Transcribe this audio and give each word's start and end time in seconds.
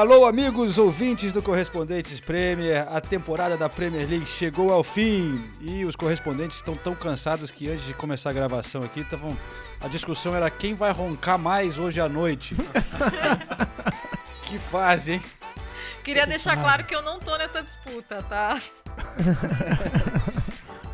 Alô, 0.00 0.24
amigos 0.24 0.78
ouvintes 0.78 1.34
do 1.34 1.42
Correspondentes 1.42 2.20
Premier. 2.20 2.88
A 2.90 3.02
temporada 3.02 3.54
da 3.54 3.68
Premier 3.68 4.08
League 4.08 4.24
chegou 4.24 4.72
ao 4.72 4.82
fim 4.82 5.46
e 5.60 5.84
os 5.84 5.94
correspondentes 5.94 6.56
estão 6.56 6.74
tão 6.74 6.94
cansados 6.94 7.50
que 7.50 7.68
antes 7.68 7.84
de 7.84 7.92
começar 7.92 8.30
a 8.30 8.32
gravação 8.32 8.82
aqui, 8.82 9.04
tavam, 9.04 9.36
a 9.78 9.88
discussão 9.88 10.34
era 10.34 10.48
quem 10.48 10.74
vai 10.74 10.90
roncar 10.90 11.38
mais 11.38 11.78
hoje 11.78 12.00
à 12.00 12.08
noite. 12.08 12.56
que 14.40 14.58
fase, 14.58 15.12
hein? 15.12 15.22
Queria 16.02 16.26
deixar 16.26 16.56
claro 16.56 16.82
que 16.84 16.94
eu 16.94 17.02
não 17.02 17.18
tô 17.18 17.36
nessa 17.36 17.62
disputa, 17.62 18.22
tá? 18.22 18.58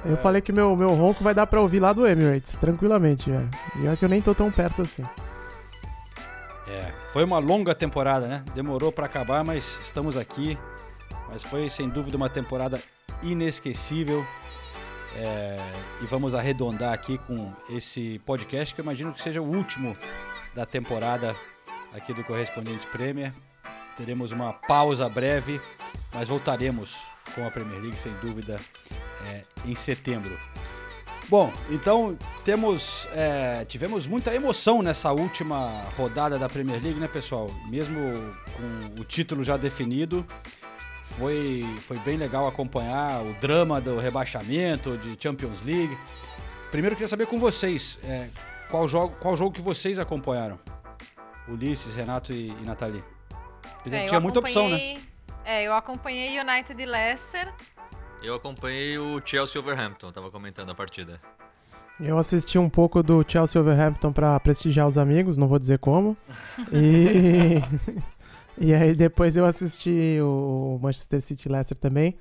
Eu 0.04 0.16
falei 0.16 0.40
que 0.40 0.52
meu, 0.52 0.76
meu 0.76 0.90
ronco 0.90 1.24
vai 1.24 1.34
dar 1.34 1.48
pra 1.48 1.60
ouvir 1.60 1.80
lá 1.80 1.92
do 1.92 2.06
Emirates, 2.06 2.54
tranquilamente, 2.54 3.28
velho. 3.28 3.50
E 3.80 3.88
é 3.88 3.96
que 3.96 4.04
eu 4.04 4.08
nem 4.08 4.22
tô 4.22 4.32
tão 4.32 4.52
perto 4.52 4.82
assim. 4.82 5.02
É, 6.68 6.92
foi 7.16 7.24
uma 7.24 7.38
longa 7.38 7.74
temporada, 7.74 8.28
né? 8.28 8.44
Demorou 8.54 8.92
pra 8.92 9.06
acabar, 9.06 9.42
mas 9.42 9.80
estamos 9.82 10.18
aqui. 10.18 10.58
Mas 11.30 11.42
foi 11.42 11.70
sem 11.70 11.88
dúvida 11.88 12.14
uma 12.14 12.28
temporada 12.28 12.78
inesquecível. 13.22 14.22
É, 15.16 15.58
e 16.02 16.04
vamos 16.04 16.34
arredondar 16.34 16.92
aqui 16.92 17.16
com 17.16 17.50
esse 17.70 18.20
podcast 18.26 18.74
que 18.74 18.82
eu 18.82 18.84
imagino 18.84 19.14
que 19.14 19.22
seja 19.22 19.40
o 19.40 19.46
último 19.46 19.96
da 20.54 20.66
temporada 20.66 21.34
aqui 21.94 22.12
do 22.12 22.22
Correspondente 22.22 22.86
Premier. 22.88 23.32
Teremos 23.96 24.30
uma 24.30 24.52
pausa 24.52 25.08
breve, 25.08 25.58
mas 26.12 26.28
voltaremos 26.28 26.98
com 27.34 27.46
a 27.46 27.50
Premier 27.50 27.80
League 27.80 27.98
sem 27.98 28.12
dúvida 28.20 28.56
é, 29.28 29.42
em 29.64 29.74
setembro. 29.74 30.38
Bom, 31.28 31.52
então 31.70 32.16
temos, 32.44 33.08
é, 33.12 33.64
tivemos 33.64 34.06
muita 34.06 34.32
emoção 34.32 34.80
nessa 34.80 35.10
última 35.12 35.82
rodada 35.96 36.38
da 36.38 36.48
Premier 36.48 36.80
League, 36.80 37.00
né, 37.00 37.08
pessoal? 37.08 37.50
Mesmo 37.68 38.00
com 38.56 39.00
o 39.00 39.04
título 39.04 39.42
já 39.42 39.56
definido, 39.56 40.24
foi, 41.18 41.66
foi 41.80 41.98
bem 41.98 42.16
legal 42.16 42.46
acompanhar 42.46 43.22
o 43.22 43.32
drama 43.34 43.80
do 43.80 43.98
rebaixamento 43.98 44.96
de 44.98 45.16
Champions 45.20 45.64
League. 45.64 45.98
Primeiro 46.70 46.94
eu 46.94 46.96
queria 46.96 47.08
saber 47.08 47.26
com 47.26 47.40
vocês, 47.40 47.98
é, 48.04 48.28
qual, 48.70 48.86
jogo, 48.86 49.16
qual 49.18 49.36
jogo 49.36 49.50
que 49.50 49.60
vocês 49.60 49.98
acompanharam? 49.98 50.58
Ulisses, 51.48 51.96
Renato 51.96 52.32
e, 52.32 52.50
e 52.50 52.64
Nathalie. 52.64 53.02
É, 53.90 54.06
Tinha 54.06 54.20
muita 54.20 54.38
opção, 54.38 54.68
né? 54.68 54.98
É, 55.44 55.62
eu 55.64 55.74
acompanhei 55.74 56.38
United 56.40 56.80
e 56.80 56.86
Leicester. 56.86 57.52
Eu 58.22 58.34
acompanhei 58.34 58.98
o 58.98 59.20
Chelsea 59.24 59.60
Overhampton, 59.60 60.10
tava 60.10 60.30
comentando 60.30 60.70
a 60.70 60.74
partida. 60.74 61.20
Eu 61.98 62.18
assisti 62.18 62.58
um 62.58 62.68
pouco 62.68 63.02
do 63.02 63.24
Chelsea 63.26 63.60
Overhampton 63.60 64.12
pra 64.12 64.38
prestigiar 64.40 64.86
os 64.86 64.98
amigos, 64.98 65.36
não 65.36 65.48
vou 65.48 65.58
dizer 65.58 65.78
como. 65.78 66.16
E, 66.72 67.62
e 68.58 68.74
aí 68.74 68.94
depois 68.94 69.36
eu 69.36 69.46
assisti 69.46 70.18
o 70.20 70.78
Manchester 70.82 71.20
City 71.22 71.48
Leicester 71.48 71.76
também. 71.78 72.16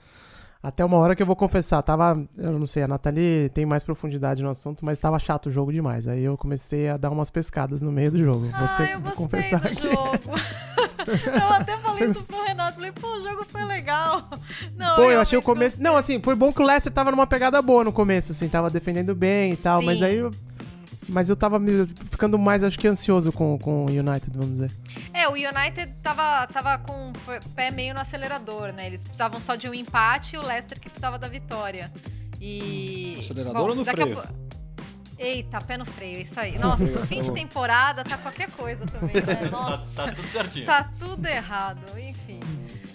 Até 0.66 0.84
uma 0.84 0.98
hora 0.98 1.16
que 1.16 1.22
eu 1.22 1.28
vou 1.28 1.36
confessar, 1.36 1.84
tava, 1.84 2.20
eu 2.36 2.58
não 2.58 2.66
sei, 2.66 2.82
a 2.82 2.88
Nathalie 2.88 3.50
tem 3.50 3.68
mais 3.68 3.84
profundidade 3.84 4.42
no 4.42 4.50
assunto, 4.50 4.84
mas 4.84 4.98
tava 4.98 5.20
chato 5.20 5.46
o 5.46 5.52
jogo 5.52 5.72
demais. 5.72 6.08
Aí 6.08 6.24
eu 6.24 6.36
comecei 6.36 6.90
a 6.90 6.98
dar 6.98 7.12
umas 7.12 7.30
pescadas 7.30 7.84
no 7.84 7.92
meio 7.92 8.09
do 8.09 8.18
jogo. 8.18 8.48
Você 8.48 8.81
ah, 8.81 8.92
eu 8.94 9.00
vou 9.00 9.12
gostei 9.12 9.14
confessar 9.14 9.59
do 9.59 9.70
que 9.70 9.84
jogo. 9.84 10.20
eu 11.40 11.54
até 11.54 11.78
falei 11.78 12.06
isso 12.09 12.24
pro 12.24 12.44
Renato. 12.44 12.74
Falei, 12.78 12.92
pô, 12.92 13.08
o 13.08 13.22
jogo 13.24 13.46
foi 13.48 13.64
legal. 13.64 14.28
Não, 14.75 14.96
Pô, 14.96 15.12
eu 15.12 15.22
achei 15.22 15.38
o 15.38 15.42
começo. 15.44 15.78
Não, 15.80 15.96
assim, 15.96 16.20
foi 16.20 16.34
bom 16.34 16.52
que 16.52 16.64
o 16.64 16.66
Leicester 16.66 16.92
tava 16.92 17.12
numa 17.12 17.28
pegada 17.28 17.62
boa 17.62 17.84
no 17.84 17.94
começo, 17.94 18.31
assim, 18.31 18.50
tava 18.50 18.68
defendendo 18.72 19.14
bem 19.14 19.54
e 19.54 19.58
tal, 19.58 19.84
mas 19.84 20.00
Sim. 20.00 20.06
aí. 20.06 20.16
eu- 20.18 20.31
Mas 21.08 21.30
eu 21.30 21.36
tava 21.36 21.60
me- 21.60 21.86
ficando 22.10 22.38
mais, 22.40 22.64
acho 22.64 22.80
que 22.80 22.88
ansioso 22.88 23.32
com, 23.32 23.60
com 23.60 23.86
o 23.86 23.90
United, 23.90 24.32
vamos 24.34 24.54
dizer. 24.54 24.72
É, 25.14 25.28
o 25.28 25.34
United 25.34 25.94
tava, 26.02 26.48
tava 26.48 26.78
com 26.80 27.10
o 27.12 27.50
pé 27.56 27.70
meio 27.72 27.94
no 27.94 28.00
acelerador, 28.00 28.74
né? 28.74 28.88
Eles 28.88 29.04
precisavam 29.04 29.40
só 29.40 29.56
de 29.56 29.70
um 29.70 29.74
empate 29.74 30.36
e 30.36 30.40
o 30.40 30.42
Leicester 30.44 30.80
que 30.80 30.90
precisava 30.90 31.20
da 31.20 31.28
vitória. 31.28 31.92
E. 32.42 33.18
Acelerador 33.20 33.70
ou 33.70 33.76
no 33.76 33.84
daqui 33.84 34.02
a 34.02 34.06
freio? 34.06 34.22
po- 34.22 34.46
Eita, 35.18 35.62
pé 35.62 35.78
no 35.78 35.86
freio, 35.86 36.22
isso 36.24 36.38
aí. 36.40 36.58
Nossa, 36.60 36.86
fim 37.08 37.22
de 37.22 37.32
temporada 37.32 38.04
tá 38.04 38.18
qualquer 38.18 38.50
coisa 38.52 38.86
também, 38.86 39.16
né? 39.16 39.50
Nossa. 39.50 39.86
Tá 39.96 40.12
tudo 40.12 40.28
certinho. 40.28 40.66
Tá 40.66 40.90
tudo 41.00 41.26
errado, 41.26 41.98
enfim. 41.98 42.42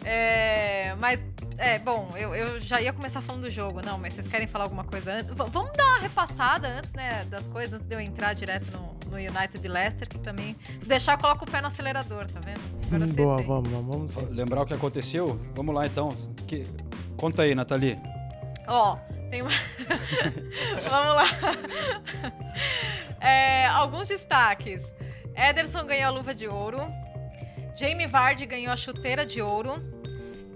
É, 0.05 0.95
mas, 0.99 1.25
é, 1.61 1.79
bom, 1.79 2.13
eu, 2.17 2.35
eu 2.35 2.59
já 2.61 2.81
ia 2.81 2.93
começar 2.93 3.21
falando 3.21 3.43
do 3.43 3.51
jogo, 3.51 3.81
não, 3.83 3.99
mas 3.99 4.15
vocês 4.15 4.27
querem 4.27 4.47
falar 4.47 4.65
alguma 4.65 4.85
coisa 4.85 5.13
antes? 5.13 5.27
V- 5.29 5.45
vamos 5.51 5.73
dar 5.77 5.85
uma 5.85 5.99
repassada 6.01 6.67
antes, 6.69 6.93
né, 6.93 7.25
das 7.27 7.47
coisas, 7.47 7.75
antes 7.75 7.87
de 7.87 7.95
eu 7.95 8.01
entrar 8.01 8.33
direto 8.35 8.71
no, 8.73 9.11
no 9.11 9.17
United 9.17 9.67
Leicester, 9.69 10.09
que 10.09 10.19
também, 10.19 10.57
se 10.81 10.89
deixar, 10.89 11.17
coloca 11.19 11.45
o 11.45 11.51
pé 11.51 11.61
no 11.61 11.67
acelerador, 11.69 12.27
tá 12.31 12.41
vendo? 12.41 12.61
Agora 12.87 13.05
Hum, 13.05 13.15
Boa, 13.15 13.37
vamos, 13.43 13.69
vamos, 13.71 14.15
vamos. 14.15 14.31
Lembrar 14.31 14.63
o 14.63 14.67
que 14.67 14.75
aconteceu? 14.75 15.41
Vamos 15.55 15.75
lá 15.75 15.87
então. 15.87 16.09
Que- 16.47 16.67
Conta 17.17 17.43
aí, 17.43 17.55
Nathalie. 17.55 17.99
Ó, 18.67 18.97
tem 19.31 19.43
uma. 19.43 19.51
Vamos 20.91 21.15
lá. 21.15 21.25
É, 23.21 23.67
alguns 23.67 24.09
destaques. 24.09 24.95
Ederson 25.37 25.85
ganhou 25.85 26.07
a 26.07 26.11
luva 26.11 26.35
de 26.35 26.47
ouro. 26.49 26.79
Jamie 27.77 28.07
Vardy 28.07 28.47
ganhou 28.47 28.73
a 28.73 28.77
chuteira 28.77 29.25
de 29.27 29.41
ouro. 29.43 29.83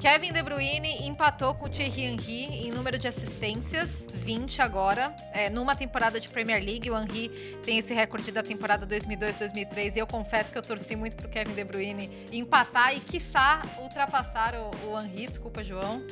Kevin 0.04 0.34
De 0.34 0.42
Bruyne 0.42 1.08
empatou 1.08 1.54
com 1.54 1.64
o 1.64 1.68
Thierry 1.70 2.02
Henry 2.02 2.66
em 2.66 2.70
número 2.70 2.98
de 2.98 3.08
assistências, 3.08 4.06
20 4.12 4.60
agora, 4.60 5.16
é, 5.32 5.48
numa 5.48 5.74
temporada 5.74 6.20
de 6.20 6.28
Premier 6.28 6.62
League. 6.62 6.90
O 6.90 6.98
Henry 6.98 7.30
tem 7.64 7.78
esse 7.78 7.94
recorde 7.94 8.30
da 8.30 8.42
temporada 8.42 8.86
2002-2003 8.86 9.96
e 9.96 9.98
eu 10.00 10.06
confesso 10.06 10.52
que 10.52 10.58
eu 10.58 10.62
torci 10.62 10.94
muito 10.94 11.16
pro 11.16 11.26
Kevin 11.26 11.54
De 11.54 11.64
Bruyne 11.64 12.10
empatar 12.30 12.94
e, 12.94 13.00
quiçá, 13.00 13.62
ultrapassar 13.80 14.52
o, 14.54 14.90
o 14.90 15.00
Henry. 15.00 15.26
Desculpa, 15.26 15.64
João, 15.64 16.02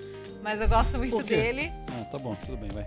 mas 0.43 0.59
eu 0.63 0.69
gosto 0.71 0.97
muito 0.97 1.23
dele. 1.23 1.71
Ah, 1.89 2.07
tá 2.07 2.19
bom, 2.19 2.35
tudo 2.35 2.57
bem, 2.57 2.71
vai. 2.71 2.87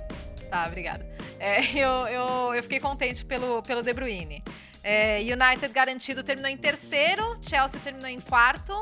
Tá, 0.50 0.66
obrigada. 0.66 1.06
É, 1.40 1.62
eu, 1.78 2.08
eu, 2.08 2.56
eu 2.56 2.64
fiquei 2.64 2.80
contente 2.80 3.24
pelo, 3.24 3.62
pelo 3.62 3.84
De 3.84 3.94
Bruyne. 3.94 4.44
É, 4.84 5.20
United 5.20 5.68
garantido 5.72 6.24
terminou 6.24 6.50
em 6.50 6.58
terceiro, 6.58 7.38
Chelsea 7.44 7.80
terminou 7.84 8.10
em 8.10 8.20
quarto. 8.20 8.82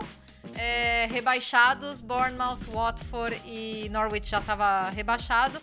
É, 0.56 1.08
rebaixados, 1.12 2.02
Bournemouth, 2.02 2.60
Watford 2.72 3.42
e 3.46 3.90
Norwich 3.90 4.30
já 4.30 4.40
estava 4.40 4.90
rebaixado. 4.90 5.62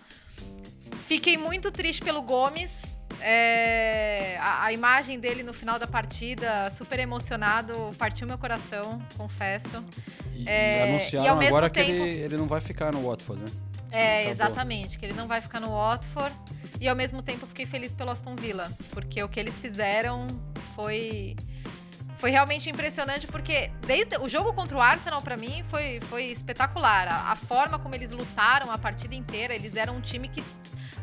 Fiquei 1.07 1.37
muito 1.37 1.71
triste 1.71 2.03
pelo 2.03 2.23
Gomes. 2.23 2.97
É, 3.23 4.39
a, 4.41 4.65
a 4.65 4.73
imagem 4.73 5.19
dele 5.21 5.43
no 5.43 5.53
final 5.53 5.79
da 5.79 5.87
partida, 5.87 6.71
super 6.71 6.99
emocionado, 6.99 7.95
partiu 7.99 8.27
meu 8.27 8.39
coração, 8.39 9.01
confesso. 9.17 9.85
E, 10.35 10.49
É, 10.49 10.85
anunciaram 10.85 11.27
e 11.27 11.29
ao 11.29 11.37
mesmo 11.37 11.57
agora 11.57 11.69
que 11.71 11.81
tempo- 11.85 11.93
ele, 12.07 12.19
ele 12.21 12.37
não 12.39 12.47
vai 12.47 12.61
ficar 12.63 12.93
no 12.93 13.07
Watford, 13.07 13.43
né? 13.43 13.49
É, 13.93 14.15
Acabou. 14.21 14.31
exatamente, 14.33 14.99
que 14.99 15.05
ele 15.05 15.13
não 15.15 15.27
vai 15.29 15.41
ficar 15.41 15.61
no 15.61 15.69
Watford. 15.71 16.35
E 16.81 16.89
ao 16.89 16.97
mesmo 16.97 17.21
tempo 17.23 17.47
fiquei 17.47 17.67
feliz 17.67 17.93
pelo 17.93 18.11
Aston 18.11 18.35
Villa, 18.37 18.73
porque 18.91 19.23
o 19.23 19.29
que 19.29 19.39
eles 19.39 19.59
fizeram 19.59 20.27
foi 20.75 21.37
foi 22.21 22.31
realmente 22.31 22.69
impressionante 22.69 23.27
porque 23.27 23.71
desde 23.87 24.19
o 24.19 24.29
jogo 24.29 24.53
contra 24.53 24.77
o 24.77 24.81
Arsenal 24.81 25.23
pra 25.23 25.39
mim 25.39 25.65
foi, 25.65 26.01
foi 26.01 26.25
espetacular. 26.27 27.09
A, 27.09 27.33
a 27.33 27.35
forma 27.35 27.79
como 27.79 27.95
eles 27.95 28.13
lutaram 28.13 28.71
a 28.71 28.77
partida 28.77 29.15
inteira, 29.15 29.55
eles 29.55 29.75
eram 29.75 29.97
um 29.97 30.01
time 30.03 30.29
que 30.29 30.45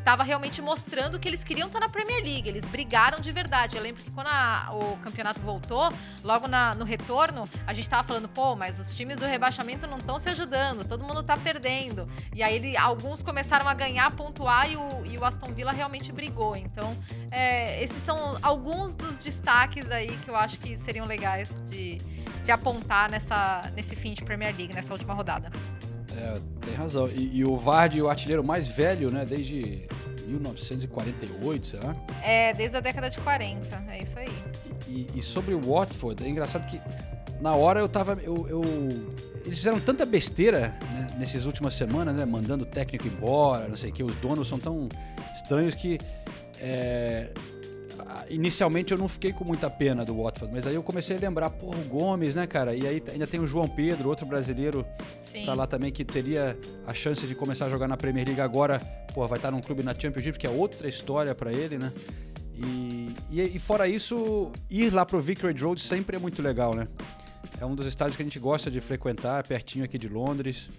tava 0.04 0.22
realmente 0.22 0.60
mostrando 0.62 1.18
que 1.18 1.28
eles 1.28 1.44
queriam 1.44 1.66
estar 1.66 1.80
na 1.80 1.88
Premier 1.88 2.22
League. 2.22 2.48
Eles 2.48 2.64
brigaram 2.64 3.20
de 3.20 3.30
verdade. 3.32 3.76
Eu 3.76 3.82
lembro 3.82 4.02
que 4.02 4.10
quando 4.10 4.28
a- 4.28 4.68
o 4.72 4.96
campeonato 4.98 5.40
voltou, 5.40 5.92
logo 6.24 6.48
na- 6.48 6.74
no 6.74 6.84
retorno, 6.84 7.48
a 7.66 7.74
gente 7.74 7.88
tava 7.88 8.06
falando, 8.06 8.28
pô, 8.28 8.56
mas 8.56 8.78
os 8.78 8.92
times 8.94 9.18
do 9.18 9.26
rebaixamento 9.26 9.86
não 9.86 9.98
estão 9.98 10.18
se 10.18 10.28
ajudando, 10.28 10.84
todo 10.86 11.04
mundo 11.04 11.22
tá 11.22 11.36
perdendo. 11.36 12.08
E 12.34 12.42
aí 12.42 12.56
ele- 12.56 12.76
alguns 12.76 13.22
começaram 13.22 13.68
a 13.68 13.74
ganhar, 13.74 14.10
pontuar 14.12 14.70
e 14.70 14.76
o, 14.76 15.06
e 15.06 15.18
o 15.18 15.24
Aston 15.24 15.52
Villa 15.52 15.72
realmente 15.72 16.10
brigou. 16.12 16.56
Então, 16.56 16.96
é, 17.30 17.82
esses 17.82 18.02
são 18.02 18.38
alguns 18.42 18.94
dos 18.94 19.18
destaques 19.18 19.90
aí 19.90 20.16
que 20.18 20.30
eu 20.30 20.36
acho 20.36 20.58
que 20.58 20.76
seriam 20.76 21.06
legais 21.06 21.54
de, 21.68 21.98
de 22.44 22.50
apontar 22.52 23.10
nessa, 23.10 23.60
nesse 23.74 23.94
fim 23.94 24.14
de 24.14 24.24
Premier 24.24 24.54
League, 24.56 24.72
nessa 24.74 24.92
última 24.92 25.14
rodada. 25.14 25.50
É, 26.18 26.38
tem 26.66 26.74
razão. 26.74 27.08
E, 27.08 27.38
e 27.38 27.44
o 27.44 27.56
Vardy, 27.56 28.02
o 28.02 28.08
artilheiro 28.08 28.42
mais 28.42 28.66
velho, 28.66 29.10
né? 29.10 29.24
Desde 29.24 29.86
1948, 30.26 31.66
será? 31.66 31.94
É, 32.22 32.52
desde 32.54 32.76
a 32.76 32.80
década 32.80 33.08
de 33.10 33.18
40, 33.18 33.84
é 33.90 34.02
isso 34.02 34.18
aí. 34.18 34.28
E, 34.88 35.06
e 35.16 35.22
sobre 35.22 35.54
o 35.54 35.60
Watford, 35.60 36.24
é 36.24 36.28
engraçado 36.28 36.66
que 36.66 36.80
na 37.40 37.54
hora 37.54 37.80
eu 37.80 37.88
tava. 37.88 38.14
Eu, 38.22 38.46
eu- 38.48 38.62
eles 39.44 39.58
fizeram 39.60 39.80
tanta 39.80 40.04
besteira 40.04 40.76
né, 40.92 41.06
nessas 41.18 41.46
últimas 41.46 41.72
semanas, 41.72 42.14
né? 42.14 42.24
Mandando 42.26 42.64
o 42.64 42.66
técnico 42.66 43.06
embora, 43.06 43.66
não 43.68 43.76
sei 43.76 43.90
o 43.90 43.92
que. 43.92 44.02
Os 44.04 44.14
donos 44.16 44.46
são 44.48 44.58
tão 44.58 44.88
estranhos 45.34 45.74
que. 45.74 45.98
é, 46.60 47.30
inicialmente 48.28 48.92
eu 48.92 48.98
não 48.98 49.08
fiquei 49.08 49.32
com 49.32 49.44
muita 49.44 49.70
pena 49.70 50.04
do 50.04 50.22
Watford, 50.22 50.52
mas 50.52 50.66
aí 50.66 50.74
eu 50.74 50.82
comecei 50.82 51.16
a 51.16 51.20
lembrar, 51.20 51.50
pô, 51.50 51.70
o 51.70 51.84
Gomes, 51.84 52.34
né, 52.34 52.46
cara? 52.46 52.74
E 52.74 52.86
aí 52.86 53.02
ainda 53.12 53.26
tem 53.26 53.40
o 53.40 53.46
João 53.46 53.68
Pedro, 53.68 54.08
outro 54.08 54.26
brasileiro 54.26 54.86
Sim. 55.22 55.44
tá 55.44 55.54
lá 55.54 55.66
também 55.66 55.92
que 55.92 56.04
teria 56.04 56.58
a 56.86 56.94
chance 56.94 57.26
de 57.26 57.34
começar 57.34 57.66
a 57.66 57.68
jogar 57.68 57.88
na 57.88 57.96
Premier 57.96 58.26
League 58.26 58.40
agora, 58.40 58.80
pô, 59.14 59.26
vai 59.26 59.38
estar 59.38 59.50
num 59.50 59.60
clube 59.60 59.82
na 59.82 59.94
Championship, 59.94 60.38
que 60.38 60.46
é 60.46 60.50
outra 60.50 60.88
história 60.88 61.34
pra 61.34 61.52
ele, 61.52 61.78
né? 61.78 61.92
E, 62.56 63.14
e, 63.30 63.40
e 63.56 63.58
fora 63.58 63.86
isso, 63.86 64.50
ir 64.70 64.92
lá 64.92 65.06
pro 65.06 65.20
Vicarage 65.20 65.62
Road 65.62 65.80
sempre 65.80 66.16
é 66.16 66.18
muito 66.18 66.42
legal, 66.42 66.74
né? 66.74 66.88
É 67.60 67.64
um 67.64 67.74
dos 67.74 67.86
estádios 67.86 68.16
que 68.16 68.22
a 68.22 68.24
gente 68.24 68.38
gosta 68.38 68.70
de 68.70 68.80
frequentar, 68.80 69.46
pertinho 69.46 69.84
aqui 69.84 69.96
de 69.96 70.08
Londres. 70.08 70.70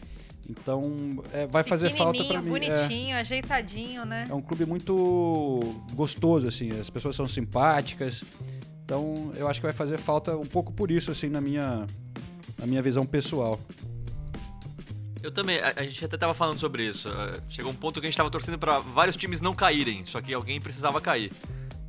Então, 0.50 1.24
é, 1.31 1.46
vai 1.46 1.63
fazer 1.63 1.92
falta 1.92 2.24
pra 2.24 2.42
mim. 2.42 2.48
É. 2.48 2.51
bonitinho, 2.51 3.16
ajeitadinho, 3.18 4.04
né? 4.04 4.25
É 4.28 4.34
um 4.34 4.42
clube 4.42 4.66
muito 4.66 5.60
gostoso, 5.94 6.48
assim, 6.48 6.72
as 6.80 6.90
pessoas 6.90 7.16
são 7.16 7.28
simpáticas. 7.28 8.24
Então, 8.84 9.31
eu 9.36 9.48
acho 9.48 9.60
que 9.60 9.68
vai 9.68 9.74
fazer 9.74 10.00
falta 10.00 10.36
um 10.36 10.46
pouco 10.48 10.74
por 10.74 10.90
isso, 10.90 11.12
assim, 11.12 11.30
na 11.30 11.40
minha, 11.40 11.86
na 12.57 12.66
minha 12.66 12.81
visão 12.81 13.06
pessoal. 13.06 13.60
Eu 15.22 15.31
também, 15.31 15.60
a, 15.60 15.74
a 15.75 15.84
gente 15.84 16.04
até 16.04 16.18
tava 16.18 16.34
falando 16.34 16.57
sobre 16.57 16.84
isso. 16.84 17.10
eh, 17.10 17.34
Chegou 17.48 17.72
um 17.72 17.75
ponto 17.75 18.00
que 18.00 18.07
a 18.07 18.10
gente 18.10 18.18
tava 18.18 18.31
torcendo 18.31 18.57
pra 18.57 18.80
vários 18.80 19.16
times 19.16 19.42
não 19.42 19.54
caírem, 19.54 20.04
só 20.06 20.19
que 20.19 20.34
alguém 20.34 20.60
precisava 20.60 21.00
cair. 21.00 21.31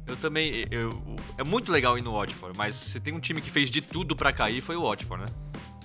Eu 0.07 0.17
também, 0.17 0.67
eu, 0.71 0.91
é 1.39 1.45
muito 1.45 1.71
legal 1.73 1.97
ir 1.97 2.03
no 2.03 2.12
Watford, 2.12 2.59
mas 2.59 2.75
se 2.75 3.01
tem 3.01 3.15
um 3.15 3.21
time 3.21 3.41
que 3.41 3.49
fez 3.49 3.71
de 3.71 3.81
tudo 3.81 4.15
pra 4.17 4.33
cair 4.33 4.61
foi 4.61 4.77
o 4.77 4.83
Watford, 4.83 5.23
né? 5.25 5.29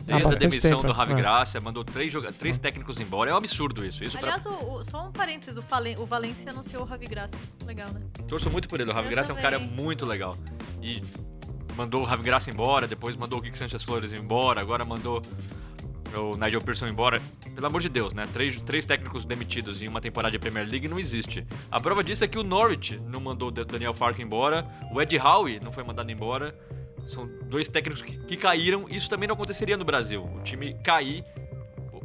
Desde 0.06 0.28
a 0.28 0.38
demissão 0.38 0.72
tempo, 0.78 0.84
do 0.88 0.94
Ravi 0.94 1.14
é. 1.14 1.16
Gracia, 1.16 1.60
mandou 1.60 1.84
três, 1.84 2.14
joga- 2.14 2.32
três 2.32 2.58
técnicos 2.58 3.00
embora, 3.00 3.32
é 3.32 3.34
um 3.34 3.38
absurdo 3.38 3.84
isso. 3.86 4.04
isso 4.04 4.18
pra- 4.18 4.36
Aliás, 4.36 4.46
o- 4.46 4.76
o- 4.76 4.84
só 4.84 5.08
um 5.08 5.12
parênteses, 5.12 5.58
o, 5.58 5.62
Falen- 5.62 5.98
o 5.98 6.06
Valencia 6.06 6.52
anunciou 6.52 6.84
o 6.84 6.86
Ravi 6.86 7.08
Graça. 7.08 7.34
Legal, 7.66 7.90
né? 7.92 8.02
Torço 8.28 8.50
muito 8.50 8.68
por 8.70 8.80
ele. 8.80 8.92
O 8.92 8.94
Ravi 8.94 9.08
Eu 9.08 9.12
Gracia 9.12 9.34
é 9.34 9.38
um 9.38 9.42
cara 9.42 9.58
muito 9.60 10.06
legal. 10.06 10.36
E 10.82 11.02
mandou 11.76 12.02
o 12.02 12.04
Ravi 12.06 12.24
Gracia 12.24 12.52
embora, 12.54 12.88
depois 12.88 13.16
mandou 13.18 13.40
o 13.40 13.42
Kik 13.42 13.58
Sanchez 13.58 13.82
Flores 13.84 14.14
embora, 14.14 14.62
agora 14.62 14.86
mandou 14.86 15.22
o 16.16 16.38
Nigel 16.38 16.62
Pearson 16.62 16.86
embora. 16.88 17.22
Pelo 17.54 17.68
amor 17.68 17.82
de 17.82 17.90
Deus, 17.90 18.14
né? 18.14 18.26
Três, 18.32 18.62
três 18.62 18.86
técnicos 18.86 19.26
demitidos 19.26 19.82
em 19.82 19.88
uma 19.88 20.00
temporada 20.00 20.32
de 20.32 20.40
Premier 20.40 20.68
League 20.70 20.88
não 20.88 21.00
existe. 21.00 21.46
A 21.72 21.80
prova 21.80 22.04
disso 22.04 22.24
é 22.24 22.28
que 22.28 22.38
o 22.38 22.44
Norwich 22.44 23.00
não 23.08 23.20
mandou 23.20 23.48
o 23.48 23.52
Da- 23.52 23.64
Daniel 23.64 23.94
Fark 23.94 24.20
embora, 24.20 24.66
o 24.94 25.02
Ed 25.02 25.18
Howe 25.18 25.60
não 25.62 25.72
foi 25.72 25.84
mandado 25.84 26.10
embora. 26.12 26.56
São 27.06 27.28
dois 27.44 27.68
técnicos 27.68 28.02
que, 28.02 28.18
que 28.18 28.38
caíram. 28.38 28.86
Isso 28.90 29.10
também 29.10 29.28
não 29.28 29.34
aconteceria 29.36 29.78
no 29.78 29.86
Brasil. 29.86 30.24
O 30.24 30.42
time 30.42 30.74
cair. 30.84 31.24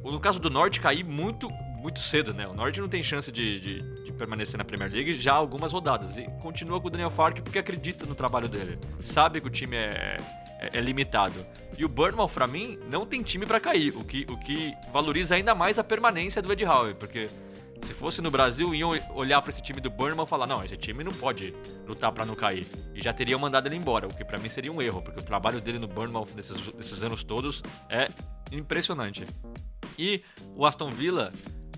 No 0.02 0.18
caso 0.20 0.38
do 0.38 0.48
Norte, 0.50 0.80
cair 0.80 1.04
muito, 1.04 1.48
muito 1.78 2.00
cedo, 2.00 2.32
né? 2.32 2.46
O 2.46 2.54
Norte 2.54 2.80
não 2.80 2.88
tem 2.88 3.02
chance 3.02 3.30
de, 3.30 3.60
de- 3.60 4.04
de 4.04 4.12
permanecer 4.12 4.56
na 4.58 4.64
Premier 4.64 4.90
League 4.90 5.12
já 5.14 5.32
algumas 5.32 5.72
rodadas. 5.72 6.16
E 6.16 6.24
continua 6.42 6.80
com 6.80 6.88
o 6.88 6.90
Daniel 6.90 7.10
Fark 7.10 7.40
porque 7.40 7.58
acredita 7.58 8.06
no 8.06 8.14
trabalho 8.14 8.48
dele. 8.48 8.78
Sabe 9.02 9.40
que 9.40 9.46
o 9.46 9.50
time 9.50 9.76
é, 9.76 10.16
é- 10.60 10.70
é 10.78 10.80
limitado. 10.80 11.44
E 11.78 11.84
o 11.84 11.88
Bournemouth, 11.88 12.30
pra 12.30 12.46
mim, 12.46 12.78
não 12.90 13.04
tem 13.06 13.22
time 13.22 13.44
pra 13.46 13.58
cair. 13.60 13.94
O 13.96 14.04
que, 14.04 14.26
o 14.30 14.38
que 14.38 14.74
valoriza 14.92 15.34
ainda 15.34 15.54
mais 15.54 15.78
a 15.78 15.84
permanência 15.84 16.40
do 16.42 16.52
Ed 16.52 16.64
Howe. 16.64 16.94
Porque 16.94 17.26
se 17.82 17.94
fosse 17.94 18.20
no 18.20 18.30
Brasil, 18.30 18.74
iam 18.74 18.90
olhar 19.14 19.40
pra 19.40 19.50
esse 19.50 19.62
time 19.62 19.80
do 19.80 19.90
Bournemouth 19.90 20.26
e 20.26 20.28
falar: 20.28 20.46
não, 20.46 20.62
esse 20.64 20.76
time 20.76 21.02
não 21.02 21.12
pode 21.12 21.54
lutar 21.86 22.12
pra 22.12 22.24
não 22.24 22.34
cair. 22.34 22.66
E 22.94 23.02
já 23.02 23.12
teriam 23.12 23.38
mandado 23.38 23.66
ele 23.66 23.76
embora, 23.76 24.06
o 24.06 24.14
que 24.14 24.24
pra 24.24 24.38
mim 24.38 24.48
seria 24.48 24.72
um 24.72 24.80
erro, 24.80 25.02
porque 25.02 25.20
o 25.20 25.22
trabalho 25.22 25.60
dele 25.60 25.78
no 25.78 25.88
Bournemouth 25.88 26.32
desses, 26.34 26.60
desses 26.72 27.02
anos 27.02 27.22
todos 27.22 27.62
é 27.88 28.08
impressionante. 28.52 29.24
E 29.98 30.22
o 30.56 30.64
Aston 30.64 30.90
Villa, 30.90 31.32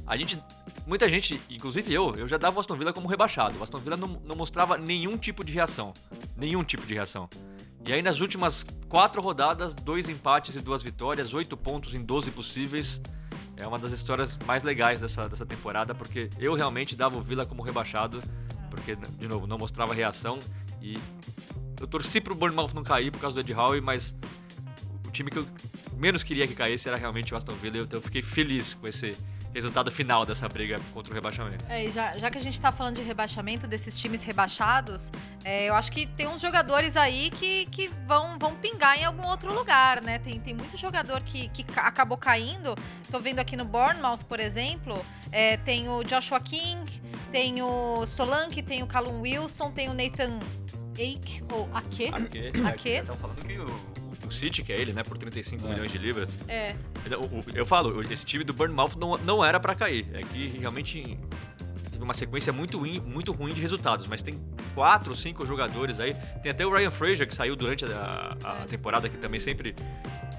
a 0.07 0.17
gente. 0.17 0.43
Muita 0.87 1.09
gente, 1.09 1.41
inclusive 1.49 1.93
eu, 1.93 2.15
eu 2.17 2.27
já 2.27 2.37
dava 2.37 2.57
o 2.57 2.61
Aston 2.61 2.77
Villa 2.77 2.93
como 2.93 3.09
rebaixado. 3.09 3.57
O 3.59 3.63
Aston 3.63 3.79
Villa 3.79 3.97
não, 3.97 4.09
não 4.25 4.35
mostrava 4.35 4.77
nenhum 4.77 5.17
tipo 5.17 5.45
de 5.45 5.53
reação. 5.53 5.93
Nenhum 6.37 6.65
tipo 6.65 6.85
de 6.87 6.95
reação. 6.95 7.29
E 7.87 7.93
aí 7.93 8.03
nas 8.03 8.21
últimas 8.21 8.65
quatro 8.89 9.21
rodadas, 9.21 9.75
dois 9.75 10.09
empates 10.09 10.55
e 10.55 10.61
duas 10.61 10.83
vitórias, 10.83 11.35
oito 11.35 11.57
pontos 11.57 11.95
em 11.95 12.03
12 12.03 12.31
possíveis. 12.31 13.01
É 13.57 13.67
uma 13.67 13.79
das 13.79 13.93
histórias 13.93 14.37
mais 14.47 14.65
legais 14.65 15.01
dessa, 15.01 15.29
dessa 15.29 15.47
temporada, 15.47 15.95
porque 15.95 16.29
eu 16.39 16.55
realmente 16.55 16.97
dava 16.97 17.17
o 17.17 17.23
Villa 17.23 17.47
como 17.47 17.63
rebaixado, 17.63 18.21
porque, 18.71 18.97
de 18.97 19.29
novo, 19.29 19.47
não 19.47 19.59
mostrava 19.59 19.95
reação. 19.95 20.39
E 20.81 20.99
eu 21.81 21.87
torci 21.87 22.21
pro 22.21 22.35
Bournemouth 22.35 22.73
não 22.75 22.83
cair 22.83 23.11
por 23.11 23.21
causa 23.21 23.35
do 23.35 23.41
Ed 23.41 23.53
Howe, 23.53 23.81
mas 23.81 24.17
o 25.07 25.11
time 25.11 25.31
que 25.31 25.39
eu 25.39 25.47
menos 25.97 26.23
queria 26.23 26.49
que 26.49 26.55
caísse 26.55 26.89
era 26.89 26.97
realmente 26.97 27.33
o 27.35 27.37
Aston 27.37 27.55
Villa. 27.55 27.79
Então 27.79 27.99
eu 27.99 28.03
fiquei 28.03 28.23
feliz 28.23 28.75
com 28.75 28.89
esse 28.89 29.13
resultado 29.55 29.91
final 29.91 30.25
dessa 30.25 30.49
briga 30.49 30.81
contra 30.95 31.13
o 31.13 31.15
rebaixamento. 31.15 31.65
É, 31.69 31.85
e 31.85 31.91
já, 31.91 32.13
já 32.13 32.31
que 32.31 32.39
a 32.39 32.41
gente 32.41 32.61
tá 32.61 32.73
falando 32.73 32.97
de 32.97 33.03
rebaixamento, 33.03 33.67
desses 33.67 33.99
times 33.99 34.23
rebaixados, 34.23 35.13
é, 35.45 35.69
eu 35.69 35.75
acho 35.75 35.93
que 35.93 36.07
tem 36.07 36.27
uns 36.27 36.41
jogadores 36.41 36.97
aí 36.97 37.31
que, 37.31 37.67
que 37.67 37.89
vão, 38.07 38.39
vão 38.39 38.55
pingar 38.57 38.99
em 38.99 39.05
algum 39.05 39.27
outro 39.27 39.53
lugar, 39.55 40.03
né? 40.03 40.19
Tem, 40.19 40.41
tem 40.41 40.55
muito 40.55 40.77
jogador 40.77 41.23
que, 41.23 41.49
que 41.49 41.63
ca- 41.63 41.83
acabou 41.83 42.17
caindo. 42.17 42.75
Tô 43.11 43.21
vendo 43.21 43.39
aqui 43.41 43.57
no 43.57 43.65
Bournemouth, 43.65 44.25
por 44.29 44.41
exemplo, 44.41 45.05
é, 45.31 45.57
tem 45.59 45.89
o 45.89 46.03
Joshua 46.03 46.41
King, 46.41 46.91
tem 47.31 47.63
o 47.63 48.07
Solanke, 48.07 48.63
tem 48.63 48.83
o 48.83 48.87
Callum 48.87 49.21
Wilson, 49.21 49.71
tem 49.71 49.89
o 49.89 49.95
Nathan 49.95 50.39
Ake, 50.93 51.43
ou 51.53 51.69
Ake. 51.75 52.11
Falando 52.11 53.47
que 53.47 53.59
o, 53.59 53.67
o 53.67 54.02
City, 54.32 54.62
que 54.62 54.73
é 54.73 54.81
ele, 54.81 54.93
né, 54.93 55.02
por 55.02 55.17
35 55.19 55.67
milhões 55.67 55.90
de 55.93 55.99
libras. 55.99 56.37
É, 56.49 57.17
o- 57.17 57.44
Eu 57.55 57.64
falo, 57.67 58.00
esse 58.12 58.25
time 58.25 58.43
do 58.44 58.52
Bournemouth 58.52 58.96
não, 58.99 59.17
não 59.19 59.44
era 59.44 59.58
pra 59.61 59.75
cair. 59.75 60.06
É 60.14 60.20
que 60.23 60.49
realmente 60.58 61.19
teve 62.03 62.05
uma 62.05 62.15
sequência 62.15 62.53
muito 62.53 62.79
ruim, 62.79 63.01
muito 63.01 63.33
ruim 63.33 63.55
de 63.55 63.61
resultados. 63.61 64.07
Mas 64.09 64.23
tem 64.23 64.35
quatro, 64.75 65.15
cinco 65.15 65.47
jogadores 65.47 66.01
aí. 66.01 66.15
Tem 66.43 66.51
até 66.51 66.67
o 66.67 66.71
Ryan 66.75 66.91
Fraser, 66.91 67.27
que 67.27 67.35
saiu 67.35 67.55
durante 67.57 67.85
a, 67.85 68.37
a 68.45 68.63
É. 68.63 68.65
temporada, 68.65 69.09
que 69.09 69.17
também 69.17 69.39
sempre 69.41 69.75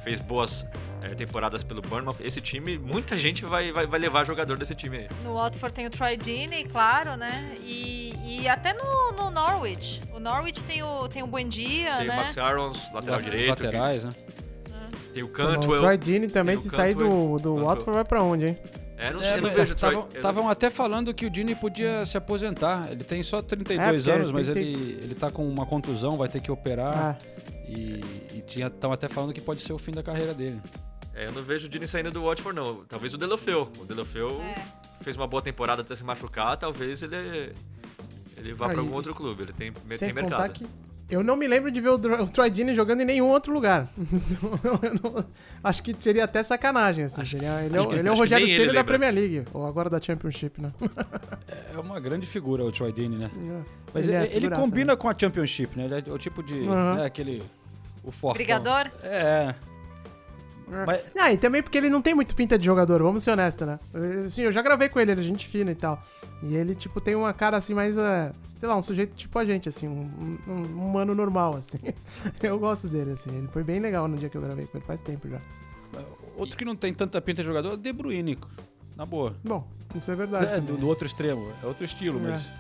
fez 0.04 0.20
boas 0.20 0.66
eh, 1.04 1.16
temporadas 1.16 1.64
pelo 1.64 1.82
Bournemouth. 1.82 2.18
Esse 2.20 2.42
time, 2.42 2.78
muita 2.78 3.16
gente 3.16 3.46
vai, 3.46 3.72
vai, 3.72 3.88
vai 3.88 4.00
levar 4.00 4.26
jogador 4.26 4.58
desse 4.58 4.76
time 4.76 4.98
aí. 4.98 5.08
no 5.24 5.34
Watford 5.36 5.74
tem 5.74 5.88
o 5.88 5.90
Troy 5.90 6.18
Deeney, 6.18 6.66
claro, 6.66 7.16
né? 7.16 7.56
E, 7.64 8.14
e 8.42 8.48
até 8.50 8.74
no, 8.74 9.12
no 9.14 9.32
Norwich. 9.32 10.02
O 10.14 10.20
Norwich 10.20 10.62
tem 10.64 10.84
o, 10.84 11.08
tem 11.08 11.24
o 11.24 11.28
Buendia, 11.28 11.94
Tem 11.98 12.06
o 12.06 12.08
né? 12.10 12.16
Max 12.18 12.38
Arons, 12.38 12.92
lateral 12.94 13.20
Os 13.20 13.26
direito. 13.26 13.50
laterais, 13.50 14.04
né? 14.04 14.10
Tem 15.14 15.24
o 15.24 15.28
O 15.28 15.30
Cantwell. 15.30 15.80
Troy 15.80 15.98
Deeney 15.98 16.28
também, 16.28 16.56
tem 16.56 16.64
se 16.64 16.68
o 16.74 16.76
sair 16.76 16.96
do, 16.96 17.08
do 17.08 17.36
Cantwell. 17.54 17.56
Watford, 17.66 17.92
vai 17.94 18.04
pra 18.04 18.22
onde, 18.24 18.48
hein? 18.48 18.58
É, 19.04 19.12
não, 19.14 19.22
É, 19.22 19.38
eu 19.38 19.42
não 19.42 19.50
vejo. 19.50 19.74
Estavam 19.74 20.50
até 20.50 20.70
falando 20.70 21.14
que 21.14 21.26
o 21.26 21.30
Dini 21.30 21.54
podia 21.56 22.06
se 22.06 22.18
aposentar. 22.18 22.90
Ele 22.92 23.04
tem 23.04 23.22
só 23.22 23.42
32 23.42 24.08
É, 24.08 24.12
porque 24.12 24.22
anos, 24.22 24.32
mas 24.32 24.48
tem 24.50 24.64
ele, 24.64 25.00
ele 25.04 25.16
tá 25.16 25.30
com 25.30 25.48
uma 25.48 25.66
contusão, 25.66 26.16
vai 26.18 26.30
ter 26.30 26.40
que 26.42 26.52
operar. 26.52 27.18
Ah, 27.20 27.26
E 27.68 28.02
estão 28.60 28.92
até 28.92 29.08
falando 29.10 29.34
que 29.34 29.42
pode 29.42 29.62
ser 29.62 29.74
o 29.74 29.78
fim 29.80 29.92
da 29.92 30.04
carreira 30.04 30.34
dele. 30.34 30.62
É, 31.16 31.28
eu 31.28 31.32
não 31.32 31.44
vejo 31.44 31.66
o 31.66 31.70
Dini 31.70 31.88
saindo 31.88 32.12
do 32.12 32.24
Watford, 32.24 32.56
não. 32.56 32.84
Talvez 32.88 33.14
o 33.14 33.18
Delofeu. 33.18 33.70
O 33.80 33.86
Delofeu 33.86 34.42
É. 34.42 34.56
fez 35.04 35.16
uma 35.18 35.28
boa 35.28 35.42
temporada 35.42 35.82
até 35.82 35.96
se 35.96 36.04
machucar, 36.04 36.56
talvez 36.58 37.04
ele, 37.04 37.52
ele 38.38 38.54
vá 38.54 38.66
Ah, 38.66 38.70
pra 38.70 38.78
e- 38.78 38.80
algum 38.80 38.96
outro 38.96 39.14
clube. 39.16 39.44
Ele 39.44 39.54
tem, 39.54 39.72
sem 39.98 40.14
tem 40.14 40.24
contar 40.24 40.38
mercado. 40.40 40.52
que 40.54 40.66
eu 41.14 41.24
não 41.24 41.36
me 41.36 41.48
lembro 41.48 41.70
de 41.72 41.80
ver 41.80 41.90
o, 41.90 41.94
o 41.96 42.28
Troy 42.28 42.50
Deeney 42.50 42.76
jogando 42.76 43.02
em 43.02 43.06
nenhum 43.06 43.30
outro 43.30 43.54
lugar. 43.54 43.88
Eu 44.64 45.12
não- 45.12 45.26
acho 45.64 45.82
que 45.84 45.96
seria 46.00 46.24
até 46.24 46.42
sacanagem, 46.44 47.06
assim. 47.06 47.24
Seria- 47.26 47.62
ele 47.64 47.76
é, 47.76 47.80
acho 47.80 47.88
o- 47.88 47.90
que- 47.92 47.96
ele 48.00 48.08
é 48.08 48.12
o 48.12 48.14
acho 48.14 48.22
Rogério 48.22 48.48
Ceni 48.48 48.58
da 48.60 48.66
lembra. 48.68 48.84
Premier 48.84 49.14
League, 49.14 49.44
ou 49.54 49.66
agora 49.66 49.90
da 49.90 50.02
Championship, 50.02 50.62
né? 50.62 50.72
É 51.74 51.78
uma 51.80 52.00
grande 52.00 52.26
figura 52.28 52.64
o 52.64 52.72
Troy 52.72 52.92
Dini, 52.92 53.16
né? 53.18 53.30
Mas 53.94 54.08
Ele 54.08 54.18
ele, 54.18 54.26
é 54.28 54.36
ele 54.36 54.50
combina 54.52 54.94
né? 54.94 54.96
com 54.96 55.08
a 55.10 55.16
Championship, 55.18 55.78
né? 55.78 55.86
Ele 55.86 55.96
é 56.10 56.12
o 56.14 56.18
tipo 56.18 56.42
de. 56.44 56.54
Uhum. 56.56 56.96
né, 56.96 57.06
aquele. 57.06 57.44
O 58.04 58.12
fortão. 58.12 58.38
Brigador? 58.38 58.90
É. 59.04 59.54
Mas, 60.68 61.02
Ah, 61.20 61.32
e 61.34 61.38
também 61.38 61.62
porque 61.62 61.78
ele 61.78 61.90
não 61.90 62.02
tem 62.02 62.14
muito 62.16 62.34
pinta 62.36 62.58
de 62.58 62.66
jogador, 62.66 63.02
vamos 63.04 63.24
ser 63.24 63.32
honestos, 63.32 63.66
né? 63.68 63.80
Assim, 64.26 64.42
eu 64.44 64.52
já 64.52 64.62
gravei 64.62 64.90
com 64.90 65.00
ele, 65.00 65.12
ele 65.12 65.22
é 65.22 65.24
gente 65.24 65.48
fina 65.48 65.72
e 65.72 65.76
tal. 65.76 66.04
E 66.42 66.56
ele, 66.56 66.76
tipo, 66.76 67.00
tem 67.00 67.16
uma 67.16 67.34
cara 67.34 67.58
assim 67.58 67.74
mais, 67.74 67.98
eh, 67.98 68.32
sei 68.58 68.68
lá, 68.68 68.76
um 68.76 68.82
sujeito 68.82 69.16
tipo 69.16 69.38
a 69.40 69.46
gente, 69.46 69.70
assim, 69.70 69.88
um, 69.88 70.38
um, 70.48 70.52
um 70.52 70.88
humano 70.90 71.14
normal, 71.16 71.56
assim. 71.60 71.80
Eu 72.42 72.60
gosto 72.60 72.88
dele, 72.88 73.12
assim. 73.12 73.30
Ele 73.36 73.48
foi 73.48 73.64
bem 73.64 73.80
legal 73.80 74.08
no 74.08 74.18
dia 74.18 74.30
que 74.30 74.38
eu 74.38 74.42
gravei 74.42 74.66
com 74.66 74.78
ele, 74.78 74.86
faz 74.86 75.02
tempo 75.02 75.28
já. 75.30 75.40
outro 76.36 76.58
que 76.58 76.66
não 76.66 76.76
tem 76.76 76.94
tanta 76.94 77.22
pinta 77.22 77.42
de 77.42 77.48
jogador 77.48 77.70
é 77.70 77.74
o 77.74 77.78
De 77.78 77.94
Bruyne. 77.94 78.38
Na 78.98 79.06
boa. 79.06 79.36
Bom, 79.44 79.66
isso 79.96 80.12
é 80.12 80.16
verdade. 80.16 80.54
É, 80.54 80.60
do, 80.62 80.76
do 80.78 80.88
outro 80.88 81.06
extremo. 81.08 81.52
É 81.64 81.66
outro 81.66 81.84
estilo, 81.86 82.20
É. 82.28 82.32
mas. 82.32 82.52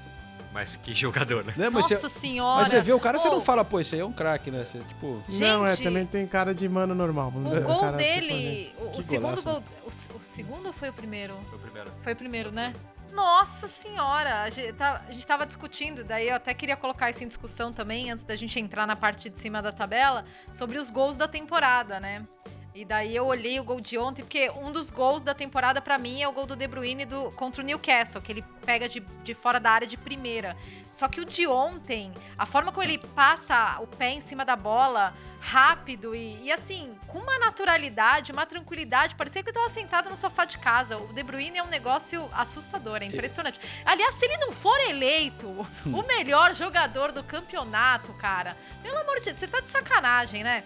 Mas 0.53 0.75
que 0.75 0.93
jogador, 0.93 1.43
né? 1.43 1.53
Né, 1.57 1.69
mas, 1.69 1.89
Nossa 1.89 2.07
você, 2.07 2.19
senhora! 2.19 2.61
mas 2.61 2.67
você 2.67 2.79
vê 2.81 2.93
o 2.93 2.99
cara, 2.99 3.17
você 3.17 3.27
Oh, 3.27 3.31
não 3.31 3.41
fala, 3.41 3.65
pô, 3.65 3.79
esse 3.79 3.95
aí 3.95 4.01
é 4.01 4.05
um 4.05 4.13
craque, 4.13 4.51
né? 4.51 4.63
Você, 4.63 4.77
tipo. 4.79 5.23
Não, 5.27 5.65
é, 5.65 5.69
Gente, 5.69 5.83
também 5.83 6.05
tem 6.05 6.27
cara 6.27 6.53
de 6.53 6.69
mano 6.69 6.93
normal. 6.93 7.29
O 7.29 7.61
gol 7.61 7.79
cara, 7.79 7.97
tipo, 7.97 7.97
dele, 7.97 8.73
o, 8.77 8.85
o 8.85 8.91
Que 8.91 9.01
segundo 9.01 9.41
gol. 9.41 9.63
O, 9.83 9.87
o 9.87 10.19
segundo 10.21 10.67
ou 10.67 10.73
foi 10.73 10.89
o 10.89 10.93
primeiro? 10.93 11.35
Foi 11.49 11.57
o 11.57 11.61
primeiro. 11.61 11.91
Foi 12.03 12.13
o 12.13 12.15
primeiro, 12.15 12.51
né? 12.51 12.73
Nossa 13.11 13.67
senhora, 13.67 14.41
a 14.41 14.49
gente, 14.49 14.73
tá, 14.73 15.03
a 15.07 15.11
gente 15.11 15.25
tava 15.25 15.45
discutindo, 15.45 16.03
daí 16.03 16.29
eu 16.29 16.35
até 16.35 16.51
queria 16.51 16.75
colocar 16.75 17.11
isso 17.11 17.23
em 17.23 17.27
discussão 17.27 17.71
também, 17.71 18.09
antes 18.09 18.23
da 18.23 18.35
gente 18.35 18.59
entrar 18.59 18.87
na 18.87 18.95
parte 18.95 19.29
de 19.29 19.37
cima 19.37 19.61
da 19.61 19.71
tabela, 19.71 20.23
sobre 20.51 20.79
os 20.79 20.89
gols 20.89 21.15
da 21.15 21.27
temporada, 21.27 21.99
né? 21.99 22.25
E 22.75 22.83
daí 22.83 23.15
eu 23.15 23.27
olhei 23.27 23.59
o 23.59 23.63
gol 23.63 23.79
de 23.79 23.99
ontem, 23.99 24.23
porque 24.23 24.49
um 24.49 24.71
dos 24.71 24.89
gols 24.89 25.23
da 25.23 25.33
temporada 25.35 25.79
pra 25.79 25.99
mim 25.99 26.23
é 26.23 26.27
o 26.27 26.31
gol 26.31 26.47
do 26.47 26.55
De 26.55 26.67
Bruyne 26.67 27.05
do, 27.05 27.31
contra 27.33 27.61
o 27.61 27.65
Newcastle, 27.65 28.19
que 28.19 28.31
ele 28.31 28.43
pega 28.65 28.89
de, 28.89 28.99
de 28.99 29.33
fora 29.35 29.59
da 29.59 29.69
área 29.69 29.85
de 29.85 29.95
primeira. 29.95 30.57
Só 30.89 31.07
que 31.07 31.21
o 31.21 31.25
de 31.25 31.45
ontem, 31.45 32.11
a 32.35 32.47
forma 32.47 32.71
como 32.71 32.83
ele 32.83 32.97
passa 32.97 33.77
o 33.79 33.85
pé 33.85 34.09
em 34.09 34.19
cima 34.19 34.43
da 34.43 34.55
bola, 34.55 35.13
rápido 35.39 36.15
e, 36.15 36.41
e 36.41 36.51
assim, 36.51 36.97
com 37.05 37.19
uma 37.19 37.37
naturalidade, 37.37 38.31
uma 38.31 38.45
tranquilidade, 38.45 39.13
parecia 39.13 39.43
que 39.43 39.49
ele 39.49 39.57
tava 39.57 39.69
sentado 39.69 40.09
no 40.09 40.17
sofá 40.17 40.43
de 40.43 40.57
casa. 40.57 40.97
O 40.97 41.13
De 41.13 41.21
Bruyne 41.21 41.59
é 41.59 41.63
um 41.63 41.67
negócio 41.67 42.27
assustador, 42.31 43.03
é 43.03 43.05
impressionante. 43.05 43.59
Aliás, 43.85 44.15
se 44.15 44.25
ele 44.25 44.37
não 44.37 44.51
for 44.51 44.79
eleito 44.89 45.47
o 45.85 46.01
melhor 46.07 46.55
jogador 46.55 47.11
do 47.11 47.23
campeonato, 47.23 48.13
cara, 48.13 48.57
pelo 48.81 48.97
amor 48.97 49.19
de 49.19 49.25
Deus, 49.25 49.37
você 49.37 49.47
tá 49.47 49.59
de 49.59 49.69
sacanagem, 49.69 50.43
né? 50.43 50.63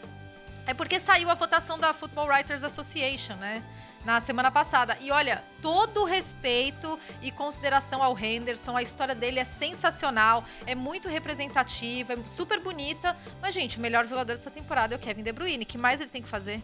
É 0.67 0.73
porque 0.73 0.99
saiu 0.99 1.29
a 1.29 1.33
votação 1.33 1.79
da 1.79 1.93
Football 1.93 2.27
Writers 2.27 2.61
Association, 2.63 3.35
né? 3.35 3.63
Na 4.05 4.19
semana 4.19 4.51
passada. 4.51 4.97
E 5.01 5.09
olha, 5.11 5.41
todo 5.61 6.01
o 6.01 6.05
respeito 6.05 6.99
e 7.21 7.31
consideração 7.31 8.03
ao 8.03 8.17
Henderson, 8.17 8.75
a 8.75 8.81
história 8.81 9.15
dele 9.15 9.39
é 9.39 9.43
sensacional, 9.45 10.43
é 10.65 10.75
muito 10.75 11.07
representativa, 11.09 12.13
é 12.13 12.17
super 12.25 12.59
bonita. 12.59 13.15
Mas, 13.41 13.55
gente, 13.55 13.77
o 13.77 13.81
melhor 13.81 14.05
jogador 14.05 14.35
dessa 14.37 14.51
temporada 14.51 14.93
é 14.93 14.97
o 14.97 14.99
Kevin 14.99 15.23
De 15.23 15.31
Bruyne. 15.31 15.63
O 15.63 15.67
que 15.67 15.77
mais 15.77 16.01
ele 16.01 16.09
tem 16.09 16.21
que 16.21 16.27
fazer? 16.27 16.61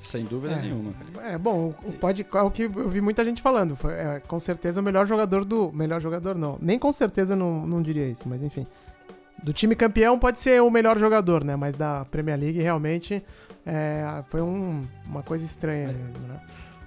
Sem 0.00 0.24
dúvida 0.24 0.54
É. 0.54 0.62
nenhuma, 0.62 0.92
cara. 0.92 1.32
É, 1.32 1.38
bom, 1.38 1.74
o, 1.82 1.92
pode, 1.94 2.24
é 2.32 2.40
o 2.42 2.50
que 2.50 2.64
eu 2.64 2.88
vi 2.88 3.00
muita 3.00 3.24
gente 3.24 3.42
falando. 3.42 3.74
Foi, 3.74 3.92
é, 3.94 4.20
com 4.20 4.38
certeza 4.38 4.80
o 4.80 4.84
melhor 4.84 5.06
jogador 5.06 5.44
do. 5.44 5.72
Melhor 5.72 6.00
jogador, 6.00 6.36
não. 6.36 6.58
Nem 6.60 6.78
com 6.78 6.92
certeza 6.92 7.34
não, 7.34 7.66
não 7.66 7.82
diria 7.82 8.06
isso, 8.08 8.28
mas 8.28 8.42
enfim. 8.42 8.66
Do 9.42 9.52
time 9.52 9.74
campeão 9.76 10.18
pode 10.18 10.38
ser 10.40 10.60
o 10.62 10.70
melhor 10.70 10.98
jogador, 10.98 11.44
né? 11.44 11.54
Mas 11.56 11.74
da 11.74 12.04
Premier 12.06 12.38
League 12.38 12.60
realmente 12.60 13.22
é, 13.64 14.24
foi 14.28 14.40
um- 14.42 14.82
uma 15.04 15.22
coisa 15.22 15.44
estranha 15.44 15.88
mesmo, 15.88 16.26
né? 16.28 16.40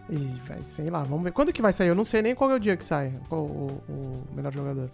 E 0.10 0.18
vai, 0.48 0.62
sei 0.63 0.89
lá, 0.89 1.03
vamos 1.03 1.24
ver. 1.24 1.32
Quando 1.32 1.53
que 1.53 1.62
vai 1.62 1.72
sair? 1.72 1.88
Eu 1.89 1.96
não 1.96 2.03
sei 2.06 2.22
nem 2.22 2.34
qual 2.34 2.50
é 2.51 2.56
o 2.56 2.60
dia 2.60 2.75
que 2.75 2.84
sai 2.84 3.13
qual 3.29 3.41
o, 3.41 3.82
o 3.88 4.24
melhor 4.36 4.51
jogador. 4.53 4.89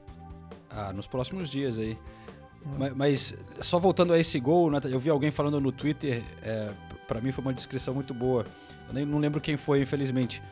Ah, 0.69 0.91
nos 0.91 1.07
próximos 1.07 1.49
dias 1.49 1.77
aí. 1.77 1.97
Ma- 2.77 2.91
Mas, 2.95 3.33
só 3.61 3.79
voltando 3.79 4.11
a 4.13 4.19
esse 4.19 4.39
gol, 4.39 4.69
né, 4.69 4.79
eu 4.85 4.99
vi 4.99 5.09
alguém 5.09 5.31
falando 5.31 5.59
no 5.61 5.71
Twitter, 5.71 6.21
é, 6.43 6.71
para 7.07 7.21
mim 7.21 7.31
foi 7.31 7.43
uma 7.45 7.53
descrição 7.53 7.93
muito 7.93 8.13
boa. 8.13 8.45
Eu 8.89 8.93
nem 8.93 9.05
não 9.05 9.17
lembro 9.19 9.39
quem 9.39 9.55
foi, 9.55 9.81
infelizmente. 9.81 10.43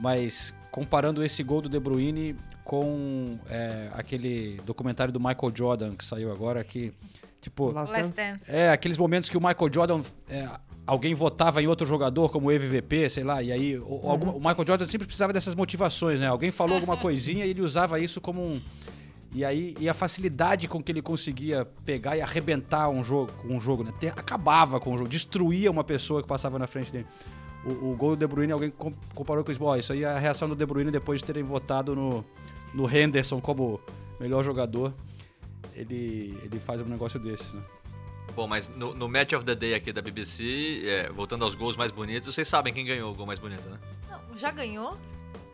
Mas 0.00 0.54
comparando 0.70 1.24
esse 1.24 1.42
gol 1.42 1.60
do 1.60 1.68
De 1.68 1.80
Bruyne 1.80 2.36
com 2.64 3.38
é, 3.48 3.88
aquele 3.92 4.60
documentário 4.64 5.12
do 5.12 5.18
Michael 5.20 5.52
Jordan 5.54 5.94
que 5.94 6.04
saiu 6.04 6.30
agora, 6.32 6.62
que 6.64 6.92
tipo 7.40 7.70
Last 7.70 7.92
Dance. 7.94 8.12
Dance. 8.16 8.50
é 8.54 8.70
aqueles 8.70 8.96
momentos 8.96 9.28
que 9.28 9.36
o 9.36 9.40
Michael 9.40 9.70
Jordan 9.72 10.00
é, 10.28 10.48
alguém 10.86 11.12
votava 11.14 11.60
em 11.62 11.66
outro 11.66 11.86
jogador 11.86 12.28
como 12.30 12.50
MVP, 12.52 13.10
sei 13.10 13.24
lá, 13.24 13.42
e 13.42 13.50
aí 13.52 13.76
o, 13.78 14.08
algum- 14.08 14.30
o 14.30 14.38
Michael 14.38 14.64
Jordan 14.66 14.86
sempre 14.86 15.06
precisava 15.06 15.32
dessas 15.32 15.54
motivações, 15.54 16.20
né? 16.20 16.26
Alguém 16.28 16.50
falou 16.50 16.74
alguma 16.76 16.96
coisinha 16.96 17.44
e 17.44 17.50
ele 17.50 17.62
usava 17.62 17.98
isso 17.98 18.20
como 18.20 18.40
um 18.42 18.60
e 19.34 19.44
aí 19.46 19.74
e 19.80 19.88
a 19.88 19.94
facilidade 19.94 20.68
com 20.68 20.82
que 20.82 20.92
ele 20.92 21.00
conseguia 21.00 21.64
pegar 21.86 22.16
e 22.16 22.20
arrebentar 22.20 22.88
um 22.90 23.02
jogo, 23.02 23.32
um 23.48 23.58
jogo, 23.58 23.82
né? 23.82 23.90
Ter- 23.98 24.08
acabava 24.10 24.78
com 24.78 24.92
o 24.92 24.96
jogo, 24.98 25.08
destruía 25.08 25.70
uma 25.70 25.82
pessoa 25.82 26.20
que 26.22 26.28
passava 26.28 26.58
na 26.58 26.66
frente 26.66 26.92
dele. 26.92 27.06
O, 27.64 27.92
o 27.92 27.96
gol 27.96 28.10
do 28.10 28.16
De 28.18 28.26
Bruyne, 28.26 28.52
alguém 28.52 28.70
com- 28.70 28.92
comparou 29.14 29.42
com 29.44 29.50
isso. 29.52 29.62
Ó, 29.64 29.76
isso 29.76 29.92
aí 29.92 30.02
é 30.04 30.08
a 30.08 30.18
reação 30.18 30.48
do 30.48 30.54
De 30.56 30.66
Bruyne 30.66 30.90
depois 30.90 31.20
de 31.20 31.24
terem 31.24 31.42
votado 31.44 31.94
no, 31.96 32.24
no 32.74 32.88
Henderson 32.90 33.40
como 33.40 33.80
melhor 34.18 34.42
jogador. 34.42 34.92
Ele, 35.74 36.38
ele 36.42 36.60
faz 36.60 36.80
um 36.80 36.84
negócio 36.84 37.18
desse, 37.18 37.54
né? 37.56 37.62
Bom, 38.34 38.46
mas 38.46 38.68
no, 38.68 38.94
no 38.94 39.08
Match 39.08 39.32
of 39.32 39.44
the 39.44 39.54
Day 39.54 39.74
aqui 39.74 39.92
da 39.92 40.00
BBC, 40.00 40.82
é, 40.86 41.10
voltando 41.10 41.44
aos 41.44 41.54
gols 41.54 41.76
mais 41.76 41.90
bonitos, 41.90 42.34
vocês 42.34 42.48
sabem 42.48 42.72
quem 42.72 42.84
ganhou 42.84 43.12
o 43.12 43.14
gol 43.14 43.26
mais 43.26 43.38
bonito, 43.38 43.68
né? 43.68 43.78
Não, 44.10 44.38
já 44.38 44.50
ganhou? 44.50 44.96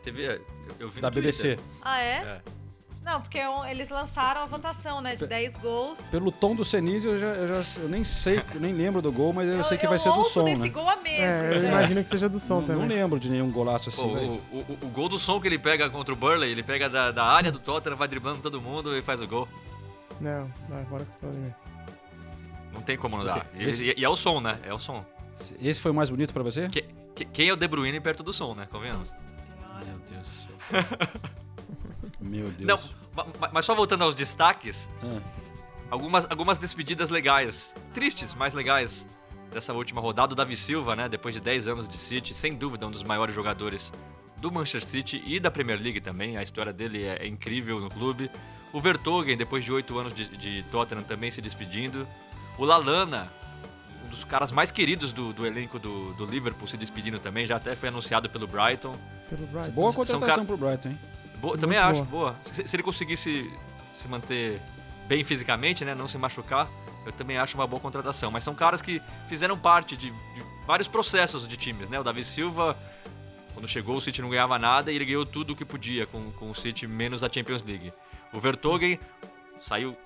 Teve, 0.01 0.25
é, 0.25 0.35
eu, 0.35 0.75
eu 0.79 0.89
vi 0.89 1.01
Da 1.01 1.09
no 1.09 1.13
Twitter. 1.13 1.57
BBC. 1.57 1.59
Ah, 1.81 1.99
é? 2.01 2.15
É. 2.15 2.41
Não, 3.03 3.21
porque 3.21 3.39
um- 3.47 3.65
eles 3.65 3.89
lançaram 3.89 4.41
a 4.41 4.45
votação, 4.45 5.01
né? 5.01 5.15
De 5.15 5.25
10 5.25 5.57
gols. 5.57 6.01
Pelo 6.09 6.31
tom 6.31 6.53
do 6.55 6.63
Senise, 6.65 7.07
eu, 7.07 7.17
já, 7.17 7.27
eu, 7.27 7.63
já, 7.63 7.81
eu 7.81 7.89
nem 7.89 8.03
sei, 8.03 8.43
eu 8.53 8.59
nem 8.59 8.73
lembro 8.73 9.01
do 9.01 9.11
gol, 9.11 9.33
mas 9.33 9.47
eu, 9.49 9.63
sei 9.63 9.77
que 9.77 9.87
vai 9.87 9.97
ser 9.97 10.11
do 10.11 10.23
som, 10.25 10.43
desse 10.43 10.61
né? 10.61 10.69
gol 10.69 10.87
há 10.87 10.95
meses. 10.97 11.19
É, 11.19 11.55
eu 11.55 11.61
né? 11.61 11.69
imagino 11.69 12.03
que 12.03 12.09
seja 12.09 12.29
do 12.29 12.39
som 12.39 12.55
Não, 12.55 12.61
não 12.61 12.67
também. 12.81 12.87
lembro 12.97 13.19
de 13.19 13.31
nenhum 13.31 13.49
golaço 13.49 13.89
assim. 13.89 14.13
velho. 14.13 14.41
o, 14.51 14.57
o, 14.57 14.77
o 14.83 14.89
gol 14.89 15.09
do 15.09 15.17
som 15.17 15.39
que 15.39 15.47
ele 15.47 15.57
pega 15.57 15.89
contra 15.89 16.13
o 16.13 16.17
Burley, 16.17 16.51
ele 16.51 16.61
pega 16.61 16.87
da, 16.89 17.09
da 17.11 17.23
área 17.23 17.51
do 17.51 17.57
Tottenham, 17.59 17.97
vai 17.97 18.07
driblando 18.07 18.41
todo 18.41 18.61
mundo 18.61 18.95
e 18.95 19.01
faz 19.01 19.21
o 19.21 19.27
gol. 19.27 19.47
Não, 20.21 20.51
não, 20.67 20.77
agora 20.79 21.05
que 21.05 21.11
você 21.11 21.17
falou 21.19 21.35
de 21.35 21.41
mim. 21.41 21.53
Não 22.73 22.81
tem 22.81 22.97
como 22.97 23.17
não 23.17 23.25
dar. 23.25 23.47
E, 23.55 23.63
esse- 23.69 23.85
e- 23.85 23.93
e 23.97 24.03
é 24.05 24.09
o 24.09 24.15
som, 24.15 24.39
né? 24.39 24.59
É 24.63 24.73
o 24.73 24.77
som. 24.77 25.03
Esse 25.61 25.79
foi 25.79 25.91
o 25.91 25.93
mais 25.95 26.09
bonito 26.09 26.33
pra 26.33 26.43
você? 26.43 26.67
Que- 26.67 26.85
que- 27.15 27.25
quem 27.25 27.47
é 27.49 27.53
o 27.53 27.55
De 27.55 27.67
Bruyne 27.67 27.99
perto 27.99 28.21
do 28.21 28.31
som, 28.33 28.53
né? 28.53 28.67
Convenhamos. 28.69 29.11
Meu 29.85 29.97
Deus 30.11 30.27
do 30.27 30.35
céu. 30.35 31.29
Meu 32.19 32.49
Deus. 32.49 32.67
Não, 32.67 32.79
ma- 33.15 33.27
ma- 33.39 33.49
mas 33.53 33.65
só 33.65 33.73
voltando 33.75 34.03
aos 34.03 34.15
destaques, 34.15 34.89
Ah, 35.03 35.19
algumas, 35.91 36.25
algumas 36.29 36.59
despedidas 36.59 37.09
legais. 37.09 37.75
Tristes, 37.93 38.33
mas 38.35 38.53
legais. 38.53 39.07
Dessa 39.51 39.73
última 39.73 39.99
rodada, 39.99 40.33
o 40.33 40.35
Davi 40.35 40.55
Silva, 40.55 40.95
né? 40.95 41.09
Depois 41.09 41.33
de 41.33 41.41
10 41.41 41.67
anos 41.67 41.89
de 41.89 41.97
City, 41.97 42.33
sem 42.35 42.53
dúvida 42.55 42.85
um 42.85 42.91
dos 42.91 43.01
maiores 43.03 43.33
jogadores 43.33 43.91
do 44.37 44.51
Manchester 44.51 44.83
City 44.85 45.23
e 45.25 45.39
da 45.39 45.49
Premier 45.49 45.81
League 45.81 45.99
também. 46.01 46.37
A 46.37 46.43
história 46.43 46.71
dele 46.71 47.03
é, 47.03 47.23
é 47.23 47.27
incrível 47.27 47.79
no 47.79 47.89
clube. 47.89 48.29
O 48.71 48.79
Vertonghen, 48.79 49.35
depois 49.35 49.65
de 49.65 49.71
8 49.71 49.97
anos 49.97 50.13
de, 50.13 50.27
de 50.37 50.61
Tottenham, 50.65 51.01
também 51.03 51.31
se 51.31 51.41
despedindo. 51.41 52.07
O 52.59 52.63
Lalana, 52.65 53.33
um 54.05 54.09
dos 54.09 54.23
caras 54.23 54.51
mais 54.51 54.71
queridos 54.71 55.11
do, 55.11 55.33
do 55.33 55.43
elenco 55.47 55.79
do, 55.79 56.13
do 56.13 56.25
Liverpool, 56.25 56.67
se 56.67 56.77
despedindo 56.77 57.17
também. 57.17 57.47
Já 57.47 57.55
até 57.55 57.75
foi 57.75 57.89
anunciado 57.89 58.29
pelo 58.29 58.45
Brighton. 58.45 58.95
Pelo 59.27 59.47
Brighton. 59.47 59.71
boa 59.71 59.91
contratação 59.91 60.27
cara- 60.27 60.45
pro 60.45 60.57
Brighton, 60.57 60.89
hein? 60.89 60.99
Boa, 61.39 61.57
também 61.57 61.77
acho, 61.77 62.03
boa. 62.03 62.31
boa. 62.31 62.39
Se, 62.43 62.67
se 62.67 62.75
ele 62.75 62.83
conseguisse 62.83 63.51
se 63.93 64.07
manter 64.07 64.61
bem 65.07 65.23
fisicamente, 65.23 65.83
né, 65.83 65.95
não 65.95 66.07
se 66.07 66.17
machucar, 66.17 66.69
eu 67.05 67.11
também 67.11 67.37
acho 67.37 67.55
uma 67.55 67.65
boa 67.65 67.79
contratação. 67.79 68.29
Mas 68.31 68.43
são 68.43 68.53
caras 68.53 68.81
que 68.81 69.01
fizeram 69.27 69.57
parte 69.57 69.95
de, 69.97 70.11
de 70.11 70.43
vários 70.65 70.87
processos 70.87 71.47
de 71.47 71.57
times, 71.57 71.89
né? 71.89 71.99
O 71.99 72.03
Davi 72.03 72.23
Silva, 72.23 72.77
quando 73.53 73.67
chegou, 73.67 73.97
o 73.97 74.01
City 74.01 74.21
não 74.21 74.29
ganhava 74.29 74.59
nada 74.59 74.91
e 74.91 74.95
ele 74.95 75.05
ganhou 75.05 75.25
tudo 75.25 75.53
o 75.53 75.55
que 75.55 75.65
podia 75.65 76.05
com, 76.05 76.31
com 76.33 76.49
o 76.51 76.55
City, 76.55 76.85
menos 76.85 77.23
a 77.23 77.29
Champions 77.29 77.63
League. 77.63 77.91
O 78.31 78.39
Vertonghen 78.39 78.99
saiu, 79.59 79.97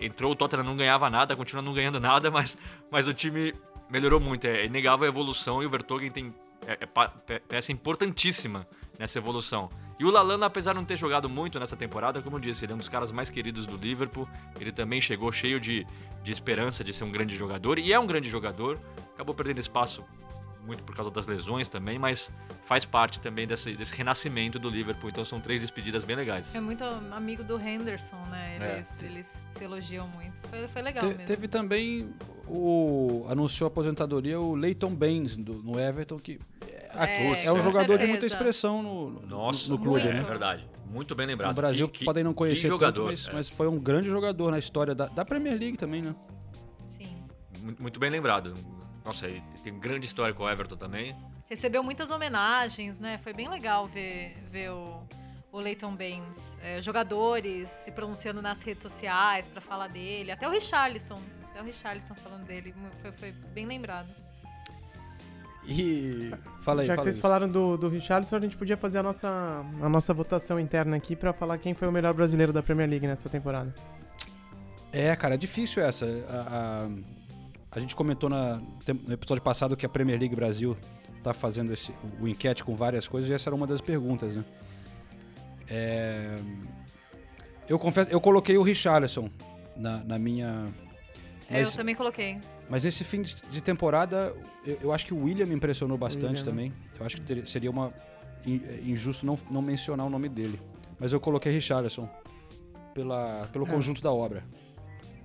entrou, 0.00 0.32
o 0.32 0.36
Tottenham 0.36 0.64
não 0.64 0.76
ganhava 0.76 1.10
nada, 1.10 1.34
continua 1.34 1.62
não 1.62 1.74
ganhando 1.74 1.98
nada, 1.98 2.30
mas, 2.32 2.56
mas 2.90 3.08
o 3.08 3.14
time 3.14 3.52
melhorou 3.90 4.20
muito. 4.20 4.46
É 4.46 4.66
inegável 4.66 5.04
a 5.04 5.08
evolução 5.08 5.62
e 5.62 5.66
o 5.66 5.70
Vertonghen 5.70 6.10
tem 6.10 6.34
é, 6.66 6.78
é 7.28 7.38
peça 7.40 7.72
importantíssima 7.72 8.66
nessa 8.98 9.18
evolução. 9.18 9.68
E 9.98 10.04
o 10.04 10.10
Lalana, 10.10 10.46
apesar 10.46 10.72
de 10.72 10.78
não 10.78 10.84
ter 10.84 10.96
jogado 10.96 11.28
muito 11.28 11.58
nessa 11.60 11.76
temporada, 11.76 12.20
como 12.20 12.36
eu 12.36 12.40
disse, 12.40 12.64
ele 12.64 12.72
é 12.72 12.74
um 12.74 12.78
dos 12.78 12.88
caras 12.88 13.12
mais 13.12 13.30
queridos 13.30 13.64
do 13.66 13.76
Liverpool. 13.76 14.28
Ele 14.60 14.72
também 14.72 15.00
chegou 15.00 15.30
cheio 15.30 15.60
de, 15.60 15.86
de 16.22 16.30
esperança 16.32 16.82
de 16.82 16.92
ser 16.92 17.04
um 17.04 17.10
grande 17.12 17.36
jogador, 17.36 17.78
e 17.78 17.92
é 17.92 17.98
um 17.98 18.06
grande 18.06 18.28
jogador. 18.28 18.78
Acabou 19.14 19.34
perdendo 19.34 19.60
espaço 19.60 20.02
muito 20.66 20.82
por 20.82 20.96
causa 20.96 21.10
das 21.10 21.26
lesões 21.26 21.68
também, 21.68 21.98
mas 21.98 22.32
faz 22.64 22.86
parte 22.86 23.20
também 23.20 23.46
desse, 23.46 23.74
desse 23.74 23.94
renascimento 23.94 24.58
do 24.58 24.70
Liverpool. 24.70 25.10
Então 25.10 25.22
são 25.24 25.38
três 25.38 25.60
despedidas 25.60 26.02
bem 26.04 26.16
legais. 26.16 26.54
É 26.54 26.60
muito 26.60 26.82
amigo 27.12 27.44
do 27.44 27.60
Henderson, 27.60 28.16
né? 28.30 28.56
É. 28.60 28.76
Eles, 28.76 29.02
eles 29.02 29.42
se 29.56 29.62
elogiam 29.62 30.08
muito. 30.08 30.32
Foi, 30.48 30.66
foi 30.68 30.82
legal 30.82 31.02
Te- 31.02 31.08
mesmo. 31.10 31.24
teve 31.26 31.46
também 31.48 32.08
o 32.48 33.26
anunciou 33.28 33.66
a 33.66 33.68
aposentadoria 33.68 34.40
o 34.40 34.54
Leighton 34.54 34.94
Baines 34.94 35.36
do- 35.36 35.62
no 35.62 35.78
Everton 35.78 36.18
que 36.18 36.40
é, 36.98 37.04
É, 37.42 37.44
é 37.46 37.52
um 37.52 37.60
jogador 37.60 37.98
de 37.98 38.06
muita 38.06 38.26
expressão 38.26 38.82
no, 38.82 39.10
no- 39.10 39.26
Nossa, 39.26 39.68
no 39.68 39.78
clube, 39.78 40.00
é, 40.00 40.12
né? 40.14 40.22
verdade. 40.22 40.68
Muito 40.86 41.14
bem 41.14 41.26
lembrado. 41.26 41.48
No 41.50 41.54
Brasil 41.56 41.88
Que- 41.88 42.00
que- 42.00 42.04
podem 42.04 42.22
não 42.22 42.32
conhecer 42.34 42.68
jogador, 42.68 43.02
tanto, 43.08 43.10
mas, 43.10 43.28
é. 43.28 43.32
mas 43.32 43.48
foi 43.50 43.66
um 43.68 43.78
grande 43.78 44.08
jogador 44.08 44.50
na 44.50 44.58
história 44.58 44.94
da, 44.94 45.06
da 45.06 45.24
Premier 45.24 45.58
League 45.58 45.76
também, 45.76 46.02
né? 46.02 46.14
Sim. 46.96 47.16
Muito 47.60 47.82
muito 47.82 47.98
bem 48.00 48.10
lembrado. 48.10 48.54
Nossa, 49.04 49.26
ele 49.26 49.42
tem 49.62 49.78
grande 49.78 50.06
história 50.06 50.32
com 50.32 50.44
o 50.44 50.48
Everton 50.48 50.76
também. 50.76 51.14
Recebeu 51.50 51.82
muitas 51.82 52.10
homenagens, 52.10 52.98
né? 52.98 53.18
Foi 53.18 53.32
bem 53.34 53.48
legal 53.48 53.86
ver, 53.86 54.34
ver 54.50 54.70
o, 54.70 55.02
o 55.52 55.58
Leighton 55.58 55.94
Baines. 55.94 56.56
É, 56.62 56.80
jogadores 56.80 57.68
se 57.70 57.90
pronunciando 57.90 58.40
nas 58.40 58.62
redes 58.62 58.82
sociais 58.82 59.48
pra 59.48 59.60
falar 59.60 59.88
dele. 59.88 60.30
Até 60.30 60.46
o 60.48 60.50
Richarlison. 60.50 61.20
Até 61.50 61.60
o 61.60 61.64
Richarlison 61.64 62.14
falando 62.14 62.46
dele. 62.46 62.74
Foi, 63.02 63.12
foi 63.12 63.32
bem 63.52 63.66
lembrado. 63.66 64.08
E 65.66 66.30
fala 66.60 66.82
aí, 66.82 66.86
Já 66.86 66.92
que 66.92 66.96
fala 66.96 67.02
vocês 67.04 67.16
aí. 67.16 67.20
falaram 67.22 67.48
do, 67.48 67.76
do 67.76 67.88
Richarlison, 67.88 68.36
a 68.36 68.40
gente 68.40 68.56
podia 68.56 68.76
fazer 68.76 68.98
a 68.98 69.02
nossa, 69.02 69.28
a 69.80 69.88
nossa 69.88 70.12
votação 70.12 70.60
interna 70.60 70.96
aqui 70.96 71.16
pra 71.16 71.32
falar 71.32 71.56
quem 71.58 71.72
foi 71.74 71.88
o 71.88 71.92
melhor 71.92 72.12
brasileiro 72.12 72.52
da 72.52 72.62
Premier 72.62 72.88
League 72.88 73.06
nessa 73.06 73.28
temporada. 73.28 73.74
É, 74.92 75.14
cara, 75.16 75.34
é 75.34 75.38
difícil 75.38 75.82
essa. 75.82 76.04
A, 76.28 76.86
a- 76.86 76.88
a 77.76 77.80
gente 77.80 77.96
comentou 77.96 78.30
na- 78.30 78.60
no 79.06 79.12
episódio 79.12 79.42
passado 79.42 79.76
que 79.76 79.84
a 79.84 79.88
Premier 79.88 80.18
League 80.20 80.36
Brasil 80.36 80.76
tá 81.24 81.32
fazendo 81.34 81.72
esse, 81.72 81.92
o 82.20 82.28
enquete 82.28 82.62
com 82.62 82.76
várias 82.76 83.08
coisas 83.08 83.28
e 83.30 83.32
essa 83.34 83.48
era 83.48 83.56
uma 83.56 83.66
das 83.66 83.80
perguntas, 83.80 84.36
né? 84.36 84.44
É, 85.68 86.36
eu 87.68 87.78
confesso, 87.78 88.10
eu 88.10 88.20
coloquei 88.20 88.56
o 88.58 88.62
Richarlison 88.62 89.28
na, 89.76 90.04
na 90.04 90.18
minha. 90.18 90.72
É, 91.50 91.58
Mas, 91.60 91.70
Eu 91.72 91.76
também 91.76 91.94
coloquei. 91.94 92.38
mas 92.70 92.84
nesse 92.84 93.04
fim 93.04 93.20
de, 93.22 93.62
temporada, 93.62 94.34
eu, 94.66 94.78
eu 94.82 94.92
acho 94.92 95.04
que 95.04 95.12
o 95.12 95.24
William 95.24 95.46
me 95.46 95.54
impressionou 95.54 95.96
bastante 95.98 96.26
William, 96.40 96.44
também. 96.44 96.72
Eu 96.98 97.04
acho 97.04 97.16
que 97.16 97.22
teria- 97.22 97.44
seria 97.46 97.70
uma 97.70 97.92
in- 98.46 98.62
injusto 98.84 99.26
não, 99.26 99.36
não 99.50 99.60
mencionar 99.60 100.06
o 100.06 100.10
nome 100.10 100.28
dele. 100.28 100.58
Mas 100.98 101.12
eu 101.12 101.20
coloquei 101.20 101.52
Richarlison 101.52 102.08
pela, 102.94 103.48
pelo 103.52 103.66
É. 103.66 103.70
conjunto 103.70 104.00
da 104.02 104.10
obra. 104.12 104.42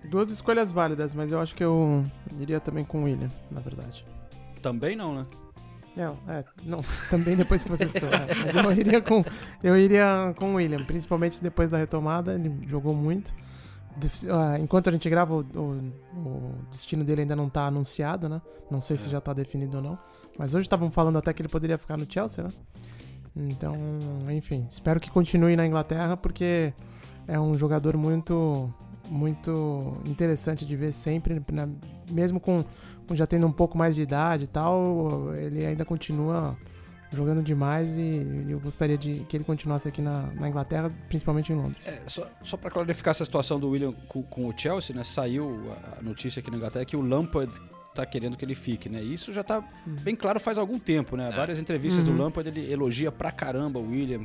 Duas 0.09 0.29
escolhas 0.31 0.71
válidas, 0.71 1.13
mas 1.13 1.31
eu 1.31 1.39
acho 1.39 1.53
que 1.55 1.63
eu 1.63 2.03
iria 2.39 2.59
também 2.59 2.83
com 2.83 3.01
o 3.01 3.03
William, 3.03 3.29
na 3.51 3.59
verdade. 3.61 4.05
Também 4.61 4.95
não, 4.95 5.13
né? 5.15 5.25
Não, 5.95 6.17
é, 6.27 6.43
não, 6.63 6.79
também 7.09 7.35
depois 7.35 7.63
que 7.63 7.69
você 7.69 7.87
citou. 7.89 8.09
é, 8.09 8.53
mas 8.53 8.65
eu 8.65 8.71
iria 8.73 9.01
com 9.01 9.23
eu 9.63 9.77
iria 9.77 10.33
com 10.37 10.51
o 10.53 10.55
William, 10.55 10.83
principalmente 10.85 11.41
depois 11.43 11.69
da 11.69 11.77
retomada, 11.77 12.33
ele 12.33 12.51
jogou 12.67 12.93
muito. 12.95 13.33
Ah, 14.29 14.57
enquanto 14.59 14.87
a 14.87 14.91
gente 14.91 15.09
grava, 15.09 15.33
o, 15.35 15.39
o- 15.41 15.91
o 16.17 16.51
destino 16.69 17.03
dele 17.03 17.21
ainda 17.21 17.35
não 17.35 17.49
tá 17.49 17.65
anunciado, 17.67 18.29
né? 18.29 18.41
Não 18.71 18.81
sei 18.81 18.97
se 18.97 19.09
já 19.09 19.19
tá 19.19 19.33
definido 19.33 19.77
ou 19.77 19.83
não. 19.83 19.99
Mas 20.37 20.53
hoje 20.53 20.63
estavam 20.67 20.89
falando 20.91 21.17
até 21.17 21.33
que 21.33 21.41
ele 21.41 21.49
poderia 21.49 21.77
ficar 21.77 21.97
no 21.97 22.05
Chelsea, 22.11 22.43
né? 22.43 22.49
Então, 23.35 23.73
enfim, 24.31 24.67
espero 24.69 24.99
que 24.99 25.09
continue 25.09 25.55
na 25.55 25.65
Inglaterra, 25.65 26.17
porque 26.17 26.73
é 27.27 27.39
um 27.39 27.55
jogador 27.55 27.95
muito 27.97 28.73
muito 29.09 29.93
interessante 30.05 30.65
de 30.65 30.75
ver 30.75 30.91
sempre, 30.91 31.41
né? 31.51 31.67
mesmo 32.11 32.39
com, 32.39 32.63
com 33.07 33.15
já 33.15 33.25
tendo 33.25 33.47
um 33.47 33.51
pouco 33.51 33.75
mais 33.75 33.95
de 33.95 34.01
idade 34.03 34.43
e 34.43 34.47
tal, 34.47 35.33
ele 35.35 35.65
ainda 35.65 35.83
continua 35.83 36.55
jogando 37.11 37.41
demais 37.41 37.95
e 37.97 38.45
eu 38.49 38.59
gostaria 38.59 38.97
de 38.97 39.21
que 39.27 39.37
ele 39.37 39.43
continuasse 39.43 39.87
aqui 39.87 40.01
na, 40.01 40.27
na 40.35 40.47
Inglaterra, 40.47 40.91
principalmente 41.07 41.51
em 41.51 41.55
Londres. 41.55 41.87
É, 41.87 42.01
só 42.07 42.27
só 42.43 42.55
para 42.57 42.69
clarificar 42.69 43.11
essa 43.11 43.25
situação 43.25 43.59
do 43.59 43.69
William 43.69 43.91
com, 44.07 44.21
com 44.23 44.47
o 44.47 44.53
Chelsea, 44.57 44.95
né? 44.95 45.03
Saiu 45.03 45.71
a- 45.97 46.01
notícia 46.01 46.39
aqui 46.39 46.51
na 46.51 46.57
Inglaterra 46.57 46.85
que 46.85 46.95
o 46.95 47.01
Lampard 47.01 47.51
tá 47.95 48.05
querendo 48.05 48.37
que 48.37 48.45
ele 48.45 48.53
fique, 48.55 48.87
né? 48.89 49.01
E 49.01 49.13
Isso 49.13 49.33
já 49.33 49.43
tá 49.43 49.63
bem 49.85 50.15
claro 50.15 50.39
faz 50.39 50.57
algum 50.59 50.77
tempo, 50.77 51.17
né? 51.17 51.31
Várias 51.35 51.57
entrevistas 51.59 52.07
Uhum. 52.07 52.15
do 52.15 52.21
Lampard 52.23 52.47
ele 52.49 52.71
elogia 52.71 53.11
pra 53.11 53.31
caramba 53.31 53.79
o 53.79 53.89
William, 53.89 54.21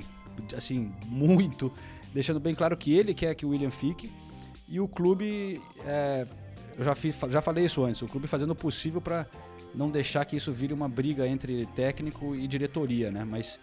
assim, 0.56 0.92
muito, 1.06 1.72
deixando 2.12 2.38
bem 2.38 2.54
claro 2.54 2.76
que 2.76 2.94
ele 2.94 3.14
quer 3.14 3.34
que 3.34 3.46
o 3.46 3.48
William 3.50 3.70
fique 3.70 4.12
e 4.68 4.78
o 4.78 4.86
clube, 4.86 5.60
é, 5.86 6.26
eu 6.76 6.84
já, 6.84 6.94
fiz, 6.94 7.16
já 7.30 7.40
falei 7.40 7.64
isso 7.64 7.82
antes, 7.84 8.02
o 8.02 8.06
clube 8.06 8.26
fazendo 8.26 8.50
o 8.50 8.54
possível 8.54 9.00
para 9.00 9.26
não 9.74 9.90
deixar 9.90 10.24
que 10.24 10.36
isso 10.36 10.52
vire 10.52 10.72
uma 10.72 10.88
briga 10.88 11.26
entre 11.26 11.66
técnico 11.66 12.34
e 12.34 12.46
diretoria, 12.46 13.10
né? 13.10 13.24
Mas 13.24 13.58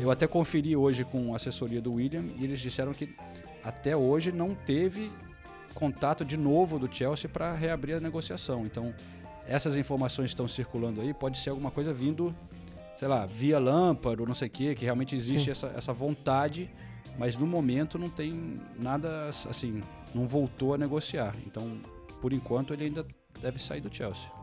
eu 0.00 0.10
até 0.10 0.26
conferi 0.26 0.76
hoje 0.76 1.04
com 1.04 1.32
a 1.32 1.36
assessoria 1.36 1.80
do 1.80 1.94
William 1.94 2.24
e 2.38 2.44
eles 2.44 2.60
disseram 2.60 2.92
que 2.92 3.14
até 3.62 3.96
hoje 3.96 4.32
não 4.32 4.54
teve 4.54 5.10
contato 5.74 6.24
de 6.24 6.36
novo 6.36 6.78
do 6.78 6.92
Chelsea 6.92 7.28
para 7.28 7.54
reabrir 7.54 7.96
a 7.96 8.00
negociação. 8.00 8.66
Então, 8.66 8.94
essas 9.46 9.76
informações 9.76 10.30
estão 10.30 10.46
circulando 10.46 11.00
aí, 11.00 11.12
pode 11.12 11.38
ser 11.38 11.50
alguma 11.50 11.70
coisa 11.70 11.92
vindo, 11.92 12.34
sei 12.96 13.08
lá, 13.08 13.26
via 13.26 13.58
Lampard 13.58 14.20
ou 14.20 14.26
não 14.26 14.34
sei 14.34 14.48
o 14.48 14.50
que, 14.50 14.74
que 14.74 14.84
realmente 14.84 15.16
existe 15.16 15.46
Sim. 15.46 15.50
essa, 15.50 15.66
essa 15.76 15.92
vontade, 15.92 16.70
mas 17.18 17.36
no 17.36 17.46
momento 17.46 17.98
não 17.98 18.08
tem 18.08 18.54
nada 18.78 19.28
assim, 19.28 19.82
não 20.14 20.26
voltou 20.26 20.74
a 20.74 20.78
negociar. 20.78 21.34
Então, 21.46 21.78
por 22.20 22.32
enquanto, 22.32 22.72
ele 22.72 22.84
ainda 22.84 23.04
deve 23.40 23.60
sair 23.60 23.80
do 23.80 23.92
Chelsea. 23.92 24.41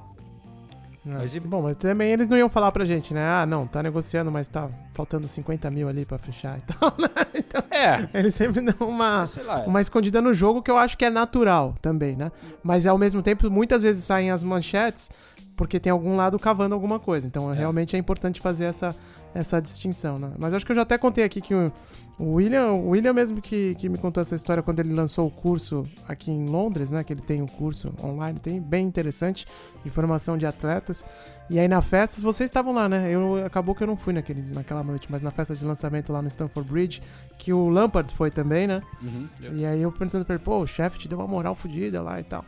É. 1.05 1.09
Mas 1.13 1.33
e- 1.33 1.39
Bom, 1.39 1.61
mas 1.61 1.77
também 1.77 2.11
eles 2.11 2.27
não 2.27 2.37
iam 2.37 2.49
falar 2.49 2.71
pra 2.71 2.83
gente, 2.85 3.13
né? 3.13 3.23
Ah, 3.25 3.45
não, 3.45 3.65
tá 3.65 3.81
negociando, 3.81 4.29
mas 4.31 4.47
tá 4.47 4.69
faltando 4.93 5.27
50 5.27 5.69
mil 5.71 5.87
ali 5.87 6.05
pra 6.05 6.17
fechar 6.17 6.57
e 6.57 6.61
tal, 6.61 6.93
né? 6.99 7.07
Então, 7.35 7.63
É, 7.71 8.07
eles 8.13 8.35
sempre 8.35 8.61
dão 8.61 8.87
uma, 8.87 9.25
lá. 9.45 9.63
uma 9.65 9.81
escondida 9.81 10.21
no 10.21 10.33
jogo 10.33 10.61
que 10.61 10.69
eu 10.69 10.77
acho 10.77 10.97
que 10.97 11.05
é 11.05 11.09
natural 11.09 11.73
também, 11.81 12.15
né? 12.15 12.31
Mas 12.61 12.85
ao 12.85 12.97
mesmo 12.97 13.21
tempo, 13.21 13.49
muitas 13.49 13.81
vezes 13.81 14.03
saem 14.03 14.29
as 14.31 14.43
manchetes 14.43 15.09
porque 15.55 15.79
tem 15.79 15.91
algum 15.91 16.15
lado 16.15 16.37
cavando 16.39 16.73
alguma 16.75 16.99
coisa. 16.99 17.27
Então, 17.27 17.51
realmente 17.51 17.95
é 17.95 17.99
importante 17.99 18.39
fazer 18.39 18.65
essa, 18.65 18.95
essa 19.33 19.61
distinção, 19.61 20.17
né? 20.19 20.31
Mas 20.37 20.53
acho 20.53 20.65
que 20.65 20.71
eu 20.71 20.75
já 20.75 20.83
até 20.83 20.97
contei 20.97 21.23
aqui 21.23 21.41
que 21.41 21.53
o, 21.53 21.71
o 22.19 22.33
William, 22.33 22.71
o 22.73 22.89
William 22.89 23.13
mesmo 23.13 23.41
que, 23.41 23.73
que 23.75 23.87
me 23.87 23.97
contou 23.97 24.19
essa 24.21 24.35
história 24.35 24.61
quando 24.61 24.79
ele 24.81 24.93
lançou 24.93 25.25
o 25.27 25.31
curso 25.31 25.87
aqui 26.07 26.29
em 26.29 26.45
Londres, 26.47 26.91
né? 26.91 27.03
Que 27.03 27.13
ele 27.13 27.21
tem 27.21 27.41
um 27.41 27.47
curso 27.47 27.93
online, 28.03 28.37
tem 28.37 28.59
bem 28.61 28.85
interessante 28.85 29.47
de 29.83 29.89
formação 29.89 30.37
de 30.37 30.45
atletas. 30.45 31.03
E 31.49 31.57
aí 31.57 31.67
na 31.67 31.81
festa, 31.81 32.21
vocês 32.21 32.49
estavam 32.49 32.73
lá, 32.73 32.87
né? 32.89 33.09
Eu, 33.09 33.43
acabou 33.45 33.73
que 33.73 33.81
eu 33.81 33.87
não 33.87 33.95
fui 33.97 34.13
naquele, 34.13 34.41
naquela 34.53 34.83
noite, 34.83 35.07
mas 35.09 35.21
na 35.21 35.31
festa 35.31 35.55
de 35.55 35.63
lançamento 35.65 36.11
lá 36.11 36.21
no 36.21 36.27
Stanford 36.27 36.69
Bridge, 36.69 37.01
que 37.37 37.51
o 37.53 37.69
Lampard 37.69 38.13
foi 38.13 38.29
também, 38.29 38.67
né? 38.67 38.81
Uhum, 39.01 39.27
eu- 39.41 39.55
E 39.55 39.65
aí 39.65 39.81
eu 39.81 39.91
perguntando 39.91 40.25
pra 40.25 40.35
ele, 40.35 40.43
pô, 40.43 40.57
o 40.59 40.67
chefe 40.67 40.99
te 40.99 41.07
deu 41.07 41.17
uma 41.17 41.27
moral 41.27 41.55
fodida 41.55 42.01
lá 42.01 42.19
e 42.19 42.23
tal. 42.23 42.43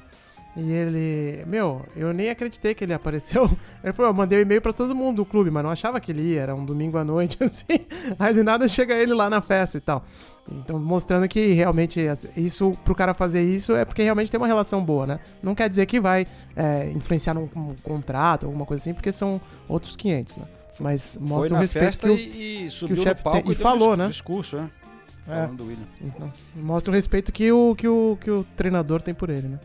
E 0.55 0.69
ele, 0.71 1.45
meu, 1.47 1.81
eu 1.95 2.11
nem 2.11 2.29
acreditei 2.29 2.75
que 2.75 2.83
ele 2.83 2.93
apareceu. 2.93 3.49
Ele 3.81 3.93
falou, 3.93 4.11
eu 4.11 4.15
mandei 4.15 4.37
um 4.37 4.41
e-mail 4.41 4.61
pra 4.61 4.73
todo 4.73 4.93
mundo 4.93 5.17
do 5.17 5.25
clube, 5.25 5.49
mas 5.49 5.63
não 5.63 5.69
achava 5.69 5.99
que 6.01 6.11
ele 6.11 6.33
ia, 6.33 6.41
era 6.41 6.53
um 6.53 6.65
domingo 6.65 6.97
à 6.97 7.05
noite, 7.05 7.37
assim. 7.43 7.85
Aí 8.19 8.33
de 8.33 8.43
nada 8.43 8.67
chega 8.67 8.93
ele 8.93 9.13
lá 9.13 9.29
na 9.29 9.41
festa 9.41 9.77
e 9.77 9.81
tal. 9.81 10.03
Então, 10.51 10.77
mostrando 10.77 11.25
que 11.29 11.53
realmente 11.53 12.01
isso, 12.35 12.77
pro 12.83 12.93
cara 12.93 13.13
fazer 13.13 13.41
isso, 13.43 13.73
é 13.75 13.85
porque 13.85 14.03
realmente 14.03 14.29
tem 14.29 14.37
uma 14.37 14.47
relação 14.47 14.83
boa, 14.83 15.07
né? 15.07 15.19
Não 15.41 15.55
quer 15.55 15.69
dizer 15.69 15.85
que 15.85 15.99
vai 16.01 16.27
é, 16.55 16.91
influenciar 16.91 17.33
num, 17.33 17.47
num 17.55 17.73
contrato, 17.81 18.45
alguma 18.45 18.65
coisa 18.65 18.81
assim, 18.81 18.93
porque 18.93 19.11
são 19.11 19.39
outros 19.69 19.95
500, 19.95 20.35
né? 20.37 20.43
Mas 20.81 21.13
Foi 21.15 21.27
mostra 21.27 21.51
o 21.51 21.53
na 21.53 21.59
respeito 21.61 21.85
festa 21.85 22.07
que 22.07 22.13
o, 22.13 22.17
e, 22.17 22.65
e 22.65 22.69
subiu 22.69 22.97
no 22.97 23.03
chefe 23.03 23.23
palco 23.23 23.41
tem- 23.43 23.51
e 23.51 23.55
deu 23.55 23.63
falou, 23.63 23.93
um 23.93 23.97
né? 23.97 24.07
discurso, 24.07 24.57
né? 24.57 24.69
É. 25.27 25.35
Falando 25.35 25.57
do 25.57 25.65
William. 25.67 25.85
então, 26.01 26.33
mostra 26.55 26.91
o 26.91 26.95
respeito 26.95 27.31
que 27.31 27.51
o, 27.51 27.73
que 27.75 27.87
o, 27.87 28.17
que 28.19 28.29
o 28.31 28.43
treinador 28.57 29.01
tem 29.01 29.13
por 29.13 29.29
ele, 29.29 29.47
né? 29.47 29.59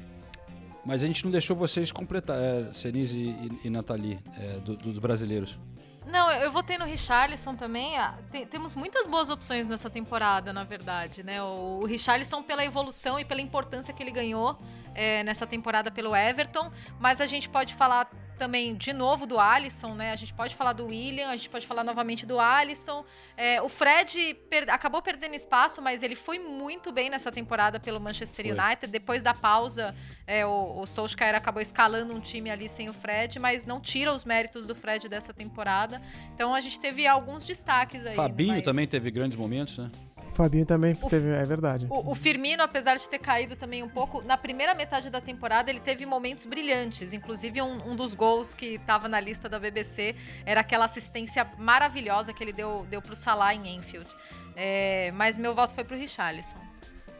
Mas 0.87 1.03
a 1.03 1.07
gente 1.07 1.25
não 1.25 1.33
deixou 1.33 1.57
vocês 1.57 1.90
completar, 1.90 2.38
é, 2.40 2.72
e, 3.12 3.61
e 3.64 3.70
Nathalie, 3.70 4.18
é, 4.38 4.59
do- 4.61 4.77
dos 4.77 4.99
brasileiros. 4.99 5.59
Não, 6.07 6.31
eu 6.31 6.53
votei 6.53 6.79
no 6.79 6.85
Richarlison 6.85 7.57
também. 7.57 7.99
Ah, 7.99 8.14
te- 8.31 8.46
temos 8.46 8.77
muitas 8.77 9.09
boas 9.09 9.29
opções 9.29 9.66
nessa 9.66 9.90
temporada, 9.90 10.53
na 10.53 10.62
verdade, 10.62 11.25
né? 11.25 11.42
O, 11.42 11.81
o 11.83 11.85
Richarlison 11.85 12.40
pela 12.44 12.64
evolução 12.64 13.18
e 13.18 13.25
pela 13.25 13.40
importância 13.40 13.92
que 13.92 14.01
ele 14.01 14.12
ganhou 14.12 14.57
é, 14.97 15.23
nessa 15.23 15.47
temporada 15.47 15.91
pelo 15.91 16.17
Everton, 16.17 16.73
mas 16.99 17.21
a 17.21 17.27
gente 17.27 17.49
pode 17.49 17.75
falar 17.75 18.09
também 18.37 18.75
de 18.75 18.93
novo 18.93 19.27
do 19.27 19.39
Alisson, 19.41 19.95
né? 19.95 20.11
A 20.13 20.17
gente 20.17 20.35
pode 20.35 20.55
falar 20.55 20.75
do 20.75 20.87
William, 20.89 21.29
a 21.31 21.37
gente 21.37 21.49
pode 21.49 21.67
falar 21.67 21.83
novamente 21.83 22.27
do 22.27 22.39
Alisson. 22.39 23.03
É, 23.35 23.63
o 23.63 23.69
Fred 23.69 24.35
per- 24.51 24.69
acabou 24.71 25.01
perdendo 25.01 25.35
espaço, 25.35 25.81
mas 25.81 26.03
ele 26.03 26.15
foi 26.15 26.39
muito 26.39 26.93
bem 26.93 27.09
nessa 27.09 27.33
temporada 27.33 27.81
pelo 27.81 27.99
Manchester 27.99 28.47
Foi. 28.47 28.59
United. 28.59 28.89
Depois 28.93 29.23
da 29.23 29.33
pausa, 29.33 29.95
é, 30.27 30.45
o, 30.45 30.81
o 30.81 30.87
Solskjaer 30.87 31.35
acabou 31.35 31.63
escalando 31.63 32.15
um 32.15 32.21
time 32.21 32.51
ali 32.51 32.69
sem 32.69 32.91
o 32.91 32.93
Fred, 32.93 33.39
mas 33.39 33.65
não 33.65 33.81
tira 33.81 34.13
os 34.13 34.27
méritos 34.27 34.67
do 34.67 34.75
Fred 34.75 35.09
dessa 35.09 35.33
temporada. 35.33 36.03
Então 36.35 36.55
a 36.55 36.61
gente 36.61 36.79
teve 36.79 37.07
alguns 37.07 37.43
destaques 37.43 38.05
aí. 38.05 38.15
Fabinho 38.15 38.55
mas- 38.57 38.65
também 38.65 38.87
teve 38.87 39.11
grandes 39.11 39.39
momentos, 39.39 39.79
né? 39.79 39.91
O 40.37 40.42
Fabinho 40.44 40.66
também 40.66 40.94
O- 41.01 41.09
teve, 41.09 41.31
é 41.31 41.42
verdade. 41.44 41.87
O, 41.88 42.11
o 42.11 42.14
Firmino, 42.14 42.62
apesar 42.62 42.96
de 42.99 43.09
ter 43.09 43.18
caído 43.18 43.57
também 43.57 43.83
um 43.83 43.88
pouco, 43.88 44.20
na 44.22 44.37
primeira 44.37 44.75
metade 44.75 45.09
da 45.09 45.18
temporada 45.18 45.70
ele 45.70 45.81
teve 45.81 46.05
momentos 46.05 46.44
brilhantes. 46.44 47.14
Inclusive, 47.14 47.62
um, 47.62 47.92
um 47.92 47.96
dos 47.96 48.12
gols 48.12 48.53
que 48.53 48.75
estava 48.75 49.09
na 49.09 49.18
lista 49.18 49.49
da 49.49 49.59
BBC 49.59 50.14
era 50.44 50.61
aquela 50.61 50.85
assistência 50.85 51.46
maravilhosa 51.57 52.35
que 52.35 52.44
ele 52.44 52.53
deu, 52.53 52.87
deu 52.90 53.01
pro 53.01 53.16
Salah 53.16 53.55
em 53.55 53.77
Enfield. 53.77 54.14
É, 54.55 55.11
mas 55.14 55.38
meu 55.38 55.55
voto 55.55 55.75
foi 55.75 55.85
pro 55.85 55.96
Richarlison. 55.96 56.57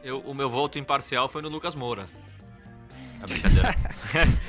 Eu- 0.05 0.20
o 0.20 0.35
meu 0.35 0.50
voto 0.50 0.79
imparcial 0.79 1.26
foi 1.26 1.40
no 1.40 1.48
Lucas 1.48 1.74
Moura. 1.74 2.07
É 3.22 3.26
brincadeira. 3.26 3.68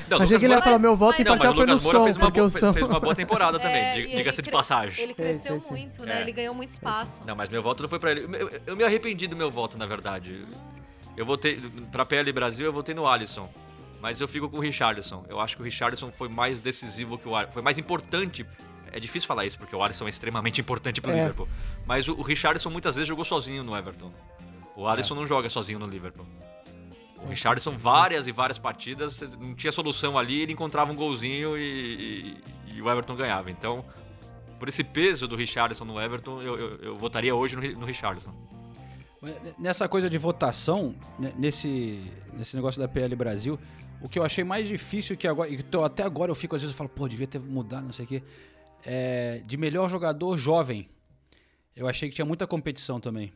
não, 0.08 0.18
Achei 0.18 0.18
Lucas 0.18 0.28
que 0.28 0.34
ele 0.34 0.42
ia 0.44 0.48
Moura- 0.48 0.62
falar, 0.62 0.78
meu 0.78 0.96
voto 0.96 1.16
mas- 1.18 1.26
Não, 1.26 1.32
mas 1.32 1.40
imparcial 1.40 1.52
o 1.52 1.56
foi 1.56 1.66
no 1.66 1.72
Lucas 1.72 1.82
Moura 1.84 1.98
som, 1.98 2.04
fez 2.04 2.16
uma, 2.16 2.24
porque 2.26 2.40
boa, 2.40 2.46
o 2.46 2.50
som... 2.50 2.72
fez 2.72 2.86
uma 2.86 3.00
boa 3.00 3.14
temporada 3.14 3.58
também, 3.60 3.76
É, 3.76 3.96
e 3.98 4.02
ele 4.02 4.16
diga-se 4.16 4.42
de 4.42 4.50
passagem. 4.50 5.04
Ele 5.04 5.14
cresceu 5.14 5.56
Esse, 5.56 5.64
esse. 5.66 5.72
muito, 5.72 6.04
né? 6.04 6.18
É. 6.18 6.20
Ele 6.22 6.32
ganhou 6.32 6.54
muito 6.54 6.70
espaço. 6.70 7.22
Não, 7.26 7.34
mas 7.34 7.48
meu 7.48 7.62
voto 7.62 7.82
não 7.82 7.88
foi 7.88 7.98
pra 7.98 8.10
ele. 8.12 8.28
Eu, 8.36 8.50
eu- 8.66 8.76
me 8.76 8.84
arrependi 8.84 9.26
do 9.26 9.36
meu 9.36 9.50
voto, 9.50 9.76
na 9.78 9.86
verdade. 9.86 10.44
Eu 11.16 11.24
votei. 11.26 11.60
Pra 11.90 12.04
PL 12.04 12.30
Brasil, 12.32 12.66
eu 12.66 12.72
votei 12.72 12.94
no 12.94 13.06
Alisson. 13.06 13.48
Mas 14.00 14.20
eu 14.20 14.28
fico 14.28 14.48
com 14.48 14.58
o 14.58 14.60
Richarlison. 14.60 15.24
Eu 15.28 15.40
acho 15.40 15.56
que 15.56 15.62
o 15.62 15.64
Richarlison 15.64 16.12
foi 16.12 16.28
mais 16.28 16.60
decisivo 16.60 17.18
que 17.18 17.26
o 17.28 17.34
Alisson. 17.34 17.52
Foi 17.54 17.62
mais 17.62 17.78
importante. 17.78 18.46
É 18.92 19.00
difícil 19.00 19.26
falar 19.26 19.44
isso, 19.44 19.58
porque 19.58 19.74
o 19.74 19.82
Alisson 19.82 20.06
é 20.06 20.08
extremamente 20.08 20.60
importante 20.60 21.00
pro 21.00 21.10
É. 21.10 21.14
Liverpool. 21.16 21.48
Mas 21.86 22.06
o, 22.06 22.12
o 22.14 22.22
Richarlison 22.22 22.70
muitas 22.70 22.94
vezes 22.94 23.08
jogou 23.08 23.24
sozinho 23.24 23.64
no 23.64 23.76
Everton. 23.76 24.10
O 24.76 24.86
Alisson 24.86 25.14
não 25.16 25.26
joga 25.26 25.48
sozinho 25.48 25.78
no 25.80 25.86
Liverpool. 25.86 26.24
O 27.24 27.28
Richarlison, 27.28 27.72
várias 27.76 28.26
e 28.28 28.32
várias 28.32 28.58
partidas, 28.58 29.20
não 29.38 29.54
tinha 29.54 29.72
solução 29.72 30.16
ali, 30.16 30.40
ele 30.42 30.52
encontrava 30.52 30.92
um 30.92 30.94
golzinho 30.96 31.56
e, 31.58 31.62
e- 32.68 32.74
e 32.76 32.82
o 32.82 32.88
Everton 32.90 33.16
ganhava. 33.16 33.50
Então, 33.50 33.84
por 34.58 34.68
esse 34.68 34.84
peso 34.84 35.26
do 35.26 35.34
Richarlison 35.36 35.84
no 35.84 36.00
Everton, 36.00 36.40
eu, 36.42 36.58
eu- 36.58 36.76
eu 36.76 36.96
votaria 36.98 37.34
hoje 37.34 37.56
no, 37.56 37.62
no 37.80 37.86
Richarlison. 37.86 38.32
Mas 39.20 39.34
Nessa 39.58 39.88
coisa 39.88 40.08
de 40.08 40.16
votação, 40.16 40.94
nesse, 41.36 42.00
nesse 42.34 42.54
negócio 42.54 42.80
da 42.80 42.86
PL 42.86 43.14
Brasil, 43.16 43.58
o 44.00 44.08
que 44.08 44.16
eu 44.18 44.24
achei 44.24 44.44
mais 44.44 44.68
difícil 44.68 45.16
que 45.16 45.26
agora, 45.26 45.50
e 45.50 45.58
eu- 45.72 45.84
até 45.84 46.04
agora 46.04 46.30
eu 46.30 46.36
fico 46.36 46.54
às 46.54 46.62
vezes 46.62 46.74
eu 46.74 46.78
falo, 46.78 46.88
pô, 46.90 47.08
devia 47.08 47.26
ter 47.26 47.40
mudado, 47.40 47.84
não 47.84 47.92
sei 47.92 48.04
o 48.04 48.08
quê, 48.08 48.22
é 48.86 49.42
de 49.44 49.56
melhor 49.56 49.90
jogador 49.90 50.38
jovem. 50.38 50.88
Eu 51.74 51.88
achei 51.88 52.08
que 52.08 52.14
tinha 52.14 52.24
muita 52.24 52.46
competição 52.46 53.00
também. 53.00 53.32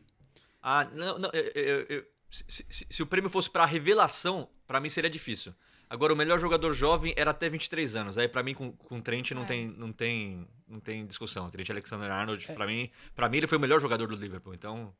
Ah, 0.61 0.87
não, 0.93 1.19
não, 1.19 1.29
eu- 1.33 1.85
eu- 1.89 2.05
se, 2.47 2.65
se- 2.69 2.87
se 2.89 3.03
o 3.03 3.07
prêmio 3.07 3.29
fosse 3.29 3.49
pra 3.49 3.65
revelação, 3.65 4.49
pra 4.65 4.79
mim 4.79 4.89
seria 4.89 5.09
difícil. 5.09 5.53
Agora, 5.89 6.11
o 6.13 6.15
melhor 6.15 6.39
jogador 6.39 6.73
jovem 6.73 7.13
era 7.15 7.29
até 7.31 7.47
23 7.49 7.95
anos. 7.95 8.17
Aí, 8.17 8.27
pra 8.27 8.41
mim, 8.41 8.55
com, 8.55 8.71
com 8.71 8.97
o 8.97 9.01
Trent 9.01 9.31
não, 9.31 9.43
É. 9.43 9.45
tem, 9.45 9.67
não, 9.67 9.91
tem, 9.93 10.47
não 10.67 10.79
tem 10.79 11.05
discussão. 11.05 11.47
Trent 11.49 11.69
Alexander-Arnold, 11.69 12.47
pra, 12.53 12.65
mim, 12.65 12.89
pra 13.13 13.29
mim, 13.29 13.37
ele 13.37 13.45
foi 13.47 13.57
o 13.59 13.61
melhor 13.61 13.79
jogador 13.79 14.07
do 14.07 14.15
Liverpool. 14.15 14.53
Então, 14.55 14.91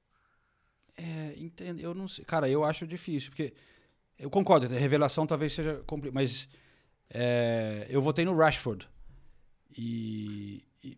É, 0.96 1.34
entendo. 1.38 1.80
Eu 1.80 1.96
não 1.96 2.08
sei. 2.08 2.24
Cara, 2.26 2.48
eu 2.48 2.64
acho 2.64 2.86
difícil, 2.86 3.32
porque. 3.32 3.54
Eu 4.20 4.30
concordo, 4.30 4.68
a 4.68 4.70
revelação 4.78 5.26
talvez 5.26 5.54
seja 5.54 5.82
complicado, 5.88 6.14
mas 6.14 6.48
é, 7.10 7.88
eu 7.90 8.00
votei 8.00 8.24
no 8.24 8.36
Rashford. 8.38 8.88
E, 9.76 10.64
e 10.84 10.98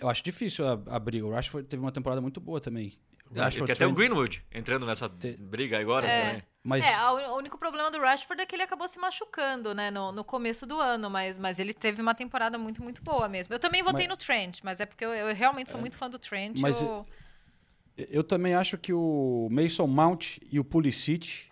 eu 0.00 0.08
acho 0.08 0.22
difícil 0.22 0.64
a, 0.66 0.72
a 0.86 0.98
briga. 1.00 1.26
O 1.26 1.32
Rashford 1.32 1.66
teve 1.68 1.82
uma 1.82 1.90
temporada 1.90 2.20
muito 2.20 2.40
boa 2.40 2.60
também. 2.60 2.92
Acho 3.36 3.64
que 3.64 3.72
até 3.72 3.86
o 3.86 3.92
Greenwood 3.92 4.44
entrando 4.52 4.84
nessa 4.86 5.08
Te- 5.08 5.36
briga 5.36 5.78
agora 5.80 6.06
É. 6.06 6.26
também. 6.26 6.42
Mas 6.64 6.84
É, 6.86 6.96
o 7.10 7.36
único 7.36 7.58
problema 7.58 7.90
do 7.90 7.98
Rashford 7.98 8.40
é 8.42 8.46
que 8.46 8.54
ele 8.54 8.62
acabou 8.62 8.86
se 8.86 8.98
machucando, 8.98 9.74
né, 9.74 9.90
no, 9.90 10.12
no 10.12 10.22
começo 10.24 10.64
do 10.64 10.78
ano, 10.78 11.10
mas, 11.10 11.36
mas 11.38 11.58
ele 11.58 11.74
teve 11.74 12.00
uma 12.00 12.14
temporada 12.14 12.56
muito, 12.56 12.80
muito 12.82 13.02
boa 13.02 13.28
mesmo. 13.28 13.52
Eu 13.52 13.58
também 13.58 13.82
votei 13.82 14.06
Mas- 14.06 14.10
no 14.10 14.16
Trent, 14.16 14.60
mas 14.62 14.78
é 14.80 14.86
porque 14.86 15.04
eu, 15.04 15.10
eu 15.12 15.34
realmente 15.34 15.70
sou 15.70 15.80
muito 15.80 15.96
fã 15.96 16.08
do 16.08 16.18
Trent. 16.20 16.60
Mas 16.60 16.80
eu- 16.82 17.04
eu 17.96 18.22
também 18.22 18.54
acho 18.54 18.78
que 18.78 18.92
o 18.92 19.48
Mason 19.50 19.86
Mount 19.88 20.38
e 20.52 20.60
o 20.60 20.64
Pulisic 20.64 21.46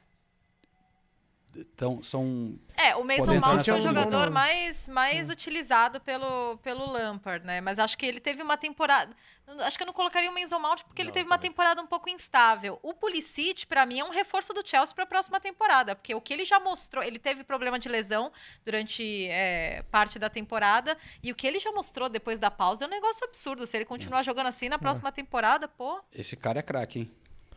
tão, 1.76 2.02
são. 2.02 2.58
É, 3.00 3.02
o 3.02 3.04
Mason 3.04 3.34
Mount 3.34 3.64
foi 3.64 3.74
o 3.74 3.76
um 3.76 3.78
bom 3.78 3.88
jogador 3.88 4.30
mais, 4.30 4.88
mais 4.88 5.30
utilizado 5.30 6.00
pelo, 6.00 6.58
pelo 6.58 6.90
Lampard, 6.90 7.46
né? 7.46 7.60
Mas 7.60 7.78
acho 7.78 7.96
que 7.96 8.04
ele 8.04 8.20
teve 8.20 8.42
uma 8.42 8.56
temporada. 8.56 9.14
Acho 9.60 9.76
que 9.76 9.82
eu 9.82 9.86
não 9.86 9.92
colocaria 9.92 10.30
o 10.30 10.34
Mason 10.34 10.60
Mount 10.60 10.82
porque 10.84 11.02
ele 11.02 11.08
Não, 11.08 11.14
teve 11.14 11.26
uma 11.26 11.38
temporada 11.38 11.82
um 11.82 11.86
pouco 11.86 12.08
instável. 12.08 12.78
O 12.82 12.94
Pulisic, 12.94 13.66
pra 13.66 13.84
mim, 13.84 13.98
é 13.98 14.04
um 14.04 14.10
reforço 14.10 14.52
do 14.52 14.66
Chelsea 14.66 14.94
pra 14.94 15.04
próxima 15.04 15.40
temporada, 15.40 15.96
porque 15.96 16.14
o 16.14 16.20
que 16.20 16.32
ele 16.32 16.44
já 16.44 16.60
mostrou, 16.60 17.02
ele 17.02 17.18
teve 17.18 17.42
problema 17.42 17.78
de 17.78 17.88
lesão 17.88 18.30
durante 18.64 19.26
é, 19.28 19.82
parte 19.90 20.18
da 20.18 20.30
temporada, 20.30 20.96
e 21.22 21.32
o 21.32 21.34
que 21.34 21.46
ele 21.46 21.58
já 21.58 21.72
mostrou 21.72 22.08
depois 22.08 22.38
da 22.38 22.50
pausa 22.50 22.84
é 22.84 22.86
um 22.86 22.90
negócio 22.90 23.26
absurdo. 23.26 23.66
Se 23.66 23.76
ele 23.76 23.84
continuar 23.84 24.22
jogando 24.22 24.46
assim 24.46 24.68
na 24.68 24.78
próxima 24.78 25.10
temporada, 25.10 25.66
pô. 25.66 26.00
Esse 26.12 26.36
cara 26.36 26.60
é 26.60 26.62
craque, 26.62 27.00
hein? 27.00 27.14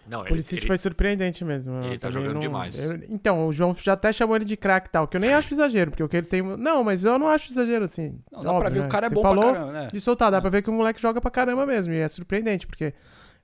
Não, 0.08 0.22
O 0.24 0.28
ele, 0.28 0.42
foi 0.68 0.78
surpreendente 0.78 1.46
mesmo. 1.46 1.72
Eu 1.72 1.84
Ele 1.86 1.98
tá 1.98 2.12
jogando 2.12 2.34
não- 2.34 2.42
demais. 2.42 2.78
eu- 2.78 3.00
então, 3.10 3.48
o 3.48 3.54
João 3.54 3.74
já 3.76 3.94
até 3.94 4.12
chamou 4.12 4.36
ele 4.36 4.44
de 4.46 4.58
craque 4.58 4.90
e 4.90 4.92
tal, 4.92 5.08
que 5.08 5.16
eu 5.16 5.22
nem 5.22 5.34
acho 5.34 5.54
exagero, 5.54 5.92
porque 5.92 6.04
o 6.04 6.10
que 6.10 6.18
ele 6.18 6.28
tem. 6.28 6.42
Não, 6.42 6.84
mas 6.84 7.06
eu 7.06 7.18
não 7.18 7.30
acho 7.30 7.50
exagero 7.50 7.86
assim. 7.86 8.20
Não, 8.32 8.44
dá 8.44 8.50
pra 8.50 8.58
Óbvio, 8.58 8.72
ver, 8.74 8.80
né? 8.82 8.86
o 8.86 8.90
cara 8.90 9.06
é 9.06 9.10
Você 9.10 9.16
bom 9.16 9.22
falou 9.22 9.44
pra 9.46 9.54
caramba, 9.54 9.72
né? 9.72 9.90
De 9.92 10.02
soltar, 10.02 10.30
dá 10.32 10.42
pra 10.42 10.50
ver 10.50 10.62
que 10.62 10.70
o 10.70 10.74
moleque 10.74 11.02
joga 11.02 11.22
pra 11.22 11.32
caramba 11.32 11.66
mesmo. 11.66 11.94
E 11.94 11.98
é 12.00 12.08
surpreendente, 12.08 12.68
porque 12.68 12.94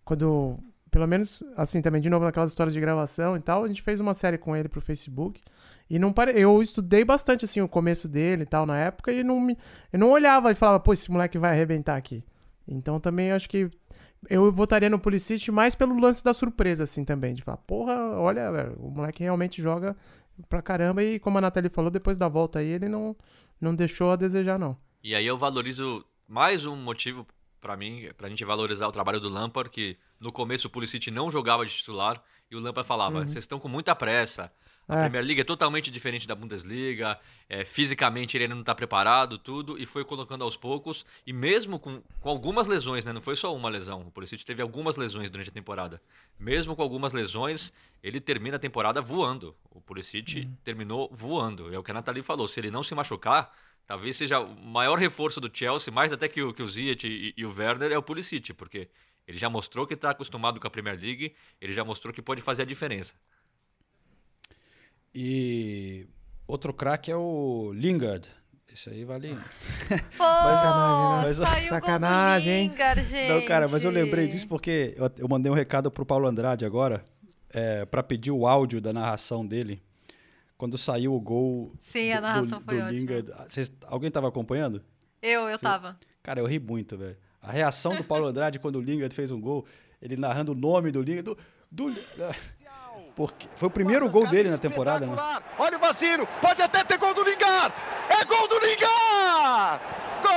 quando. 0.03 0.59
Pelo 0.91 1.05
menos, 1.07 1.43
assim, 1.55 1.83
também, 1.83 2.01
de 2.01 2.09
novo, 2.09 2.25
naquelas 2.25 2.49
histórias 2.49 2.73
de 2.73 2.79
gravação 2.81 3.37
e 3.37 3.39
tal, 3.39 3.63
a 3.63 3.67
gente 3.67 3.79
fez 3.79 3.99
uma 3.99 4.15
série 4.15 4.39
com 4.39 4.55
ele 4.55 4.67
pro 4.67 4.81
Facebook. 4.81 5.39
E 5.87 5.99
não 5.99 6.11
pare... 6.11 6.31
eu 6.35 6.63
estudei 6.63 7.05
bastante, 7.05 7.45
assim, 7.45 7.61
o 7.61 7.67
começo 7.67 8.07
dele 8.07 8.41
e 8.41 8.45
tal, 8.47 8.65
na 8.65 8.75
época, 8.75 9.11
e 9.11 9.23
não 9.23 9.39
me... 9.39 9.55
eu 9.93 9.99
não 9.99 10.09
olhava 10.09 10.51
e 10.51 10.55
falava, 10.55 10.79
pô, 10.79 10.91
esse 10.91 11.11
moleque 11.11 11.37
vai 11.37 11.51
arrebentar 11.51 11.95
aqui. 11.95 12.23
Então 12.67 12.99
também 12.99 13.31
acho 13.31 13.47
que 13.47 13.69
eu 14.27 14.51
votaria 14.51 14.89
no 14.89 14.99
Pulisic 14.99 15.51
mais 15.51 15.75
pelo 15.75 15.99
lance 15.99 16.23
da 16.23 16.33
surpresa, 16.33 16.83
assim, 16.83 17.05
também. 17.05 17.33
De 17.33 17.41
falar, 17.41 17.57
porra, 17.57 17.95
olha, 18.17 18.51
velho, 18.51 18.75
o 18.79 18.89
moleque 18.89 19.23
realmente 19.23 19.61
joga 19.61 19.95
pra 20.49 20.61
caramba. 20.61 21.03
E 21.03 21.19
como 21.19 21.37
a 21.37 21.41
Nathalie 21.41 21.69
falou, 21.69 21.91
depois 21.91 22.17
da 22.17 22.27
volta 22.27 22.59
aí, 22.59 22.67
ele 22.67 22.89
não, 22.89 23.15
não 23.59 23.75
deixou 23.75 24.11
a 24.11 24.15
desejar, 24.15 24.57
não. 24.57 24.77
E 25.03 25.15
aí 25.15 25.25
eu 25.25 25.37
valorizo 25.37 26.05
mais 26.27 26.65
um 26.65 26.75
motivo 26.75 27.25
pra 27.61 27.77
mim, 27.77 28.09
pra 28.17 28.29
gente 28.29 28.43
valorizar 28.45 28.87
o 28.87 28.91
trabalho 28.91 29.19
do 29.19 29.29
Lampard, 29.29 29.69
que 29.69 29.97
no 30.19 30.31
começo 30.31 30.67
o 30.67 30.69
Pulisic 30.69 31.09
não 31.11 31.31
jogava 31.31 31.65
de 31.65 31.73
titular 31.73 32.21
e 32.49 32.55
o 32.55 32.59
Lampard 32.59 32.87
falava: 32.87 33.21
vocês 33.21 33.43
estão 33.43 33.59
com 33.59 33.67
muita 33.67 33.95
pressa. 33.95 34.51
A 34.89 34.95
É. 34.95 34.99
Premier 35.01 35.23
League 35.23 35.41
é 35.41 35.43
totalmente 35.43 35.91
diferente 35.91 36.27
da 36.27 36.33
Bundesliga, 36.33 37.19
é, 37.47 37.63
fisicamente 37.63 38.35
ele 38.35 38.45
ainda 38.45 38.55
não 38.55 38.61
está 38.61 38.73
preparado, 38.73 39.37
tudo, 39.37 39.77
e 39.77 39.85
foi 39.85 40.03
colocando 40.03 40.43
aos 40.43 40.57
poucos, 40.57 41.05
e 41.27 41.31
mesmo 41.31 41.77
com, 41.77 42.01
com 42.19 42.29
algumas 42.29 42.67
lesões, 42.67 43.05
né? 43.05 43.13
Não 43.13 43.21
foi 43.21 43.35
só 43.35 43.55
uma 43.55 43.69
lesão, 43.69 44.01
o 44.01 44.11
Pulisic 44.11 44.43
teve 44.43 44.63
algumas 44.63 44.97
lesões 44.97 45.29
durante 45.29 45.51
a 45.51 45.53
temporada. 45.53 46.01
Mesmo 46.39 46.75
com 46.75 46.81
algumas 46.81 47.13
lesões, 47.13 47.71
ele 48.01 48.19
termina 48.19 48.55
a 48.55 48.59
temporada 48.59 48.99
voando. 48.99 49.55
O 49.69 49.79
Pulisic 49.79 50.49
terminou 50.63 51.07
voando. 51.13 51.71
É 51.73 51.77
o 51.77 51.83
que 51.83 51.91
a 51.91 51.93
Nathalie 51.93 52.23
falou, 52.23 52.47
se 52.47 52.59
ele 52.59 52.71
não 52.71 52.81
se 52.81 52.95
machucar, 52.95 53.55
talvez 53.85 54.17
seja 54.17 54.39
o 54.39 54.55
maior 54.65 54.97
reforço 54.97 55.39
do 55.39 55.51
Chelsea, 55.55 55.93
mais 55.93 56.11
até 56.11 56.27
que 56.27 56.41
o, 56.41 56.51
que 56.51 56.63
o 56.63 56.67
Ziyech 56.67 57.07
e, 57.07 57.33
e 57.37 57.45
o 57.45 57.53
Werner, 57.55 57.91
é 57.91 57.97
o 57.97 58.01
Pulisic, 58.01 58.53
porque 58.53 58.89
ele 59.27 59.37
já 59.37 59.49
mostrou 59.49 59.85
que 59.85 59.93
está 59.93 60.09
acostumado 60.09 60.59
com 60.59 60.65
a 60.65 60.69
Premier 60.71 60.99
League, 60.99 61.35
ele 61.61 61.73
já 61.73 61.83
mostrou 61.83 62.11
que 62.11 62.21
pode 62.21 62.41
fazer 62.41 62.63
a 62.63 62.65
diferença. 62.65 63.13
E 65.13 66.07
outro 66.47 66.73
craque 66.73 67.11
é 67.11 67.15
o 67.15 67.71
Lingard. 67.73 68.27
Esse 68.71 68.89
aí 68.91 69.03
vale. 69.03 69.35
Pô, 70.17 70.23
Sacanagem, 70.23 71.27
né? 71.27 71.33
saiu 71.33 71.69
Sacanagem, 71.69 72.53
hein? 72.53 72.67
Lingard, 72.69 73.03
gente. 73.03 73.29
Não, 73.29 73.45
cara, 73.45 73.67
mas 73.67 73.83
eu 73.83 73.89
lembrei 73.91 74.27
disso 74.27 74.47
porque 74.47 74.93
eu, 74.97 75.09
eu 75.17 75.27
mandei 75.27 75.51
um 75.51 75.55
recado 75.55 75.89
pro 75.89 76.05
Paulo 76.05 76.27
Andrade 76.27 76.65
agora 76.65 77.03
é, 77.51 77.83
para 77.85 78.03
pedir 78.03 78.31
o 78.31 78.45
áudio 78.45 78.79
da 78.79 78.93
narração 78.93 79.45
dele 79.45 79.81
quando 80.55 80.77
saiu 80.77 81.13
o 81.15 81.19
gol 81.19 81.73
Sim, 81.79 82.11
a 82.11 82.17
do- 82.17 82.21
narração 82.21 82.59
do, 82.59 82.65
foi 82.65 82.75
do 82.75 82.83
ótima. 82.83 82.91
Lingard. 82.99 83.31
Vocês- 83.49 83.71
alguém 83.87 84.11
tava 84.11 84.27
acompanhando? 84.27 84.83
Eu, 85.21 85.41
eu 85.49 85.57
tava. 85.57 85.97
Cara, 86.21 86.39
eu 86.39 86.45
ri 86.45 86.59
muito, 86.59 86.95
velho. 86.97 87.17
A 87.41 87.51
reação 87.51 87.95
do 87.95 88.03
Paulo 88.03 88.25
Andrade 88.27 88.59
quando 88.59 88.75
o 88.75 88.81
Lingard 88.81 89.13
fez 89.15 89.31
um 89.31 89.41
gol, 89.41 89.65
ele 90.01 90.15
narrando 90.15 90.51
o 90.51 90.55
nome 90.55 90.91
do 90.91 91.01
Lingard. 91.01 91.23
Do, 91.23 91.37
do, 91.71 91.95
porque 93.19 93.47
foi 93.57 93.67
o 93.67 93.71
primeiro 93.71 94.09
gol 94.09 94.25
dele 94.27 94.49
na 94.49 94.57
temporada, 94.57 95.05
né? 95.05 95.13
Olha 95.57 95.75
o 95.75 95.79
vacilo, 95.79 96.25
pode 96.39 96.61
até 96.61 96.85
ter 96.85 96.97
gol 96.97 97.13
do 97.13 97.21
Lingard. 97.21 97.73
É 98.07 98.23
gol 98.23 98.47
do 98.47 98.57
Lingard! 98.59 99.83
Gol! 100.23 100.31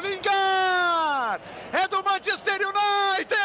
Lingard! 0.00 1.40
É 1.74 1.86
do 1.86 2.02
Manchester 2.02 2.56
United! 2.56 3.36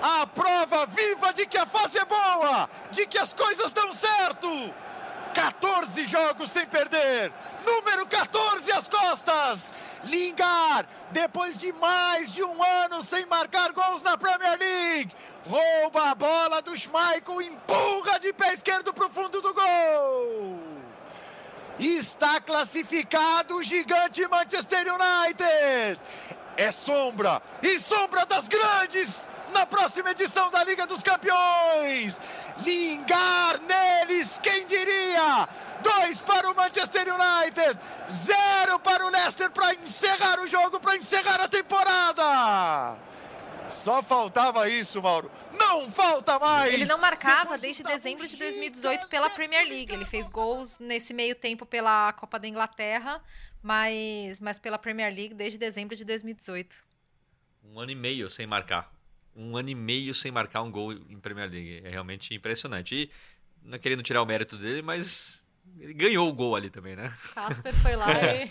A 0.00 0.24
prova 0.24 0.86
viva 0.86 1.32
de 1.32 1.46
que 1.46 1.58
a 1.58 1.66
fase 1.66 1.98
é 1.98 2.04
boa, 2.04 2.70
de 2.92 3.08
que 3.08 3.18
as 3.18 3.32
coisas 3.32 3.72
dão 3.72 3.92
certo. 3.92 4.72
14 5.34 6.06
jogos 6.06 6.50
sem 6.50 6.64
perder. 6.64 7.32
Número 8.08 8.26
14 8.28 8.72
às 8.72 8.88
costas. 8.88 9.72
Lingard, 10.04 10.88
depois 11.10 11.58
de 11.58 11.72
mais 11.72 12.32
de 12.32 12.42
um 12.42 12.62
ano 12.62 13.02
sem 13.02 13.26
marcar 13.26 13.72
gols 13.72 14.02
na 14.02 14.16
Premier 14.16 14.58
League, 14.58 15.14
rouba 15.46 16.10
a 16.10 16.14
bola 16.14 16.62
do 16.62 16.76
Schmeichel, 16.76 17.42
empurra 17.42 18.18
de 18.18 18.32
pé 18.32 18.54
esquerdo 18.54 18.92
para 18.94 19.06
o 19.06 19.10
fundo 19.10 19.40
do 19.40 19.52
gol. 19.52 20.58
Está 21.78 22.40
classificado 22.40 23.56
o 23.56 23.62
gigante 23.62 24.26
Manchester 24.26 24.86
United. 24.92 26.00
É 26.56 26.72
sombra 26.72 27.40
e 27.62 27.78
sombra 27.78 28.26
das 28.26 28.48
grandes 28.48 29.28
na 29.52 29.64
próxima 29.64 30.10
edição 30.10 30.50
da 30.50 30.64
Liga 30.64 30.86
dos 30.86 31.02
Campeões. 31.02 32.20
Lingard 32.64 33.64
neles, 33.64 34.38
quem 34.42 34.66
diria? 34.66 35.48
Dois 35.82 36.20
para 36.20 36.50
o 36.50 36.54
Manchester 36.54 37.06
United, 37.08 37.78
zero 38.10 38.78
para 38.80 39.06
o 39.06 39.10
Leicester 39.10 39.50
para 39.50 39.74
encerrar 39.74 40.40
o 40.40 40.46
jogo, 40.46 40.80
para 40.80 40.96
encerrar 40.96 41.40
a 41.40 41.48
temporada. 41.48 42.96
Só 43.68 44.02
faltava 44.02 44.68
isso, 44.68 45.00
Mauro. 45.02 45.30
Não 45.52 45.90
falta 45.90 46.38
mais. 46.38 46.72
Ele 46.72 46.86
não 46.86 46.98
marcava 46.98 47.58
desde 47.58 47.82
dezembro 47.82 48.26
de 48.26 48.34
gigante 48.34 48.56
2018 48.56 49.08
pela 49.08 49.28
Premier 49.30 49.66
League. 49.68 49.92
Ele 49.92 50.04
fez 50.04 50.28
gols 50.28 50.78
nesse 50.78 51.12
meio 51.12 51.34
tempo 51.34 51.66
pela 51.66 52.12
Copa 52.14 52.38
da 52.38 52.48
Inglaterra, 52.48 53.22
mas, 53.62 54.40
mas 54.40 54.58
pela 54.58 54.78
Premier 54.78 55.12
League 55.14 55.34
desde 55.34 55.58
dezembro 55.58 55.94
de 55.94 56.04
2018. 56.04 56.84
Um 57.62 57.78
ano 57.78 57.90
e 57.90 57.94
meio 57.94 58.30
sem 58.30 58.46
marcar. 58.46 58.97
Um 59.38 59.56
ano 59.56 59.70
e 59.70 59.74
meio 59.74 60.12
sem 60.12 60.32
marcar 60.32 60.62
um 60.62 60.70
gol 60.70 60.92
em 60.92 61.18
Premier 61.20 61.48
League. 61.48 61.80
É 61.84 61.90
realmente 61.90 62.34
impressionante. 62.34 62.94
E 62.94 63.10
não 63.62 63.78
querendo 63.78 64.02
tirar 64.02 64.20
o 64.20 64.26
mérito 64.26 64.56
dele, 64.56 64.82
mas 64.82 65.44
ele 65.78 65.94
ganhou 65.94 66.28
o 66.28 66.32
gol 66.32 66.56
ali 66.56 66.70
também, 66.70 66.96
né? 66.96 67.14
Casper 67.34 67.74
foi 67.74 67.94
lá 67.94 68.06
e... 68.34 68.50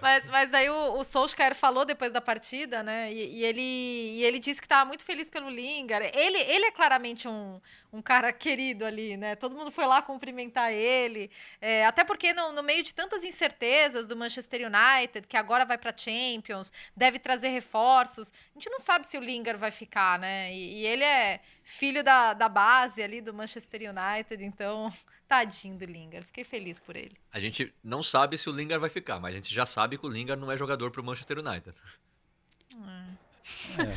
Mas, 0.00 0.28
mas 0.28 0.54
aí 0.54 0.68
o, 0.68 0.94
o 0.94 1.04
Solskjaer 1.04 1.54
falou 1.54 1.84
depois 1.84 2.12
da 2.12 2.20
partida, 2.20 2.82
né? 2.82 3.12
E, 3.12 3.38
e 3.38 3.44
ele, 3.44 3.60
e 3.60 4.24
ele 4.24 4.38
disse 4.38 4.60
que 4.60 4.64
estava 4.64 4.84
muito 4.84 5.04
feliz 5.04 5.30
pelo 5.30 5.48
Lingard. 5.48 6.10
Ele, 6.14 6.38
ele 6.38 6.66
é 6.66 6.70
claramente 6.70 7.28
um, 7.28 7.60
um 7.92 8.02
cara 8.02 8.32
querido 8.32 8.84
ali, 8.84 9.16
né? 9.16 9.36
Todo 9.36 9.54
mundo 9.54 9.70
foi 9.70 9.86
lá 9.86 10.02
cumprimentar 10.02 10.72
ele. 10.72 11.30
É, 11.60 11.86
até 11.86 12.04
porque 12.04 12.32
no, 12.32 12.52
no 12.52 12.62
meio 12.62 12.82
de 12.82 12.92
tantas 12.92 13.22
incertezas 13.22 14.06
do 14.06 14.16
Manchester 14.16 14.62
United, 14.62 15.26
que 15.28 15.36
agora 15.36 15.64
vai 15.64 15.78
para 15.78 15.96
Champions, 15.96 16.72
deve 16.96 17.18
trazer 17.18 17.48
reforços, 17.48 18.32
a 18.32 18.58
gente 18.58 18.70
não 18.70 18.80
sabe 18.80 19.06
se 19.06 19.16
o 19.16 19.20
Lingard 19.20 19.60
vai 19.60 19.70
ficar, 19.70 20.18
né? 20.18 20.52
E, 20.52 20.80
e 20.80 20.86
ele 20.86 21.04
é 21.04 21.40
filho 21.62 22.02
da, 22.02 22.32
da 22.32 22.48
base 22.48 23.02
ali 23.02 23.20
do 23.20 23.34
Manchester 23.34 23.82
United, 23.90 24.42
então, 24.42 24.92
tadinho 25.28 25.76
do 25.76 25.84
Lingard. 25.84 26.26
Fiquei 26.26 26.44
feliz 26.44 26.78
por 26.78 26.96
ele. 26.96 27.16
A 27.32 27.40
gente 27.40 27.72
não 27.82 28.02
sabe 28.02 28.36
se 28.38 28.48
o 28.48 28.52
Lingard 28.52 28.80
vai 28.80 28.90
ficar, 28.90 29.18
mas 29.20 29.32
a 29.32 29.36
gente 29.36 29.54
já 29.54 29.66
sabe 29.66 29.98
que 29.98 30.06
o 30.06 30.08
Lingard 30.08 30.40
não 30.40 30.50
é 30.50 30.56
jogador 30.56 30.90
pro 30.90 31.02
Manchester 31.04 31.38
United. 31.38 31.74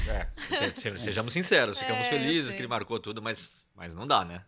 É, 0.07 0.27
se- 0.75 0.81
se- 0.81 0.97
sejamos 0.97 1.33
sinceros, 1.33 1.79
ficamos 1.79 2.05
É, 2.05 2.09
felizes 2.09 2.53
que 2.53 2.59
ele 2.59 2.67
marcou 2.67 2.99
tudo, 2.99 3.21
mas, 3.21 3.67
mas 3.75 3.93
não 3.93 4.05
dá, 4.05 4.23
né? 4.23 4.45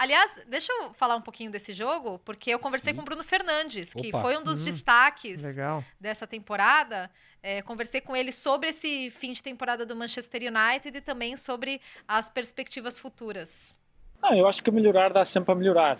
Aliás, 0.00 0.40
deixa 0.46 0.72
eu 0.72 0.94
falar 0.94 1.16
um 1.16 1.20
pouquinho 1.20 1.50
desse 1.50 1.74
jogo, 1.74 2.20
porque 2.20 2.50
eu 2.50 2.58
conversei 2.60 2.94
com 2.94 3.00
o 3.00 3.04
Bruno 3.04 3.24
Fernandes, 3.24 3.92
que 3.92 4.10
Opa. 4.10 4.20
foi 4.20 4.36
um 4.38 4.44
dos 4.44 4.62
destaques 4.64 5.42
Legal. 5.42 5.84
dessa 5.98 6.24
temporada. 6.24 7.10
É, 7.42 7.62
conversei 7.62 8.00
com 8.00 8.14
ele 8.14 8.30
sobre 8.30 8.68
esse 8.68 9.10
fim 9.10 9.32
de 9.32 9.42
temporada 9.42 9.84
do 9.84 9.96
Manchester 9.96 10.40
United 10.42 10.96
e 10.96 11.00
também 11.00 11.36
sobre 11.36 11.80
as 12.06 12.30
perspectivas 12.30 12.96
futuras. 12.96 13.76
Não, 14.22 14.34
eu 14.34 14.46
acho 14.46 14.62
que 14.62 14.70
melhorar 14.70 15.12
dá 15.12 15.24
sempre 15.24 15.52
a 15.52 15.54
melhorar. 15.54 15.98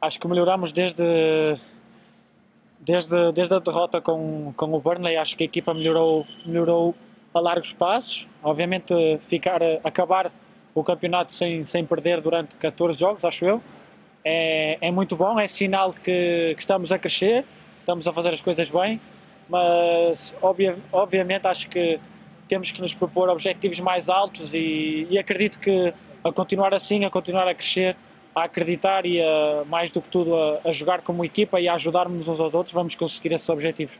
Acho 0.00 0.18
que 0.18 0.26
melhoramos 0.26 0.72
desde, 0.72 1.04
desde, 2.80 3.32
desde 3.32 3.54
a 3.54 3.58
derrota 3.58 4.00
com, 4.00 4.52
com 4.56 4.72
o 4.72 4.80
Burnley. 4.80 5.16
Acho 5.16 5.36
que 5.36 5.44
a 5.44 5.46
equipa 5.46 5.72
melhorou, 5.74 6.26
melhorou 6.44 6.94
a 7.32 7.40
largos 7.40 7.72
passos. 7.72 8.26
Obviamente, 8.42 8.94
ficar, 9.20 9.60
acabar 9.84 10.32
o 10.74 10.82
campeonato 10.82 11.32
sem, 11.32 11.62
sem 11.64 11.84
perder 11.84 12.20
durante 12.20 12.56
14 12.56 12.98
jogos, 12.98 13.24
acho 13.24 13.44
eu, 13.44 13.62
é, 14.24 14.78
é 14.80 14.90
muito 14.90 15.14
bom. 15.14 15.38
É 15.38 15.46
sinal 15.46 15.90
que, 15.90 16.54
que 16.54 16.60
estamos 16.60 16.90
a 16.90 16.98
crescer, 16.98 17.44
estamos 17.80 18.08
a 18.08 18.12
fazer 18.12 18.30
as 18.30 18.40
coisas 18.40 18.70
bem. 18.70 19.00
Mas, 19.48 20.34
obvia, 20.40 20.78
obviamente, 20.90 21.46
acho 21.46 21.68
que 21.68 22.00
temos 22.48 22.70
que 22.70 22.80
nos 22.80 22.94
propor 22.94 23.28
objetivos 23.28 23.78
mais 23.80 24.08
altos 24.08 24.54
e, 24.54 25.06
e 25.10 25.18
acredito 25.18 25.58
que 25.58 25.92
a 26.24 26.32
continuar 26.32 26.74
assim, 26.74 27.04
a 27.04 27.10
continuar 27.10 27.48
a 27.48 27.54
crescer, 27.54 27.96
a 28.34 28.44
acreditar 28.44 29.04
e 29.06 29.20
a, 29.20 29.64
mais 29.66 29.90
do 29.90 30.00
que 30.00 30.08
tudo 30.08 30.34
a, 30.34 30.60
a 30.64 30.72
jogar 30.72 31.02
como 31.02 31.24
equipa 31.24 31.60
e 31.60 31.68
a 31.68 31.74
ajudarmos 31.74 32.28
uns 32.28 32.40
aos 32.40 32.54
outros, 32.54 32.74
vamos 32.74 32.94
conseguir 32.94 33.32
esses 33.34 33.48
objetivos. 33.48 33.98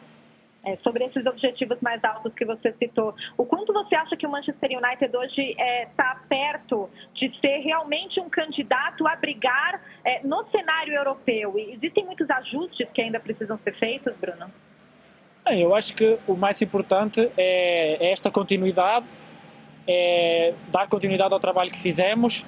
É, 0.65 0.77
sobre 0.77 1.05
esses 1.05 1.27
objetivos 1.27 1.77
mais 1.81 2.03
altos 2.05 2.33
que 2.35 2.45
você 2.45 2.73
citou, 2.79 3.13
o 3.37 3.45
quanto 3.45 3.73
você 3.73 3.97
acha 3.97 4.17
que 4.17 4.25
o 4.25 4.31
Manchester 4.31 4.71
United 4.71 5.17
hoje 5.17 5.57
está 5.59 6.23
perto 6.29 6.89
de 7.15 7.37
ser 7.41 7.59
realmente 7.59 8.21
um 8.21 8.31
candidato 8.31 9.05
a 9.09 9.17
brigar 9.17 9.83
é, 10.05 10.21
no 10.25 10.45
cenário 10.51 10.95
europeu? 10.95 11.59
E 11.59 11.73
existem 11.73 12.05
muitos 12.05 12.31
ajustes 12.31 12.89
que 12.95 13.03
ainda 13.03 13.19
precisam 13.19 13.59
ser 13.65 13.75
feitos, 13.75 14.15
Bruno? 14.21 14.49
Bem, 15.45 15.63
eu 15.63 15.75
acho 15.75 15.95
que 15.95 16.17
o 16.29 16.37
mais 16.37 16.63
importante 16.63 17.29
é, 17.37 17.97
é 18.01 18.13
esta 18.13 18.31
continuidade, 18.31 19.09
é 19.87 20.55
dar 20.69 20.89
continuidade 20.89 21.33
ao 21.33 21.41
trabalho 21.41 21.71
que 21.71 21.79
fizemos, 21.79 22.47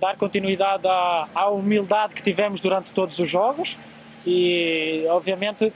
dar 0.00 0.16
continuidade 0.16 0.86
à, 0.86 1.28
à 1.34 1.50
humildade 1.50 2.14
que 2.14 2.22
tivemos 2.22 2.60
durante 2.60 2.92
todos 2.92 3.18
os 3.18 3.28
jogos 3.28 3.78
e, 4.26 5.04
obviamente, 5.08 5.72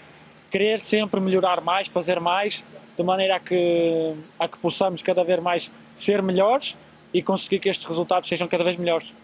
querer 0.51 0.79
sempre 0.79 1.21
melhorar 1.21 1.61
mais, 1.61 1.88
fazer 1.88 2.21
mais, 2.21 2.64
de 2.97 3.03
maneira 3.03 3.37
a 3.37 3.40
que, 3.40 4.14
a 4.38 4.49
que 4.49 4.59
possamos 4.59 5.03
cada 5.03 5.25
vez 5.25 5.40
mais 5.40 5.71
ser 5.95 6.23
melhores 6.23 6.77
e 7.12 7.23
conseguir 7.23 7.59
que 7.59 7.69
estes 7.69 7.87
resultados 7.87 8.29
sejam 8.29 8.49
cada 8.49 8.64
vez 8.64 8.77
melhores. 8.77 9.14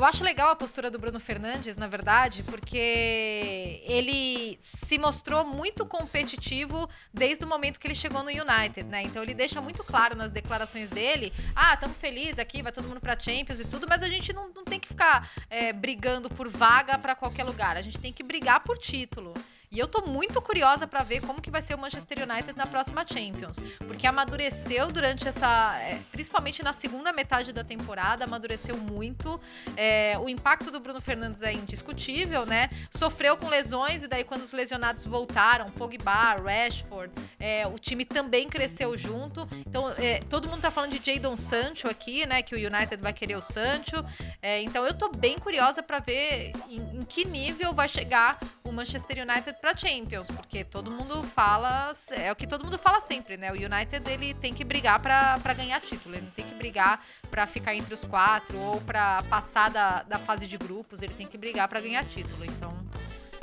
Eu 0.00 0.04
acho 0.06 0.24
legal 0.24 0.48
a 0.48 0.56
postura 0.56 0.90
do 0.90 0.98
Bruno 0.98 1.20
Fernandes, 1.20 1.76
na 1.76 1.86
verdade, 1.86 2.42
porque 2.44 3.82
ele 3.84 4.56
se 4.58 4.96
mostrou 4.98 5.44
muito 5.44 5.84
competitivo 5.84 6.88
desde 7.12 7.44
o 7.44 7.46
momento 7.46 7.78
que 7.78 7.86
ele 7.86 7.94
chegou 7.94 8.22
no 8.22 8.30
United, 8.30 8.84
né? 8.84 9.02
Então 9.02 9.22
ele 9.22 9.34
deixa 9.34 9.60
muito 9.60 9.84
claro 9.84 10.16
nas 10.16 10.32
declarações 10.32 10.88
dele: 10.88 11.30
ah, 11.54 11.74
estamos 11.74 11.98
felizes 11.98 12.38
aqui, 12.38 12.62
vai 12.62 12.72
todo 12.72 12.88
mundo 12.88 12.98
pra 12.98 13.14
Champions 13.20 13.60
e 13.60 13.64
tudo, 13.66 13.86
mas 13.86 14.02
a 14.02 14.08
gente 14.08 14.32
não, 14.32 14.48
não 14.48 14.64
tem 14.64 14.80
que 14.80 14.88
ficar 14.88 15.30
é, 15.50 15.70
brigando 15.70 16.30
por 16.30 16.48
vaga 16.48 16.96
pra 16.96 17.14
qualquer 17.14 17.44
lugar, 17.44 17.76
a 17.76 17.82
gente 17.82 18.00
tem 18.00 18.10
que 18.10 18.22
brigar 18.22 18.60
por 18.60 18.78
título. 18.78 19.34
E 19.72 19.78
eu 19.78 19.86
tô 19.86 20.04
muito 20.04 20.42
curiosa 20.42 20.84
pra 20.84 21.04
ver 21.04 21.20
como 21.20 21.40
que 21.40 21.48
vai 21.48 21.62
ser 21.62 21.76
o 21.76 21.78
Manchester 21.78 22.28
United 22.28 22.56
na 22.56 22.66
próxima 22.66 23.04
Champions, 23.06 23.60
porque 23.86 24.04
amadureceu 24.04 24.90
durante 24.90 25.28
essa, 25.28 25.78
é, 25.78 26.00
principalmente 26.10 26.60
na 26.60 26.72
segunda 26.72 27.12
metade 27.12 27.52
da 27.52 27.62
temporada, 27.62 28.24
amadureceu 28.24 28.76
muito. 28.76 29.40
É, 29.76 30.18
o 30.18 30.28
impacto 30.28 30.72
do 30.72 30.80
Bruno 30.80 31.00
Fernandes 31.00 31.44
é 31.44 31.52
indiscutível, 31.52 32.44
né? 32.44 32.68
Sofreu 32.90 33.36
com 33.36 33.48
lesões 33.48 34.02
e 34.02 34.08
daí 34.08 34.24
quando 34.24 34.42
os 34.42 34.52
lesionados 34.52 35.06
voltaram, 35.06 35.70
Pogba, 35.70 36.34
Rashford, 36.34 37.14
é, 37.38 37.64
o 37.68 37.78
time 37.78 38.04
também 38.04 38.48
cresceu 38.48 38.98
junto. 38.98 39.48
Então 39.64 39.88
é, 39.98 40.18
todo 40.28 40.48
mundo 40.48 40.62
tá 40.62 40.70
falando 40.72 40.98
de 40.98 41.12
Jadon 41.12 41.36
Sancho 41.36 41.86
aqui, 41.86 42.26
né? 42.26 42.42
Que 42.42 42.56
o 42.56 42.58
United 42.58 43.00
vai 43.00 43.12
querer 43.12 43.36
o 43.36 43.40
Sancho. 43.40 44.04
É, 44.42 44.60
então 44.62 44.84
eu 44.84 44.94
tô 44.94 45.10
bem 45.10 45.38
curiosa 45.38 45.80
pra 45.80 46.00
ver 46.00 46.54
em, 46.68 46.98
em 46.98 47.04
que 47.04 47.24
nível 47.24 47.72
vai 47.72 47.86
chegar 47.86 48.36
o 48.64 48.72
Manchester 48.72 49.18
United 49.18 49.59
para 49.60 49.76
Champions, 49.76 50.28
porque 50.30 50.64
todo 50.64 50.90
mundo 50.90 51.22
fala, 51.22 51.92
é 52.12 52.32
o 52.32 52.36
que 52.36 52.46
todo 52.46 52.64
mundo 52.64 52.78
fala 52.78 52.98
sempre, 52.98 53.36
né? 53.36 53.52
O 53.52 53.54
United 53.54 54.10
ele 54.10 54.32
tem 54.34 54.54
que 54.54 54.64
brigar 54.64 54.98
para 55.00 55.54
ganhar 55.54 55.80
título, 55.80 56.14
ele 56.14 56.24
não 56.24 56.32
tem 56.32 56.46
que 56.46 56.54
brigar 56.54 57.04
para 57.30 57.46
ficar 57.46 57.74
entre 57.74 57.92
os 57.92 58.04
quatro 58.04 58.58
ou 58.58 58.80
para 58.80 59.22
passar 59.24 59.70
da, 59.70 60.02
da 60.02 60.18
fase 60.18 60.46
de 60.46 60.56
grupos, 60.56 61.02
ele 61.02 61.12
tem 61.12 61.26
que 61.26 61.36
brigar 61.36 61.68
para 61.68 61.80
ganhar 61.80 62.04
título. 62.06 62.44
Então 62.44 62.74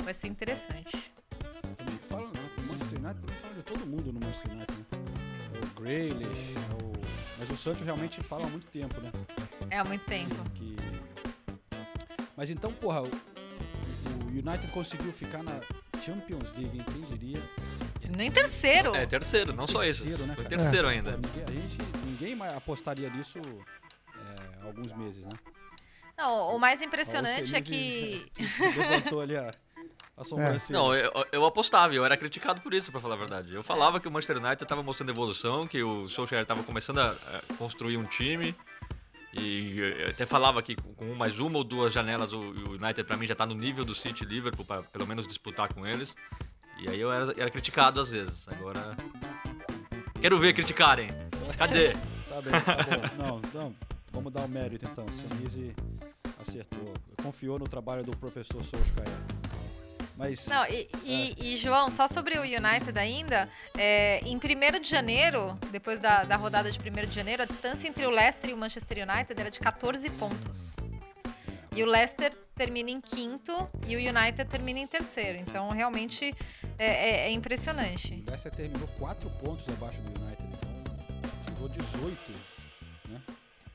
vai 0.02 0.12
ser 0.12 0.26
interessante. 0.26 1.12
Fala, 2.08 2.26
né? 2.26 2.50
O 2.58 2.62
Manchester 2.62 2.98
United 2.98 3.32
fala 3.40 3.54
de 3.54 3.62
todo 3.62 3.86
mundo 3.86 4.12
no 4.12 4.20
Manchester 4.20 4.52
United. 4.52 4.78
Né? 4.78 4.86
É 5.54 5.64
o 5.64 5.80
Grealish, 5.80 6.54
é 6.56 6.84
o... 6.84 6.92
mas 7.38 7.50
o 7.50 7.56
Sancho 7.56 7.84
realmente 7.84 8.20
fala 8.22 8.44
há 8.44 8.48
muito 8.48 8.66
tempo, 8.66 9.00
né? 9.00 9.12
É 9.70 9.78
há 9.78 9.84
muito 9.84 10.04
tempo. 10.04 10.34
Que... 10.54 10.76
Mas 12.36 12.50
então, 12.50 12.72
porra, 12.72 13.02
o 13.02 13.08
United 14.28 14.66
conseguiu 14.72 15.12
ficar 15.12 15.42
na 15.42 15.60
Champions 16.08 16.52
League, 16.56 16.82
quem 16.84 17.18
diria? 17.18 17.42
Nem 18.16 18.30
terceiro. 18.30 18.94
É, 18.94 19.04
terceiro, 19.04 19.54
não 19.54 19.66
só 19.66 19.84
isso. 19.84 20.04
Terceiro, 20.04 20.26
né, 20.26 20.34
Foi 20.34 20.44
terceiro 20.46 20.84
Pô, 20.88 20.90
ainda. 20.90 21.10
ninguém, 21.18 21.44
a 21.44 21.60
gente, 21.60 21.78
ninguém 22.06 22.34
mais 22.34 22.56
apostaria 22.56 23.10
nisso 23.10 23.38
é, 23.38 24.62
há 24.62 24.66
alguns 24.66 24.90
meses, 24.94 25.22
né? 25.22 25.30
Não, 26.16 26.56
o 26.56 26.58
mais 26.58 26.80
impressionante 26.80 27.54
é 27.54 27.60
que 27.60 28.26
é, 28.38 28.78
levantou 28.88 29.20
ali 29.20 29.36
a, 29.36 29.50
a 30.16 30.24
sobrancelha. 30.24 30.78
Não, 30.78 30.94
eu, 30.94 31.12
eu 31.30 31.44
apostava, 31.44 31.94
eu 31.94 32.02
era 32.06 32.16
criticado 32.16 32.62
por 32.62 32.72
isso, 32.72 32.90
pra 32.90 33.02
falar 33.02 33.14
a 33.14 33.18
verdade. 33.18 33.54
Eu 33.54 33.62
falava 33.62 34.00
que 34.00 34.08
o 34.08 34.10
Manchester 34.10 34.38
United 34.38 34.64
tava 34.64 34.82
mostrando 34.82 35.10
evolução, 35.10 35.66
que 35.66 35.82
o 35.82 36.08
Solskjaer 36.08 36.46
tava 36.46 36.62
começando 36.62 37.00
a, 37.00 37.10
a 37.10 37.54
construir 37.58 37.98
um 37.98 38.04
time. 38.04 38.56
E 39.40 39.78
eu 39.78 40.08
até 40.10 40.26
falava 40.26 40.62
que 40.62 40.74
com 40.74 41.14
mais 41.14 41.38
uma 41.38 41.58
ou 41.58 41.64
duas 41.64 41.92
janelas 41.92 42.32
o 42.32 42.40
United 42.40 43.04
pra 43.04 43.16
mim 43.16 43.26
já 43.26 43.34
tá 43.34 43.46
no 43.46 43.54
nível 43.54 43.84
do 43.84 43.94
City 43.94 44.24
Liverpool 44.24 44.64
pra 44.64 44.82
pelo 44.82 45.06
menos 45.06 45.26
disputar 45.26 45.72
com 45.72 45.86
eles. 45.86 46.16
E 46.78 46.88
aí 46.88 47.00
eu 47.00 47.12
era, 47.12 47.32
era 47.36 47.50
criticado 47.50 48.00
às 48.00 48.10
vezes. 48.10 48.48
Agora 48.48 48.96
quero 50.20 50.38
ver 50.38 50.52
criticarem. 50.52 51.10
Cadê? 51.56 51.94
Tá 52.28 52.42
bem, 52.42 52.52
tá 52.52 53.16
bom. 53.16 53.40
Não, 53.52 53.62
não, 53.62 53.74
vamos 54.12 54.32
dar 54.32 54.42
o 54.42 54.48
mérito 54.48 54.84
então. 54.84 55.04
O 55.04 55.10
Senise 55.10 55.74
acertou. 56.40 56.94
Confiou 57.20 57.58
no 57.58 57.66
trabalho 57.66 58.04
do 58.04 58.16
professor 58.16 58.62
Solskjaer. 58.62 59.37
Mas 60.18 60.46
Não, 60.48 60.66
e, 60.66 60.88
e- 61.04 61.34
e, 61.54 61.56
João, 61.56 61.88
só 61.88 62.08
sobre 62.08 62.36
o 62.38 62.42
United 62.42 62.98
ainda, 62.98 63.48
é, 63.76 64.18
em 64.24 64.36
1 64.36 64.80
de 64.80 64.88
janeiro, 64.90 65.56
depois 65.70 66.00
da, 66.00 66.24
da 66.24 66.34
rodada 66.34 66.70
de 66.72 66.78
1 66.78 67.06
de 67.08 67.14
janeiro, 67.14 67.42
a 67.44 67.46
distância 67.46 67.86
entre 67.86 68.04
o 68.04 68.10
Leicester 68.10 68.50
e 68.50 68.52
o 68.52 68.56
Manchester 68.56 68.98
United 69.08 69.40
era 69.40 69.48
de 69.50 69.60
14 69.60 70.10
pontos. 70.10 70.76
E 71.76 71.82
o 71.84 71.86
Leicester 71.86 72.34
termina 72.56 72.90
em 72.90 73.00
quinto 73.00 73.52
e 73.86 73.94
o 73.94 73.98
United 74.00 74.44
termina 74.50 74.80
em 74.80 74.86
terceiro. 74.88 75.38
Então, 75.38 75.70
realmente, 75.70 76.34
é, 76.76 76.86
é- 76.86 77.28
é 77.28 77.30
impressionante. 77.30 78.14
o 78.26 78.30
Leicester 78.30 78.52
terminou 78.52 78.88
4 78.98 79.30
pontos 79.30 79.68
abaixo 79.68 80.00
do 80.00 80.20
United. 80.20 80.48
Então 81.52 81.68
tirou 81.68 81.68
18. 81.68 82.32
Né? 83.08 83.20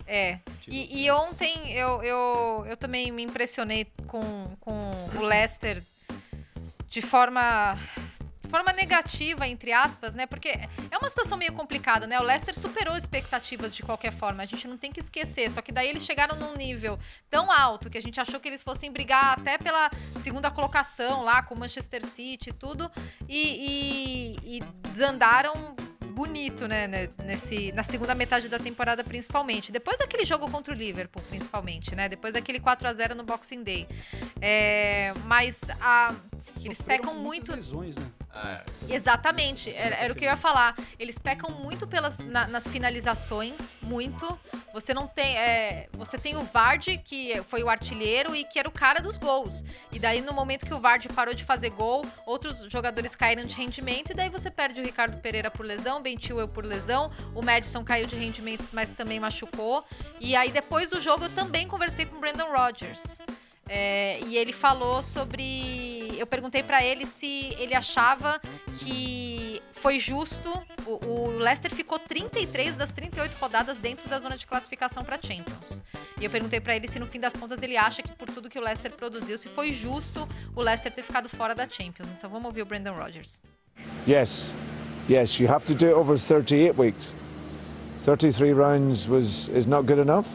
É. 0.06 0.40
E, 0.68 1.06
e 1.06 1.12
ontem 1.12 1.72
eu, 1.72 2.04
eu, 2.04 2.66
eu 2.68 2.76
também 2.76 3.10
me 3.12 3.24
impressionei 3.24 3.88
com, 4.08 4.22
com 4.60 4.92
o 5.16 5.22
Leicester 5.22 5.82
de 6.94 7.02
forma 7.02 7.78
forma 8.50 8.72
negativa, 8.72 9.48
entre 9.48 9.72
aspas, 9.74 10.14
né? 10.14 10.28
Porque 10.28 10.50
é 10.50 10.98
uma 11.00 11.10
situação 11.10 11.36
meio 11.36 11.52
complicada, 11.54 12.06
né? 12.06 12.20
O 12.20 12.24
Leicester 12.24 12.54
superou 12.56 12.96
expectativas 12.96 13.76
de 13.76 13.82
qualquer 13.82 14.14
forma. 14.14 14.44
A 14.44 14.46
gente 14.46 14.68
não 14.68 14.78
tem 14.78 14.92
que 14.92 15.00
esquecer. 15.00 15.50
Só 15.50 15.60
que 15.60 15.72
daí 15.72 15.90
eles 15.90 16.06
chegaram 16.06 16.38
num 16.38 16.56
nível 16.56 17.00
tão 17.32 17.52
alto 17.52 17.90
que 17.90 17.98
a 17.98 18.02
gente 18.02 18.22
achou 18.22 18.40
que 18.40 18.48
eles 18.48 18.62
fossem 18.62 18.92
brigar 18.92 19.40
até 19.40 19.58
pela 19.58 19.90
segunda 20.22 20.52
colocação 20.52 21.24
lá 21.24 21.42
com 21.42 21.56
o 21.56 21.60
Manchester 21.60 22.06
City 22.06 22.52
e 22.52 22.54
tudo. 22.54 22.92
E, 23.28 24.36
e- 24.46 24.58
e 24.58 24.60
desandaram 24.88 25.76
bonito, 26.14 26.68
né, 26.68 26.88
né, 26.88 27.10
nesse, 27.26 27.72
na 27.72 27.84
segunda 27.84 28.14
metade 28.14 28.48
da 28.48 28.60
temporada 28.60 29.04
principalmente. 29.04 29.72
Depois 29.72 29.98
daquele 29.98 30.24
jogo 30.24 30.50
contra 30.50 30.74
o 30.74 30.78
Liverpool, 30.78 31.22
principalmente, 31.30 31.96
né? 31.96 32.08
Depois 32.08 32.36
daquele 32.36 32.60
4 32.60 32.88
a 32.88 32.94
0 32.94 33.16
no 33.16 33.24
Boxing 33.24 33.64
Day. 33.64 33.88
É, 34.40 35.14
mas 35.26 35.64
a, 35.82 36.14
eles 36.64 36.80
pecam 36.82 37.16
muito 37.16 37.54
lesões, 37.54 37.96
né? 37.96 38.06
Exatamente, 38.90 39.70
era, 39.76 39.96
era 39.96 40.12
o 40.14 40.16
que 40.16 40.26
eu 40.26 40.30
ia 40.30 40.36
falar. 40.36 40.76
Eles 41.00 41.20
pecam 41.20 41.52
muito 41.52 41.88
pelas, 41.88 42.18
na- 42.20 42.48
nas 42.48 42.68
finalizações, 42.68 43.78
muito. 43.82 44.40
Você 44.74 44.94
não 44.94 45.08
tem. 45.08 45.38
é, 45.38 45.88
você 45.94 46.18
tem 46.18 46.36
o 46.36 46.44
Vardy, 46.44 46.98
que 46.98 47.42
foi 47.44 47.64
o 47.64 47.70
artilheiro 47.70 48.36
e 48.36 48.44
que 48.44 48.58
era 48.60 48.68
o 48.68 48.72
cara 48.72 49.00
dos 49.02 49.18
gols. 49.18 49.64
E 49.92 50.00
daí, 50.00 50.20
no 50.22 50.34
momento 50.34 50.66
que 50.66 50.74
o 50.74 50.80
Vardy 50.80 51.10
parou 51.10 51.34
de 51.34 51.44
fazer 51.44 51.70
gol, 51.70 52.06
outros 52.26 52.66
jogadores 52.70 53.16
caíram 53.16 53.46
de 53.46 53.56
rendimento, 53.56 54.12
e 54.12 54.14
daí 54.16 54.30
você 54.30 54.50
perde 54.50 54.82
o 54.82 54.84
Ricardo 54.84 55.18
Pereira 55.22 55.52
por 55.52 55.66
lesão, 55.66 56.02
Ben 56.02 56.18
Chilwell 56.20 56.48
por 56.48 56.66
lesão, 56.66 57.12
o 57.36 57.42
Madison 57.42 57.84
caiu 57.84 58.08
de 58.08 58.16
rendimento, 58.16 58.68
mas 58.74 58.92
também 58.92 59.20
machucou. 59.20 59.84
E 60.20 60.36
aí, 60.36 60.52
depois 60.52 60.90
do 60.90 61.00
jogo, 61.00 61.26
eu 61.26 61.30
também 61.30 61.68
conversei 61.68 62.06
com 62.06 62.18
o 62.18 62.20
Brandon 62.20 62.52
Rodgers. 62.52 63.20
É, 63.70 64.20
e 64.26 64.36
ele 64.38 64.52
falou 64.52 65.02
sobre. 65.02 66.03
Eu 66.20 66.28
perguntei 66.28 66.64
pra 66.64 66.84
ele 66.84 67.06
se 67.06 67.56
ele 67.58 67.74
achava 67.76 68.40
que 68.80 69.62
foi 69.72 70.00
justo. 70.00 70.50
O, 70.86 71.06
o 71.06 71.38
Leicester 71.38 71.74
ficou 71.74 72.00
33 72.00 72.76
das 72.76 72.94
38 72.94 73.34
rodadas 73.40 73.80
dentro 73.80 74.10
da 74.10 74.18
zona 74.20 74.38
de 74.38 74.48
classificação 74.48 75.04
pra 75.04 75.20
Champions. 75.22 75.82
E 76.20 76.26
eu 76.26 76.30
perguntei 76.30 76.60
pra 76.60 76.76
ele 76.76 76.88
se 76.88 77.00
no 77.00 77.06
fim 77.06 77.20
das 77.20 77.36
contas 77.36 77.62
ele 77.64 77.76
acha 77.78 78.02
que 78.02 78.12
por 78.16 78.30
tudo 78.30 78.50
que 78.50 78.58
o 78.58 78.62
Leicester 78.62 78.92
produziu, 78.92 79.38
se 79.38 79.50
foi 79.50 79.72
justo 79.72 80.28
o 80.56 80.62
Leicester 80.62 80.92
ter 80.92 81.04
ficado 81.04 81.28
fora 81.28 81.54
da 81.54 81.68
Champions. 81.68 82.10
Então 82.10 82.30
vamos 82.30 82.46
ouvir 82.46 82.62
o 82.62 82.66
Brandon 82.66 82.94
Rodgers. 82.94 83.42
Yes, 84.08 84.54
yes, 85.10 85.40
you 85.40 85.52
have 85.52 85.66
to 85.66 85.74
do 85.74 85.88
it 85.88 85.96
over 85.96 86.18
38 86.18 86.80
weeks. 86.80 87.16
33 88.00 88.54
rounds 88.54 89.08
was 89.08 89.50
is 89.50 89.66
not 89.66 89.86
good 89.86 90.00
enough. 90.00 90.28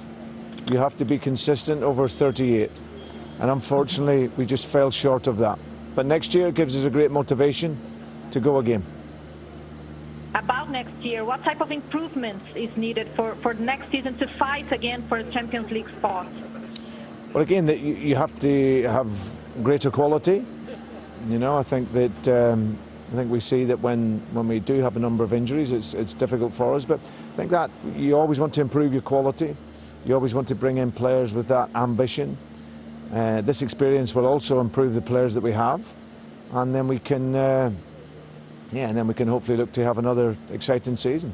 You 0.67 0.79
have 0.79 0.97
to 0.97 1.05
be 1.05 1.19
consistent 1.19 1.83
over 1.83 2.09
38. 2.09 2.71
And 3.41 3.51
unfortunately, 3.51 4.29
we 4.37 4.45
just 4.47 4.67
fell 4.67 4.91
short 4.91 5.27
of 5.27 5.39
that. 5.39 5.59
But 5.95 6.07
next 6.07 6.35
year 6.35 6.51
gives 6.51 6.77
us 6.77 6.85
a 6.85 6.91
great 6.91 7.11
motivation 7.11 7.79
to 8.31 8.41
go 8.41 8.59
again. 8.59 8.85
About 10.35 10.71
next 10.71 10.95
year, 11.03 11.25
what 11.25 11.43
type 11.43 11.61
of 11.61 11.71
improvements 11.71 12.45
is 12.55 12.75
needed 12.77 13.09
for, 13.17 13.35
for 13.37 13.55
next 13.55 13.91
season 13.91 14.17
to 14.19 14.27
fight 14.39 14.71
again 14.73 15.07
for 15.09 15.19
a 15.19 15.25
Champions 15.33 15.71
League 15.71 15.89
spot? 15.99 16.27
Well, 17.33 17.43
again, 17.43 17.67
that 17.67 17.81
you, 17.81 18.15
have 18.17 18.39
to 18.41 18.83
have 18.85 19.33
greater 19.63 19.91
quality. 19.91 20.45
You 21.29 21.39
know, 21.39 21.57
I 21.57 21.63
think 21.63 21.93
that 21.93 22.29
um, 22.29 22.79
I 23.13 23.17
think 23.17 23.31
we 23.31 23.41
see 23.41 23.65
that 23.65 23.81
when, 23.81 24.21
when 24.33 24.49
we 24.49 24.61
do 24.61 24.81
have 24.81 24.97
a 24.97 25.01
number 25.01 25.25
of 25.25 25.33
injuries, 25.33 25.73
it's 25.73 25.95
it's 25.95 26.15
difficult 26.15 26.53
for 26.53 26.75
us. 26.75 26.85
But 26.85 27.01
I 27.01 27.37
think 27.37 27.51
that 27.51 27.71
you 27.97 28.17
always 28.17 28.39
want 28.39 28.55
to 28.55 28.61
improve 28.61 28.93
your 28.93 29.03
quality. 29.03 29.57
You 30.05 30.15
always 30.15 30.35
want 30.35 30.49
to 30.49 30.55
bring 30.55 30.79
in 30.79 30.93
players 30.93 31.35
with 31.35 31.49
that 31.49 31.71
ambition. 31.75 32.37
Uh, 33.13 33.41
this 33.41 33.63
experience 33.63 34.15
will 34.15 34.27
also 34.27 34.61
improve 34.61 34.93
the 34.95 35.01
players 35.01 35.35
that 35.35 35.43
we 35.43 35.53
have, 35.53 35.81
and 36.53 36.75
then 36.75 36.87
we 36.87 36.99
can, 36.99 37.35
uh, 37.35 37.71
yeah, 38.71 38.89
and 38.89 38.97
then 38.97 39.07
we 39.07 39.15
can 39.15 39.27
hopefully 39.27 39.57
look 39.57 39.73
to 39.73 39.83
have 39.83 39.99
another 39.99 40.37
exciting 40.51 40.95
season. 40.95 41.33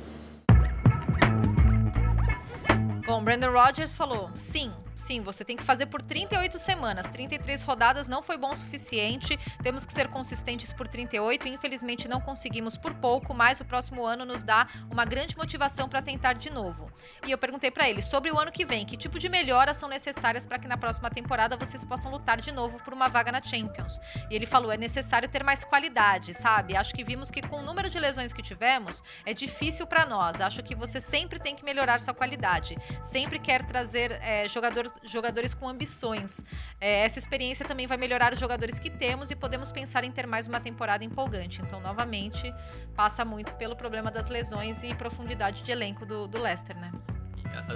Bom, 3.06 3.24
Brandon 3.24 3.50
Rodgers 3.52 3.94
falou: 3.94 4.30
sim, 4.34 4.70
sim, 5.04 5.20
você 5.20 5.44
tem 5.44 5.56
que 5.56 5.62
fazer 5.62 5.86
por 5.86 6.00
38 6.00 6.58
semanas. 6.58 7.06
33 7.08 7.62
rodadas 7.62 8.08
não 8.08 8.22
foi 8.22 8.38
bom 8.38 8.50
o 8.50 8.56
suficiente. 8.56 9.38
Temos 9.62 9.84
que 9.84 9.92
ser 9.92 10.08
consistentes 10.08 10.72
por 10.72 10.88
38. 10.88 11.46
Infelizmente 11.48 12.08
não 12.08 12.20
conseguimos 12.20 12.76
por 12.76 12.94
pouco, 12.94 13.34
mas 13.34 13.60
o 13.60 13.64
próximo 13.64 14.06
ano 14.06 14.24
nos 14.24 14.42
dá 14.42 14.66
uma 14.90 15.04
grande 15.04 15.36
motivação 15.36 15.88
para 15.88 16.00
tentar 16.00 16.34
de 16.34 16.50
novo. 16.50 16.90
E 17.26 17.30
eu 17.30 17.38
perguntei 17.38 17.70
para 17.70 17.88
ele 17.88 18.00
sobre 18.00 18.30
o 18.30 18.38
ano 18.38 18.50
que 18.50 18.64
vem, 18.64 18.86
que 18.86 18.96
tipo 18.96 19.18
de 19.18 19.28
melhoras 19.28 19.76
são 19.76 19.88
necessárias 19.88 20.46
para 20.46 20.58
que 20.58 20.66
na 20.66 20.76
próxima 20.76 21.10
temporada 21.10 21.56
vocês 21.56 21.84
possam 21.84 22.10
lutar 22.10 22.40
de 22.40 22.50
novo 22.50 22.78
por 22.82 22.94
uma 22.94 23.08
vaga 23.08 23.30
na 23.30 23.42
Champions. 23.42 24.00
E 24.30 24.34
ele 24.34 24.46
falou: 24.46 24.72
é 24.72 24.76
necessário 24.76 25.28
ter 25.28 25.44
mais 25.44 25.64
qualidade, 25.64 26.32
sabe? 26.32 26.76
Acho 26.76 26.94
que 26.94 27.04
vimos 27.04 27.30
que 27.30 27.42
com 27.42 27.58
o 27.58 27.62
número 27.62 27.90
de 27.90 27.98
lesões 27.98 28.32
que 28.32 28.42
tivemos, 28.42 29.02
é 29.26 29.34
difícil 29.34 29.86
para 29.86 30.06
nós. 30.06 30.40
Acho 30.40 30.62
que 30.62 30.74
você 30.74 31.00
sempre 31.00 31.38
tem 31.38 31.54
que 31.54 31.64
melhorar 31.64 32.00
sua 32.00 32.14
qualidade. 32.14 32.76
Sempre 33.02 33.38
quer 33.38 33.66
trazer 33.66 34.12
é, 34.22 34.48
jogador, 34.48 34.90
jogadores 35.02 35.54
com 35.54 35.68
ambições. 35.68 36.44
É, 36.80 37.04
essa 37.04 37.18
experiência 37.18 37.64
também 37.66 37.86
vai 37.86 37.96
melhorar 37.96 38.32
os 38.32 38.40
jogadores 38.40 38.78
que 38.78 38.90
temos 38.90 39.30
e 39.30 39.36
podemos 39.36 39.72
pensar 39.72 40.04
em 40.04 40.10
ter 40.10 40.26
mais 40.26 40.46
uma 40.46 40.60
temporada 40.60 41.04
empolgante. 41.04 41.60
Então, 41.62 41.80
novamente, 41.80 42.52
passa 42.94 43.24
muito 43.24 43.54
pelo 43.54 43.76
problema 43.76 44.10
das 44.10 44.28
lesões 44.28 44.82
e 44.84 44.94
profundidade 44.94 45.62
de 45.62 45.70
elenco 45.70 46.04
do, 46.06 46.26
do 46.26 46.40
Leicester, 46.40 46.76
né? 46.76 46.92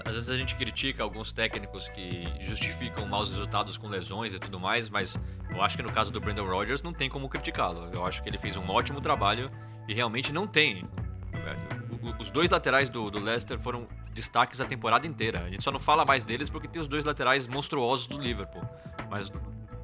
Às 0.05 0.13
vezes 0.13 0.29
a 0.29 0.37
gente 0.37 0.57
critica 0.57 1.03
alguns 1.03 1.33
técnicos 1.33 1.89
que 1.89 2.27
justificam 2.41 3.07
maus 3.07 3.29
resultados 3.29 3.79
com 3.79 3.87
lesões 3.87 4.35
e 4.35 4.39
tudo 4.39 4.59
mais, 4.59 4.89
mas 4.89 5.19
eu 5.51 5.63
acho 5.63 5.77
que 5.77 5.83
no 5.83 5.93
caso 5.93 6.11
do 6.11 6.21
Brandon 6.21 6.47
Rodgers 6.47 6.83
não 6.83 6.93
tem 6.93 7.09
como 7.09 7.29
criticá-lo. 7.29 7.89
Eu 7.93 8.05
acho 8.05 8.23
que 8.23 8.29
ele 8.29 8.39
fez 8.39 8.57
um 8.57 8.69
ótimo 8.69 9.01
trabalho 9.01 9.51
e 9.87 9.95
realmente 9.95 10.33
não 10.33 10.47
tem. 10.47 10.85
Os 12.19 12.31
dois 12.31 12.51
laterais 12.51 12.89
do, 12.89 13.11
do 13.11 13.21
Leicester 13.21 13.59
foram 13.59 13.87
destaques 14.19 14.61
a 14.61 14.65
temporada 14.65 15.07
inteira. 15.07 15.45
A 15.45 15.49
gente 15.49 15.63
só 15.63 15.71
não 15.71 15.79
fala 15.79 16.05
mais 16.05 16.25
deles 16.25 16.51
porque 16.51 16.67
tem 16.67 16.83
os 16.83 16.89
dois 16.89 17.05
laterais 17.05 17.47
monstruosos 17.47 18.07
do 18.07 18.19
Liverpool. 18.19 18.63
Mas 19.09 19.31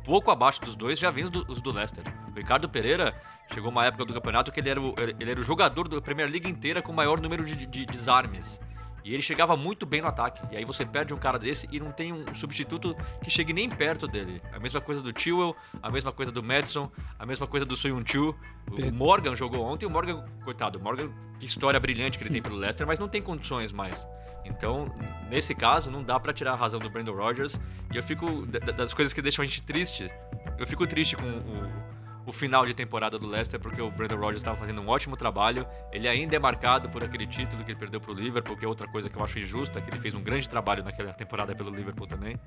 pouco 0.05 0.31
abaixo 0.31 0.61
dos 0.61 0.75
dois 0.75 0.99
já 0.99 1.11
vem 1.11 1.25
os 1.25 1.31
do, 1.31 1.45
os 1.49 1.61
do 1.61 1.71
Leicester. 1.71 2.05
O 2.29 2.37
Ricardo 2.37 2.69
Pereira 2.69 3.15
chegou 3.53 3.71
uma 3.71 3.85
época 3.85 4.05
do 4.05 4.13
campeonato 4.13 4.51
que 4.51 4.59
ele 4.59 4.71
era 4.71 4.81
o, 4.81 4.93
ele 4.99 5.31
era 5.31 5.41
o 5.41 5.45
jogador 5.45 5.89
da 5.89 6.01
Premier 6.01 6.29
League 6.29 6.51
inteira 6.51 6.83
com 6.83 6.91
o 6.91 6.95
maior 6.95 7.21
número 7.21 7.45
de, 7.45 7.65
de 7.65 7.87
desarmes. 7.87 8.61
E 9.05 9.13
ele 9.13 9.23
chegava 9.23 9.55
muito 9.55 9.85
bem 9.85 10.01
no 10.01 10.09
ataque. 10.09 10.41
E 10.51 10.57
aí 10.57 10.65
você 10.65 10.85
perde 10.85 11.13
um 11.13 11.19
cara 11.19 11.39
desse 11.39 11.69
e 11.71 11.79
não 11.79 11.93
tem 11.93 12.11
um 12.13 12.25
substituto 12.35 12.97
que 13.23 13.29
chegue 13.31 13.53
nem 13.53 13.69
perto 13.69 14.09
dele. 14.09 14.41
A 14.51 14.59
mesma 14.59 14.81
coisa 14.81 15.03
do 15.03 15.13
Chilwell, 15.21 15.55
a 15.83 15.91
mesma 15.91 16.11
coisa 16.11 16.33
do 16.33 16.43
Madison, 16.43 16.91
a 17.19 17.27
mesma 17.27 17.47
coisa 17.47 17.67
do 17.67 17.77
Soyuncu. 17.77 18.35
O 18.67 18.75
Per- 18.77 18.93
Morgan 18.93 19.37
jogou 19.37 19.63
ontem, 19.63 19.85
o 19.85 19.91
Morgan, 19.91 20.25
coitado, 20.43 20.79
o 20.79 20.83
Morgan, 20.83 21.11
que 21.39 21.45
história 21.45 21.79
brilhante 21.79 22.17
que 22.17 22.25
ele 22.25 22.31
tem 22.33 22.41
pelo 22.43 22.57
Leicester, 22.57 22.87
mas 22.87 22.99
não 22.99 23.07
tem 23.09 23.21
condições 23.21 23.73
mais. 23.73 24.09
Então, 24.47 24.87
nesse 25.31 25.55
caso, 25.55 25.91
não 25.91 26.03
dá 26.03 26.19
pra 26.19 26.33
tirar 26.33 26.53
a 26.53 26.57
razão 26.57 26.79
do 26.81 26.89
Brandon 26.89 27.13
Rodgers. 27.15 27.61
E 27.93 27.97
eu 27.97 28.03
fico, 28.03 28.47
da- 28.47 28.59
da- 28.59 28.73
das 28.73 28.95
coisas 28.95 29.13
que 29.13 29.21
deixam 29.21 29.43
a 29.43 29.47
gente 29.47 29.63
triste, 29.63 30.11
eu 30.59 30.67
fico 30.67 30.87
triste 30.87 31.15
com 31.15 31.27
o, 31.29 31.71
o 32.27 32.33
final 32.33 32.65
de 32.65 32.73
temporada 32.75 33.19
do 33.19 33.27
Leicester, 33.27 33.61
porque 33.61 33.81
o 33.83 33.91
Brandon 33.91 34.17
Rodgers 34.17 34.39
estava 34.39 34.57
fazendo 34.57 34.81
um 34.81 34.89
ótimo 34.89 35.17
trabalho. 35.17 35.67
Ele 35.93 36.09
ainda 36.09 36.35
é 36.35 36.39
marcado 36.39 36.89
por 36.89 37.05
aquele 37.05 37.27
título 37.27 37.63
que 37.65 37.73
ele 37.73 37.79
perdeu 37.79 38.01
pro 38.01 38.15
Liverpool, 38.15 38.57
que 38.57 38.65
é 38.65 38.69
outra 38.69 38.89
coisa 38.89 39.11
que 39.11 39.17
eu 39.17 39.23
acho 39.23 39.39
injusta, 39.39 39.81
que 39.81 39.91
ele 39.91 39.99
fez 39.99 40.15
um 40.15 40.23
grande 40.23 40.49
trabalho 40.49 40.83
naquela 40.83 41.13
temporada 41.13 41.55
pelo 41.55 41.71
Liverpool 41.71 42.07
também. 42.07 42.39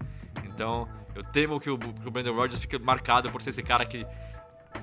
Então, 0.46 0.88
eu 1.14 1.24
temo 1.24 1.60
que 1.60 1.70
o, 1.70 1.78
que 1.78 2.08
o 2.08 2.12
Brandon 2.12 2.34
Rodgers 2.34 2.60
fique 2.60 2.78
marcado 2.80 3.30
por 3.30 3.42
ser 3.42 3.52
esse 3.52 3.62
cara 3.64 3.86
que 3.86 4.06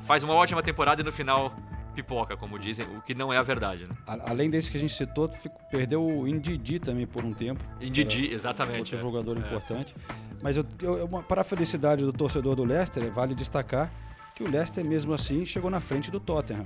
faz 0.06 0.22
uma 0.22 0.34
ótima 0.34 0.62
temporada 0.62 1.02
e 1.02 1.04
no 1.04 1.10
final 1.12 1.52
pipoca, 1.94 2.36
como 2.36 2.58
dizem, 2.58 2.84
o 2.96 3.00
que 3.02 3.14
não 3.14 3.32
é 3.32 3.36
a 3.36 3.42
verdade, 3.42 3.84
né? 3.84 3.94
Além 4.26 4.50
desse 4.50 4.68
que 4.70 4.76
a 4.76 4.80
gente 4.80 4.92
citou, 4.92 5.30
perdeu 5.70 6.04
o 6.04 6.26
Indidi 6.26 6.78
também 6.80 7.06
por 7.06 7.24
um 7.24 7.32
tempo. 7.32 7.62
Indidi, 7.80 8.32
exatamente, 8.32 8.78
Outro 8.80 8.96
é. 8.96 9.00
jogador 9.00 9.36
É. 9.36 9.40
importante. 9.40 9.94
Mas 10.42 10.56
eu, 10.56 10.64
eu- 10.82 11.08
para 11.22 11.40
a 11.42 11.44
felicidade 11.44 12.02
do 12.04 12.12
torcedor 12.12 12.56
do 12.56 12.64
Leicester, 12.64 13.10
vale 13.12 13.32
destacar 13.34 13.92
que 14.34 14.42
o 14.42 14.50
Leicester, 14.50 14.84
mesmo 14.84 15.12
assim, 15.14 15.44
chegou 15.44 15.70
na 15.70 15.80
frente 15.80 16.10
do 16.10 16.18
Tottenham. 16.18 16.64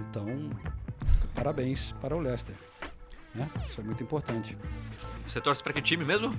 Então, 0.00 0.26
parabéns 1.34 1.92
para 2.00 2.16
o 2.16 2.20
Leicester. 2.20 2.54
né? 3.34 3.48
Isso 3.68 3.80
é 3.80 3.84
muito 3.84 4.02
importante. 4.02 4.56
Você 5.26 5.40
torce 5.40 5.62
pra 5.62 5.72
que 5.72 5.82
time 5.82 6.04
mesmo? 6.04 6.32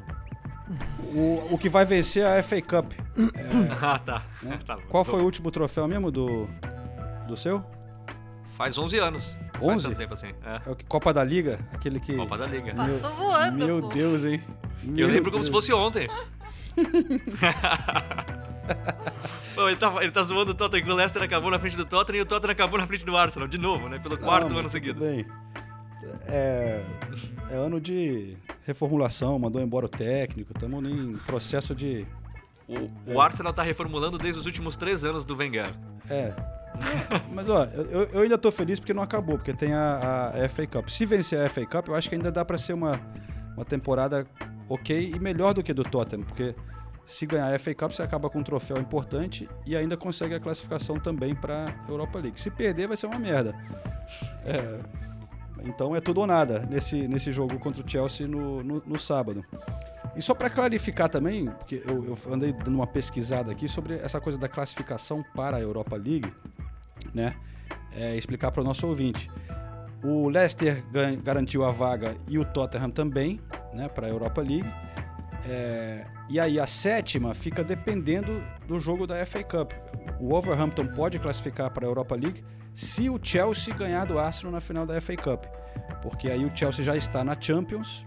O, 1.14 1.54
o 1.54 1.58
que 1.58 1.68
vai 1.70 1.84
vencer 1.86 2.24
é 2.24 2.40
a 2.40 2.44
FA 2.44 2.62
Cup. 2.62 2.92
ah, 3.82 4.00
tá. 4.00 4.24
né? 4.42 4.58
Tá 4.66 4.76
bom. 4.76 4.84
Qual 4.90 5.04
foi 5.06 5.20
o 5.20 5.24
último 5.24 5.50
troféu 5.52 5.88
mesmo 5.88 6.12
do, 6.12 6.48
do 7.28 7.36
seu? 7.38 7.64
Faz 8.56 8.78
11 8.78 8.98
anos. 9.00 9.38
Faz 9.54 9.64
11? 9.64 9.84
tanto 9.84 9.98
tempo 9.98 10.14
assim. 10.14 10.28
É. 10.44 10.62
É 10.68 10.72
o 10.72 10.76
que- 10.76 10.86
Copa 10.86 11.14
da 11.14 11.24
Liga? 11.24 11.60
Aquele 11.74 12.00
que. 12.00 12.16
Copa 12.16 12.38
da 12.38 12.46
Liga. 12.46 12.74
Passou 12.76 13.16
voando, 13.16 13.66
Meu 13.66 13.82
pô. 13.82 13.88
Deus, 13.88 14.26
hein? 14.26 14.42
Eu 14.84 14.92
Meu 14.92 15.08
lembro 15.08 15.32
como 15.32 15.44
se 15.44 15.52
Deus. 15.52 15.66
fosse 15.66 15.74
ontem. 15.74 16.08
Pô, 19.56 19.68
ele, 19.68 19.78
tá, 19.78 19.94
ele 20.02 20.12
tá 20.12 20.24
zoando 20.24 20.52
o 20.52 20.54
Tottenham 20.54 20.86
que 20.86 20.92
o 20.92 20.96
Leicester 20.96 21.22
acabou 21.22 21.52
na 21.52 21.60
frente 21.60 21.76
do 21.76 21.86
Tottenham 21.86 22.20
e 22.20 22.22
o 22.22 22.26
Tottenham 22.26 22.52
acabou 22.52 22.80
na 22.80 22.88
frente 22.88 23.06
do 23.06 23.16
Arsenal, 23.16 23.48
de 23.48 23.58
novo, 23.58 23.90
né? 23.90 24.00
Pelo 24.00 24.18
quarto 24.18 24.52
Não, 24.52 24.60
ano 24.60 24.70
seguido. 24.70 25.00
bem. 25.00 25.26
É, 26.28 26.82
é 27.52 27.56
ano 27.56 27.80
de 27.80 28.38
reformulação, 28.66 29.38
mandou 29.38 29.62
embora 29.62 29.86
o 29.86 29.90
técnico, 29.90 30.54
estamos 30.54 30.84
em 30.90 31.18
processo 31.26 31.76
de. 31.76 32.06
O, 32.68 33.14
o 33.16 33.22
Arsenal 33.22 33.52
tá 33.52 33.64
reformulando 33.64 34.18
desde 34.18 34.40
os 34.40 34.46
últimos 34.46 34.76
três 34.76 35.04
anos 35.04 35.26
do 35.26 35.36
Wenger. 35.36 35.74
É. 36.10 36.34
Mas 37.34 37.50
ó, 37.50 37.66
eu, 37.66 38.04
eu 38.06 38.22
ainda 38.22 38.38
tô 38.38 38.52
feliz 38.52 38.80
porque 38.80 38.94
não 38.94 39.04
acabou, 39.04 39.38
porque 39.38 39.54
tem 39.54 39.74
a, 39.74 40.32
a 40.46 40.50
FA 40.50 40.68
Cup. 40.68 40.88
Se 40.88 41.06
vencer 41.06 41.44
a 41.44 41.50
FA 41.50 41.66
Cup, 41.66 41.88
eu 41.88 41.96
acho 41.96 42.08
que 42.08 42.16
ainda 42.16 42.32
dá 42.32 42.46
para 42.46 42.58
ser 42.58 42.74
uma, 42.74 43.00
uma 43.56 43.66
temporada 43.66 44.26
ok 44.70 45.14
e 45.16 45.20
melhor 45.20 45.54
do 45.54 45.64
que 45.64 45.74
do 45.74 45.84
Tottenham, 45.84 46.24
porque 46.24 46.56
se 47.10 47.26
ganhar 47.26 47.54
a 47.54 47.60
FA 47.60 47.74
Cup, 47.74 47.92
você 47.92 48.02
acaba 48.02 48.30
com 48.30 48.40
um 48.40 48.44
troféu 48.44 48.78
importante 48.78 49.50
e 49.66 49.76
ainda 49.76 49.98
consegue 49.98 50.36
a 50.36 50.40
classificação 50.40 51.00
também 51.00 51.36
para 51.36 51.66
Europa 51.88 52.20
League. 52.20 52.40
Se 52.40 52.50
perder, 52.50 52.88
vai 52.88 52.96
ser 52.96 53.08
uma 53.08 53.20
merda. 53.20 53.56
É, 54.46 54.80
então 55.64 55.96
é 55.96 56.02
tudo 56.02 56.22
ou 56.22 56.28
nada 56.28 56.66
nesse, 56.70 57.08
nesse 57.08 57.32
jogo 57.32 57.58
contra 57.60 57.84
o 57.84 57.90
Chelsea 57.90 58.28
no, 58.28 58.64
no, 58.64 58.84
no 58.86 59.00
sábado. 59.00 59.44
E 60.16 60.22
só 60.22 60.34
para 60.34 60.50
clarificar 60.50 61.10
também, 61.10 61.46
porque 61.46 61.82
eu, 61.86 62.04
eu 62.06 62.34
andei 62.34 62.52
dando 62.52 62.76
uma 62.76 62.88
pesquisada 62.88 63.52
aqui 63.52 63.68
sobre 63.68 63.96
essa 63.96 64.20
coisa 64.20 64.38
da 64.38 64.48
classificação 64.48 65.24
para 65.36 65.58
a 65.58 65.62
Europa 65.62 65.96
League, 65.96 66.32
né? 67.14 67.36
é, 67.92 68.16
explicar 68.16 68.52
para 68.52 68.62
o 68.62 68.64
nosso 68.64 68.88
ouvinte. 68.88 69.30
O 70.04 70.30
Leicester 70.30 70.84
garantiu 71.24 71.66
a 71.66 71.72
vaga 71.72 72.16
e 72.28 72.38
o 72.40 72.46
Tottenham 72.46 72.90
também, 72.90 73.40
né, 73.74 73.90
para 73.90 74.08
a 74.08 74.10
Europa 74.10 74.42
League. 74.42 74.70
É, 75.48 76.06
e 76.30 76.40
aí 76.40 76.60
a 76.60 76.68
sétima 76.68 77.34
fica 77.34 77.64
dependendo 77.64 78.44
do 78.68 78.78
jogo 78.78 79.08
da 79.08 79.26
FA 79.26 79.44
Cup. 79.44 79.74
O 80.20 80.30
Wolverhampton 80.30 80.86
pode 80.86 81.18
classificar 81.18 81.72
para 81.72 81.86
a 81.86 81.90
Europa 81.90 82.16
League 82.16 82.44
se 82.74 83.10
o 83.10 83.20
Chelsea 83.22 83.74
ganhar 83.74 84.06
do 84.06 84.20
Arsenal 84.20 84.52
na 84.52 84.60
final 84.60 84.86
da 84.86 85.02
FA 85.02 85.18
Cup, 85.18 85.46
porque 86.04 86.30
aí 86.30 86.46
o 86.46 86.56
Chelsea 86.56 86.86
já 86.86 86.96
está 86.96 87.24
na 87.24 87.40
Champions 87.40 88.06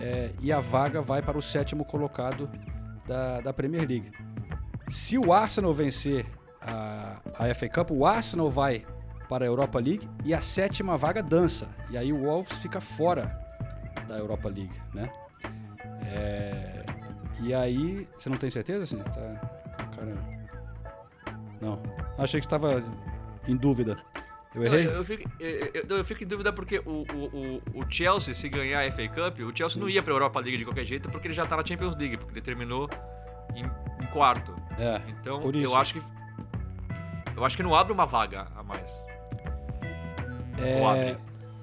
é, 0.00 0.30
e 0.40 0.52
a 0.52 0.58
vaga 0.58 1.00
vai 1.00 1.22
para 1.22 1.38
o 1.38 1.42
sétimo 1.42 1.84
colocado 1.84 2.50
da, 3.06 3.40
da 3.40 3.52
Premier 3.52 3.88
League. 3.88 4.10
Se 4.88 5.16
o 5.16 5.32
Arsenal 5.32 5.72
vencer 5.72 6.26
a, 6.60 7.20
a 7.38 7.54
FA 7.54 7.68
Cup, 7.68 7.90
o 7.92 8.04
Arsenal 8.04 8.50
vai 8.50 8.84
para 9.28 9.44
a 9.44 9.48
Europa 9.48 9.78
League 9.78 10.08
e 10.24 10.34
a 10.34 10.40
sétima 10.40 10.98
vaga 10.98 11.22
dança. 11.22 11.68
E 11.90 11.96
aí 11.96 12.12
o 12.12 12.24
Wolves 12.24 12.58
fica 12.58 12.80
fora 12.80 13.40
da 14.08 14.18
Europa 14.18 14.48
League, 14.48 14.74
né? 14.92 15.10
É, 16.04 16.81
e 17.42 17.54
aí, 17.54 18.08
você 18.16 18.28
não 18.30 18.36
tem 18.36 18.50
certeza, 18.50 18.84
assim? 18.84 18.98
Tá, 18.98 19.84
cara, 19.96 20.14
não. 21.60 21.80
Achei 22.18 22.40
que 22.40 22.46
estava 22.46 22.82
em 23.48 23.56
dúvida. 23.56 23.96
Eu 24.54 24.64
errei? 24.64 24.86
Eu, 24.86 24.90
eu 24.92 25.04
fico, 25.04 25.30
eu- 25.40 25.96
eu- 25.96 26.04
fico 26.04 26.22
em 26.24 26.26
dúvida 26.26 26.52
porque 26.52 26.78
o, 26.84 27.04
o, 27.14 27.62
o, 27.80 27.84
Chelsea, 27.90 28.34
se 28.34 28.48
ganhar 28.50 28.80
a 28.86 28.92
FA 28.92 29.08
Cup, 29.08 29.38
o 29.40 29.56
Chelsea 29.56 29.80
não 29.80 29.88
ia 29.88 30.02
pra 30.02 30.12
Europa 30.12 30.38
League 30.40 30.58
de 30.58 30.64
qualquer 30.64 30.84
jeito 30.84 31.08
porque 31.08 31.26
ele 31.28 31.34
já 31.34 31.46
tá 31.46 31.56
na 31.56 31.64
Champions 31.64 31.96
League, 31.96 32.18
porque 32.18 32.34
ele 32.34 32.42
terminou 32.42 32.88
em, 33.54 33.64
em 33.64 34.06
quarto. 34.12 34.54
É, 34.78 35.00
Então, 35.08 35.40
eu 35.54 35.74
acho 35.74 35.94
que. 35.94 36.02
Eu 37.34 37.44
acho 37.46 37.56
que 37.56 37.62
não 37.62 37.74
abre 37.74 37.94
uma 37.94 38.04
vaga 38.04 38.46
a 38.54 38.62
mais. 38.62 39.06
É, 40.62 40.80
Ou 40.80 40.88
abre. 40.88 41.16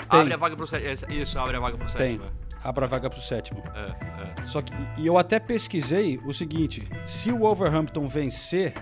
tem. 0.10 0.20
Abre 0.22 0.34
a 0.34 0.38
vaga 0.38 0.56
pro 0.56 0.66
sétimo. 0.66 1.12
Isso, 1.14 1.38
abre 1.38 1.56
a 1.58 1.60
vaga 1.60 1.78
pro 1.78 1.88
sétimo. 1.90 2.26
A 2.64 2.72
vaga 2.72 3.10
para 3.10 3.20
o 3.20 3.22
sétimo. 3.22 3.64
É, 3.74 4.42
é. 4.42 4.46
Só 4.46 4.62
que, 4.62 4.74
e 4.98 5.06
eu 5.06 5.18
até 5.18 5.40
pesquisei 5.40 6.20
o 6.26 6.34
seguinte: 6.34 6.88
se 7.06 7.32
o 7.32 7.40
Wolverhampton 7.40 8.08
vencer 8.08 8.74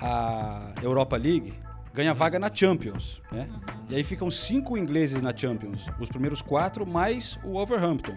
a 0.00 0.72
Europa 0.82 1.16
League, 1.16 1.54
ganha 1.94 2.12
vaga 2.12 2.38
na 2.38 2.52
Champions, 2.52 3.22
né? 3.32 3.48
E 3.88 3.94
aí 3.94 4.04
ficam 4.04 4.30
cinco 4.30 4.76
ingleses 4.76 5.22
na 5.22 5.34
Champions, 5.34 5.86
os 5.98 6.08
primeiros 6.08 6.42
quatro 6.42 6.86
mais 6.86 7.38
o 7.42 7.52
Wolverhampton 7.52 8.16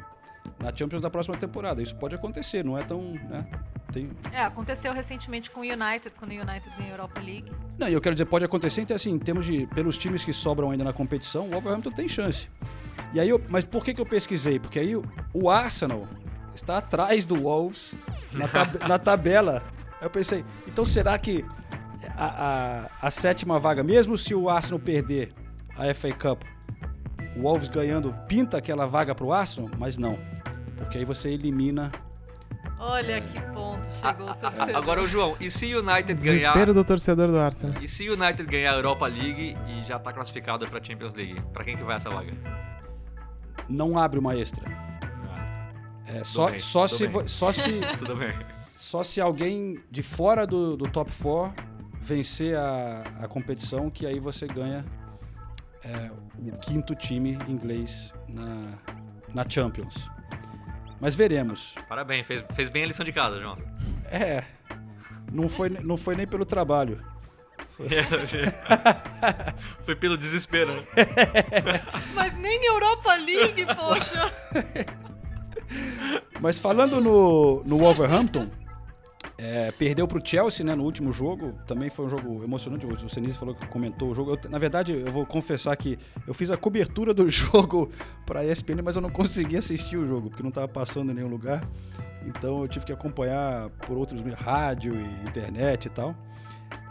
na 0.60 0.76
Champions 0.76 1.02
da 1.02 1.10
próxima 1.10 1.38
temporada. 1.38 1.82
Isso 1.82 1.96
pode 1.96 2.16
acontecer, 2.16 2.64
não 2.64 2.78
é 2.78 2.84
tão, 2.84 3.14
né? 3.30 3.46
Tem... 3.92 4.10
É, 4.32 4.42
aconteceu 4.42 4.94
recentemente 4.94 5.50
com 5.50 5.62
o 5.62 5.64
United, 5.64 6.12
quando 6.18 6.32
o 6.32 6.36
United 6.36 6.70
ganhou 6.78 6.92
a 6.92 6.96
Europa 6.96 7.22
League. 7.22 7.52
Não, 7.78 7.88
e 7.88 7.94
eu 7.94 8.02
quero 8.02 8.14
dizer, 8.14 8.26
pode 8.26 8.46
acontecer, 8.46 8.82
então 8.82 8.96
assim, 8.96 9.12
em 9.12 9.20
termos 9.20 9.46
de 9.46 9.66
pelos 9.68 9.98
times 9.98 10.24
que 10.24 10.34
sobram 10.34 10.70
ainda 10.70 10.84
na 10.84 10.94
competição, 10.94 11.48
o 11.48 11.52
Wolverhampton 11.52 11.92
tem 11.92 12.08
chance. 12.08 12.50
E 13.14 13.20
aí, 13.20 13.30
eu, 13.30 13.42
mas 13.50 13.64
por 13.66 13.84
que, 13.84 13.94
que 13.94 14.02
eu 14.02 14.06
pesquisei? 14.06 14.60
Porque 14.60 14.80
aí 14.80 14.96
o, 14.96 15.04
o 15.34 15.50
Arsenal 15.50 16.08
está 16.56 16.78
atrás 16.78 17.26
do 17.26 17.36
Wolves 17.44 17.96
na, 18.32 18.48
tab- 18.50 18.76
na 18.88 19.00
tabela. 19.00 19.64
Aí 20.00 20.06
eu 20.06 20.10
pensei, 20.10 20.46
então 20.68 20.86
será 20.86 21.18
que 21.18 21.44
a, 22.16 22.86
a, 23.02 23.08
a 23.08 23.12
sétima 23.12 23.60
vaga, 23.60 23.84
mesmo 23.84 24.18
se 24.18 24.34
o 24.36 24.50
Arsenal 24.50 24.80
perder 24.80 25.32
a 25.78 25.94
FA 25.94 26.12
Cup, 26.14 26.44
o 27.36 27.42
Wolves 27.42 27.70
ganhando, 27.70 28.14
pinta 28.28 28.58
aquela 28.58 28.86
vaga 28.86 29.14
para 29.16 29.26
o 29.26 29.34
Arsenal? 29.34 29.70
Mas 29.78 29.98
não, 29.98 30.18
porque 30.78 30.98
aí 31.00 31.06
você 31.06 31.30
elimina. 31.30 31.92
Olha 32.82 33.20
que 33.20 33.42
ponto 33.54 33.86
chegou 34.02 34.28
o 34.28 34.30
A- 34.30 34.36
torcedor. 34.36 34.76
Agora, 34.76 35.02
o 35.04 35.08
João, 35.08 35.36
e 35.40 35.52
se 35.52 35.74
o 35.76 35.80
United 35.80 36.14
ganhar. 36.14 36.34
Desespero 36.38 36.74
do 36.74 36.84
torcedor 36.86 37.28
do 37.28 37.38
Arsenal. 37.38 37.76
E 37.82 37.88
se 37.88 38.08
o 38.10 38.14
United 38.14 38.44
ganhar 38.50 38.72
a 38.72 38.76
Europa 38.76 39.06
League 39.08 39.58
e 39.68 39.82
já 39.86 40.00
tá 40.00 40.14
classificado 40.14 40.66
pra 40.70 40.82
Champions 40.82 41.14
League? 41.14 41.42
Pra 41.52 41.64
quem 41.66 41.76
que 41.76 41.84
vai 41.84 41.98
essa 41.98 42.10
vaga? 42.10 42.32
Não 43.70 43.98
abre 43.98 44.20
uma 44.20 44.36
extra. 44.36 44.66
É, 46.08 46.24
só, 46.24 46.50
bem, 46.50 46.60
só, 46.60 46.88
se, 46.88 47.08
bem. 47.08 47.28
só 47.28 47.52
se 47.52 47.82
Tudo 48.00 48.16
bem. 48.16 48.34
Só 48.76 49.04
se 49.04 49.22
alguém 49.22 49.78
de 49.92 50.02
fora 50.02 50.48
do, 50.48 50.76
do 50.76 50.90
top 50.90 51.12
4 51.22 51.70
vencer 52.02 52.58
a, 52.58 53.04
a 53.20 53.28
competição, 53.28 53.90
que 53.90 54.08
aí 54.08 54.20
você 54.20 54.48
ganha 54.48 54.84
é, 55.84 56.10
o 56.52 56.58
quinto 56.58 56.96
time 56.96 57.38
inglês 57.48 58.14
na, 58.28 58.80
na 59.34 59.48
Champions. 59.48 60.10
Mas 61.00 61.16
veremos. 61.16 61.76
Parabéns, 61.88 62.26
fez, 62.26 62.44
fez 62.54 62.70
bem 62.70 62.84
a 62.84 62.88
lição 62.88 63.06
de 63.06 63.14
casa, 63.14 63.40
João. 63.40 63.58
É, 64.06 64.44
não 65.32 65.48
foi, 65.48 65.70
não 65.70 65.96
foi 65.96 66.16
nem 66.16 66.28
pelo 66.28 66.46
trabalho. 66.46 67.04
Foi 69.84 69.96
pelo 69.96 70.18
desespero, 70.18 70.74
né? 70.74 70.82
Mas 72.14 72.38
nem 72.38 72.66
Europa 72.66 73.16
League, 73.16 73.66
poxa. 73.66 74.32
Mas 76.42 76.58
falando 76.58 77.00
no, 77.00 77.64
no 77.64 77.78
Wolverhampton, 77.78 78.50
é, 79.38 79.72
perdeu 79.72 80.06
para 80.06 80.18
o 80.18 80.26
Chelsea 80.26 80.66
né, 80.66 80.76
no 80.76 80.84
último 80.84 81.14
jogo. 81.14 81.54
Também 81.66 81.90
foi 81.90 82.06
um 82.06 82.10
jogo 82.10 82.44
emocionante. 82.44 82.86
O, 82.86 83.10
Senise 83.10 83.38
falou 83.38 83.56
que 83.56 83.66
comentou 83.68 84.12
o 84.12 84.14
jogo. 84.14 84.32
Eu, 84.32 84.50
na 84.50 84.58
verdade, 84.58 84.92
eu 84.92 85.12
vou 85.12 85.26
confessar 85.26 85.76
que 85.78 85.98
eu 86.28 86.34
fiz 86.34 86.52
a 86.52 86.58
cobertura 86.58 87.14
do 87.14 87.30
jogo 87.30 87.90
para 88.26 88.42
a 88.42 88.46
ESPN, 88.46 88.82
mas 88.84 88.98
eu 88.98 89.02
não 89.02 89.10
consegui 89.10 89.56
assistir 89.56 89.98
o 89.98 90.06
jogo, 90.06 90.30
porque 90.30 90.44
não 90.44 90.50
estava 90.50 90.68
passando 90.68 91.12
em 91.12 91.16
nenhum 91.16 91.30
lugar. 91.30 91.66
Então 92.26 92.62
eu 92.62 92.68
tive 92.68 92.86
que 92.86 92.92
acompanhar 92.92 93.70
por 93.70 93.98
outros 93.98 94.22
rádio 94.34 94.94
e 94.94 95.30
internet 95.30 95.86
e 95.86 95.90
tal. 95.90 96.14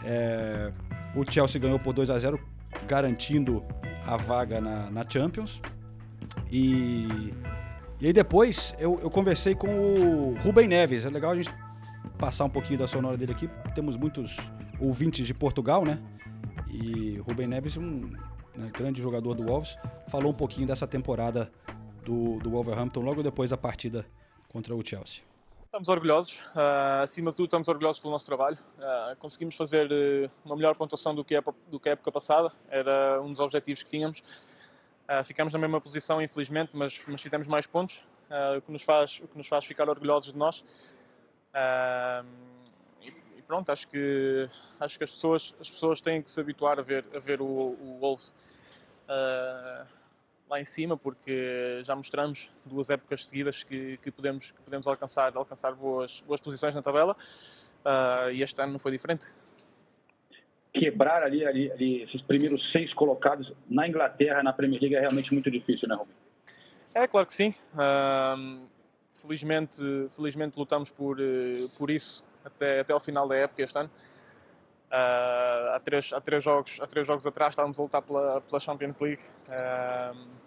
É, 0.03 0.71
o 1.15 1.29
Chelsea 1.29 1.59
ganhou 1.59 1.79
por 1.79 1.93
2 1.93 2.09
a 2.09 2.19
0 2.19 2.39
garantindo 2.87 3.63
a 4.05 4.17
vaga 4.17 4.61
na, 4.61 4.89
na 4.89 5.07
Champions. 5.07 5.61
E, 6.51 7.33
e 7.99 8.07
aí 8.07 8.13
depois 8.13 8.73
eu, 8.79 8.99
eu 9.01 9.09
conversei 9.09 9.55
com 9.55 9.67
o 9.67 10.37
Rubem 10.39 10.67
Neves. 10.67 11.05
É 11.05 11.09
legal 11.09 11.31
a 11.31 11.35
gente 11.35 11.49
passar 12.17 12.45
um 12.45 12.49
pouquinho 12.49 12.79
da 12.79 12.87
sonora 12.87 13.17
dele 13.17 13.31
aqui. 13.31 13.49
Temos 13.73 13.97
muitos 13.97 14.37
ouvintes 14.79 15.25
de 15.25 15.33
Portugal, 15.33 15.83
né? 15.85 15.99
E 16.69 17.17
Rubem 17.27 17.47
Neves, 17.47 17.77
um 17.77 18.11
né, 18.55 18.69
grande 18.77 19.01
jogador 19.01 19.33
do 19.33 19.43
Wolves, 19.43 19.77
falou 20.07 20.31
um 20.31 20.35
pouquinho 20.35 20.67
dessa 20.67 20.87
temporada 20.87 21.51
do, 22.05 22.37
do 22.39 22.49
Wolverhampton 22.49 23.01
logo 23.01 23.23
depois 23.23 23.49
da 23.49 23.57
partida 23.57 24.05
contra 24.47 24.75
o 24.75 24.85
Chelsea. 24.85 25.28
Estamos 25.69 25.87
orgulhosos, 25.87 26.41
ah, 26.55 27.03
acima 27.03 27.29
de 27.29 27.35
tudo 27.35 27.45
estamos 27.45 27.67
orgulhosos 27.67 27.99
pelo 27.99 28.11
nosso 28.11 28.25
trabalho. 28.25 28.57
Ah, 28.79 29.15
conseguimos 29.19 29.55
fazer 29.55 29.87
eh, 29.91 30.27
uma 30.43 30.55
melhor 30.55 30.73
pontuação 30.73 31.13
do 31.13 31.23
que, 31.23 31.35
a, 31.35 31.43
do 31.67 31.79
que 31.79 31.89
a 31.89 31.91
época 31.91 32.11
passada, 32.11 32.51
era 32.69 33.21
um 33.21 33.29
dos 33.29 33.39
objetivos 33.39 33.83
que 33.83 33.89
tínhamos. 33.89 34.23
Ah, 35.07 35.23
ficamos 35.23 35.53
na 35.53 35.59
mesma 35.59 35.79
posição, 35.79 36.19
infelizmente, 36.19 36.75
mas, 36.75 36.99
mas 37.07 37.21
fizemos 37.21 37.47
mais 37.47 37.67
pontos, 37.67 38.03
o, 38.57 38.61
que 38.63 38.71
nos 38.71 38.81
faz, 38.81 39.19
o 39.23 39.27
que 39.27 39.37
nos 39.37 39.47
faz 39.47 39.63
ficar 39.63 39.87
orgulhosos 39.87 40.33
de 40.33 40.39
nós. 40.39 40.65
E, 43.03 43.07
e 43.37 43.41
pronto, 43.43 43.71
acho 43.71 43.87
que, 43.89 44.49
acho 44.79 44.97
que 44.97 45.03
as, 45.03 45.11
pessoas, 45.11 45.55
as 45.59 45.69
pessoas 45.69 46.01
têm 46.01 46.19
que 46.19 46.31
se 46.31 46.41
habituar 46.41 46.79
a 46.79 46.81
ver, 46.81 47.05
a 47.15 47.19
ver 47.19 47.43
o, 47.43 47.45
o 47.45 47.99
Wolves 48.01 48.33
lá 50.49 50.59
em 50.59 50.65
cima, 50.65 50.97
porque 50.97 51.79
já 51.83 51.95
mostramos 51.95 52.51
duas 52.65 52.89
épocas 52.89 53.27
seguidas 53.27 53.63
que, 53.63 53.97
que 53.97 54.11
podemos, 54.11 54.51
que 54.51 54.61
podemos 54.61 54.87
alcançar, 54.87 55.31
alcançar 55.35 55.73
boas, 55.75 56.21
boas 56.21 56.41
posições 56.41 56.73
na 56.73 56.81
tabela 56.81 57.15
ah, 57.85 58.29
e 58.31 58.41
este 58.41 58.59
ano 58.61 58.73
não 58.73 58.79
foi 58.79 58.91
diferente. 58.91 59.27
quebrar 60.73 61.23
ali, 61.23 61.45
ali, 61.45 61.71
ali 61.71 62.03
esses 62.03 62.21
primeiros 62.23 62.71
seis 62.71 62.93
colocados 62.93 63.51
na 63.69 63.87
Inglaterra, 63.87 64.41
na 64.41 64.53
Premier 64.53 64.81
League, 64.81 64.95
é 64.95 64.99
realmente 65.01 65.31
muito 65.33 65.51
difícil, 65.51 65.87
né, 65.87 65.95
Rubem? 65.95 66.15
É, 66.93 67.07
claro 67.07 67.27
que 67.27 67.33
sim. 67.33 67.53
Ahm, 67.77 68.65
felizmente, 69.11 69.83
felizmente 70.09 70.57
lutamos 70.57 70.89
por, 70.89 71.19
eh, 71.19 71.67
por 71.77 71.89
isso 71.91 72.25
até, 72.43 72.79
até 72.79 72.93
ao 72.93 72.99
final 72.99 73.27
da 73.27 73.35
época 73.35 73.61
este 73.61 73.77
ano. 73.77 73.89
Ah, 74.91 75.73
há, 75.75 75.79
três, 75.79 76.11
há, 76.11 76.19
três 76.19 76.43
jogos, 76.43 76.79
há 76.81 76.87
três 76.87 77.05
jogos 77.05 77.25
atrás 77.27 77.51
estávamos 77.51 77.77
a 77.77 77.83
lutar 77.83 78.01
pela, 78.01 78.41
pela 78.41 78.59
Champions 78.59 78.99
League. 78.99 79.21
Ahm, 79.47 80.38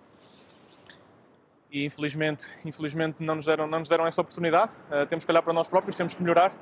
e 1.73 1.87
infelizmente, 1.87 2.53
infelizmente 2.67 3.23
não, 3.23 3.37
nos 3.37 3.47
deram, 3.47 3.67
não 3.67 3.79
nos 3.79 3.89
deram 3.89 4.07
essa 4.07 4.21
oportunidade. 4.21 4.71
Ah, 4.91 5.07
temos 5.07 5.25
que 5.25 5.31
olhar 5.31 5.41
para 5.41 5.55
nós 5.55 5.67
próprios, 5.67 5.95
temos 5.97 6.13
que 6.13 6.23
melhorar, 6.23 6.53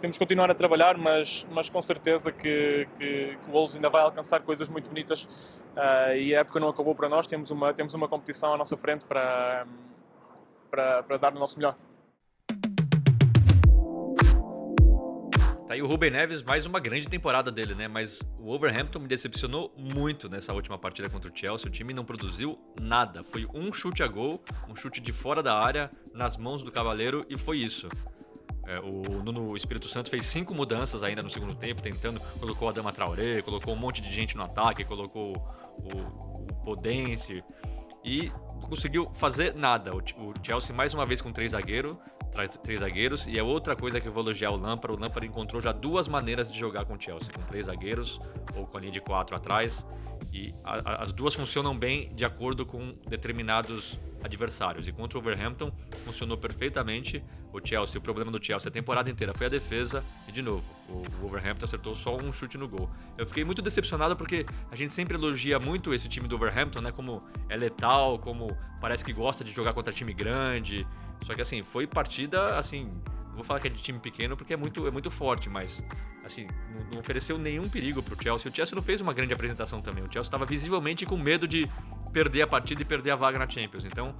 temos 0.00 0.16
que 0.16 0.24
continuar 0.24 0.48
a 0.50 0.54
trabalhar, 0.54 0.96
mas, 0.96 1.44
mas 1.50 1.68
com 1.68 1.82
certeza 1.82 2.30
que, 2.30 2.88
que, 2.96 3.36
que 3.42 3.48
o 3.48 3.50
Wolves 3.50 3.74
ainda 3.74 3.90
vai 3.90 4.02
alcançar 4.02 4.40
coisas 4.42 4.68
muito 4.68 4.88
bonitas 4.88 5.60
ah, 5.74 6.14
e 6.14 6.32
a 6.34 6.40
época 6.40 6.60
não 6.60 6.68
acabou 6.68 6.94
para 6.94 7.08
nós. 7.08 7.26
Temos 7.26 7.50
uma, 7.50 7.74
temos 7.74 7.92
uma 7.92 8.06
competição 8.06 8.54
à 8.54 8.56
nossa 8.56 8.76
frente 8.76 9.04
para, 9.04 9.66
para, 10.70 11.02
para 11.02 11.16
dar 11.16 11.34
o 11.34 11.38
nosso 11.40 11.58
melhor. 11.58 11.76
Tá 15.72 15.76
aí 15.76 15.80
o 15.80 15.86
Ruben 15.86 16.10
Neves, 16.10 16.42
mais 16.42 16.66
uma 16.66 16.78
grande 16.78 17.08
temporada 17.08 17.50
dele, 17.50 17.74
né? 17.74 17.88
Mas 17.88 18.20
o 18.38 18.44
Wolverhampton 18.44 18.98
me 18.98 19.08
decepcionou 19.08 19.74
muito 19.74 20.28
nessa 20.28 20.52
última 20.52 20.76
partida 20.76 21.08
contra 21.08 21.32
o 21.32 21.34
Chelsea. 21.34 21.66
O 21.66 21.70
time 21.70 21.94
não 21.94 22.04
produziu 22.04 22.58
nada. 22.78 23.22
Foi 23.22 23.46
um 23.54 23.72
chute 23.72 24.02
a 24.02 24.06
gol, 24.06 24.44
um 24.68 24.76
chute 24.76 25.00
de 25.00 25.14
fora 25.14 25.42
da 25.42 25.58
área, 25.58 25.88
nas 26.12 26.36
mãos 26.36 26.62
do 26.62 26.70
Cavaleiro, 26.70 27.24
e 27.26 27.38
foi 27.38 27.56
isso. 27.56 27.88
É, 28.66 28.78
o 28.80 29.22
Nuno 29.24 29.56
Espírito 29.56 29.88
Santo 29.88 30.10
fez 30.10 30.26
cinco 30.26 30.54
mudanças 30.54 31.02
ainda 31.02 31.22
no 31.22 31.30
segundo 31.30 31.54
tempo, 31.54 31.80
tentando. 31.80 32.20
Colocou 32.38 32.68
a 32.68 32.72
Dama 32.72 32.92
Traoré, 32.92 33.40
colocou 33.40 33.72
um 33.72 33.78
monte 33.78 34.02
de 34.02 34.12
gente 34.12 34.36
no 34.36 34.42
ataque, 34.42 34.84
colocou 34.84 35.32
o, 35.78 36.70
o. 36.70 36.76
E 38.04 38.30
não 38.60 38.68
conseguiu 38.68 39.06
fazer 39.12 39.54
nada. 39.54 39.92
O, 39.94 40.02
Chelsea, 40.42 40.74
mais 40.74 40.92
uma 40.94 41.06
vez, 41.06 41.20
com 41.20 41.32
três 41.32 41.52
zagueiros, 41.52 41.96
três 42.62 42.80
zagueiros. 42.80 43.26
E 43.26 43.38
é 43.38 43.42
outra 43.42 43.76
coisa 43.76 44.00
que 44.00 44.08
eu 44.08 44.12
vou 44.12 44.22
elogiar 44.22 44.50
o 44.50 44.56
Lampard. 44.56 44.96
O 44.96 45.00
Lampard 45.00 45.26
encontrou 45.26 45.60
já 45.60 45.72
duas 45.72 46.08
maneiras 46.08 46.50
de 46.50 46.58
jogar 46.58 46.84
com 46.84 46.94
o 46.94 47.00
Chelsea: 47.00 47.32
com 47.32 47.42
três 47.42 47.66
zagueiros 47.66 48.18
ou 48.56 48.66
com 48.66 48.76
a 48.76 48.80
linha 48.80 48.92
de 48.92 49.00
quatro 49.00 49.36
atrás. 49.36 49.86
E 50.32 50.54
a, 50.64 50.92
a, 50.92 51.02
as 51.02 51.12
duas 51.12 51.34
funcionam 51.34 51.76
bem 51.76 52.14
de 52.14 52.24
acordo 52.24 52.64
com 52.64 52.94
determinados 53.06 53.98
adversários. 54.24 54.88
E 54.88 54.92
contra 54.92 55.18
o 55.18 55.22
Wolverhampton 55.22 55.70
funcionou 56.04 56.38
perfeitamente. 56.38 57.22
O 57.52 57.60
Chelsea, 57.62 57.98
o 57.98 58.02
problema 58.02 58.30
do 58.30 58.42
Chelsea 58.42 58.70
a 58.70 58.72
temporada 58.72 59.10
inteira 59.10 59.34
foi 59.34 59.46
a 59.46 59.50
defesa. 59.50 60.02
E 60.26 60.32
de 60.32 60.40
novo, 60.40 60.64
o 60.88 61.02
Wolverhampton 61.20 61.66
acertou 61.66 61.94
só 61.94 62.16
um 62.16 62.32
chute 62.32 62.56
no 62.56 62.66
gol. 62.66 62.88
Eu 63.18 63.26
fiquei 63.26 63.44
muito 63.44 63.60
decepcionado 63.60 64.16
porque 64.16 64.46
a 64.70 64.76
gente 64.76 64.94
sempre 64.94 65.16
elogia 65.16 65.58
muito 65.58 65.92
esse 65.92 66.08
time 66.08 66.26
do 66.26 66.38
Wolverhampton, 66.38 66.80
né? 66.80 66.90
Como 66.92 67.18
é 67.48 67.56
letal, 67.56 68.18
como 68.18 68.56
parece 68.80 69.04
que 69.04 69.12
gosta 69.12 69.44
de 69.44 69.52
jogar 69.52 69.74
contra 69.74 69.92
time 69.92 70.14
grande. 70.14 70.86
Só 71.26 71.34
que 71.34 71.42
assim, 71.42 71.62
foi 71.62 71.86
partida 71.86 72.56
assim. 72.56 72.88
Vou 73.34 73.44
falar 73.44 73.60
que 73.60 73.68
é 73.68 73.70
de 73.70 73.82
time 73.82 73.98
pequeno 73.98 74.36
porque 74.36 74.52
é 74.52 74.56
muito, 74.56 74.86
é 74.86 74.90
muito 74.90 75.10
forte, 75.10 75.48
mas 75.48 75.84
assim, 76.24 76.46
não, 76.76 76.84
não 76.92 76.98
ofereceu 76.98 77.38
nenhum 77.38 77.68
perigo 77.68 78.02
pro 78.02 78.20
Chelsea. 78.22 78.50
O 78.50 78.54
Chelsea 78.54 78.74
não 78.74 78.82
fez 78.82 79.00
uma 79.00 79.12
grande 79.12 79.32
apresentação 79.32 79.80
também. 79.80 80.04
O 80.04 80.06
Chelsea 80.06 80.28
estava 80.28 80.44
visivelmente 80.44 81.06
com 81.06 81.16
medo 81.16 81.48
de 81.48 81.68
perder 82.12 82.42
a 82.42 82.46
partida 82.46 82.82
e 82.82 82.84
perder 82.84 83.12
a 83.12 83.16
vaga 83.16 83.38
na 83.38 83.48
Champions. 83.48 83.84
Então, 83.84 84.14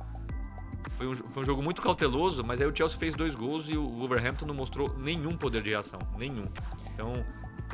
foi 0.90 1.06
um, 1.06 1.14
foi 1.14 1.42
um 1.42 1.46
jogo 1.46 1.62
muito 1.62 1.82
cauteloso, 1.82 2.42
mas 2.44 2.60
aí 2.60 2.66
o 2.66 2.74
Chelsea 2.74 2.98
fez 2.98 3.14
dois 3.14 3.34
gols 3.34 3.68
e 3.68 3.76
o 3.76 3.86
Wolverhampton 3.98 4.46
não 4.46 4.54
mostrou 4.54 4.96
nenhum 4.98 5.36
poder 5.36 5.62
de 5.62 5.70
reação. 5.70 5.98
Nenhum. 6.16 6.44
Então, 6.94 7.12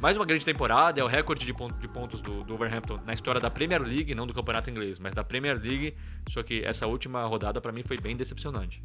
mais 0.01 0.17
uma 0.17 0.25
grande 0.25 0.45
temporada, 0.45 1.01
é 1.01 1.05
o 1.05 1.07
recorde 1.07 1.45
de, 1.45 1.53
ponto, 1.53 1.75
de 1.75 1.89
pontos 1.89 2.21
do, 2.21 2.45
do 2.45 2.49
Wolverhampton 2.49 2.99
na 3.05 3.13
história 3.13 3.41
da 3.41 3.51
Premier 3.51 3.83
League, 3.83 4.15
não 4.15 4.27
do 4.27 4.35
Campeonato 4.35 4.71
Inglês, 4.71 4.99
mas 4.99 5.15
da 5.15 5.25
Premier 5.25 5.61
League. 5.61 5.95
Só 6.29 6.43
que 6.43 6.65
essa 6.65 6.87
última 6.87 7.25
rodada 7.25 7.61
para 7.61 7.73
mim 7.73 7.83
foi 7.83 7.99
bem 7.99 8.17
decepcionante. 8.17 8.83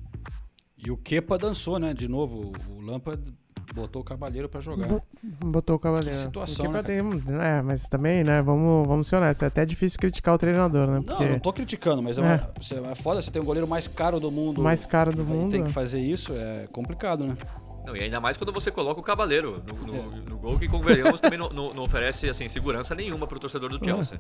E 0.86 0.92
o 0.92 0.98
Kepa 0.98 1.38
dançou, 1.38 1.80
né? 1.80 1.94
De 1.94 2.08
novo, 2.08 2.52
o 2.70 2.82
Lampard 2.82 3.22
botou 3.74 4.02
o 4.02 4.06
Cavaleiro 4.06 4.50
para 4.50 4.62
jogar. 4.62 4.88
Botou 5.44 5.76
o 5.78 5.80
Cavaleiro. 5.80 6.12
Que 6.12 6.24
situação, 6.24 6.72
né, 6.72 6.84
tem, 6.84 6.98
é, 6.98 7.62
mas 7.62 7.88
também, 7.88 8.24
né, 8.24 8.42
vamos, 8.42 8.88
vamos 8.88 9.08
ser 9.08 9.16
honestos, 9.16 9.44
é 9.44 9.48
até 9.48 9.66
difícil 9.66 10.00
criticar 10.00 10.36
o 10.36 10.38
treinador, 10.38 10.88
né? 10.88 11.02
Porque... 11.06 11.24
Não, 11.24 11.32
não 11.32 11.40
tô 11.40 11.54
criticando, 11.54 12.02
mas 12.02 12.18
é, 12.18 12.22
uma, 12.22 12.34
é. 12.34 12.92
é 12.92 12.96
foda, 12.96 13.22
você 13.22 13.32
tem 13.32 13.42
o 13.42 13.46
goleiro 13.46 13.68
mais 13.68 13.88
caro 13.88 14.20
do 14.20 14.32
mundo. 14.32 14.62
Mais 14.62 14.86
caro 14.86 15.12
do 15.12 15.24
e 15.24 15.26
mundo. 15.26 15.52
tem 15.52 15.64
que 15.64 15.72
fazer 15.72 16.00
isso, 16.00 16.34
é 16.36 16.68
complicado, 16.72 17.26
né? 17.26 17.38
Não, 17.86 17.96
e 17.96 18.02
ainda 18.02 18.20
mais 18.20 18.38
quando 18.38 18.54
você 18.54 18.72
coloca 18.72 19.00
o 19.00 19.04
Cavaleiro 19.04 19.62
no, 19.68 19.88
no, 19.88 19.96
é. 19.96 20.30
no 20.30 20.38
gol, 20.38 20.58
que 20.58 20.68
convenhamos 20.68 21.20
também 21.20 21.38
não, 21.38 21.50
não, 21.50 21.74
não, 21.74 21.84
oferece 21.84 22.30
assim, 22.30 22.48
segurança 22.48 22.96
nenhuma 22.96 23.28
para 23.28 23.36
o 23.36 23.40
torcedor 23.40 23.70
do 23.70 23.84
Chelsea. 23.84 24.20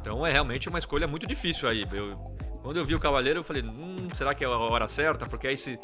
Então 0.00 0.24
é 0.24 0.30
realmente 0.30 0.68
uma 0.68 0.78
escolha 0.78 1.08
muito 1.08 1.26
difícil 1.26 1.68
aí. 1.68 1.84
Eu, 1.92 2.10
quando 2.62 2.76
eu 2.76 2.84
vi 2.84 2.94
o 2.94 3.00
Cavaleiro, 3.00 3.40
eu 3.40 3.44
falei, 3.44 3.62
hum, 3.62 4.08
será 4.14 4.34
que 4.34 4.44
é 4.44 4.46
a 4.46 4.50
hora 4.50 4.86
certa? 4.86 5.26
Porque 5.26 5.46
aí 5.46 5.56
se 5.56 5.78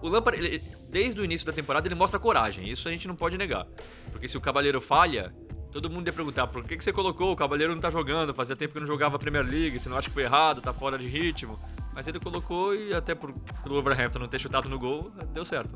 o 0.00 0.08
Lampard, 0.08 0.38
ele, 0.38 0.62
desde 0.88 1.20
o 1.20 1.24
início 1.24 1.46
da 1.46 1.52
temporada, 1.52 1.86
ele 1.86 1.94
mostra 1.94 2.18
coragem. 2.18 2.68
Isso 2.68 2.88
a 2.88 2.90
gente 2.90 3.06
não 3.06 3.14
pode 3.14 3.36
negar. 3.36 3.66
Porque 4.10 4.26
se 4.26 4.36
o 4.36 4.40
Cavaleiro 4.40 4.80
falha, 4.80 5.34
todo 5.70 5.90
mundo 5.90 6.06
ia 6.06 6.12
perguntar 6.12 6.46
por 6.46 6.64
que, 6.64 6.76
que 6.76 6.84
você 6.84 6.92
colocou? 6.92 7.32
O 7.32 7.36
Cavaleiro 7.36 7.74
não 7.74 7.80
tá 7.80 7.90
jogando, 7.90 8.34
fazia 8.34 8.56
tempo 8.56 8.74
que 8.74 8.80
não 8.80 8.86
jogava 8.86 9.16
a 9.16 9.18
Premier 9.18 9.44
League, 9.44 9.78
você 9.78 9.88
não 9.88 9.98
acha 9.98 10.08
que 10.08 10.14
foi 10.14 10.22
errado, 10.22 10.60
tá 10.60 10.72
fora 10.72 10.96
de 10.96 11.06
ritmo. 11.06 11.58
Mas 11.94 12.06
ele 12.06 12.18
colocou 12.18 12.74
e 12.74 12.94
até 12.94 13.14
por, 13.14 13.32
pelo 13.62 13.74
Wolverhampton 13.74 14.20
não 14.20 14.28
ter 14.28 14.38
chutado 14.38 14.68
no 14.68 14.78
gol, 14.78 15.10
deu 15.32 15.44
certo. 15.44 15.74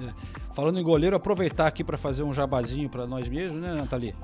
É. 0.00 0.54
Falando 0.54 0.78
em 0.78 0.82
goleiro, 0.82 1.14
aproveitar 1.14 1.66
aqui 1.66 1.84
para 1.84 1.98
fazer 1.98 2.22
um 2.22 2.32
jabazinho 2.32 2.88
para 2.88 3.06
nós 3.06 3.28
mesmos, 3.28 3.60
né, 3.60 3.74
Nathalie? 3.74 4.14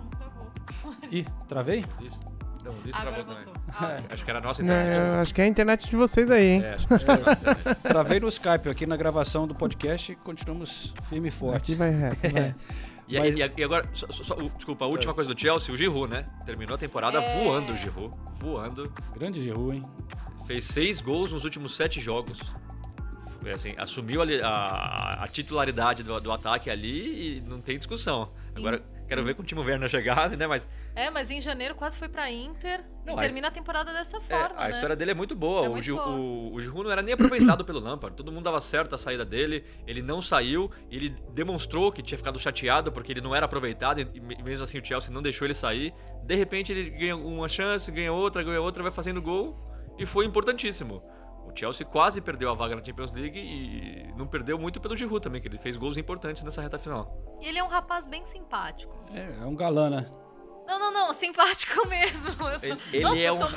Ih, 1.10 1.26
travei? 1.46 1.84
Isso. 2.00 2.37
Não, 2.68 2.90
isso 2.90 3.00
Agora 3.00 3.24
travou 3.24 3.44
também. 3.44 3.54
Ah, 3.68 4.02
acho 4.10 4.24
que 4.24 4.30
era 4.30 4.38
a 4.38 4.42
nossa 4.42 4.62
internet. 4.62 4.98
É, 4.98 5.20
acho 5.20 5.34
que 5.34 5.40
é 5.40 5.44
a 5.44 5.46
internet 5.46 5.88
de 5.88 5.96
vocês 5.96 6.30
aí, 6.30 6.44
hein? 6.44 6.62
É, 6.64 6.74
acho 6.74 6.86
que 6.86 6.94
é 6.94 7.74
Travei 7.88 8.20
no 8.20 8.28
Skype 8.28 8.68
aqui 8.68 8.86
na 8.86 8.96
gravação 8.96 9.46
do 9.46 9.54
podcast 9.54 10.14
continuamos 10.16 10.94
firme 11.04 11.28
e 11.28 11.30
forte. 11.30 11.72
Aqui 11.72 11.74
vai 11.74 11.90
reto, 11.90 12.32
vai. 12.32 12.54
E, 13.08 13.18
Mas... 13.18 13.34
e, 13.34 13.52
e, 13.56 13.64
agora, 13.64 13.88
só, 13.94 14.06
só, 14.10 14.34
desculpa, 14.34 14.84
a 14.84 14.88
última 14.88 15.14
coisa 15.14 15.32
do 15.32 15.40
Chelsea, 15.40 15.74
o 15.74 15.78
Giroud, 15.78 16.12
né? 16.12 16.26
Terminou 16.44 16.74
a 16.74 16.78
temporada 16.78 17.18
é... 17.18 17.42
voando 17.42 17.72
o 17.72 17.76
Giroud. 17.76 18.14
Voando. 18.38 18.92
Grande 19.14 19.40
Giroud, 19.40 19.78
hein? 19.78 19.82
Fez 20.46 20.64
seis 20.64 21.00
gols 21.00 21.32
nos 21.32 21.42
últimos 21.42 21.74
sete 21.74 22.00
jogos. 22.00 22.38
Assim, 23.50 23.72
assumiu 23.78 24.20
a, 24.20 24.46
a, 24.46 25.24
a 25.24 25.28
titularidade 25.28 26.02
do, 26.02 26.20
do, 26.20 26.30
ataque 26.30 26.68
ali 26.68 27.38
e 27.38 27.40
não 27.40 27.62
tem 27.62 27.78
discussão. 27.78 28.30
Agora, 28.54 28.82
quero 29.08 29.24
ver 29.24 29.34
com 29.34 29.42
o 29.42 29.44
Timo 29.44 29.62
Werner 29.62 29.88
chegar, 29.88 30.30
né? 30.36 30.46
Mas... 30.46 30.68
É, 30.94 31.10
mas 31.10 31.30
em 31.30 31.40
janeiro 31.40 31.74
quase 31.74 31.96
foi 31.96 32.08
pra 32.08 32.30
Inter 32.30 32.84
não, 33.04 33.14
e 33.14 33.16
termina 33.16 33.48
a 33.48 33.50
temporada 33.50 33.92
dessa 33.92 34.20
forma, 34.20 34.54
é, 34.56 34.58
A 34.58 34.64
né? 34.64 34.70
história 34.70 34.94
dele 34.94 35.12
é 35.12 35.14
muito 35.14 35.34
boa. 35.34 35.66
É 35.66 35.68
o, 35.68 35.80
Gil, 35.80 35.96
boa. 35.96 36.08
O, 36.08 36.54
o 36.54 36.60
Giroud 36.60 36.84
não 36.84 36.90
era 36.90 37.02
nem 37.02 37.14
aproveitado 37.14 37.64
pelo 37.64 37.80
Lampard. 37.80 38.16
Todo 38.16 38.30
mundo 38.30 38.44
dava 38.44 38.60
certo 38.60 38.94
a 38.94 38.98
saída 38.98 39.24
dele. 39.24 39.64
Ele 39.86 40.02
não 40.02 40.20
saiu. 40.20 40.70
Ele 40.90 41.16
demonstrou 41.32 41.90
que 41.90 42.02
tinha 42.02 42.18
ficado 42.18 42.38
chateado 42.38 42.92
porque 42.92 43.12
ele 43.12 43.20
não 43.20 43.34
era 43.34 43.46
aproveitado. 43.46 44.00
E 44.00 44.20
mesmo 44.20 44.64
assim 44.64 44.78
o 44.78 44.84
Chelsea 44.84 45.12
não 45.12 45.22
deixou 45.22 45.46
ele 45.46 45.54
sair. 45.54 45.94
De 46.22 46.34
repente 46.34 46.70
ele 46.70 46.90
ganha 46.90 47.16
uma 47.16 47.48
chance, 47.48 47.90
ganha 47.90 48.12
outra, 48.12 48.42
ganha 48.42 48.60
outra, 48.60 48.82
vai 48.82 48.92
fazendo 48.92 49.22
gol. 49.22 49.56
E 49.98 50.06
foi 50.06 50.24
importantíssimo. 50.26 51.02
Chelsea 51.58 51.84
quase 51.84 52.20
perdeu 52.20 52.50
a 52.50 52.54
vaga 52.54 52.76
na 52.76 52.84
Champions 52.84 53.10
League 53.10 53.36
e 53.36 54.12
não 54.16 54.28
perdeu 54.28 54.56
muito 54.56 54.80
pelo 54.80 54.96
Giroud 54.96 55.20
também, 55.20 55.40
que 55.40 55.48
ele 55.48 55.58
fez 55.58 55.76
gols 55.76 55.96
importantes 55.96 56.44
nessa 56.44 56.62
reta 56.62 56.78
final. 56.78 57.36
E 57.40 57.46
ele 57.46 57.58
é 57.58 57.64
um 57.64 57.68
rapaz 57.68 58.06
bem 58.06 58.24
simpático. 58.24 58.94
É, 59.12 59.42
é 59.42 59.44
um 59.44 59.56
galã, 59.56 59.90
né? 59.90 60.10
Não, 60.68 60.78
não, 60.78 60.92
não, 60.92 61.12
simpático 61.14 61.84
mesmo. 61.88 62.30
Ele, 62.62 62.78
ele 62.92 63.02
Nossa, 63.02 63.18
é 63.18 63.32
um. 63.32 63.38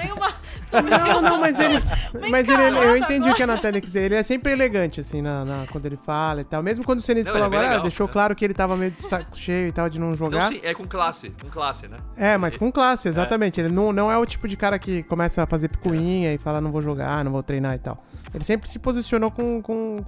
Uma, 0.72 0.82
não, 0.82 1.22
não, 1.22 1.40
mas 1.42 1.60
ele. 1.60 1.82
mas 2.32 2.48
ele, 2.48 2.62
eu 2.62 2.96
entendi 2.96 3.16
agora. 3.16 3.34
o 3.34 3.36
que 3.36 3.44
a 3.44 3.48
Natália 3.48 3.82
quis 3.82 3.90
dizer. 3.90 4.06
Ele 4.06 4.16
é 4.16 4.24
sempre 4.24 4.54
elegante, 4.54 5.02
assim, 5.02 5.22
na, 5.22 5.44
na 5.44 5.68
quando 5.68 5.86
ele 5.86 5.98
fala 5.98 6.40
e 6.40 6.44
tal. 6.46 6.64
Mesmo 6.64 6.86
quando 6.86 7.00
o 7.00 7.02
Senise 7.02 7.30
falou 7.30 7.44
é 7.44 7.46
agora, 7.48 7.68
legal, 7.68 7.82
deixou 7.82 8.08
claro 8.08 8.34
que 8.34 8.46
ele 8.46 8.54
tava 8.54 8.78
meio 8.78 8.92
de 8.92 9.04
saco 9.04 9.38
cheio 9.38 9.68
e 9.68 9.72
tal, 9.74 9.90
de 9.90 10.00
não 10.00 10.16
jogar. 10.16 10.50
Não, 10.50 10.58
sim, 10.58 10.62
é 10.64 10.74
com 10.74 10.88
classe, 10.88 11.30
com 11.42 11.50
classe, 11.50 11.90
né? 11.90 11.98
É, 12.16 12.38
mas 12.38 12.56
com 12.56 12.72
classe, 12.72 13.10
exatamente. 13.10 13.60
É. 13.60 13.66
Ele 13.66 13.74
não, 13.74 13.92
não 13.92 14.10
é 14.10 14.18
o 14.18 14.26
tipo 14.26 14.48
de 14.48 14.56
cara 14.56 14.80
que 14.80 15.04
começa 15.04 15.44
a 15.44 15.46
fazer 15.46 15.68
picuinha 15.68 16.30
é. 16.30 16.36
e 16.36 16.38
fala, 16.38 16.62
não 16.62 16.72
vou 16.72 16.82
jogar, 16.82 17.26
não 17.26 17.34
vou 17.34 17.44
treinar 17.44 17.76
e 17.76 17.80
tal. 17.80 17.98
Ele 18.34 18.44
sempre 18.46 18.70
se 18.70 18.80
posicionou 18.80 19.30
com, 19.30 19.62
com 19.62 20.06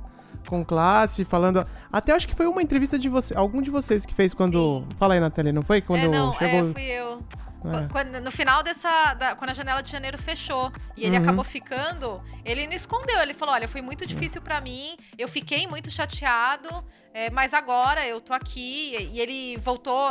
com 0.48 0.64
classe, 0.64 1.26
falando. 1.26 1.66
Até 1.92 2.14
acho 2.14 2.28
que 2.28 2.36
foi 2.36 2.48
uma 2.48 2.62
entrevista 2.62 2.98
de 2.98 3.10
você, 3.10 3.36
algum 3.36 3.62
de 3.62 3.70
vocês 3.70 4.06
que 4.06 4.14
fez 4.14 4.34
quando. 4.34 4.80
Sim. 4.80 4.96
Fala 4.98 5.14
aí, 5.14 5.20
Natália, 5.20 5.52
não 5.52 5.62
foi? 5.62 5.82
Quando 5.82 6.04
é, 6.04 6.08
não, 6.08 6.34
chegou. 6.34 6.70
É, 6.70 6.74
fui 6.74 6.84
eu. 6.84 7.18
É. 7.66 7.88
Quando, 7.90 8.20
no 8.20 8.32
final 8.32 8.62
dessa. 8.62 9.14
Da, 9.14 9.36
quando 9.36 9.52
a 9.52 9.54
janela 9.54 9.82
de 9.82 9.92
janeiro 9.92 10.18
fechou 10.18 10.72
e 10.98 11.06
ele 11.06 11.18
uhum. 11.18 11.24
acabou 11.24 11.44
ficando, 11.44 12.22
ele 12.44 12.68
não 12.68 12.74
escondeu. 12.74 13.20
Ele 13.22 13.34
falou: 13.34 13.54
olha, 13.54 13.68
foi 13.68 13.82
muito 13.82 14.06
difícil 14.06 14.42
para 14.42 14.60
mim, 14.60 14.98
eu 15.18 15.28
fiquei 15.28 15.66
muito 15.66 15.90
chateado, 15.90 16.70
é, 17.14 17.30
mas 17.30 17.54
agora 17.54 18.06
eu 18.06 18.20
tô 18.20 18.34
aqui. 18.34 18.96
E 19.14 19.20
ele 19.20 19.58
voltou, 19.58 20.10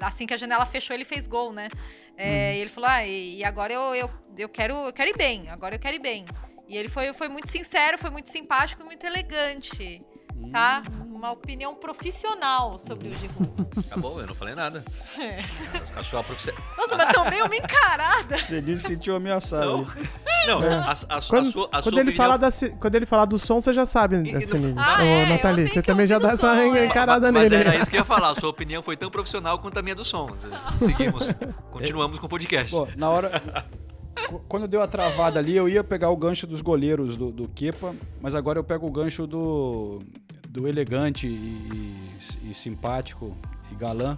assim 0.00 0.26
que 0.26 0.34
a 0.34 0.36
janela 0.36 0.64
fechou, 0.64 0.94
ele 0.94 1.04
fez 1.04 1.26
gol, 1.26 1.52
né? 1.52 1.68
É, 2.16 2.26
uhum. 2.26 2.56
E 2.56 2.60
ele 2.60 2.70
falou: 2.70 2.90
ah, 2.90 3.06
e, 3.06 3.38
e 3.38 3.44
agora 3.44 3.72
eu, 3.72 3.94
eu, 3.94 4.10
eu, 4.38 4.48
quero, 4.48 4.74
eu 4.74 4.92
quero 4.92 5.10
ir 5.10 5.16
bem, 5.16 5.48
agora 5.50 5.74
eu 5.74 5.78
quero 5.80 5.96
ir 5.96 6.00
bem. 6.00 6.24
E 6.68 6.76
ele 6.76 6.88
foi, 6.88 7.12
foi 7.12 7.28
muito 7.28 7.50
sincero, 7.50 7.98
foi 7.98 8.10
muito 8.10 8.30
simpático 8.30 8.82
e 8.82 8.84
muito 8.84 9.04
elegante. 9.06 10.00
Tá? 10.50 10.82
Hum. 11.00 11.14
Uma 11.16 11.30
opinião 11.30 11.74
profissional 11.74 12.78
sobre 12.78 13.08
o 13.08 13.12
Giroud. 13.12 13.64
Tá 13.88 13.96
bom, 13.96 14.20
eu 14.20 14.26
não 14.26 14.34
falei 14.34 14.54
nada. 14.54 14.84
É. 15.18 15.40
A 15.96 16.02
sua 16.02 16.22
profissional. 16.22 16.60
Nossa, 16.76 16.96
mas 16.96 17.12
tomei 17.12 17.42
uma 17.42 17.54
encarada. 17.54 18.36
Você 18.36 18.60
disse 18.60 18.82
se 18.82 18.88
sentiu 18.88 19.16
ameaçado. 19.16 19.86
Não, 20.46 20.60
não 20.60 20.64
é. 20.64 20.74
a, 20.74 20.92
a, 20.92 21.22
quando, 21.22 21.48
a, 21.48 21.52
sua, 21.52 21.64
a 21.66 21.82
quando 21.82 21.82
sua 21.82 22.00
ele 22.00 22.10
opinião... 22.10 22.16
fala 22.16 22.36
da, 22.36 22.48
quando 22.78 22.94
ele 22.94 23.06
falar 23.06 23.24
do 23.24 23.38
som, 23.38 23.60
você 23.60 23.72
já 23.72 23.84
sabe, 23.84 24.16
assim, 24.16 24.74
ah, 24.76 25.04
é, 25.04 25.26
Nathalie. 25.26 25.68
Você 25.68 25.82
também 25.82 26.06
já 26.06 26.18
dá 26.18 26.32
essa 26.32 26.54
som, 26.54 26.74
é. 26.74 26.86
encarada 26.86 27.32
mas, 27.32 27.50
nele. 27.50 27.64
Mas 27.64 27.74
era 27.74 27.82
isso 27.82 27.90
que 27.90 27.96
eu 27.96 28.00
ia 28.00 28.04
falar. 28.04 28.30
A 28.30 28.34
sua 28.34 28.50
opinião 28.50 28.82
foi 28.82 28.96
tão 28.96 29.10
profissional 29.10 29.58
quanto 29.58 29.78
a 29.78 29.82
minha 29.82 29.94
do 29.94 30.04
som. 30.04 30.28
Seguimos. 30.78 31.28
Continuamos 31.70 32.18
com 32.18 32.26
o 32.26 32.28
podcast. 32.28 32.70
Pô, 32.70 32.88
na 32.96 33.10
hora 33.10 33.42
quando 34.48 34.66
deu 34.68 34.82
a 34.82 34.86
travada 34.86 35.38
ali, 35.38 35.56
eu 35.56 35.68
ia 35.68 35.84
pegar 35.84 36.10
o 36.10 36.16
gancho 36.16 36.46
dos 36.46 36.62
goleiros 36.62 37.16
do, 37.16 37.30
do 37.30 37.48
Kepa, 37.48 37.94
mas 38.20 38.34
agora 38.34 38.58
eu 38.58 38.64
pego 38.64 38.86
o 38.86 38.90
gancho 38.90 39.26
do, 39.26 40.00
do 40.48 40.68
elegante 40.68 41.26
e, 41.26 41.30
e, 42.44 42.50
e 42.50 42.54
simpático 42.54 43.36
e 43.70 43.74
galã. 43.74 44.16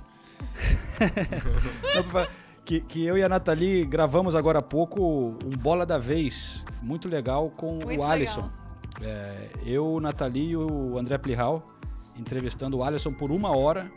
que, 2.65 2.81
que 2.81 3.05
eu 3.05 3.17
e 3.17 3.23
a 3.23 3.29
Nathalie 3.29 3.85
gravamos 3.85 4.35
agora 4.35 4.59
há 4.59 4.63
pouco 4.63 5.37
um 5.45 5.57
Bola 5.57 5.87
da 5.87 5.99
Vez, 5.99 6.65
muito 6.83 7.09
legal, 7.09 7.51
com 7.57 7.75
muito 7.75 8.01
o 8.01 8.03
Alisson. 8.03 8.51
É, 9.03 9.49
eu, 9.65 10.01
Nathalie 10.01 10.51
e 10.51 10.57
o 10.57 10.99
André 10.99 11.19
Plihal 11.19 11.67
entrevistando 12.19 12.79
o 12.79 12.85
Alisson 12.85 13.13
por 13.13 13.31
uma 13.31 13.57
hora. 13.57 13.91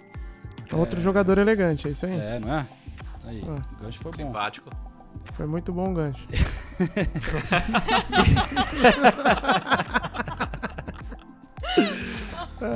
Outro 0.72 1.00
é, 1.00 1.02
jogador 1.02 1.38
elegante, 1.38 1.88
é 1.88 1.92
isso 1.92 2.06
aí. 2.06 2.14
É, 2.14 2.40
não 2.40 2.54
é? 2.54 2.68
Aí, 3.26 3.44
ah. 3.48 3.62
o 3.74 3.84
gancho 3.84 4.00
foi 4.00 4.12
bom. 4.12 4.28
Simpático. 4.28 4.70
Foi 5.34 5.46
muito 5.46 5.72
bom 5.72 5.92
o 5.92 5.94
gancho. 5.94 6.26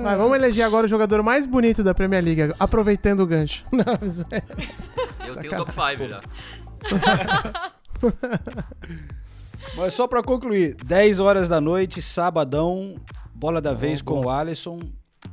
Mas 0.02 0.18
vamos 0.18 0.38
eleger 0.38 0.66
agora 0.66 0.86
o 0.86 0.90
jogador 0.90 1.22
mais 1.22 1.46
bonito 1.46 1.84
da 1.84 1.94
Premier 1.94 2.24
League, 2.24 2.54
aproveitando 2.60 3.22
o 3.22 3.28
gancho. 3.28 3.66
Não, 3.72 3.84
mas 4.00 4.20
Eu 4.20 5.36
tenho 5.36 5.54
o 5.54 5.66
top 5.66 5.74
5 5.74 6.08
já. 6.08 6.22
Mas 9.76 9.94
só 9.94 10.08
pra 10.08 10.22
concluir, 10.22 10.76
10 10.86 11.20
horas 11.20 11.50
da 11.50 11.60
noite, 11.60 12.02
sabadão, 12.02 12.96
bola 13.34 13.62
da 13.62 13.74
vez 13.74 14.02
com 14.02 14.22
o 14.22 14.30
Alisson. 14.30 14.80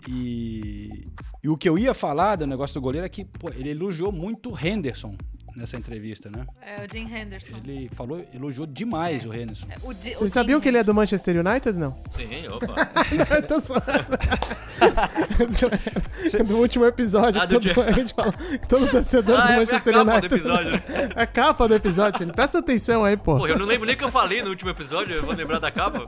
E, 0.09 1.05
e 1.43 1.49
o 1.49 1.57
que 1.57 1.69
eu 1.69 1.77
ia 1.77 1.93
falar 1.93 2.37
do 2.37 2.47
negócio 2.47 2.75
do 2.75 2.81
goleiro 2.81 3.05
é 3.05 3.09
que 3.09 3.25
pô, 3.25 3.51
ele 3.51 3.71
elogiou 3.71 4.13
muito 4.13 4.53
o 4.53 4.59
Henderson 4.59 5.17
nessa 5.57 5.77
entrevista, 5.77 6.31
né? 6.31 6.47
É 6.63 6.85
o 6.85 6.89
Jim 6.91 7.07
Henderson. 7.13 7.57
Ele 7.65 7.91
falou, 7.95 8.25
elogiou 8.35 8.67
demais 8.67 9.25
o 9.27 9.35
Henderson. 9.35 9.67
O 9.83 9.93
Di- 9.93 10.11
o 10.11 10.19
Vocês 10.19 10.21
Jim 10.21 10.29
sabiam 10.29 10.61
que 10.61 10.69
ele 10.69 10.79
é 10.79 10.85
do 10.85 10.95
Manchester 10.95 11.45
United? 11.45 11.79
Não. 11.79 11.91
Sim, 12.13 12.47
opa. 12.49 12.67
Não, 12.67 13.27
eu 13.37 13.43
tô 13.47 13.61
zoando. 13.61 13.85
do 16.47 16.57
último 16.59 16.85
episódio, 16.87 17.41
Ah, 17.41 17.47
do 17.47 17.55
todo, 17.55 17.63
dia- 17.63 17.85
a 17.85 17.93
gente 17.93 18.15
fala 18.15 18.33
todo 18.69 18.91
torcedor 18.91 19.39
Ah, 19.39 19.43
do 19.43 19.43
é, 19.43 19.47
foi 19.47 19.55
a 19.55 19.59
Manchester 19.59 19.93
capa 19.93 20.05
do 20.05 20.11
United. 20.11 20.35
episódio, 20.35 20.71
né? 20.71 20.83
a 21.17 21.27
capa 21.27 21.69
do 21.69 21.75
episódio, 21.75 22.27
você 22.27 22.33
presta 22.33 22.59
atenção 22.59 23.05
aí, 23.05 23.17
pô. 23.17 23.39
Pô, 23.39 23.47
eu 23.47 23.59
não 23.59 23.67
lembro 23.67 23.87
nem 23.87 23.95
o 23.95 23.99
que 23.99 24.05
eu 24.05 24.11
falei 24.11 24.43
no 24.43 24.51
último 24.51 24.71
episódio, 24.71 25.15
eu 25.17 25.23
vou 25.25 25.35
lembrar 25.35 25.59
da 25.59 25.71
capa. 25.71 26.05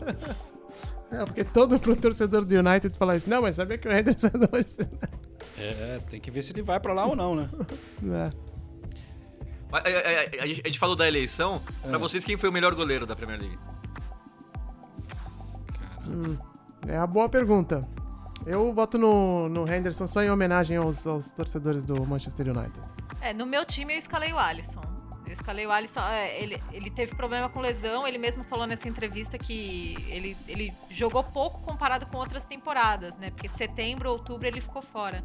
É, 1.11 1.24
porque 1.26 1.45
todo 1.45 1.78
pro 1.78 1.95
torcedor 1.95 2.45
do 2.45 2.55
United 2.55 2.97
fala 2.97 3.16
isso. 3.16 3.28
Não, 3.28 3.43
mas 3.43 3.57
sabia 3.57 3.76
que 3.76 3.86
o 3.86 3.93
Henderson 3.93 4.28
é 4.28 4.30
do 4.30 4.49
Manchester 4.51 4.86
United? 4.86 5.11
É, 5.59 6.01
tem 6.11 6.18
que 6.20 6.30
ver 6.30 6.43
se 6.43 6.53
ele 6.53 6.62
vai 6.62 6.80
pra 6.80 6.95
lá 6.95 7.05
ou 7.05 7.14
não, 7.14 7.34
né? 7.34 7.49
É. 8.05 8.30
É, 9.84 9.90
é, 9.90 10.36
é, 10.36 10.42
a, 10.42 10.46
gente, 10.46 10.60
a 10.64 10.68
gente 10.68 10.78
falou 10.78 10.94
da 10.94 11.06
eleição. 11.06 11.62
Pra 11.82 11.98
vocês, 11.98 12.24
quem 12.24 12.36
foi 12.36 12.48
o 12.48 12.52
melhor 12.52 12.74
goleiro 12.74 13.06
da 13.06 13.16
Premier 13.16 13.40
League? 13.40 13.58
Hum, 16.06 16.36
é 16.86 16.98
uma 16.98 17.06
boa 17.06 17.28
pergunta. 17.28 17.80
Eu 18.44 18.72
voto 18.72 18.98
no, 18.98 19.48
no 19.48 19.72
Henderson 19.72 20.06
só 20.06 20.22
em 20.22 20.30
homenagem 20.30 20.76
aos, 20.76 21.06
aos 21.06 21.30
torcedores 21.32 21.84
do 21.84 22.04
Manchester 22.04 22.48
United. 22.48 22.80
É, 23.20 23.32
no 23.32 23.46
meu 23.46 23.64
time 23.64 23.94
eu 23.94 23.98
escalei 23.98 24.32
o 24.32 24.38
Alisson. 24.38 24.82
Eu 25.24 25.32
escalei 25.32 25.64
o 25.64 25.70
Alisson. 25.70 26.00
é, 26.00 26.42
ele, 26.42 26.60
ele 26.72 26.90
teve 26.90 27.14
problema 27.14 27.48
com 27.48 27.60
lesão. 27.60 28.06
Ele 28.06 28.18
mesmo 28.18 28.42
falou 28.44 28.66
nessa 28.66 28.88
entrevista 28.88 29.38
que 29.38 29.96
ele, 30.08 30.36
ele 30.48 30.74
jogou 30.90 31.22
pouco 31.22 31.60
comparado 31.62 32.04
com 32.06 32.18
outras 32.18 32.44
temporadas, 32.44 33.16
né? 33.16 33.30
Porque 33.30 33.48
setembro, 33.48 34.10
outubro 34.10 34.46
ele 34.46 34.60
ficou 34.60 34.82
fora. 34.82 35.22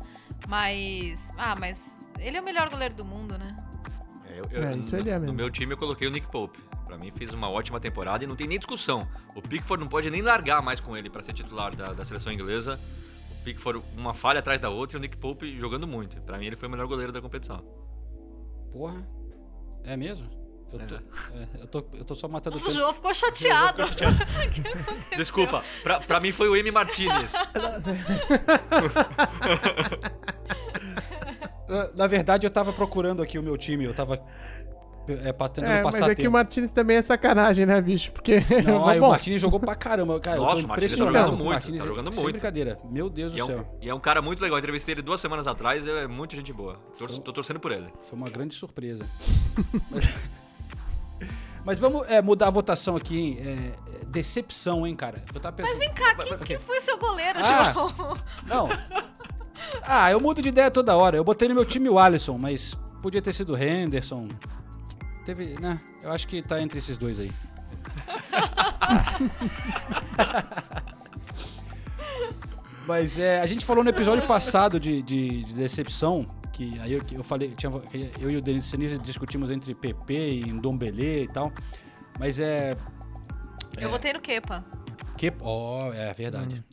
Mas. 0.47 1.33
Ah, 1.37 1.55
mas 1.59 2.07
ele 2.19 2.37
é 2.37 2.41
o 2.41 2.45
melhor 2.45 2.69
goleiro 2.69 2.93
do 2.93 3.03
mundo, 3.03 3.37
né? 3.37 3.55
É, 4.57 4.59
eu- 4.59 4.63
eu- 4.63 4.69
É, 4.69 4.77
isso 4.77 4.93
no, 4.95 5.01
ele 5.01 5.09
é 5.09 5.13
no 5.15 5.21
mesmo. 5.21 5.35
meu 5.37 5.49
time 5.51 5.73
eu 5.73 5.77
coloquei 5.77 6.07
o 6.07 6.11
Nick 6.11 6.27
Pope. 6.31 6.59
Pra 6.85 6.97
mim 6.97 7.11
fez 7.15 7.33
uma 7.33 7.49
ótima 7.49 7.79
temporada 7.79 8.23
e 8.23 8.27
não 8.27 8.35
tem 8.35 8.47
nem 8.47 8.57
discussão. 8.57 9.07
O 9.35 9.41
Pickford 9.41 9.83
não 9.83 9.89
pode 9.89 10.09
nem 10.09 10.21
largar 10.21 10.61
mais 10.61 10.79
com 10.79 10.95
ele 10.95 11.09
pra 11.09 11.21
ser 11.21 11.33
titular 11.33 11.75
da, 11.75 11.91
da 11.91 12.05
seleção 12.05 12.31
inglesa. 12.31 12.79
O 13.31 13.43
Pickford 13.43 13.83
uma 13.95 14.13
falha 14.13 14.39
atrás 14.39 14.59
da 14.59 14.69
outra 14.69 14.97
e 14.97 14.99
o 14.99 15.01
Nick 15.01 15.17
Pope 15.17 15.57
jogando 15.59 15.85
muito. 15.85 16.19
Pra 16.21 16.37
mim 16.37 16.45
ele 16.45 16.55
foi 16.55 16.67
o 16.67 16.71
melhor 16.71 16.87
goleiro 16.87 17.11
da 17.11 17.21
competição. 17.21 17.61
Porra. 18.71 19.05
É 19.83 19.97
mesmo? 19.97 20.29
Eu 20.71 20.79
tô, 20.79 20.95
é, 20.95 21.01
eu 21.61 21.67
tô, 21.67 21.85
eu 21.93 22.03
tô 22.05 22.13
só 22.15 22.27
matando 22.27 22.57
Nossa, 22.57 22.69
o 22.71 22.73
João 22.73 22.93
ficou 22.93 23.13
chateado. 23.13 23.83
Desculpa, 25.15 25.63
pra, 25.81 26.01
pra 26.01 26.19
mim 26.19 26.33
foi 26.33 26.49
o 26.49 26.55
M. 26.57 26.71
Martinez. 26.71 27.31
Na- 31.67 31.89
Na 31.95 32.07
verdade, 32.07 32.45
eu 32.45 32.51
tava 32.51 32.71
procurando 32.73 33.21
aqui 33.21 33.37
o 33.39 33.43
meu 33.43 33.57
time, 33.57 33.85
eu 33.85 33.93
tava 33.93 34.21
é, 35.09 35.31
tentando 35.31 35.65
É, 35.67 35.81
mas 35.83 35.95
passar 35.95 36.11
é 36.11 36.15
que 36.15 36.27
o. 36.27 36.31
Martinez 36.31 36.71
também 36.73 36.97
é 36.97 37.01
sacanagem, 37.01 37.65
né, 37.65 37.79
bicho? 37.81 38.11
Porque. 38.11 38.41
Não, 38.65 38.85
aí 38.89 38.97
o 38.97 39.01
Bom, 39.03 39.09
Martins 39.09 39.39
jogou 39.39 39.57
pra 39.59 39.73
caramba, 39.75 40.19
cara. 40.19 40.35
Nossa, 40.37 40.55
eu 40.55 40.59
o 40.59 40.61
tô 40.63 40.67
Martinez 40.67 40.91
tá 40.91 40.95
impressionado 40.97 41.13
jogando 41.25 41.29
com 41.29 41.43
o 41.43 41.45
muito, 41.45 41.53
Martins. 41.53 41.79
tá 41.81 41.87
jogando 41.87 42.11
Sem 42.13 42.23
muito. 42.23 42.33
brincadeira. 42.33 42.77
Meu 42.89 43.09
Deus 43.09 43.31
E 43.33 43.37
do 43.37 43.41
é, 43.43 43.45
céu. 43.45 43.59
um, 43.59 43.85
e 43.85 43.89
é 43.89 43.95
um 43.95 43.99
cara 44.01 44.21
muito 44.21 44.41
legal. 44.41 44.57
Eu 44.57 44.59
entrevistei 44.59 44.93
ele 44.95 45.01
duas 45.01 45.21
semanas 45.21 45.47
atrás, 45.47 45.87
é 45.87 46.07
muito 46.07 46.35
gente 46.35 46.51
boa. 46.51 46.77
Tor- 46.97 47.09
tô 47.19 47.31
torcendo 47.31 47.59
por 47.59 47.71
ele. 47.71 47.87
Foi 48.01 48.17
uma 48.17 48.29
grande 48.29 48.53
surpresa. 48.53 49.05
mas, 49.89 50.15
mas 51.63 51.79
vamos 51.79 52.05
é, 52.09 52.21
mudar 52.21 52.47
a 52.47 52.51
votação 52.51 52.95
aqui, 52.97 53.17
hein? 53.17 53.37
É, 53.41 54.01
é, 54.01 54.05
decepção, 54.05 54.85
hein, 54.85 54.93
cara? 54.95 55.23
Eu 55.33 55.39
tava 55.39 55.55
pensando... 55.55 55.77
Vem 55.79 55.93
cá, 55.93 56.15
quem, 56.15 56.37
quem 56.39 56.59
foi 56.59 56.77
o 56.79 56.81
seu 56.81 56.97
goleiro, 56.97 57.39
Ah. 57.41 57.71
João? 57.73 58.17
Não. 58.45 58.69
Ah, 59.83 60.11
eu 60.11 60.19
mudo 60.19 60.41
de 60.41 60.49
ideia 60.49 60.71
toda 60.71 60.95
hora. 60.95 61.17
Eu 61.17 61.23
botei 61.23 61.47
no 61.47 61.55
meu 61.55 61.65
time 61.65 61.89
o 61.89 61.99
Alisson, 61.99 62.37
mas 62.37 62.75
podia 63.01 63.21
ter 63.21 63.33
sido 63.33 63.53
o 63.53 63.57
Henderson. 63.57 64.27
Teve, 65.25 65.59
né? 65.59 65.79
Eu 66.01 66.11
acho 66.11 66.27
que 66.27 66.41
tá 66.41 66.61
entre 66.61 66.79
esses 66.79 66.97
dois 66.97 67.19
aí. 67.19 67.31
Mas 72.87 73.19
é, 73.19 73.41
a 73.41 73.45
gente 73.45 73.65
falou 73.65 73.83
no 73.83 73.89
episódio 73.89 74.25
passado 74.25 74.79
de, 74.79 75.01
de- 75.01 75.43
de 75.43 75.53
decepção, 75.53 76.25
que 76.53 76.79
aí 76.79 76.93
eu, 76.93 77.03
que 77.03 77.15
eu 77.15 77.23
falei, 77.23 77.49
tinha, 77.51 77.69
eu 78.19 78.31
e 78.31 78.37
o 78.37 78.41
Denis 78.41 78.65
Sinise 78.65 78.97
discutimos 78.97 79.51
entre 79.51 79.73
PP 79.75 80.13
e 80.29 80.53
Ndombele 80.53 81.23
e 81.23 81.27
tal. 81.27 81.51
Mas 82.17 82.39
é. 82.39 82.75
Eu 83.77 83.89
votei 83.91 84.13
no 84.13 84.21
Kepa. 84.21 84.63
Que, 85.17 85.33
ó, 85.41 85.91
é 85.93 86.13
verdade. 86.13 86.63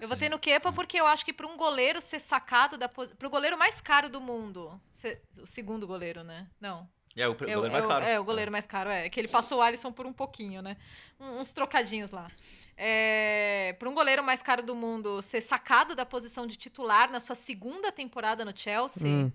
Eu 0.00 0.08
votei 0.08 0.28
no 0.28 0.38
Kepa 0.38 0.72
porque 0.72 0.98
eu 0.98 1.06
acho 1.06 1.24
que 1.24 1.32
para 1.32 1.46
um 1.46 1.56
goleiro 1.56 2.00
ser 2.00 2.20
sacado 2.20 2.78
da 2.78 2.88
posição. 2.88 3.16
Para 3.16 3.26
o 3.28 3.30
goleiro 3.30 3.58
mais 3.58 3.80
caro 3.80 4.08
do 4.08 4.20
mundo. 4.20 4.80
ser- 4.90 5.22
o 5.42 5.46
segundo 5.46 5.86
goleiro, 5.86 6.22
né? 6.24 6.48
Não. 6.60 6.88
É 7.16 7.28
o, 7.28 7.32
É, 7.32 7.34
goleiro 7.34 7.72
mais 7.72 7.84
é, 7.84 7.88
caro. 7.88 8.04
É, 8.04 8.20
o 8.20 8.24
goleiro 8.24 8.52
mais 8.52 8.66
caro, 8.66 8.88
é. 8.88 9.08
Que 9.10 9.20
ele 9.20 9.28
passou 9.28 9.58
o 9.58 9.62
Alisson 9.62 9.92
por 9.92 10.06
um 10.06 10.12
pouquinho, 10.12 10.62
né? 10.62 10.76
Um- 11.18 11.40
uns 11.40 11.52
trocadinhos 11.52 12.12
lá. 12.12 12.30
É, 12.76 13.76
para 13.78 13.88
um 13.90 13.94
goleiro 13.94 14.24
mais 14.24 14.40
caro 14.42 14.62
do 14.62 14.74
mundo 14.74 15.20
ser 15.20 15.42
sacado 15.42 15.94
da 15.94 16.06
posição 16.06 16.46
de 16.46 16.56
titular 16.56 17.10
na 17.10 17.20
sua 17.20 17.34
segunda 17.36 17.92
temporada 17.92 18.42
no 18.44 18.56
Chelsea, 18.56 19.06
Hum. 19.06 19.30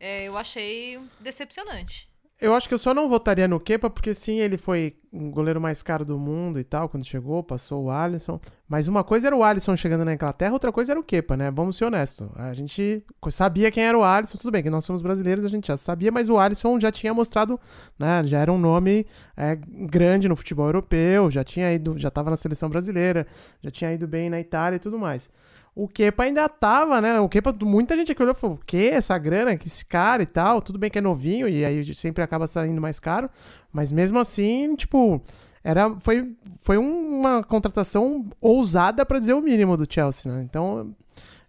é, 0.00 0.24
eu 0.24 0.36
achei 0.36 0.98
decepcionante. 1.20 2.09
Eu 2.40 2.54
acho 2.54 2.66
que 2.66 2.72
eu 2.72 2.78
só 2.78 2.94
não 2.94 3.06
votaria 3.06 3.46
no 3.46 3.60
Kepa, 3.60 3.90
porque 3.90 4.14
sim, 4.14 4.38
ele 4.38 4.56
foi 4.56 4.96
um 5.12 5.30
goleiro 5.30 5.60
mais 5.60 5.82
caro 5.82 6.06
do 6.06 6.18
mundo 6.18 6.58
e 6.58 6.64
tal, 6.64 6.88
quando 6.88 7.04
chegou, 7.04 7.42
passou 7.42 7.84
o 7.84 7.90
Alisson. 7.90 8.40
Mas 8.66 8.88
uma 8.88 9.04
coisa 9.04 9.26
era 9.26 9.36
o 9.36 9.44
Alisson 9.44 9.76
chegando 9.76 10.06
na 10.06 10.14
Inglaterra, 10.14 10.54
outra 10.54 10.72
coisa 10.72 10.92
era 10.92 10.98
o 10.98 11.02
Kepa, 11.02 11.36
né? 11.36 11.50
Vamos 11.50 11.76
ser 11.76 11.84
honestos. 11.84 12.26
A 12.36 12.54
gente 12.54 13.04
sabia 13.30 13.70
quem 13.70 13.84
era 13.84 13.98
o 13.98 14.02
Alisson, 14.02 14.38
tudo 14.38 14.52
bem, 14.52 14.62
que 14.62 14.70
nós 14.70 14.86
somos 14.86 15.02
brasileiros, 15.02 15.44
a 15.44 15.48
gente 15.48 15.66
já 15.66 15.76
sabia, 15.76 16.10
mas 16.10 16.30
o 16.30 16.38
Alisson 16.38 16.80
já 16.80 16.90
tinha 16.90 17.12
mostrado, 17.12 17.60
né? 17.98 18.22
Já 18.24 18.38
era 18.38 18.50
um 18.50 18.58
nome 18.58 19.06
é, 19.36 19.58
grande 19.60 20.26
no 20.26 20.34
futebol 20.34 20.64
europeu, 20.64 21.30
já 21.30 21.44
tinha 21.44 21.70
ido, 21.70 21.98
já 21.98 22.10
tava 22.10 22.30
na 22.30 22.36
seleção 22.36 22.70
brasileira, 22.70 23.26
já 23.62 23.70
tinha 23.70 23.92
ido 23.92 24.08
bem 24.08 24.30
na 24.30 24.40
Itália 24.40 24.76
e 24.76 24.80
tudo 24.80 24.98
mais. 24.98 25.28
O 25.74 25.88
Kepa 25.88 26.24
ainda 26.24 26.48
tava, 26.48 27.00
né? 27.00 27.20
O 27.20 27.28
Kepa, 27.28 27.54
muita 27.62 27.96
gente 27.96 28.12
aqui 28.12 28.22
olhou 28.22 28.34
e 28.34 28.38
falou: 28.38 28.56
o 28.56 28.64
que? 28.64 28.88
Essa 28.88 29.16
grana? 29.16 29.56
Que 29.56 29.68
esse 29.68 29.84
cara 29.84 30.22
e 30.22 30.26
tal? 30.26 30.60
Tudo 30.60 30.78
bem 30.78 30.90
que 30.90 30.98
é 30.98 31.00
novinho 31.00 31.48
e 31.48 31.64
aí 31.64 31.94
sempre 31.94 32.22
acaba 32.22 32.46
saindo 32.46 32.80
mais 32.80 32.98
caro. 32.98 33.30
Mas 33.72 33.92
mesmo 33.92 34.18
assim, 34.18 34.74
tipo, 34.74 35.22
era, 35.62 35.94
foi, 36.00 36.36
foi 36.60 36.76
uma 36.76 37.42
contratação 37.44 38.28
ousada 38.40 39.06
pra 39.06 39.18
dizer 39.18 39.34
o 39.34 39.40
mínimo 39.40 39.76
do 39.76 39.86
Chelsea, 39.88 40.32
né? 40.32 40.42
Então, 40.42 40.94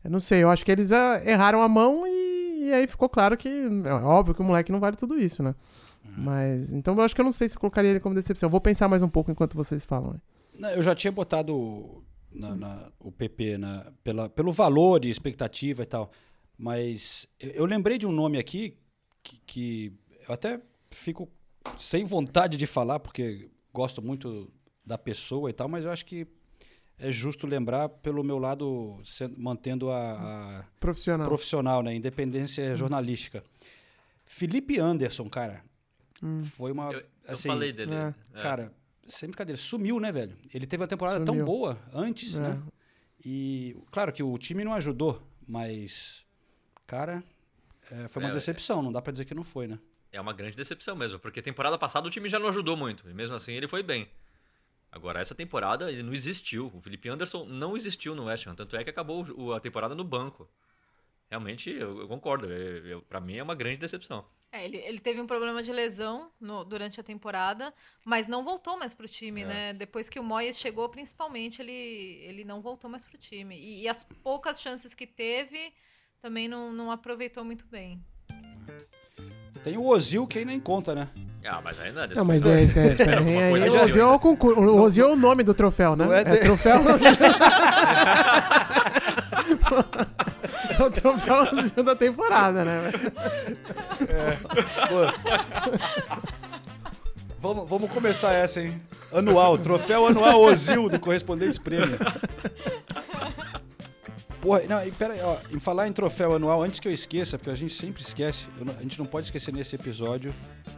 eu 0.03 0.11
não 0.11 0.19
sei, 0.19 0.43
eu 0.43 0.49
acho 0.49 0.63
que 0.63 0.71
eles 0.71 0.91
ah, 0.91 1.21
erraram 1.25 1.61
a 1.61 1.67
mão 1.67 2.05
e, 2.05 2.67
e 2.67 2.73
aí 2.73 2.87
ficou 2.87 3.09
claro 3.09 3.35
que 3.35 3.49
é 3.49 3.93
óbvio 3.93 4.35
que 4.35 4.41
o 4.41 4.45
moleque 4.45 4.71
não 4.71 4.79
vale 4.79 4.95
tudo 4.95 5.17
isso, 5.17 5.41
né? 5.41 5.55
Mas, 6.17 6.73
então 6.73 6.95
eu 6.95 7.01
acho 7.01 7.15
que 7.15 7.21
eu 7.21 7.25
não 7.25 7.33
sei 7.33 7.47
se 7.47 7.55
eu 7.55 7.59
colocaria 7.59 7.91
ele 7.91 7.99
como 7.99 8.15
decepção. 8.15 8.49
Vou 8.49 8.59
pensar 8.59 8.87
mais 8.87 9.01
um 9.01 9.07
pouco 9.07 9.31
enquanto 9.31 9.55
vocês 9.55 9.85
falam. 9.85 10.19
Eu 10.75 10.83
já 10.83 10.93
tinha 10.93 11.11
botado 11.11 12.03
na- 12.31 12.55
na- 12.55 12.91
o 12.99 13.11
PP 13.11 13.57
na- 13.57 13.91
pela, 14.03 14.29
pelo 14.29 14.51
valor 14.51 15.03
e 15.05 15.09
expectativa 15.09 15.83
e 15.83 15.85
tal. 15.85 16.11
Mas 16.57 17.27
eu, 17.39 17.49
eu 17.51 17.65
lembrei 17.65 17.97
de 17.97 18.05
um 18.07 18.11
nome 18.11 18.37
aqui 18.37 18.77
que, 19.23 19.39
que 19.45 19.93
eu 20.27 20.33
até 20.33 20.61
fico 20.89 21.29
sem 21.77 22.05
vontade 22.05 22.57
de 22.57 22.65
falar, 22.65 22.99
porque 22.99 23.49
gosto 23.73 24.01
muito 24.01 24.51
da 24.85 24.97
pessoa 24.97 25.49
e 25.49 25.53
tal, 25.53 25.67
mas 25.67 25.85
eu 25.85 25.91
acho 25.91 26.05
que 26.05 26.27
é 26.97 27.11
justo 27.11 27.47
lembrar 27.47 27.89
pelo 27.89 28.23
meu 28.23 28.37
lado, 28.37 28.99
sendo- 29.03 29.39
mantendo 29.39 29.89
a, 29.89 30.59
a 30.59 30.63
Profissional. 30.79 31.25
profissional, 31.27 31.81
né? 31.83 31.93
Independência 31.95 32.75
jornalística. 32.75 33.43
Felipe 34.25 34.79
Anderson, 34.79 35.29
cara, 35.29 35.63
Hum. 36.23 36.43
foi 36.43 36.71
uma. 36.71 36.91
Eu, 36.93 36.99
eu 36.99 37.05
assim, 37.27 37.47
falei 37.49 37.73
dele. 37.73 37.93
é. 37.93 38.13
É. 38.35 38.41
Cara, 38.41 38.71
sem 39.11 39.29
brincadeira, 39.29 39.59
sumiu, 39.59 39.99
né, 39.99 40.11
velho? 40.11 40.35
Ele 40.53 40.65
teve 40.65 40.81
uma 40.81 40.87
temporada 40.87 41.17
tão 41.23 41.33
Sumiu. 41.35 41.45
boa 41.45 41.77
antes, 41.93 42.35
É. 42.35 42.39
né? 42.39 42.61
E, 43.25 43.77
claro 43.91 44.11
que 44.11 44.23
o 44.23 44.37
time 44.37 44.63
não 44.63 44.73
ajudou, 44.73 45.21
mas, 45.47 46.25
cara, 46.87 47.23
é, 47.91 48.07
foi 48.07 48.23
uma 48.23 48.29
É, 48.31 48.33
decepção, 48.33 48.81
não 48.81 48.91
dá 48.91 49.01
pra 49.01 49.11
dizer 49.11 49.25
que 49.25 49.33
não 49.35 49.43
foi, 49.43 49.67
né? 49.67 49.77
É 50.11 50.19
uma 50.19 50.33
grande 50.33 50.55
decepção 50.57 50.95
mesmo, 50.95 51.19
porque 51.19 51.41
temporada 51.41 51.77
passada 51.77 52.07
o 52.07 52.09
time 52.09 52.27
já 52.27 52.39
não 52.39 52.49
ajudou 52.49 52.75
muito, 52.75 53.07
e 53.09 53.13
mesmo 53.13 53.35
assim 53.35 53.53
ele 53.53 53.67
foi 53.67 53.83
bem. 53.83 54.09
Agora, 54.91 55.21
essa 55.21 55.33
temporada 55.33 55.89
ele 55.89 56.03
não 56.03 56.13
existiu. 56.13 56.69
O 56.75 56.81
Felipe 56.81 57.07
Anderson 57.07 57.45
não 57.45 57.77
existiu 57.77 58.13
no 58.13 58.25
West 58.25 58.45
Ham, 58.47 58.55
tanto 58.55 58.75
é 58.75 58.83
que 58.83 58.89
acabou 58.89 59.53
a 59.53 59.59
temporada 59.59 59.95
no 59.95 60.03
banco. 60.03 60.49
Realmente 61.31 61.69
eu, 61.71 62.01
eu 62.01 62.07
concordo. 62.09 62.45
Eu, 62.45 63.01
pra 63.03 63.19
mim 63.21 63.37
é 63.37 63.43
uma 63.43 63.55
grande 63.55 63.77
decepção. 63.77 64.25
É, 64.51 64.65
ele, 64.65 64.77
ele 64.77 64.99
teve 64.99 65.19
um 65.21 65.25
problema 65.25 65.63
de 65.63 65.71
lesão 65.71 66.29
no- 66.39 66.65
durante 66.65 66.99
a 66.99 67.03
temporada, 67.03 67.73
mas 68.05 68.27
não 68.27 68.43
voltou 68.43 68.77
mais 68.77 68.93
pro 68.93 69.07
time, 69.07 69.41
É. 69.43 69.45
né? 69.45 69.73
Depois 69.73 70.09
que 70.09 70.19
o 70.19 70.23
Moyes 70.23 70.59
chegou, 70.59 70.87
principalmente, 70.89 71.61
ele, 71.61 71.71
ele 71.71 72.43
não 72.43 72.61
voltou 72.61 72.89
mais 72.89 73.05
pro 73.05 73.17
time. 73.17 73.57
E, 73.57 73.83
e 73.83 73.87
as 73.87 74.03
poucas 74.03 74.59
chances 74.61 74.93
que 74.93 75.07
teve, 75.07 75.71
também 76.21 76.49
não, 76.49 76.73
não 76.73 76.91
aproveitou 76.91 77.45
muito 77.45 77.65
bem. 77.65 78.03
Tem 79.63 79.77
o 79.77 79.85
Ozil 79.85 80.27
que 80.27 80.39
aí 80.39 80.45
nem 80.45 80.59
conta, 80.59 80.93
né? 80.93 81.09
Ah, 81.45 81.61
mas 81.63 81.79
ainda 81.79 82.03
é 82.03 82.07
Não, 82.13 82.25
mas 82.25 82.45
é, 82.45 82.63
é, 82.63 83.17
alguma 83.17 83.41
aí 83.41 83.49
coisa 83.51 83.79
o 83.79 83.83
Ozil 83.85 84.01
é 84.01 84.05
o 84.05 84.19
concurso. 84.19 84.59
O 84.59 84.81
Ozil 84.81 85.07
é 85.07 85.11
o 85.11 85.15
nome 85.15 85.43
do 85.43 85.53
troféu, 85.53 85.95
né? 85.95 86.05
Não 86.05 86.13
é 86.13 86.21
É, 86.21 86.23
de- 86.25 86.37
troféu. 86.39 86.77
é 90.81 90.87
o 90.87 90.91
troféu 90.91 91.35
Ozil 91.51 91.83
da 91.83 91.95
temporada, 91.95 92.65
né? 92.65 92.91
Vamos, 97.39 97.67
vamos 97.69 97.91
começar 97.91 98.33
essa, 98.33 98.61
hein? 98.61 98.81
Anual, 99.11 99.57
troféu 99.57 100.07
anual 100.07 100.41
Ozil 100.41 100.89
do 100.89 100.99
Correspondentes 100.99 101.57
Prêmio. 101.57 101.97
Porra, 104.41 104.61
não, 104.67 104.83
e 104.85 104.91
pera 104.91 105.13
aí, 105.13 105.21
ó, 105.21 105.37
em 105.51 105.59
falar 105.59 105.87
em 105.87 105.93
troféu 105.93 106.33
anual, 106.35 106.63
antes 106.63 106.79
que 106.79 106.87
eu 106.87 106.91
esqueça, 106.91 107.37
porque 107.37 107.51
a 107.51 107.55
gente 107.55 107.73
sempre 107.75 108.01
esquece, 108.01 108.47
não- 108.59 108.73
a 108.77 108.81
gente 108.81 108.97
não 108.97 109.05
pode 109.05 109.27
esquecer 109.27 109.53
nesse 109.53 109.75
episódio 109.75 110.33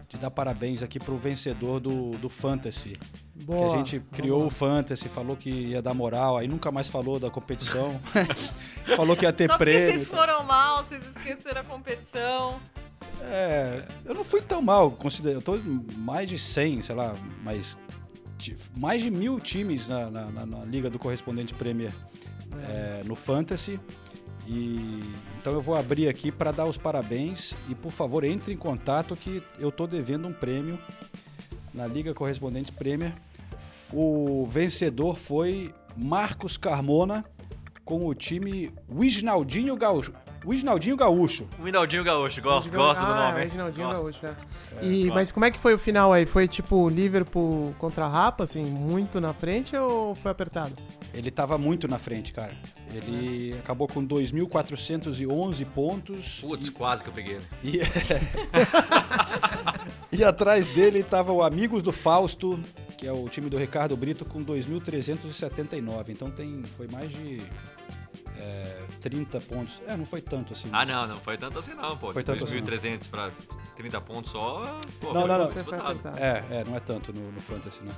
de 0.10 0.18
dar 0.18 0.30
parabéns 0.30 0.84
aqui 0.84 1.00
pro 1.00 1.18
vencedor 1.18 1.80
do, 1.80 2.12
do 2.18 2.28
Fantasy. 2.28 2.98
Boa, 3.34 3.70
que 3.70 3.74
a 3.74 3.78
gente 3.78 4.00
criou 4.12 4.46
o 4.46 4.50
Fantasy, 4.50 5.08
falou 5.08 5.38
que 5.38 5.50
ia 5.50 5.82
dar 5.82 5.94
moral, 5.94 6.38
aí 6.38 6.48
nunca 6.48 6.72
mais 6.72 6.88
falou 6.90 7.20
da 7.20 7.30
competição. 7.30 8.00
falou 8.98 9.16
que 9.16 9.24
ia 9.26 9.32
ter 9.34 9.48
Só 9.48 9.58
porque 9.58 9.72
prêmio. 9.72 9.92
vocês 9.92 10.08
foram 10.10 10.44
mal, 10.44 10.84
vocês 10.84 11.02
esqueceram 11.16 11.62
a 11.62 11.64
competição. 11.64 12.60
É, 13.22 13.84
eu 14.06 14.14
não 14.14 14.24
fui 14.26 14.42
tão 14.42 14.62
mal, 14.62 14.92
considero, 14.92 15.38
eu 15.38 15.42
tô 15.42 15.56
em 15.56 15.86
mais 15.98 16.28
de 16.30 16.38
100, 16.38 16.82
sei 16.82 16.96
lá, 16.96 17.16
mas 17.44 17.78
mais 18.78 19.02
de 19.02 19.10
mil 19.12 19.40
times 19.40 19.88
na, 19.88 20.10
na- 20.10 20.26
na- 20.32 20.46
na 20.46 20.66
Liga 20.66 20.90
do 20.90 20.98
Correspondente 21.00 21.54
Premier 21.54 21.92
é, 22.70 23.04
no 23.06 23.16
Fantasy. 23.16 23.80
E 24.48 25.00
então 25.40 25.54
eu 25.54 25.62
vou 25.62 25.76
abrir 25.76 26.08
aqui 26.10 26.32
para 26.32 26.52
dar 26.52 26.66
os 26.66 26.78
parabéns 26.78 27.56
e 27.70 27.76
por 27.76 27.92
favor 27.92 28.24
entre 28.26 28.54
em 28.54 28.58
contato 28.58 29.16
que 29.16 29.42
eu 29.58 29.72
tô 29.72 29.88
devendo 29.88 30.28
um 30.28 30.34
prêmio 30.34 30.78
na 31.74 31.88
Liga 31.88 32.14
Correspondente 32.14 32.72
Premier. 32.72 33.14
O 33.92 34.46
vencedor 34.50 35.18
foi 35.18 35.74
Marcos 35.96 36.58
Carmona 36.58 37.24
com 37.86 38.06
o 38.06 38.14
time 38.14 38.72
Wisnaldinho 38.90 39.76
Gaúcho. 39.78 40.14
Wisnaldinho 40.46 40.96
Gaúcho. 40.98 41.48
O 41.60 41.64
Rinaldinho 41.64 42.04
Gaúcho, 42.04 42.42
gosto, 42.42 42.66
Reginald- 42.72 42.96
gosto 42.96 43.06
do 43.06 43.12
ah, 43.14 43.26
nome. 43.28 43.38
hein? 43.40 43.44
Reginaldinho 43.46 43.88
Gosto. 43.88 44.04
Gaúcho, 44.04 44.26
é. 44.26 44.36
É, 44.82 44.86
E, 44.86 45.00
gosto. 45.04 45.14
mas 45.14 45.32
como 45.32 45.46
é 45.46 45.52
que 45.52 45.60
foi 45.60 45.74
o 45.74 45.78
final 45.80 46.12
aí? 46.12 46.26
Foi 46.26 46.48
tipo 46.48 46.90
Liverpool 46.90 47.74
contra 47.80 48.06
a 48.06 48.08
Rapa, 48.10 48.44
assim, 48.44 48.64
muito 48.66 49.22
na 49.22 49.34
frente 49.34 49.76
ou 49.76 50.16
foi 50.16 50.32
apertado? 50.32 50.74
Ele 51.14 51.30
tava 51.32 51.58
muito 51.58 51.88
na 51.88 51.98
frente, 52.00 52.34
cara. 52.34 52.54
Ele 52.94 53.56
acabou 53.60 53.88
com 53.88 54.06
2.411 54.06 55.66
pontos. 55.66 56.40
Putz, 56.42 56.70
quase 56.70 57.04
que 57.04 57.10
eu 57.10 57.14
peguei. 57.14 57.40
E, 57.64 57.80
e 60.12 60.24
atrás 60.24 60.68
dele 60.68 61.04
tava 61.04 61.32
o 61.32 61.42
Amigos 61.42 61.82
do 61.84 61.92
Fausto, 61.92 62.60
que 62.98 63.08
é 63.08 63.12
o 63.12 63.28
time 63.30 63.50
do 63.50 63.58
Ricardo 63.58 63.96
Brito, 63.98 64.26
com 64.26 64.44
2.379. 64.44 66.10
Então 66.10 66.30
tem, 66.30 66.64
foi 66.78 66.88
mais 66.88 67.10
de 67.10 67.42
é, 68.40 68.82
30 69.02 69.40
pontos. 69.42 69.82
É, 69.88 69.96
não 69.96 70.06
foi 70.06 70.22
tanto 70.22 70.54
assim. 70.54 70.70
Ah, 70.72 70.86
não, 70.86 71.08
não 71.08 71.18
foi 71.18 71.38
tanto 71.38 71.60
assim 71.60 71.74
não, 71.74 71.96
pô. 71.98 72.12
Foi 72.12 72.24
tanto 72.24 72.44
assim, 72.44 72.60
não. 72.60 72.66
2.300 72.68 73.10
pra 73.10 73.32
30 73.76 74.02
pontos 74.02 74.32
só. 74.32 74.80
Pô, 75.00 75.14
Não, 75.14 75.22
foi 75.22 75.78
não, 75.78 75.94
não. 75.94 76.18
É, 76.18 76.44
é, 76.52 76.64
não 76.66 76.76
é 76.76 76.80
tanto 76.80 77.12
no, 77.14 77.32
no 77.32 77.42
Fantasy, 77.42 77.84
né? 77.84 77.92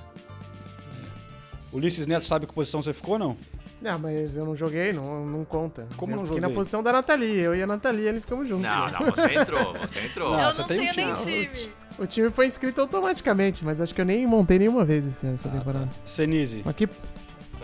Ulisses 1.72 2.08
Neto 2.08 2.26
sabe 2.26 2.46
que 2.48 2.54
posição 2.54 2.82
você 2.82 2.94
ficou, 2.94 3.20
não? 3.20 3.38
Não, 3.82 4.00
mas 4.00 4.38
eu 4.38 4.46
não 4.46 4.56
joguei, 4.56 4.94
não, 4.94 5.26
não 5.26 5.44
conta. 5.44 5.88
Como 5.98 6.14
eu 6.14 6.18
não 6.18 6.26
fiquei 6.26 6.40
na 6.40 6.48
joguei? 6.48 6.56
posição 6.58 6.82
da 6.82 6.94
Nathalie. 6.94 7.40
Eu 7.42 7.54
e 7.54 7.62
a 7.62 7.68
Nathalie, 7.68 8.08
ele 8.08 8.22
ficamos 8.22 8.48
juntos. 8.48 8.66
Não, 8.66 8.90
não, 8.90 9.00
você 9.12 9.34
entrou, 9.34 9.74
você 9.74 10.00
entrou. 10.00 10.32
Não, 10.32 10.42
eu 10.42 10.54
você 10.54 10.62
não 10.62 10.68
tem 10.68 10.90
um 10.90 10.94
tenho 10.94 11.08
nem 11.08 11.16
time. 11.16 11.48
time. 11.48 11.72
O 12.00 12.06
time 12.08 12.30
foi 12.30 12.46
inscrito 12.46 12.82
automaticamente, 12.82 13.64
mas 13.64 13.80
acho 13.80 13.94
que 13.94 14.02
eu 14.02 14.06
nem 14.06 14.26
montei 14.26 14.58
nenhuma 14.60 14.84
vez 14.84 15.06
esse, 15.06 15.28
essa 15.28 15.50
temporada. 15.50 15.90
Senise, 16.04 16.62
Mas 16.66 16.76
que 16.76 16.90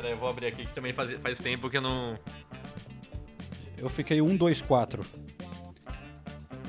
Peraí, 0.02 0.14
eu 0.14 0.18
vou 0.18 0.28
abrir 0.30 0.48
aqui 0.48 0.66
que 0.66 0.74
também 0.74 0.92
faz, 0.92 1.12
faz 1.20 1.38
tempo 1.40 1.70
que 1.70 1.78
eu 1.78 1.82
não. 1.82 2.18
eu 3.78 3.88
fiquei 3.88 4.20
1, 4.20 4.36
2, 4.36 4.62
4. 4.64 5.06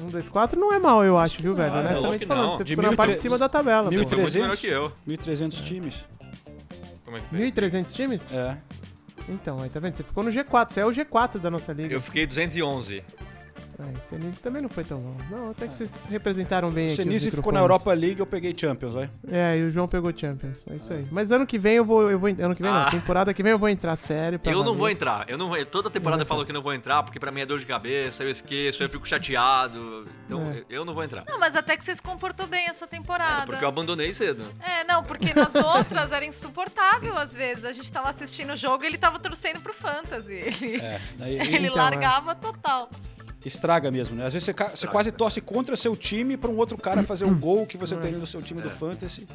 1, 0.03 0.09
2, 0.11 0.29
4 0.29 0.61
não 0.61 0.71
é 0.71 0.79
mal, 0.79 1.03
eu 1.03 1.17
acho, 1.17 1.41
viu, 1.41 1.55
velho? 1.55 1.75
é, 1.75 1.81
Honestamente 1.81 2.27
falando, 2.27 2.45
não. 2.49 2.57
você 2.57 2.65
ficou 2.67 2.85
na 2.85 2.95
parte 2.95 3.13
de 3.13 3.17
1.300 3.17 3.23
cima 3.23 3.39
da 3.39 3.49
tabela. 3.49 3.91
Você 3.91 4.03
pô. 4.03 4.09
foi 4.09 4.19
muito 4.19 4.35
melhor 4.35 4.57
que 4.59 4.67
eu. 4.67 4.93
1.300 5.09 5.65
times. 5.65 6.05
Como 7.07 7.17
é 7.17 7.21
que 7.21 7.29
foi? 7.29 7.39
1.300 7.39 7.95
times? 7.95 8.29
É. 8.31 8.59
Então, 9.31 9.63
aí 9.63 9.71
tá 9.71 9.81
vendo? 9.81 9.95
Você 9.95 10.05
ficou 10.05 10.23
no 10.23 10.31
G4, 10.31 10.71
você 10.71 10.81
é 10.81 10.85
o 10.85 10.91
G4 10.91 11.39
da 11.39 11.51
nossa 11.51 11.73
liga. 11.73 11.95
Eu 11.95 12.03
fiquei 12.03 12.27
211. 12.27 13.03
Ai, 13.79 13.95
Senise 14.01 14.39
também 14.41 14.63
não 14.63 14.69
foi 14.69 14.85
tão 14.85 15.01
mal. 15.01 15.17
Não, 15.31 15.51
até 15.51 15.67
que 15.67 15.75
vocês 15.75 16.05
representaram 16.11 16.71
bem 16.71 16.87
aqui. 16.87 16.97
Senise 16.97 17.31
ficou 17.31 17.53
na. 17.53 17.61
Europa 17.61 17.93
League, 17.93 18.21
eu 18.21 18.27
peguei 18.27 18.55
Champions, 18.57 18.95
vai. 18.95 19.11
É, 19.31 19.57
e 19.59 19.63
o 19.65 19.71
João 19.71 19.87
pegou 19.89 20.13
Champions. 20.17 20.65
É 20.71 20.75
isso 20.77 20.93
aí. 20.93 21.07
Mas 21.11 21.31
ano 21.31 21.47
que 21.47 21.59
vem 21.59 21.75
eu 21.77 21.85
vou. 21.85 22.11
Eu 22.11 22.19
vou 22.19 22.29
ano 22.29 22.55
que 22.55 22.63
vem 22.63 22.71
Ah. 22.71 22.85
não. 22.85 22.91
Temporada 22.91 23.33
que 23.33 23.43
vem 23.43 23.53
eu 23.53 23.59
vou 23.59 23.69
entrar 23.69 23.97
sério. 23.97 24.41
Eu 24.45 24.63
não 24.65 24.75
vou 24.75 24.89
entrar. 24.91 25.29
Eu 25.29 25.39
não 25.39 25.49
vou, 25.49 25.65
toda 25.67 25.89
temporada 25.91 26.23
eu 26.23 26.27
falo 26.27 26.45
que 26.45 26.53
não 26.53 26.63
vou 26.63 26.75
entrar, 26.75 27.03
porque 27.03 27.19
pra 27.21 27.31
mim 27.31 27.41
é 27.41 27.47
dor 27.47 27.59
de 27.59 27.67
cabeça, 27.67 28.23
eu 28.25 28.29
esqueço, 28.31 28.83
eu 28.83 28.89
fico 28.89 29.07
chateado. 29.07 30.05
Então 30.27 30.41
É. 30.51 30.65
eu 30.69 30.85
não 30.85 30.95
vou 30.95 31.03
entrar. 31.05 31.25
Não, 31.29 31.39
mas 31.39 31.57
até 31.57 31.77
que 31.77 31.85
você 31.85 31.95
se 31.95 32.03
comportou 32.03 32.47
bem 32.47 32.67
essa 32.69 32.87
temporada. 32.87 33.47
Porque 33.47 33.65
eu 33.65 33.69
abandonei 33.69 34.13
cedo. 34.15 34.45
É, 34.61 34.85
não, 34.85 35.03
porque 35.05 35.33
nas 35.35 35.55
outras 35.55 36.13
era 36.13 36.25
insuportável 36.25 37.17
às 37.17 37.33
vezes. 37.33 37.65
A 37.65 37.73
gente 37.73 37.91
tava 37.91 38.09
assistindo 38.09 38.53
o 38.53 38.57
jogo 38.57 38.85
e 38.85 38.87
ele 38.87 38.99
tava 38.99 39.19
torcendo 39.19 39.61
pro 39.61 39.73
Fantasy. 39.73 40.33
Ele, 40.35 40.77
É. 40.77 41.01
Aí, 41.21 41.39
ele 41.55 41.67
Então, 41.69 41.77
largava 41.77 42.35
total. 42.35 42.91
Estraga 43.45 43.91
mesmo, 43.91 44.17
né? 44.17 44.27
Às 44.27 44.33
vezes 44.33 44.47
você, 44.47 44.53
você 44.71 44.87
quase 44.87 45.11
torce 45.13 45.41
contra 45.41 45.77
seu 45.77 45.97
time 45.97 46.37
pra 46.37 46.51
um 46.51 46.57
outro 46.57 46.77
cara 46.79 47.03
fazer 47.03 47.25
um 47.25 47.39
gol 47.39 47.67
que 47.67 47.77
você 47.77 47.97
tem 47.97 48.13
no 48.13 48.27
seu 48.27 48.41
time 48.43 48.61
do 48.61 48.71
Fantasy. 48.71 49.27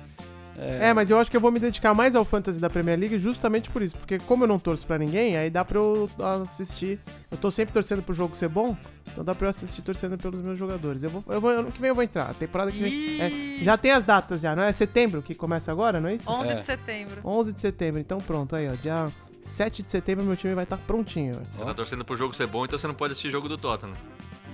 É, 0.60 0.92
mas 0.92 1.08
eu 1.12 1.20
acho 1.20 1.30
que 1.30 1.38
eu 1.38 1.42
vou 1.42 1.52
me 1.52 1.60
dedicar 1.60 1.94
mais 1.94 2.16
ao 2.16 2.26
Fantasy 2.26 2.60
da 2.60 2.68
Premier 2.68 2.98
League 2.98 3.20
justamente 3.20 3.70
por 3.70 3.84
isso. 3.84 3.96
Porque 3.96 4.18
como 4.18 4.44
eu 4.44 4.48
não 4.48 4.58
torço 4.58 4.88
pra 4.88 4.98
ninguém, 4.98 5.38
aí 5.38 5.52
dá 5.52 5.64
pra 5.64 5.78
eu 5.78 6.10
assistir. 6.44 7.00
Eu 7.30 7.38
tô 7.38 7.52
sempre 7.52 7.72
torcendo 7.74 8.02
pro 8.02 8.12
jogo 8.12 8.36
ser 8.36 8.48
bom, 8.50 8.76
então 9.12 9.24
dá 9.24 9.36
pra 9.36 9.46
eu 9.46 9.50
assistir 9.52 9.84
torcendo 9.84 10.18
pelos 10.18 10.42
meus 10.42 10.58
jogadores. 10.58 11.04
Eu 11.04 11.12
vou, 11.12 11.24
eu 11.28 11.40
vou, 11.40 11.52
ano 11.52 11.72
que 11.72 11.80
vem 11.80 11.90
eu 11.90 11.94
vou 11.96 12.04
entrar. 12.04 12.32
A 12.32 12.34
temporada 12.34 12.72
que 12.72 12.80
vem. 12.80 13.22
é, 13.22 13.64
já 13.64 13.78
tem 13.78 13.92
as 13.92 14.04
datas 14.04 14.42
já, 14.42 14.56
não 14.56 14.64
é? 14.64 14.74
Setembro 14.74 15.22
que 15.22 15.36
começa 15.36 15.72
agora, 15.72 16.02
não 16.02 16.10
é 16.10 16.16
isso? 16.16 16.28
11 16.28 16.50
É. 16.50 16.56
de 16.56 16.66
setembro. 16.66 17.22
11 17.24 17.54
de 17.54 17.62
setembro, 17.62 18.00
então 18.02 18.20
pronto, 18.20 18.56
aí 18.56 18.68
ó. 18.68 18.74
Dia 18.74 19.12
7 19.42 19.84
de 19.84 19.92
setembro 19.92 20.26
meu 20.26 20.36
time 20.36 20.54
vai 20.54 20.64
estar 20.64 20.78
prontinho. 20.78 21.40
ó. 21.40 21.44
Você 21.44 21.64
tá 21.66 21.74
torcendo 21.74 22.06
pro 22.06 22.16
jogo 22.16 22.34
ser 22.36 22.48
bom, 22.48 22.66
então 22.66 22.78
você 22.78 22.88
não 22.88 22.96
pode 22.96 23.14
assistir 23.14 23.30
jogo 23.30 23.48
do 23.48 23.58
Tottenham. 23.58 23.94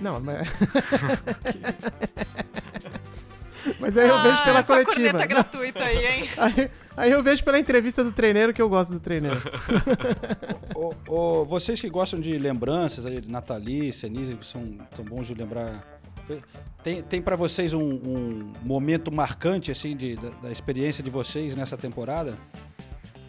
Não, 0.00 0.20
mas. 0.20 0.48
mas 3.80 3.96
aí 3.96 4.08
eu 4.08 4.22
vejo 4.22 4.40
Ah, 4.40 4.44
pela 4.44 4.58
essa 4.60 4.72
coletiva. 4.74 4.94
corneta 5.10 5.26
gratuita 5.26 5.84
aí, 5.84 6.06
hein? 6.06 6.28
Aí, 6.38 6.70
aí 6.96 7.10
eu 7.12 7.22
vejo 7.22 7.42
pela 7.44 7.58
entrevista 7.58 8.04
do 8.04 8.12
treineiro 8.12 8.52
que 8.52 8.60
eu 8.60 8.68
gosto 8.68 8.92
do 8.92 9.00
treineiro. 9.00 9.40
Ô, 10.76 10.94
ô, 11.08 11.44
vocês 11.44 11.80
que 11.80 11.88
gostam 11.88 12.20
de 12.20 12.36
lembranças, 12.38 13.06
aí, 13.06 13.22
Nathalie, 13.26 13.92
Senise, 13.92 14.34
que 14.34 14.44
são, 14.44 14.76
são 14.94 15.04
bons 15.04 15.26
de 15.26 15.34
lembrar. 15.34 15.72
Tem, 16.82 17.02
tem 17.02 17.22
para 17.22 17.36
vocês 17.36 17.72
um, 17.74 17.82
um 17.82 18.52
momento 18.62 19.12
marcante 19.12 19.70
assim 19.70 19.94
de, 19.96 20.16
da, 20.16 20.30
da 20.42 20.50
experiência 20.52 21.02
de 21.04 21.10
vocês 21.10 21.54
nessa 21.54 21.76
temporada? 21.76 22.34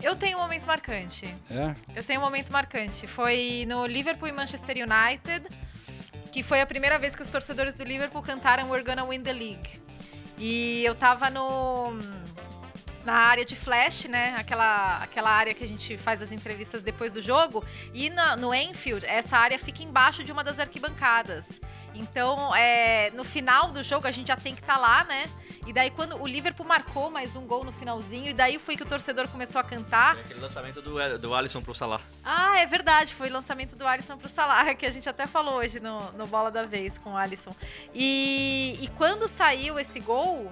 Eu 0.05 0.15
tenho 0.15 0.37
um 0.37 0.41
momento 0.41 0.67
marcante. 0.67 1.25
É? 1.49 1.75
Eu 1.95 2.03
tenho 2.03 2.21
um 2.21 2.23
momento 2.23 2.53
marcante. 2.53 3.07
Foi 3.07 3.65
no 3.67 3.87
Liverpool 3.87 4.27
e 4.27 4.31
Manchester 4.31 4.75
United, 4.77 5.47
que 6.31 6.43
foi 6.43 6.61
a 6.61 6.65
primeira 6.67 6.99
vez 6.99 7.15
que 7.15 7.23
os 7.23 7.31
torcedores 7.31 7.73
do 7.73 7.83
Liverpool 7.83 8.21
cantaram 8.21 8.69
We're 8.69 8.83
Gonna 8.83 9.03
Win 9.03 9.23
the 9.23 9.33
League. 9.33 9.81
E 10.37 10.83
eu 10.85 10.93
tava 10.93 11.31
no 11.31 11.93
na 13.05 13.13
área 13.13 13.45
de 13.45 13.55
flash, 13.55 14.05
né? 14.05 14.35
Aquela, 14.37 14.97
aquela 15.03 15.29
área 15.29 15.53
que 15.53 15.63
a 15.63 15.67
gente 15.67 15.97
faz 15.97 16.21
as 16.21 16.31
entrevistas 16.31 16.81
depois 16.83 17.11
do 17.11 17.21
jogo. 17.21 17.63
E 17.93 18.09
na- 18.09 18.35
no 18.35 18.53
Enfield, 18.53 19.05
essa 19.05 19.37
área 19.37 19.57
fica 19.59 19.83
embaixo 19.83 20.23
de 20.23 20.31
uma 20.31 20.43
das 20.43 20.57
arquibancadas. 20.59 21.61
Então, 21.93 22.53
é, 22.55 23.11
no 23.11 23.23
final 23.23 23.71
do 23.71 23.81
jogo, 23.83 24.07
a 24.07 24.11
gente 24.11 24.27
já 24.27 24.35
tem 24.35 24.53
que 24.53 24.61
estar 24.61 24.77
lá, 24.77 25.03
né? 25.05 25.27
E 25.65 25.71
daí, 25.71 25.89
quando 25.89 26.21
o 26.21 26.27
Liverpool 26.27 26.65
marcou 26.65 27.09
mais 27.09 27.35
um 27.35 27.45
gol 27.47 27.63
no 27.63 27.71
finalzinho, 27.71 28.27
e 28.29 28.33
daí 28.33 28.59
foi 28.59 28.75
que 28.75 28.83
o 28.83 28.85
torcedor 28.85 29.27
começou 29.29 29.61
a 29.61 29.63
cantar. 29.63 30.15
Tem 30.15 30.23
aquele 30.25 30.39
lançamento 30.41 30.81
do, 30.81 31.17
do 31.19 31.33
Alisson 31.33 31.61
pro 31.61 31.73
Salah. 31.73 32.01
Ah, 32.23 32.59
é 32.59 32.65
verdade, 32.65 33.13
foi 33.13 33.29
o 33.29 33.33
lançamento 33.33 33.75
do 33.75 33.87
Alisson 33.87 34.17
pro 34.17 34.27
Salah, 34.27 34.73
que 34.75 34.85
a 34.85 34.91
gente 34.91 35.07
até 35.07 35.25
falou 35.25 35.55
hoje 35.55 35.79
no, 35.79 36.11
no 36.13 36.27
Bola 36.27 36.51
da 36.51 36.63
Vez 36.65 36.97
com 36.97 37.13
o 37.13 37.17
Alisson. 37.17 37.55
E, 37.93 38.77
e 38.81 38.87
quando 38.89 39.27
saiu 39.27 39.79
esse 39.79 39.99
gol, 39.99 40.51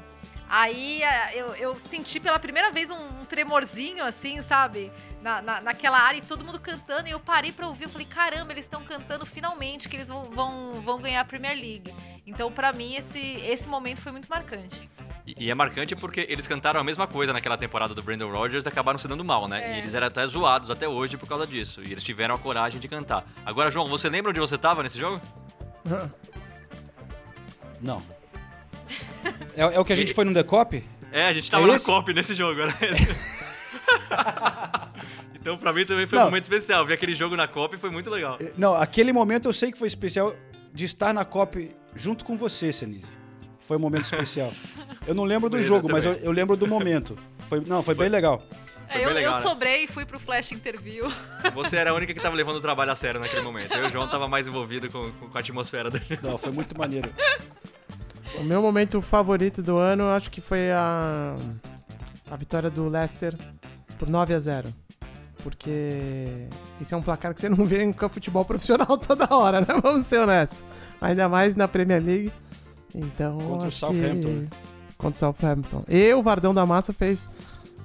Aí 0.56 1.04
a- 1.04 1.34
eu, 1.34 1.56
eu 1.56 1.80
senti 1.80 2.20
pela 2.20 2.38
primeira 2.38 2.72
vez 2.72 2.92
um, 2.92 2.96
um 3.22 3.26
tremorzinho, 3.26 4.06
assim, 4.06 4.40
sabe? 4.44 4.92
Na, 5.20 5.42
na- 5.42 5.62
naquela 5.62 5.98
área 6.00 6.20
e 6.20 6.22
todo 6.22 6.46
mundo 6.46 6.60
cantando. 6.60 7.08
E 7.08 7.12
eu 7.12 7.20
parei 7.20 7.52
pra 7.52 7.66
ouvir. 7.68 7.86
Eu 7.86 7.90
falei, 7.90 8.06
caramba, 8.06 8.52
eles 8.52 8.66
estão 8.66 8.84
cantando 8.84 9.26
finalmente 9.26 9.90
que 9.90 9.96
eles 9.96 10.10
vão, 10.10 10.26
vão, 10.26 10.74
vão 10.82 11.02
ganhar 11.02 11.22
a 11.22 11.26
Premier 11.26 11.56
League. 11.58 11.92
Então, 12.28 12.52
pra 12.52 12.72
mim, 12.72 12.94
esse, 12.94 13.20
esse 13.20 13.68
momento 13.68 14.00
foi 14.00 14.12
muito 14.12 14.28
marcante. 14.30 14.88
E, 15.26 15.46
e 15.46 15.50
é 15.50 15.56
marcante 15.56 15.96
porque 15.96 16.28
eles 16.30 16.46
cantaram 16.46 16.80
a 16.80 16.84
mesma 16.84 17.08
coisa 17.08 17.34
naquela 17.34 17.58
temporada 17.58 17.96
do 17.96 18.04
Brandon 18.04 18.30
Rogers 18.30 18.66
e 18.66 18.70
acabaram 18.70 19.00
se 19.00 19.08
dando 19.08 19.24
mal, 19.26 19.48
né? 19.48 19.64
É. 19.64 19.76
E 19.76 19.78
eles 19.80 19.96
eram 19.96 20.06
até 20.06 20.24
zoados 20.28 20.70
até 20.70 20.88
hoje 20.88 21.18
por 21.18 21.28
causa 21.28 21.48
disso. 21.48 21.82
E 21.82 21.92
eles 21.92 22.04
tiveram 22.04 22.36
a 22.36 22.38
coragem 22.38 22.80
de 22.80 22.88
cantar. 22.88 23.26
Agora, 23.44 23.72
João, 23.72 23.88
você 23.88 24.08
lembra 24.08 24.30
onde 24.30 24.40
você 24.40 24.56
tava 24.58 24.84
nesse 24.84 25.00
jogo? 25.00 25.20
Não. 27.82 28.04
É, 29.56 29.62
é 29.62 29.80
o 29.80 29.86
que 29.86 29.94
a 29.94 29.96
gente 29.96 30.14
foi 30.14 30.26
no 30.26 30.34
Decop? 30.34 30.84
É, 31.12 31.28
a 31.28 31.34
gente 31.34 31.50
tava 31.52 31.68
É 31.68 31.72
na? 31.74 31.80
COP 31.80 32.14
nesse 32.14 32.34
jogo, 32.34 32.60
era 32.62 32.74
esse. 32.82 33.08
então, 35.36 35.58
pra 35.58 35.72
mim 35.74 35.86
também 35.86 36.06
foi 36.06 36.18
um 36.18 36.22
Não. 36.22 36.28
momento 36.30 36.44
especial. 36.44 36.86
Ver 36.86 36.94
aquele 36.96 37.14
jogo 37.14 37.36
na 37.36 37.48
COP 37.48 37.78
foi 37.78 37.90
muito 37.90 38.10
legal. 38.10 38.38
Não, 38.58 38.74
aquele 38.74 39.14
momento 39.14 39.48
eu 39.48 39.54
sei 39.54 39.72
que 39.72 39.78
foi 39.78 39.88
especial 39.88 40.36
de 40.74 40.86
estar 40.86 41.14
na 41.14 41.24
COP 41.24 41.72
junto 41.96 42.26
com 42.26 42.36
você, 42.38 42.74
Senise. 42.74 43.08
Foi 43.60 43.78
um 43.78 43.80
momento 43.80 44.06
especial. 44.06 44.52
Eu 45.06 45.14
não 45.14 45.26
lembro 45.26 45.50
do 45.50 45.58
Foi, 45.58 45.60
eu 45.60 45.64
jogo, 45.68 45.90
mas 45.92 46.06
eu, 46.06 46.14
também. 46.14 46.26
eu 46.28 46.32
lembro 46.32 46.56
do 46.56 46.66
momento. 46.66 47.20
Foi, 47.50 47.60
não, 47.60 47.84
foi, 47.84 47.94
bem 47.94 48.08
legal. 48.08 48.42
É, 48.88 48.94
Foi 48.94 49.02
eu, 49.02 49.06
bem 49.08 49.16
legal, 49.16 49.32
eu 49.34 49.36
né? 49.36 49.42
sobrei 49.42 49.84
e 49.84 49.88
fui 49.88 50.06
pro 50.06 50.18
Flash 50.18 50.54
Interview. 50.54 51.12
Você 51.54 51.76
era 51.76 51.92
a 51.92 51.94
única 51.94 52.14
que 52.14 52.22
tava 52.22 52.38
levando 52.38 52.56
o 52.56 52.62
trabalho 52.62 52.90
a 52.92 52.96
sério 52.96 53.20
naquele 53.20 53.42
momento. 53.42 53.74
Eu 53.74 53.84
e 53.84 53.88
o 53.88 53.90
João 53.90 54.08
tava 54.08 54.30
mais 54.30 54.48
envolvido 54.48 54.90
com, 54.90 55.12
com- 55.12 55.38
a 55.38 55.42
atmosfera 55.42 55.90
do 55.92 56.00
Não, 56.22 56.38
foi 56.38 56.54
muito 56.54 56.78
maneiro. 56.78 57.10
O 58.40 58.44
meu 58.44 58.62
momento 58.62 59.02
favorito 59.02 59.62
do 59.62 59.78
ano, 59.78 60.06
acho 60.10 60.30
que 60.32 60.42
foi 60.42 60.72
a, 60.72 61.36
a 62.30 62.36
vitória 62.36 62.70
do 62.70 62.90
Leicester 62.90 63.36
por 63.98 64.10
9 64.10 64.34
a 64.34 64.40
0 64.40 64.74
Porque 65.44 66.48
esse 66.82 66.94
é 66.94 66.98
um 66.98 67.02
placar 67.02 67.34
que 67.34 67.42
você 67.42 67.50
não 67.50 67.66
vê 67.66 67.84
em 67.84 67.94
futebol 68.10 68.44
profissional 68.44 68.98
toda 68.98 69.34
hora, 69.36 69.62
né? 69.62 69.68
Vamos 69.82 70.06
ser 70.06 70.20
honestos. 70.20 70.64
Ainda 71.00 71.30
mais 71.30 71.56
na 71.56 71.68
Premier 71.68 72.04
League. 72.04 72.32
Então. 72.94 73.38
Contra 73.40 73.66
o 73.66 73.68
acho 73.68 73.78
Southampton, 73.78 74.22
que- 74.28 74.28
né? 74.28 74.48
Contra 74.98 75.16
o 75.16 75.20
Southampton. 75.20 75.84
E 75.88 76.14
o 76.14 76.22
Vardão 76.24 76.54
da 76.54 76.66
Massa 76.66 76.94
fez. 76.94 77.28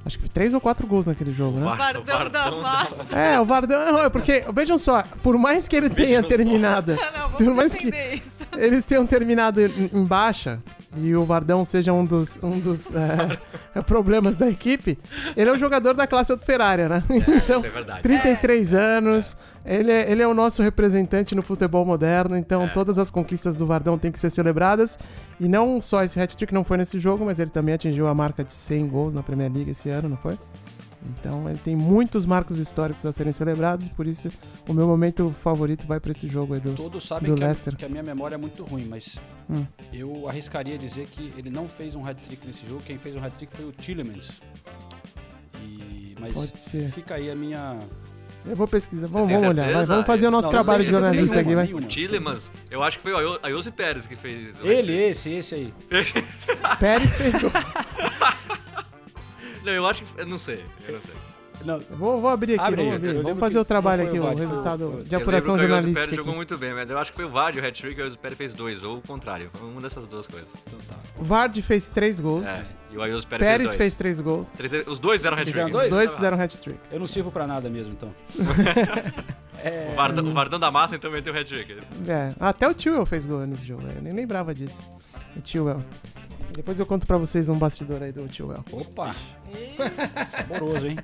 Acho 0.04 0.16
que 0.16 0.22
foi 0.24 0.30
três 0.32 0.54
ou 0.54 0.60
quatro 0.60 0.86
gols 0.86 1.06
naquele 1.06 1.32
jogo, 1.32 1.58
né? 1.58 1.66
Vardão 1.76 2.30
da 2.30 2.50
massa. 2.52 3.18
É, 3.18 3.38
o 3.38 3.44
Vardão. 3.44 3.92
não, 3.92 4.02
é 4.04 4.08
Porque, 4.08 4.44
vejam 4.54 4.78
só, 4.78 5.02
por 5.22 5.36
mais 5.36 5.66
que 5.68 5.76
ele 5.76 5.90
tenha 5.90 6.22
Vejam 6.22 6.22
só. 6.22 6.28
terminado. 6.36 6.96
Não, 7.12 7.30
por 7.32 7.54
mais 7.54 7.74
que 7.74 7.88
isso. 8.14 8.37
Eles 8.56 8.84
tenham 8.84 9.06
terminado 9.06 9.60
em, 9.60 9.90
em 9.92 10.04
baixa 10.04 10.60
e 10.96 11.14
o 11.14 11.24
Vardão 11.24 11.64
seja 11.64 11.92
um 11.92 12.04
dos, 12.04 12.38
um 12.42 12.58
dos 12.58 12.90
é, 12.94 13.82
problemas 13.82 14.36
da 14.36 14.48
equipe, 14.48 14.98
ele 15.36 15.50
é 15.50 15.52
um 15.52 15.58
jogador 15.58 15.94
da 15.94 16.06
classe 16.06 16.32
operária, 16.32 16.88
né? 16.88 17.02
então, 17.10 17.58
isso 17.58 17.66
é 17.66 17.70
verdade. 17.70 18.02
33 18.02 18.74
anos, 18.74 19.36
ele 19.64 19.92
é, 19.92 20.10
ele 20.10 20.22
é 20.22 20.26
o 20.26 20.32
nosso 20.34 20.62
representante 20.62 21.34
no 21.34 21.42
futebol 21.42 21.84
moderno, 21.84 22.36
então 22.36 22.62
É. 22.64 22.68
todas 22.68 22.98
as 22.98 23.10
conquistas 23.10 23.56
do 23.56 23.66
Vardão 23.66 23.98
têm 23.98 24.10
que 24.10 24.18
ser 24.18 24.30
celebradas. 24.30 24.98
E 25.38 25.46
não 25.48 25.80
só 25.80 26.02
esse 26.02 26.18
hat-trick 26.20 26.52
não 26.52 26.64
foi 26.64 26.78
nesse 26.78 26.98
jogo, 26.98 27.24
mas 27.24 27.38
ele 27.38 27.50
também 27.50 27.74
atingiu 27.74 28.08
a 28.08 28.14
marca 28.14 28.42
de 28.42 28.52
100 28.52 28.88
gols 28.88 29.14
na 29.14 29.22
Premier 29.22 29.52
League 29.52 29.70
esse 29.70 29.90
ano, 29.90 30.08
não 30.08 30.16
foi? 30.16 30.38
Então 31.06 31.48
ele 31.48 31.58
tem 31.64 31.76
muitos 31.76 32.26
marcos 32.26 32.58
históricos 32.58 33.06
a 33.06 33.12
serem 33.12 33.32
celebrados 33.32 33.86
e 33.86 33.90
por 33.90 34.06
isso 34.06 34.28
o 34.68 34.72
meu 34.72 34.86
momento 34.86 35.32
favorito 35.42 35.86
vai 35.86 36.00
pra 36.00 36.10
esse 36.10 36.26
jogo 36.28 36.54
aí 36.54 36.60
do, 36.60 36.74
Todos 36.74 37.06
sabem 37.06 37.30
do 37.30 37.36
que 37.36 37.42
a, 37.44 37.46
Leicester. 37.46 37.76
que 37.76 37.84
a 37.84 37.88
minha 37.88 38.02
memória 38.02 38.34
é 38.34 38.38
muito 38.38 38.64
ruim, 38.64 38.84
mas 38.88 39.16
Hum. 39.50 39.64
eu 39.92 40.28
arriscaria 40.28 40.76
dizer 40.76 41.06
que 41.06 41.32
ele 41.38 41.48
não 41.50 41.68
fez 41.68 41.94
um 41.94 42.04
hat-trick 42.06 42.46
nesse 42.46 42.66
jogo. 42.66 42.82
Quem 42.84 42.98
fez 42.98 43.16
um 43.16 43.24
hat-trick 43.24 43.54
foi 43.56 43.64
o 43.64 43.72
Tillemans. 43.72 44.42
E, 45.62 46.14
mas 46.20 46.34
Pode 46.34 46.60
ser. 46.60 46.90
fica 46.90 47.14
aí 47.14 47.30
a 47.30 47.34
minha... 47.34 47.76
Eu 48.44 48.54
vou 48.54 48.68
pesquisar, 48.68 49.06
vamos, 49.08 49.28
vamos 49.30 49.42
olhar, 49.48 49.72
vai, 49.72 49.84
vamos 49.84 50.06
fazer 50.06 50.26
o 50.28 50.30
nosso 50.30 50.46
Não, 50.48 50.52
não 50.52 50.62
trabalho 50.64 50.84
de 50.84 50.90
jornalista 50.90 51.36
aqui, 51.36 51.44
nenhuma, 51.46 51.56
vai. 51.56 51.66
nenhuma. 51.66 51.84
O 51.86 51.88
Tillemans, 51.88 52.50
eu 52.70 52.82
acho 52.82 52.96
que 52.98 53.02
foi 53.02 53.12
o 53.12 53.38
Ayoze 53.42 53.70
Pérez 53.70 54.06
que 54.06 54.14
fez. 54.16 54.54
Ele, 54.62 54.92
esse, 54.94 55.30
esse 55.30 55.54
aí. 55.54 55.72
Pérez 56.78 57.14
fez 57.16 57.32
gol. 57.40 57.50
Não, 59.64 59.72
eu 59.72 59.86
acho 59.86 60.02
que. 60.02 60.20
Eu 60.20 60.26
não 60.26 60.38
sei. 60.38 60.64
Eu 60.86 60.94
não 60.94 61.00
sei. 61.00 61.14
Não, 61.64 61.74
Eu 61.90 61.96
Vou, 61.96 62.20
vou 62.20 62.30
abrir 62.30 62.54
aqui, 62.54 62.62
Abre 62.64 62.82
vamos, 62.82 62.94
abrir. 62.94 63.20
vamos 63.20 63.38
fazer 63.40 63.58
o 63.58 63.64
trabalho 63.64 64.02
foi 64.02 64.08
aqui, 64.10 64.18
o 64.20 64.22
o 64.22 64.26
foi 64.26 64.34
o- 64.34 64.38
resultado 64.38 64.90
foi 64.92 65.00
o- 65.00 65.04
de 65.04 65.16
apuração 65.16 65.54
que 65.54 65.58
o 65.58 65.62
jornalística 65.62 66.00
Pérez 66.00 66.16
jogou 66.16 66.34
muito 66.36 66.56
bem, 66.56 66.72
mas 66.72 66.88
eu 66.88 66.96
acho 66.98 67.10
que 67.10 67.16
foi 67.16 67.24
o 67.24 67.28
Vard 67.30 67.56
o 67.58 67.66
hat-trick 67.66 68.00
e 68.00 68.04
o 68.06 68.16
Pérez 68.18 68.38
fez 68.38 68.54
dois, 68.54 68.84
ou 68.84 68.98
o 68.98 69.00
contrário. 69.02 69.50
Uma 69.60 69.80
dessas 69.80 70.06
duas 70.06 70.28
coisas. 70.28 70.50
então 70.64 70.78
tá. 70.88 70.94
O 71.18 71.24
Vard 71.24 71.60
fez 71.60 71.88
três 71.88 72.20
gols, 72.20 72.46
É, 72.46 72.64
e 72.92 72.96
o 72.96 73.02
Ayoze 73.02 73.26
Pérez, 73.26 73.44
Pérez 73.44 73.58
fez 73.58 73.68
dois. 73.70 73.76
fez 73.76 73.94
três 73.96 74.20
gols, 74.20 74.52
Três- 74.52 74.86
Os 74.86 75.00
dois 75.00 75.24
eram 75.24 75.36
hat-trick. 75.36 75.52
Fizeram 75.52 75.66
os 75.66 75.72
dois? 75.72 75.90
dois 75.90 76.12
fizeram 76.14 76.40
hat-trick. 76.40 76.78
Eu 76.92 77.00
não 77.00 77.06
sirvo 77.08 77.32
pra 77.32 77.44
nada 77.44 77.68
mesmo, 77.68 77.92
então. 77.92 78.14
O 79.90 79.94
Vardão, 79.96 80.24
o 80.24 80.32
Vardão 80.32 80.60
da 80.60 80.70
Massa 80.70 80.94
então 80.94 81.10
meteu 81.10 81.34
hat-trick. 81.36 81.76
É, 82.06 82.32
até 82.38 82.68
o 82.68 82.72
Tewell 82.72 83.04
fez 83.04 83.26
gol 83.26 83.40
nesse 83.44 83.66
jogo, 83.66 83.82
eu 83.96 84.00
nem 84.00 84.12
lembrava 84.12 84.54
disso. 84.54 84.78
O 85.36 85.40
Tewell. 85.40 85.82
Depois 86.52 86.78
eu 86.78 86.86
conto 86.86 87.06
pra 87.06 87.16
vocês 87.16 87.48
um 87.48 87.56
bastidor 87.58 88.02
aí 88.02 88.10
do 88.12 88.26
Tewell. 88.28 88.64
Opa! 88.72 89.14
Saboroso, 90.26 90.86
hein? 90.88 90.96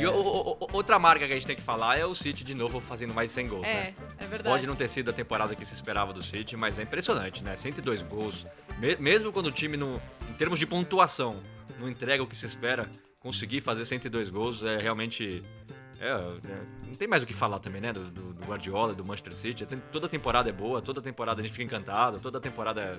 E 0.00 0.06
o- 0.06 0.12
o- 0.14 0.50
o- 0.52 0.68
outra 0.74 0.98
marca 0.98 1.26
que 1.26 1.32
a 1.32 1.34
gente 1.34 1.46
tem 1.46 1.56
que 1.56 1.62
falar 1.62 1.98
é 1.98 2.04
o 2.04 2.14
City 2.14 2.44
de 2.44 2.54
novo 2.54 2.78
fazendo 2.78 3.14
mais 3.14 3.30
de 3.30 3.34
100 3.34 3.48
gols, 3.48 3.62
né? 3.62 3.94
É, 4.20 4.24
é 4.24 4.26
verdade. 4.26 4.42
Pode 4.54 4.66
não 4.66 4.76
ter 4.76 4.86
sido 4.88 5.10
a 5.10 5.12
temporada 5.12 5.54
que 5.56 5.64
se 5.64 5.74
esperava 5.74 6.12
do 6.12 6.22
City, 6.22 6.56
mas 6.56 6.78
é 6.78 6.82
impressionante, 6.82 7.42
né? 7.42 7.56
102 7.56 8.02
gols. 8.02 8.46
Me- 8.78 8.96
mesmo 8.96 9.32
quando 9.32 9.46
o 9.46 9.50
time, 9.52 9.76
no, 9.76 10.00
em 10.30 10.34
termos 10.34 10.58
de 10.58 10.66
pontuação, 10.66 11.36
não 11.80 11.88
entrega 11.88 12.22
o 12.22 12.26
que 12.26 12.36
se 12.36 12.44
espera, 12.46 12.88
conseguir 13.18 13.60
fazer 13.60 13.84
102 13.86 14.28
gols 14.28 14.62
é 14.62 14.76
realmente. 14.76 15.42
É, 16.06 16.50
é, 16.52 16.86
não 16.86 16.94
tem 16.94 17.06
mais 17.08 17.22
o 17.22 17.26
que 17.26 17.32
falar 17.34 17.58
também, 17.58 17.80
né? 17.80 17.92
Do, 17.92 18.10
do- 18.10 18.32
do 18.34 18.46
Guardiola, 18.46 18.92
do 18.94 19.04
Manchester 19.04 19.32
City. 19.34 19.64
Tem- 19.66 19.78
toda 19.92 20.08
temporada 20.08 20.48
é 20.48 20.52
boa, 20.52 20.80
toda 20.82 21.00
temporada 21.00 21.40
a 21.40 21.44
gente 21.44 21.52
fica 21.52 21.64
encantado, 21.64 22.20
toda 22.20 22.40
temporada 22.40 22.80
é 22.80 22.92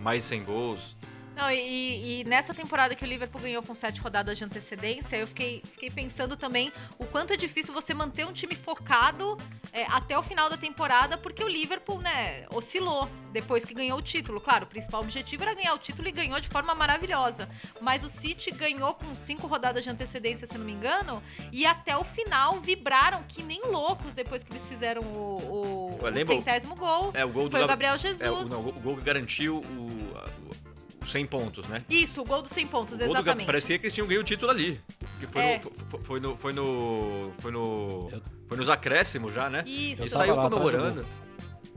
mais 0.00 0.24
100 0.24 0.44
gols. 0.44 0.96
Não, 1.36 1.50
e, 1.50 2.20
e 2.20 2.24
nessa 2.24 2.52
temporada 2.52 2.94
que 2.94 3.04
o 3.04 3.06
Liverpool 3.06 3.40
ganhou 3.40 3.62
com 3.62 3.74
sete 3.74 4.00
rodadas 4.00 4.36
de 4.36 4.44
antecedência, 4.44 5.16
eu 5.16 5.26
fiquei, 5.26 5.62
fiquei 5.72 5.88
pensando 5.90 6.36
também 6.36 6.72
o 6.98 7.06
quanto 7.06 7.32
é 7.32 7.36
difícil 7.36 7.72
você 7.72 7.94
manter 7.94 8.26
um 8.26 8.32
time 8.32 8.54
focado 8.54 9.38
é, 9.72 9.84
até 9.86 10.18
o 10.18 10.22
final 10.22 10.48
da 10.50 10.56
temporada, 10.56 11.16
porque 11.16 11.42
o 11.44 11.48
Liverpool, 11.48 12.00
né, 12.00 12.46
oscilou 12.52 13.08
depois 13.32 13.64
que 13.64 13.72
ganhou 13.72 13.98
o 13.98 14.02
título. 14.02 14.40
Claro, 14.40 14.64
o 14.64 14.66
principal 14.68 15.00
objetivo 15.02 15.42
era 15.44 15.54
ganhar 15.54 15.74
o 15.74 15.78
título 15.78 16.08
e 16.08 16.12
ganhou 16.12 16.40
de 16.40 16.48
forma 16.48 16.74
maravilhosa. 16.74 17.48
Mas 17.80 18.02
o 18.04 18.08
City 18.08 18.50
ganhou 18.50 18.94
com 18.94 19.14
cinco 19.14 19.46
rodadas 19.46 19.84
de 19.84 19.90
antecedência, 19.90 20.46
se 20.46 20.58
não 20.58 20.64
me 20.64 20.72
engano, 20.72 21.22
e 21.52 21.64
até 21.64 21.96
o 21.96 22.02
final 22.04 22.60
vibraram 22.60 23.22
que 23.28 23.42
nem 23.42 23.62
loucos 23.66 24.14
depois 24.14 24.42
que 24.42 24.52
eles 24.52 24.66
fizeram 24.66 25.02
o, 25.02 25.96
o, 26.00 26.06
o 26.06 26.24
centésimo 26.26 26.74
gol. 26.74 27.10
É, 27.14 27.24
o 27.24 27.28
gol 27.28 27.44
do 27.44 27.50
Foi 27.50 27.60
o 27.60 27.66
Gab- 27.66 27.70
Gabriel 27.80 27.92
É, 27.92 27.96
o, 27.96 27.98
Jesus. 27.98 28.50
não, 28.50 28.68
o 28.68 28.72
gol 28.80 28.96
que 28.96 29.02
garantiu 29.02 29.58
o, 29.58 31.00
o 31.02 31.06
100 31.06 31.26
pontos, 31.26 31.66
né? 31.68 31.78
Isso, 31.88 32.20
o 32.20 32.24
gol 32.24 32.42
dos 32.42 32.50
100 32.50 32.66
pontos, 32.66 32.98
gol 32.98 33.08
do 33.08 33.12
exatamente. 33.14 33.46
Parecia 33.46 33.78
que 33.78 33.86
eles 33.86 33.92
tinham 33.94 34.06
ganho 34.06 34.20
o 34.20 34.24
título 34.24 34.50
ali. 34.50 34.80
Que 35.20 35.26
foi, 35.26 35.42
É. 35.42 35.58
no, 35.58 35.70
foi, 35.70 36.00
foi 36.00 36.20
no. 36.20 36.36
Foi 36.36 36.52
no. 36.52 37.32
Foi 37.38 37.52
no. 37.52 38.08
Foi 38.48 38.56
nos 38.56 38.68
acréscimos 38.68 39.32
já, 39.34 39.48
né? 39.50 39.62
Isso. 39.66 40.06
E 40.06 40.10
saiu 40.10 40.34
do 40.34 40.50
comemorando. 40.50 41.06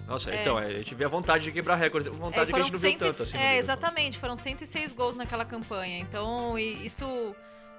Nossa, 0.08 0.32
É. 0.32 0.42
então, 0.42 0.60
é, 0.60 0.66
a 0.68 0.74
gente 0.74 0.96
vê 0.96 1.06
a 1.06 1.08
vontade 1.08 1.44
de 1.46 1.52
quebrar 1.52 1.76
recordes. 1.76 2.12
A 2.12 2.16
É, 2.16 2.18
vontade 2.18 2.52
que 2.52 2.60
a 2.60 2.64
gente 2.64 2.74
não 2.74 2.80
viu 2.80 2.90
100 2.90 2.98
tanto 2.98 3.24
assim. 3.24 3.38
É, 3.38 3.58
exatamente, 3.58 4.18
foram 4.18 4.36
106 4.36 4.92
gols 4.94 5.16
naquela 5.16 5.46
campanha. 5.46 6.00
Então, 6.00 6.58
isso 6.60 7.36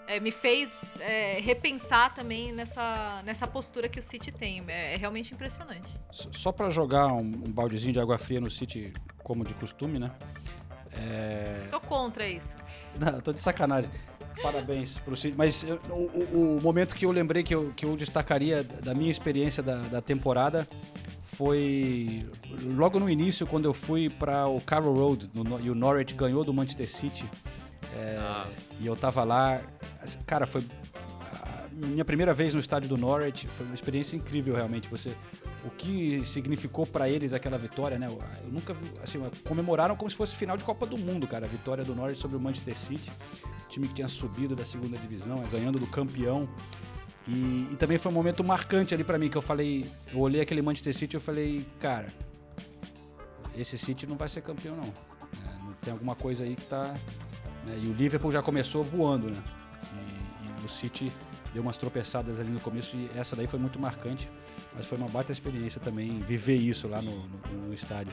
é, 0.06 0.20
me 0.20 0.30
fez 0.30 0.94
é, 1.00 1.38
repensar 1.40 2.14
também 2.14 2.50
nessa, 2.52 3.22
nessa 3.24 3.46
postura 3.46 3.88
que 3.88 3.98
o 4.00 4.02
City 4.02 4.32
tem. 4.32 4.64
É, 4.68 4.94
é 4.94 4.96
realmente 4.96 5.34
impressionante. 5.34 5.92
Só 6.10 6.50
pra 6.52 6.70
jogar 6.70 7.08
um, 7.08 7.20
um 7.20 7.52
baldezinho 7.52 7.92
de 7.92 8.00
água 8.00 8.16
fria 8.16 8.40
no 8.40 8.50
City, 8.50 8.92
como 9.22 9.44
de 9.44 9.54
costume, 9.54 9.98
né? 9.98 10.10
É... 10.96 11.62
Sou 11.66 11.80
contra 11.80 12.26
isso. 12.28 12.56
Não, 12.98 13.20
tô 13.20 13.32
de 13.32 13.40
sacanagem. 13.40 13.90
Parabéns 14.42 14.98
pro 14.98 15.16
City. 15.16 15.34
Mas 15.36 15.64
eu- 15.64 15.78
o, 15.90 16.56
o- 16.56 16.60
momento 16.60 16.94
que 16.94 17.06
eu 17.06 17.10
lembrei 17.10 17.42
que 17.42 17.54
eu, 17.54 17.72
que 17.74 17.86
eu 17.86 17.96
destacaria 17.96 18.62
da 18.62 18.94
minha 18.94 19.10
experiência 19.10 19.62
da, 19.62 19.76
da 19.76 20.00
temporada 20.00 20.66
foi 21.22 22.24
logo 22.62 23.00
no 23.00 23.08
início, 23.10 23.46
quando 23.46 23.64
eu 23.64 23.74
fui 23.74 24.08
para 24.10 24.46
o 24.46 24.60
Carroll 24.60 24.94
Road 24.96 25.30
no 25.34 25.60
e 25.60 25.70
o 25.70 25.74
Norwich 25.74 26.14
ganhou 26.14 26.44
do 26.44 26.52
Manchester 26.52 26.88
City. 26.88 27.28
É, 27.96 28.16
Ah. 28.20 28.46
E 28.80 28.86
eu 28.86 28.96
tava 28.96 29.24
lá. 29.24 29.60
assim, 30.02 30.18
Cara, 30.26 30.46
foi 30.46 30.64
minha 31.72 32.04
primeira 32.04 32.32
vez 32.32 32.54
no 32.54 32.60
estádio 32.60 32.88
do 32.88 32.96
Norwich. 32.96 33.48
Foi 33.48 33.66
uma 33.66 33.74
experiência 33.74 34.16
incrível, 34.16 34.54
realmente. 34.54 34.88
Você, 34.88 35.12
o 35.64 35.70
que 35.70 36.22
significou 36.24 36.86
para 36.86 37.08
eles 37.08 37.32
aquela 37.32 37.58
vitória, 37.58 37.98
né? 37.98 38.08
Eu 38.44 38.50
nunca. 38.52 38.76
Assim, 39.02 39.20
comemoraram 39.44 39.96
como 39.96 40.08
se 40.10 40.16
fosse 40.16 40.34
final 40.36 40.56
de 40.56 40.64
Copa 40.64 40.86
do 40.86 40.96
Mundo, 40.96 41.26
cara. 41.26 41.46
A 41.46 41.48
vitória 41.48 41.82
do 41.84 41.94
Norwich 41.94 42.20
sobre 42.20 42.36
o 42.36 42.40
Manchester 42.40 42.76
City. 42.76 43.10
Time 43.74 43.88
que 43.88 43.94
tinha 43.94 44.06
subido 44.08 44.54
da 44.54 44.64
segunda 44.64 44.96
divisão, 44.96 45.42
é, 45.44 45.48
ganhando 45.48 45.80
do 45.80 45.86
campeão. 45.86 46.48
E, 47.26 47.68
e 47.72 47.76
também 47.76 47.98
foi 47.98 48.12
um 48.12 48.14
momento 48.14 48.44
marcante 48.44 48.94
ali 48.94 49.02
para 49.02 49.18
mim, 49.18 49.28
que 49.28 49.36
eu 49.36 49.42
falei. 49.42 49.90
Eu 50.12 50.20
olhei 50.20 50.40
aquele 50.40 50.62
Manchester 50.62 50.94
City 50.94 51.16
e 51.16 51.20
falei, 51.20 51.66
cara, 51.80 52.12
esse 53.56 53.76
City 53.78 54.06
não 54.06 54.16
vai 54.16 54.28
ser 54.28 54.42
campeão, 54.42 54.76
não. 54.76 54.84
É, 54.84 55.58
não 55.64 55.72
tem 55.82 55.92
alguma 55.92 56.14
coisa 56.14 56.44
aí 56.44 56.54
que 56.54 56.64
tá. 56.66 56.94
né? 57.66 57.76
E 57.82 57.86
o 57.88 57.92
Liverpool 57.92 58.30
já 58.30 58.42
começou 58.42 58.84
voando, 58.84 59.28
né? 59.30 59.42
E, 59.92 60.62
e 60.62 60.64
o 60.64 60.68
City 60.68 61.10
deu 61.52 61.62
umas 61.62 61.76
tropeçadas 61.76 62.38
ali 62.38 62.50
no 62.50 62.60
começo 62.60 62.96
e 62.96 63.10
essa 63.16 63.34
daí 63.34 63.46
foi 63.48 63.58
muito 63.58 63.78
marcante. 63.80 64.28
Mas 64.76 64.86
foi 64.86 64.98
uma 64.98 65.08
baita 65.08 65.32
experiência 65.32 65.80
também 65.80 66.18
viver 66.20 66.56
isso 66.56 66.86
lá 66.86 67.00
no, 67.02 67.10
no- 67.10 67.66
no 67.68 67.74
estádio. 67.74 68.12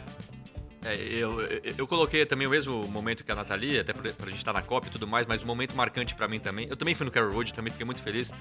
É, 0.84 0.96
eu, 0.96 1.42
eu, 1.78 1.88
coloquei 1.88 2.26
também 2.26 2.48
o 2.48 2.50
mesmo 2.50 2.88
momento 2.88 3.24
que 3.24 3.32
a 3.32 3.36
Nathalie, 3.36 3.80
até 3.80 3.94
pra, 3.94 4.12
pra 4.12 4.26
gente 4.28 4.40
estar 4.40 4.52
na 4.52 4.64
Copa 4.64 4.88
e 4.88 4.90
tudo 4.90 5.06
mais, 5.06 5.28
mas 5.28 5.44
um 5.44 5.46
momento 5.46 5.76
marcante 5.76 6.16
pra 6.16 6.28
mim 6.28 6.40
também. 6.40 6.68
Eu 6.68 6.76
também 6.76 6.96
fui 6.96 7.06
no 7.06 7.12
Carroll 7.12 7.34
Road, 7.34 7.54
também 7.54 7.72
fiquei 7.72 7.86
muito 7.86 8.02
feliz. 8.02 8.34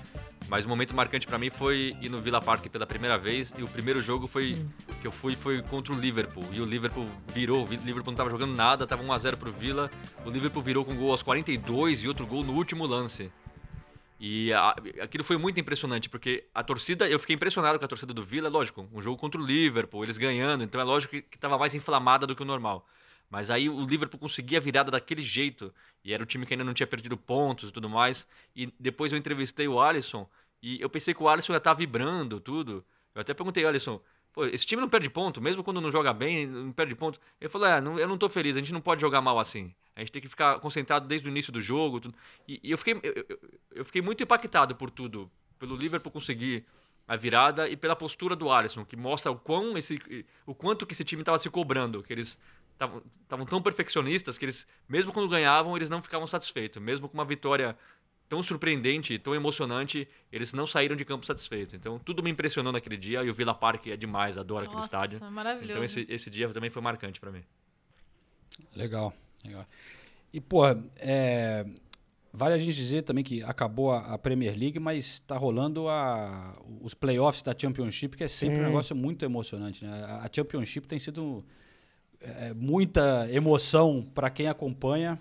Mas 0.48 0.64
o 0.64 0.68
momento 0.68 0.94
marcante 0.94 1.26
pra 1.26 1.38
mim 1.38 1.50
foi 1.50 1.94
ir 2.00 2.08
no 2.08 2.20
Villa 2.20 2.40
Park 2.40 2.66
pela 2.68 2.86
primeira 2.86 3.18
vez. 3.18 3.52
E 3.58 3.62
o 3.62 3.68
primeiro 3.68 4.00
jogo 4.00 4.26
foi 4.26 4.56
que 5.00 5.06
eu 5.06 5.12
fui 5.12 5.36
foi 5.36 5.62
contra 5.62 5.92
o 5.92 5.96
Liverpool. 5.96 6.44
E 6.50 6.60
o 6.60 6.64
Liverpool 6.64 7.06
virou. 7.28 7.64
O 7.64 7.68
Liverpool 7.68 8.10
não 8.10 8.16
tava 8.16 8.30
jogando 8.30 8.54
nada, 8.54 8.86
tava 8.86 9.02
1x0 9.02 9.36
pro 9.36 9.52
Villa. 9.52 9.90
O 10.24 10.30
Liverpool 10.30 10.62
virou 10.62 10.84
com 10.84 10.96
gol 10.96 11.10
aos 11.10 11.22
42 11.22 12.02
e 12.02 12.08
outro 12.08 12.26
gol 12.26 12.42
no 12.42 12.54
último 12.54 12.86
lance. 12.86 13.30
E 14.22 14.52
a- 14.52 14.74
aquilo 15.02 15.24
foi 15.24 15.38
muito 15.38 15.58
impressionante, 15.58 16.08
porque 16.08 16.46
a 16.54 16.62
torcida, 16.62 17.08
eu 17.08 17.18
fiquei 17.18 17.34
impressionado 17.36 17.78
com 17.78 17.84
a 17.86 17.88
torcida 17.88 18.12
do 18.12 18.22
Villa, 18.22 18.50
lógico, 18.50 18.86
um 18.92 19.00
jogo 19.00 19.16
contra 19.16 19.40
o 19.40 19.44
Liverpool, 19.44 20.04
eles 20.04 20.18
ganhando, 20.18 20.62
então 20.62 20.78
é 20.80 20.84
lógico 20.84 21.12
que, 21.12 21.22
que 21.22 21.38
tava 21.38 21.56
mais 21.56 21.74
inflamada 21.74 22.26
do 22.26 22.36
que 22.36 22.42
o 22.42 22.44
normal. 22.44 22.86
Mas 23.30 23.50
aí 23.50 23.68
o 23.70 23.82
Liverpool 23.86 24.20
conseguia 24.20 24.58
a 24.58 24.60
virada 24.60 24.90
daquele 24.90 25.22
jeito, 25.22 25.72
e 26.04 26.12
era 26.12 26.22
o 26.22 26.26
time 26.26 26.44
que 26.44 26.52
ainda 26.52 26.64
não 26.64 26.74
tinha 26.74 26.86
perdido 26.86 27.16
pontos 27.16 27.70
e 27.70 27.72
tudo 27.72 27.88
mais. 27.88 28.26
E 28.54 28.66
depois 28.78 29.10
eu 29.12 29.16
entrevistei 29.18 29.66
o 29.68 29.80
Alisson, 29.80 30.28
e 30.62 30.78
eu 30.80 30.90
pensei 30.90 31.14
que 31.14 31.22
o 31.22 31.28
Alisson 31.28 31.52
ia 31.52 31.58
estar 31.58 31.72
vibrando 31.74 32.40
tudo. 32.40 32.84
Eu 33.14 33.22
até 33.22 33.32
perguntei, 33.32 33.64
Alisson, 33.64 34.00
pô, 34.34 34.44
esse 34.46 34.66
time 34.66 34.82
não 34.82 34.88
perde 34.88 35.08
ponto, 35.08 35.40
mesmo 35.40 35.64
quando 35.64 35.80
não 35.80 35.90
joga 35.90 36.12
bem, 36.12 36.46
não 36.46 36.72
perde 36.72 36.94
ponto. 36.94 37.18
Ele 37.40 37.48
falou, 37.48 37.66
é, 37.68 37.80
não- 37.80 37.98
eu 37.98 38.06
não 38.08 38.18
tô 38.18 38.28
feliz, 38.28 38.54
a 38.56 38.58
gente 38.60 38.72
não 38.72 38.80
pode 38.82 39.00
jogar 39.00 39.20
mal 39.22 39.38
assim. 39.38 39.74
A 39.96 40.00
gente 40.00 40.12
tem 40.12 40.22
que 40.22 40.28
ficar 40.28 40.58
concentrado 40.60 41.06
desde 41.06 41.26
o 41.28 41.30
início 41.30 41.52
do 41.52 41.60
jogo. 41.60 42.00
tudo. 42.00 42.14
E, 42.48 42.60
e 42.62 42.70
eu, 42.70 42.78
fiquei, 42.78 42.94
eu, 43.02 43.38
eu- 43.74 43.84
fiquei 43.84 44.00
muito 44.02 44.22
impactado 44.22 44.74
por 44.74 44.90
tudo. 44.90 45.30
Pelo 45.58 45.76
Liverpool 45.76 46.10
conseguir 46.12 46.64
a 47.06 47.16
virada 47.16 47.68
e 47.68 47.76
pela 47.76 47.94
postura 47.96 48.34
do 48.36 48.50
Alisson, 48.50 48.84
que 48.84 48.96
mostra 48.96 49.30
o, 49.32 49.36
quão 49.36 49.76
esse, 49.76 49.98
o 50.46 50.54
quanto 50.54 50.86
que 50.86 50.92
esse 50.94 51.04
time 51.04 51.22
estava 51.22 51.36
se 51.38 51.50
cobrando, 51.50 52.02
que 52.02 52.12
eles 52.12 52.38
estavam 52.72 53.44
tão 53.44 53.60
perfeccionistas 53.60 54.38
que 54.38 54.44
eles, 54.44 54.66
mesmo 54.88 55.12
quando 55.12 55.28
ganhavam, 55.28 55.76
eles 55.76 55.90
não 55.90 56.00
ficavam 56.00 56.26
satisfeitos. 56.26 56.80
Mesmo 56.80 57.08
com 57.08 57.14
uma 57.14 57.24
vitória 57.26 57.76
tão 58.26 58.42
surpreendente, 58.44 59.18
tão 59.18 59.34
emocionante, 59.34 60.08
eles 60.32 60.52
não 60.54 60.66
saíram 60.66 60.94
de 60.96 61.04
campo 61.04 61.26
satisfeitos. 61.26 61.74
Então, 61.74 61.98
tudo 61.98 62.22
me 62.22 62.30
impressionou 62.30 62.72
naquele 62.72 62.96
dia 62.96 63.22
e 63.24 63.28
o 63.28 63.34
Villa 63.34 63.52
Park 63.52 63.88
é 63.88 63.96
demais, 63.96 64.38
adoro 64.38 64.64
aquele 64.64 64.80
Nossa, 64.80 64.86
estádio. 65.04 65.30
maravilhoso. 65.32 65.72
Então, 65.72 65.82
esse, 65.84 66.06
esse 66.08 66.30
dia 66.30 66.48
também 66.50 66.70
foi 66.70 66.80
marcante 66.80 67.18
para 67.20 67.32
mim. 67.32 67.42
Legal, 68.74 69.12
legal. 69.44 69.66
E, 70.32 70.40
pô, 70.40 70.62
é, 70.98 71.66
vale 72.32 72.54
a 72.54 72.58
gente 72.58 72.74
dizer 72.74 73.02
também 73.02 73.24
que 73.24 73.42
acabou 73.42 73.92
a, 73.92 74.14
a 74.14 74.18
Premier 74.18 74.56
League, 74.56 74.78
mas 74.78 75.20
tá 75.20 75.36
rolando 75.36 75.88
a, 75.88 76.52
os 76.80 76.94
playoffs 76.94 77.42
da 77.42 77.54
Championship, 77.56 78.16
que 78.16 78.24
é 78.24 78.28
sempre 78.28 78.56
Sim. 78.56 78.62
um 78.62 78.66
negócio 78.66 78.94
muito 78.94 79.24
emocionante, 79.24 79.84
né? 79.84 80.04
A, 80.04 80.26
a 80.26 80.30
Championship 80.32 80.86
tem 80.86 80.98
sido 80.98 81.44
é, 82.20 82.54
muita 82.54 83.28
emoção 83.32 84.06
para 84.14 84.30
quem 84.30 84.46
acompanha. 84.46 85.18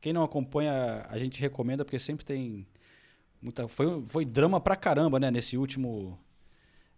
Quem 0.00 0.12
não 0.12 0.22
acompanha, 0.22 1.06
a 1.08 1.18
gente 1.18 1.40
recomenda, 1.40 1.84
porque 1.84 1.98
sempre 1.98 2.24
tem 2.24 2.66
muita. 3.40 3.68
Foi, 3.68 4.02
foi 4.04 4.24
drama 4.24 4.60
pra 4.60 4.76
caramba, 4.76 5.18
né? 5.20 5.30
Nesse 5.30 5.56
último. 5.56 6.18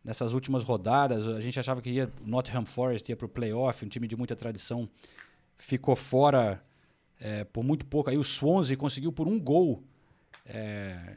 Nessas 0.05 0.33
últimas 0.33 0.65
rodadas, 0.65 1.29
a 1.29 1.41
gente 1.41 1.61
achava 1.61 1.81
que 1.81 1.89
ia 1.89 2.11
o 2.25 2.29
Nottingham 2.29 2.67
Forest 2.67 3.09
ia 3.09 3.17
pro 3.17 3.29
playoff, 3.29 3.85
um 3.85 3.89
time 3.89 4.09
de 4.09 4.17
muita 4.17 4.35
tradição, 4.35 4.89
ficou 5.63 5.95
fora 5.95 6.63
é, 7.21 7.45
por 7.45 7.63
muito 7.63 7.87
pouco. 7.87 8.11
Aí 8.11 8.19
o 8.19 8.25
Swansea 8.25 8.77
conseguiu 8.77 9.13
por 9.13 9.29
um 9.29 9.39
gol 9.39 9.83
é, 10.45 11.15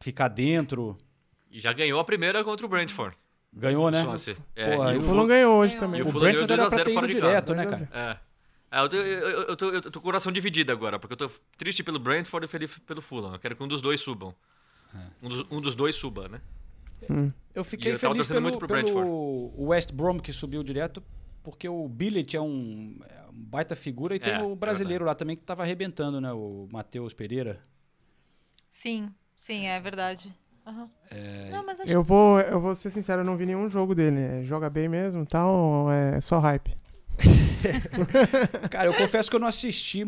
ficar 0.00 0.28
dentro. 0.28 0.96
E 1.50 1.60
já 1.60 1.72
ganhou 1.72 1.98
a 1.98 2.04
primeira 2.04 2.42
contra 2.44 2.64
o 2.64 2.68
Brentford. 2.68 3.16
Ganhou, 3.52 3.90
né? 3.90 4.02
Swansea. 4.02 4.36
É, 4.54 4.76
Pô, 4.76 4.90
e 4.90 4.94
e 4.94 4.98
O 4.98 5.02
Fulham 5.02 5.26
ganhou 5.26 5.56
hoje 5.56 5.76
também. 5.76 6.00
E 6.00 6.02
o 6.02 6.08
O 6.08 6.12
Brentford 6.12 6.46
ganhou 6.46 6.62
era 6.62 6.68
pra 6.68 6.78
2x0 6.78 6.84
ter 6.84 6.94
fora 6.94 7.06
ido 7.06 7.14
direto, 7.14 7.54
casa. 7.54 7.70
né, 7.70 7.86
cara? 7.90 8.20
É. 8.20 8.34
É, 8.76 8.80
eu, 8.80 8.88
tô, 8.88 8.96
eu, 8.96 9.42
eu, 9.42 9.56
tô, 9.56 9.70
eu 9.70 9.82
tô 9.82 9.92
com 9.92 9.98
o 9.98 10.02
coração 10.02 10.32
dividido 10.32 10.72
agora, 10.72 10.98
porque 10.98 11.12
eu 11.12 11.16
tô 11.16 11.30
triste 11.56 11.84
pelo 11.84 12.00
Brentford 12.00 12.44
e 12.46 12.48
feliz 12.48 12.76
pelo 12.80 13.00
Fulham. 13.00 13.32
Eu 13.32 13.38
quero 13.38 13.54
que 13.54 13.62
um 13.62 13.68
dos 13.68 13.80
dois 13.80 14.00
subam. 14.00 14.34
Um, 15.22 15.28
dos, 15.28 15.46
um 15.50 15.60
dos 15.60 15.74
dois 15.76 15.94
suba, 15.94 16.28
né? 16.28 16.40
Eu 17.54 17.62
E 17.62 17.64
fiquei 17.64 17.92
eu 17.94 17.98
feliz 17.98 18.16
torcendo 18.16 18.36
pelo, 18.36 18.42
muito 18.42 18.58
pro 18.58 18.66
Brentford. 18.66 19.00
pelo 19.00 19.52
West 19.68 19.92
Brom 19.92 20.18
que 20.18 20.32
subiu 20.32 20.62
direto, 20.64 21.02
porque 21.44 21.68
o 21.68 21.86
Billet 21.88 22.36
é 22.36 22.40
um, 22.40 22.98
é 23.08 23.26
um 23.30 23.32
baita 23.44 23.76
figura 23.76 24.16
e 24.16 24.18
tem 24.18 24.32
É, 24.32 24.42
o 24.42 24.56
brasileiro 24.56 25.04
lá 25.04 25.14
também 25.14 25.36
que 25.36 25.44
tava 25.44 25.62
arrebentando, 25.62 26.20
né? 26.20 26.32
O 26.32 26.66
Matheus 26.72 27.12
Pereira. 27.14 27.60
Sim, 28.68 29.12
sim, 29.36 29.66
é 29.66 29.78
verdade. 29.80 30.34
É, 31.10 31.50
Não, 31.50 31.64
mas 31.64 31.78
acho 31.78 31.92
Eu 31.92 32.02
vou, 32.02 32.40
eu 32.40 32.58
vou 32.58 32.74
ser 32.74 32.88
sincero, 32.90 33.20
eu 33.20 33.24
não 33.24 33.36
vi 33.36 33.44
nenhum 33.46 33.68
jogo 33.70 33.94
dele. 33.94 34.16
né? 34.16 34.42
Joga 34.44 34.68
bem 34.70 34.88
mesmo 34.88 35.22
e 35.22 35.26
tal, 35.26 35.54
ou 35.54 35.92
é 35.92 36.20
só 36.20 36.38
hype. 36.40 36.74
Cara, 38.70 38.88
eu 38.88 38.94
confesso 38.94 39.30
que 39.30 39.36
eu 39.36 39.40
não 39.40 39.46
assisti 39.48 40.04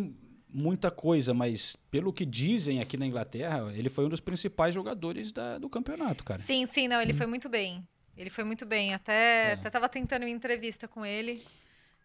muita 0.48 0.90
coisa, 0.90 1.34
mas 1.34 1.76
pelo 1.90 2.12
que 2.12 2.24
dizem 2.24 2.80
aqui 2.80 2.96
na 2.96 3.06
Inglaterra, 3.06 3.70
ele 3.74 3.90
foi 3.90 4.06
um 4.06 4.08
dos 4.08 4.20
principais 4.20 4.74
jogadores 4.74 5.30
da- 5.32 5.58
do 5.58 5.68
campeonato, 5.68 6.24
cara. 6.24 6.40
Sim, 6.40 6.64
sim, 6.66 6.88
não, 6.88 7.00
ele 7.00 7.12
foi 7.12 7.26
muito 7.26 7.48
bem. 7.48 7.86
Ele 8.16 8.30
foi 8.30 8.44
muito 8.44 8.64
bem. 8.64 8.94
Até, 8.94 9.52
até 9.52 9.70
tava 9.70 9.88
tentando 9.88 10.22
uma 10.22 10.30
entrevista 10.30 10.88
com 10.88 11.04
ele 11.04 11.46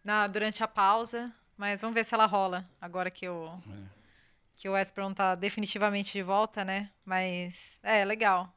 na, 0.04 0.26
durante 0.26 0.62
a 0.62 0.68
pausa, 0.68 1.32
mas 1.56 1.80
vamos 1.80 1.94
ver 1.94 2.04
se 2.04 2.14
ela 2.14 2.26
rola 2.26 2.68
agora 2.80 3.10
que 3.10 3.28
o, 3.28 3.50
que 4.56 4.68
o 4.68 4.72
West 4.72 4.94
Brom 4.94 5.12
tá 5.14 5.34
definitivamente 5.34 6.12
de 6.12 6.22
volta, 6.22 6.64
né? 6.64 6.90
Mas 7.04 7.78
é 7.82 8.04
legal. 8.04 8.52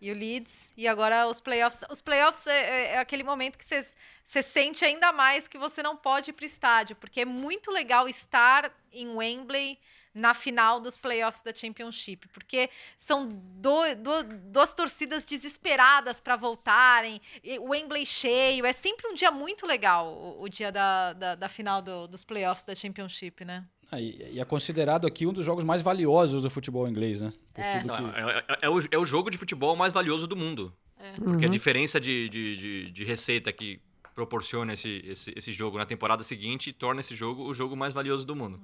E 0.00 0.10
o 0.10 0.14
Leeds, 0.14 0.72
e 0.76 0.88
agora 0.88 1.26
os 1.26 1.40
playoffs. 1.42 1.84
Os 1.90 2.00
playoffs 2.00 2.46
é, 2.46 2.58
é- 2.60 2.86
é 2.94 2.98
aquele 2.98 3.22
momento 3.22 3.58
que 3.58 3.64
você 3.64 4.42
sente 4.42 4.82
ainda 4.84 5.12
mais 5.12 5.46
que 5.46 5.58
você 5.58 5.82
não 5.82 5.94
pode 5.94 6.30
ir 6.30 6.32
pro 6.32 6.44
estádio, 6.46 6.96
porque 6.96 7.20
é 7.20 7.24
muito 7.26 7.70
legal 7.70 8.08
estar 8.08 8.72
em 8.92 9.08
Wembley 9.14 9.78
na 10.14 10.34
final 10.34 10.80
dos 10.80 10.96
playoffs 10.96 11.42
da 11.42 11.54
Championship, 11.54 12.28
porque 12.28 12.68
são 12.96 13.28
do- 13.28 13.94
do- 13.96 14.22
duas 14.50 14.72
torcidas 14.74 15.24
desesperadas 15.24 16.20
para 16.20 16.36
voltarem, 16.36 17.20
e 17.44 17.58
o 17.58 17.70
Wembley 17.70 18.04
cheio, 18.04 18.66
é 18.66 18.72
sempre 18.72 19.06
um 19.08 19.14
dia 19.14 19.30
muito 19.30 19.66
legal, 19.66 20.12
o, 20.12 20.42
o 20.42 20.48
dia 20.48 20.72
da, 20.72 21.12
da, 21.12 21.34
da 21.34 21.48
final 21.48 21.80
do- 21.80 22.08
dos 22.08 22.24
playoffs 22.24 22.64
da 22.64 22.74
Championship, 22.74 23.44
né? 23.44 23.64
Ah, 23.92 24.00
e, 24.00 24.16
e 24.34 24.40
é 24.40 24.44
considerado 24.44 25.06
aqui 25.06 25.26
um 25.26 25.32
dos 25.32 25.44
jogos 25.44 25.64
mais 25.64 25.82
valiosos 25.82 26.42
do 26.42 26.50
futebol 26.50 26.86
inglês, 26.88 27.20
né? 27.20 27.32
Por 27.52 27.60
É. 27.62 27.82
que- 27.82 27.88
É, 27.90 28.38
é- 28.38 28.58
é 28.62 28.68
o, 28.68 28.80
é 28.92 28.98
o 28.98 29.04
jogo 29.04 29.30
de 29.30 29.36
futebol 29.38 29.74
mais 29.76 29.92
valioso 29.92 30.26
do 30.26 30.36
mundo. 30.36 30.72
É. 30.98 31.12
Porque 31.12 31.44
a 31.44 31.48
Uhum. 31.48 31.52
diferença 31.52 32.00
de, 32.00 32.28
de, 32.28 32.56
de, 32.56 32.90
de 32.90 33.04
receita 33.04 33.52
que 33.52 33.80
proporciona 34.14 34.74
esse, 34.74 35.02
esse, 35.06 35.32
esse 35.34 35.52
jogo 35.52 35.78
na 35.78 35.86
temporada 35.86 36.22
seguinte 36.22 36.72
torna 36.72 37.00
esse 37.00 37.14
jogo 37.14 37.42
o 37.44 37.54
jogo 37.54 37.74
mais 37.76 37.92
valioso 37.92 38.24
do 38.26 38.36
mundo. 38.36 38.60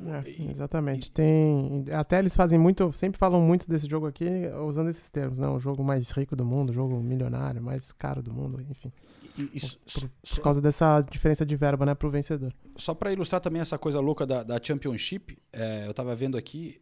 É, 0.00 0.50
exatamente. 0.50 1.10
Tem. 1.10 1.84
Até 1.92 2.18
eles 2.18 2.34
fazem 2.36 2.58
muito. 2.58 2.92
Sempre 2.92 3.18
falam 3.18 3.40
muito 3.40 3.68
desse 3.68 3.88
jogo 3.88 4.06
aqui 4.06 4.26
usando 4.66 4.88
esses 4.90 5.10
termos, 5.10 5.38
né? 5.38 5.48
O 5.48 5.58
jogo 5.58 5.82
mais 5.82 6.10
rico 6.10 6.34
do 6.36 6.44
mundo, 6.44 6.70
o 6.70 6.72
jogo 6.72 7.00
milionário, 7.00 7.60
mais 7.62 7.90
caro 7.92 8.22
do 8.22 8.32
mundo, 8.32 8.60
enfim. 8.60 8.92
e- 9.36 9.42
e 9.56 9.60
Por, 9.60 10.10
por 10.34 10.42
causa 10.42 10.60
dessa 10.60 11.00
diferença 11.02 11.44
de 11.46 11.54
verba, 11.56 11.86
né, 11.86 11.94
pro 11.94 12.10
vencedor. 12.10 12.52
Só 12.76 12.92
para 12.94 13.12
ilustrar 13.12 13.40
também 13.40 13.60
essa 13.62 13.78
coisa 13.78 14.00
louca 14.00 14.26
da, 14.26 14.42
da 14.42 14.60
Championship, 14.62 15.38
é, 15.52 15.86
eu 15.86 15.94
tava 15.94 16.14
vendo 16.16 16.36
aqui 16.36 16.80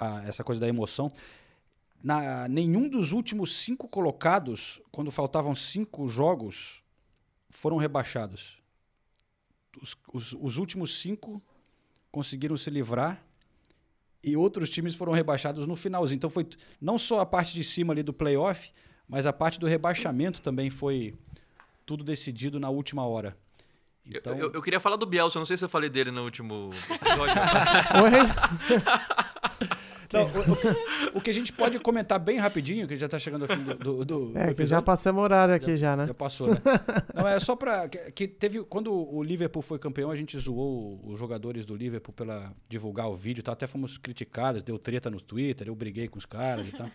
a- 0.00 0.22
essa 0.26 0.44
coisa 0.44 0.60
da 0.60 0.68
emoção. 0.68 1.10
Na, 2.02 2.48
nenhum 2.48 2.88
dos 2.88 3.12
últimos 3.12 3.56
cinco 3.56 3.88
colocados, 3.88 4.80
quando 4.90 5.10
faltavam 5.10 5.54
cinco 5.54 6.06
jogos, 6.08 6.82
foram 7.50 7.76
rebaixados. 7.76 8.60
Os, 9.80 9.96
os- 10.12 10.32
os 10.40 10.58
últimos 10.58 11.00
cinco 11.00 11.42
conseguiram 12.12 12.56
se 12.56 12.70
livrar 12.70 13.20
e 14.22 14.36
outros 14.36 14.70
times 14.70 14.94
foram 14.94 15.12
rebaixados 15.12 15.66
no 15.66 15.74
finalzinho. 15.74 16.16
Então 16.18 16.30
foi 16.30 16.46
não 16.80 16.96
só 16.98 17.18
a 17.20 17.26
parte 17.26 17.52
de 17.54 17.64
cima 17.64 17.92
ali 17.92 18.02
do 18.04 18.12
playoff, 18.12 18.70
mas 19.08 19.26
a 19.26 19.32
parte 19.32 19.58
do 19.58 19.66
rebaixamento 19.66 20.40
também 20.40 20.70
foi 20.70 21.14
tudo 21.84 22.04
decidido 22.04 22.60
na 22.60 22.68
última 22.70 23.04
hora. 23.04 23.36
Eu- 24.06 24.18
Então, 24.18 24.34
Eu, 24.38 24.52
eu 24.52 24.60
queria 24.62 24.78
falar 24.80 24.96
do 24.96 25.06
Bielsa, 25.06 25.38
eu 25.38 25.40
não 25.40 25.46
sei 25.46 25.56
se 25.56 25.64
eu 25.64 25.68
falei 25.68 25.88
dele 25.88 26.10
no 26.10 26.22
último 26.24 26.70
episódio. 26.90 27.34
Não, 30.12 30.24
o, 30.24 30.52
o 30.52 30.56
que, 30.56 31.16
o 31.18 31.20
que 31.20 31.30
a 31.30 31.34
gente 31.34 31.52
pode 31.52 31.78
comentar 31.78 32.18
bem 32.18 32.38
rapidinho, 32.38 32.86
que 32.86 32.94
já 32.96 33.08
tá 33.08 33.18
chegando 33.18 33.42
ao 33.42 33.48
fim 33.48 33.62
do, 33.62 33.74
do, 33.74 34.04
do 34.04 34.38
É, 34.38 34.44
que 34.46 34.50
episódio. 34.50 34.66
já 34.66 34.82
passamos 34.82 35.20
o 35.20 35.24
horário 35.24 35.54
aqui 35.54 35.76
já, 35.76 35.96
né? 35.96 36.06
Já 36.06 36.14
passou, 36.14 36.48
né? 36.48 36.60
Não, 37.14 37.26
é 37.26 37.38
só 37.40 37.56
pra. 37.56 37.88
Que, 37.88 38.10
que 38.12 38.28
teve. 38.28 38.62
Quando 38.64 38.92
o 38.92 39.22
Liverpool 39.22 39.62
foi 39.62 39.78
campeão, 39.78 40.10
a 40.10 40.16
gente 40.16 40.38
zoou 40.38 41.00
os 41.04 41.18
jogadores 41.18 41.64
do 41.64 41.74
Liverpool 41.74 42.12
pela 42.14 42.52
divulgar 42.68 43.08
o 43.08 43.16
vídeo 43.16 43.40
e 43.40 43.42
tal. 43.42 43.52
Até 43.52 43.66
fomos 43.66 43.98
criticados, 43.98 44.62
deu 44.62 44.78
treta 44.78 45.10
no 45.10 45.20
Twitter, 45.20 45.68
eu 45.68 45.74
briguei 45.74 46.08
com 46.08 46.18
os 46.18 46.26
caras 46.26 46.66
e 46.68 46.72
tal. 46.72 46.90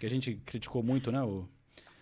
que 0.00 0.06
a 0.06 0.10
gente 0.10 0.34
criticou 0.44 0.82
muito, 0.82 1.10
né? 1.12 1.22
O, 1.22 1.48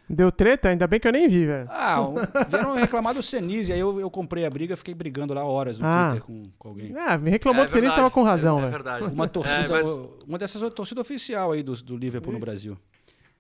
Deu 0.09 0.31
treta? 0.31 0.69
Ainda 0.69 0.87
bem 0.87 1.01
que 1.01 1.09
eu 1.09 1.13
nem 1.13 1.29
vi, 1.29 1.47
velho. 1.47 1.67
Ah, 1.71 2.03
um, 2.03 2.15
vieram 2.49 2.75
reclamar 2.75 3.15
do 3.15 3.23
Senise, 3.23 3.73
aí 3.73 3.81
eu, 3.81 3.99
eu 3.99 4.11
comprei 4.11 4.45
a 4.45 4.51
briga, 4.51 4.77
fiquei 4.77 4.93
brigando 4.95 5.33
lá 5.33 5.45
horas 5.45 5.79
no 5.79 5.87
Ah. 5.87 6.11
Twitter 6.11 6.27
com, 6.27 6.51
com 6.59 6.69
alguém. 6.69 6.95
Ah, 6.97 7.17
me 7.17 7.31
reclamou 7.31 7.63
É 7.63 7.67
do 7.67 7.71
Senise, 7.71 7.95
tava 7.95 8.11
com 8.11 8.23
razão, 8.23 8.57
é, 8.57 8.59
é 8.59 8.61
velho. 8.63 8.73
verdade. 8.73 9.05
Uma 9.07 9.27
torcida, 9.29 9.63
É, 9.65 9.69
mas- 9.69 10.01
uma 10.27 10.39
dessas 10.39 10.75
torcida 10.75 11.01
oficial 11.01 11.53
aí 11.53 11.63
do, 11.63 11.75
do 11.83 11.97
Liverpool 11.97 12.33
no 12.35 12.39
Brasil 12.39 12.77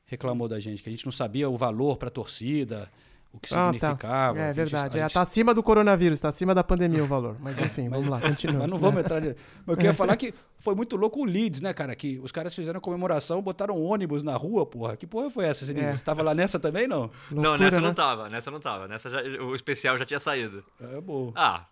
reclamou 0.06 0.48
da 0.48 0.58
gente, 0.60 0.82
que 0.82 0.88
a 0.88 0.92
gente 0.92 1.04
não 1.04 1.12
sabia 1.12 1.48
o 1.50 1.56
valor 1.56 1.96
pra 1.96 2.08
torcida, 2.10 2.88
o 3.34 3.40
que 3.40 3.52
Ah, 3.54 3.72
significava. 3.72 4.38
É 4.38 4.54
que 4.54 4.60
a 4.60 4.64
gente- 4.64 4.72
verdade. 4.72 4.96
a 4.96 5.00
É, 5.00 5.02
gente- 5.04 5.14
tá 5.14 5.22
acima 5.22 5.52
do 5.52 5.62
coronavírus, 5.62 6.20
tá 6.20 6.28
acima 6.28 6.54
da 6.54 6.62
pandemia 6.64 7.02
o 7.02 7.06
valor. 7.06 7.36
Mas 7.40 7.58
enfim, 7.58 7.88
vamos 7.90 8.08
lá, 8.08 8.20
continua. 8.22 8.60
Mas 8.60 8.68
não 8.70 8.78
vamos 8.78 9.00
entrar 9.04 9.20
nisso. 9.20 9.34
Mas 9.66 9.68
eu 9.68 9.76
queria 9.76 9.92
falar 9.92 10.16
que 10.16 10.32
foi 10.58 10.74
muito 10.74 10.96
louco 10.96 11.20
o 11.20 11.24
Leeds, 11.24 11.60
né, 11.60 11.74
cara? 11.74 11.94
Que 11.96 12.18
os 12.22 12.30
caras 12.32 12.54
fizeram 12.54 12.80
comemoração, 12.80 13.42
botaram 13.42 13.76
um 13.76 13.84
ônibus 13.84 14.22
na 14.22 14.36
rua, 14.36 14.64
porra. 14.64 14.96
Que 14.96 15.06
porra 15.06 15.28
foi 15.30 15.44
essa? 15.46 15.70
É. 15.72 15.94
Você 15.96 16.04
tava 16.04 16.22
lá 16.22 16.32
nessa 16.34 16.58
também, 16.60 16.86
não? 16.86 17.10
não, 17.30 17.42
Loucura, 17.42 17.58
nessa 17.58 17.80
né? 17.80 17.86
não 17.88 17.94
tava, 17.94 18.28
nessa 18.28 18.50
não 18.50 18.60
tava. 18.60 18.88
Nessa 18.88 19.10
já- 19.10 19.20
o 19.42 19.54
especial 19.54 19.98
já 19.98 20.04
tinha 20.04 20.20
saído. 20.20 20.64
É 20.80 21.00
bom. 21.00 21.32
Ah, 21.34 21.64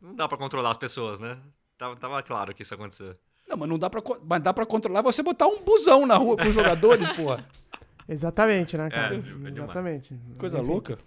não 0.00 0.14
dá 0.14 0.28
pra 0.28 0.36
controlar 0.38 0.70
as 0.70 0.76
pessoas, 0.76 1.18
né? 1.18 1.38
Tava, 1.76 1.96
tava 1.96 2.22
claro 2.22 2.54
que 2.54 2.62
isso 2.62 2.74
ia 2.74 2.76
acontecer. 2.76 3.16
Não, 3.48 3.56
mas 3.56 3.68
não 3.68 3.78
dá 3.78 3.88
pra, 3.88 4.02
mas 4.28 4.42
dá 4.42 4.52
pra 4.52 4.66
controlar 4.66 5.00
você 5.00 5.22
botar 5.22 5.46
um 5.46 5.62
busão 5.62 6.04
na 6.06 6.16
rua 6.16 6.36
com 6.36 6.46
os 6.46 6.54
jogadores, 6.54 7.08
porra. 7.16 7.42
Exatamente, 8.08 8.76
né, 8.76 8.88
cara? 8.90 9.14
é 9.14 9.18
demais. 9.18 9.54
Exatamente. 9.56 10.18
Coisa 10.38 10.60
louca. 10.60 10.98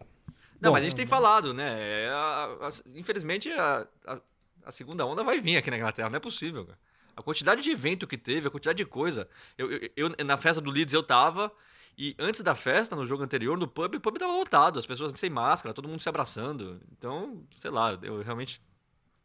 Não, 0.60 0.70
Bom, 0.70 0.74
mas 0.74 0.82
a 0.82 0.84
gente 0.84 0.96
tem 0.96 1.08
falado, 1.08 1.54
né? 1.54 2.04
É, 2.06 2.10
a- 2.10 2.58
a- 2.68 2.70
infelizmente, 2.98 3.50
a, 3.52 3.88
a- 4.06 4.22
a 4.66 4.72
segunda 4.72 5.06
onda 5.06 5.24
vai 5.24 5.42
vir 5.42 5.58
aqui 5.58 5.72
na 5.72 5.78
Inglaterra, 5.78 6.10
não 6.10 6.18
é 6.18 6.20
possível, 6.20 6.66
cara. 6.66 6.78
A 7.18 7.24
quantidade 7.24 7.62
de 7.64 7.72
evento 7.72 8.06
que 8.08 8.18
teve, 8.18 8.48
a 8.48 8.52
quantidade 8.52 8.78
de 8.78 8.86
coisa. 8.86 9.28
Eu, 9.58 9.72
eu- 9.72 9.90
eu- 9.96 10.26
na 10.26 10.38
festa 10.38 10.62
do 10.62 10.70
Leeds 10.70 10.94
eu 10.94 11.02
tava, 11.02 11.52
e 11.98 12.16
antes 12.20 12.42
da 12.42 12.54
festa, 12.54 12.96
no 12.96 13.06
jogo 13.08 13.24
anterior, 13.24 13.58
no 13.58 13.68
pub, 13.68 13.96
o 13.96 14.00
pub 14.00 14.18
tava 14.18 14.34
lotado, 14.34 14.78
as 14.78 14.86
pessoas 14.86 15.12
sem 15.16 15.30
máscara, 15.30 15.74
todo 15.74 15.88
mundo 15.90 16.00
se 16.00 16.08
abraçando. 16.08 16.80
Então, 16.92 17.44
sei 17.60 17.72
lá, 17.72 17.98
eu 18.04 18.22
realmente 18.22 18.62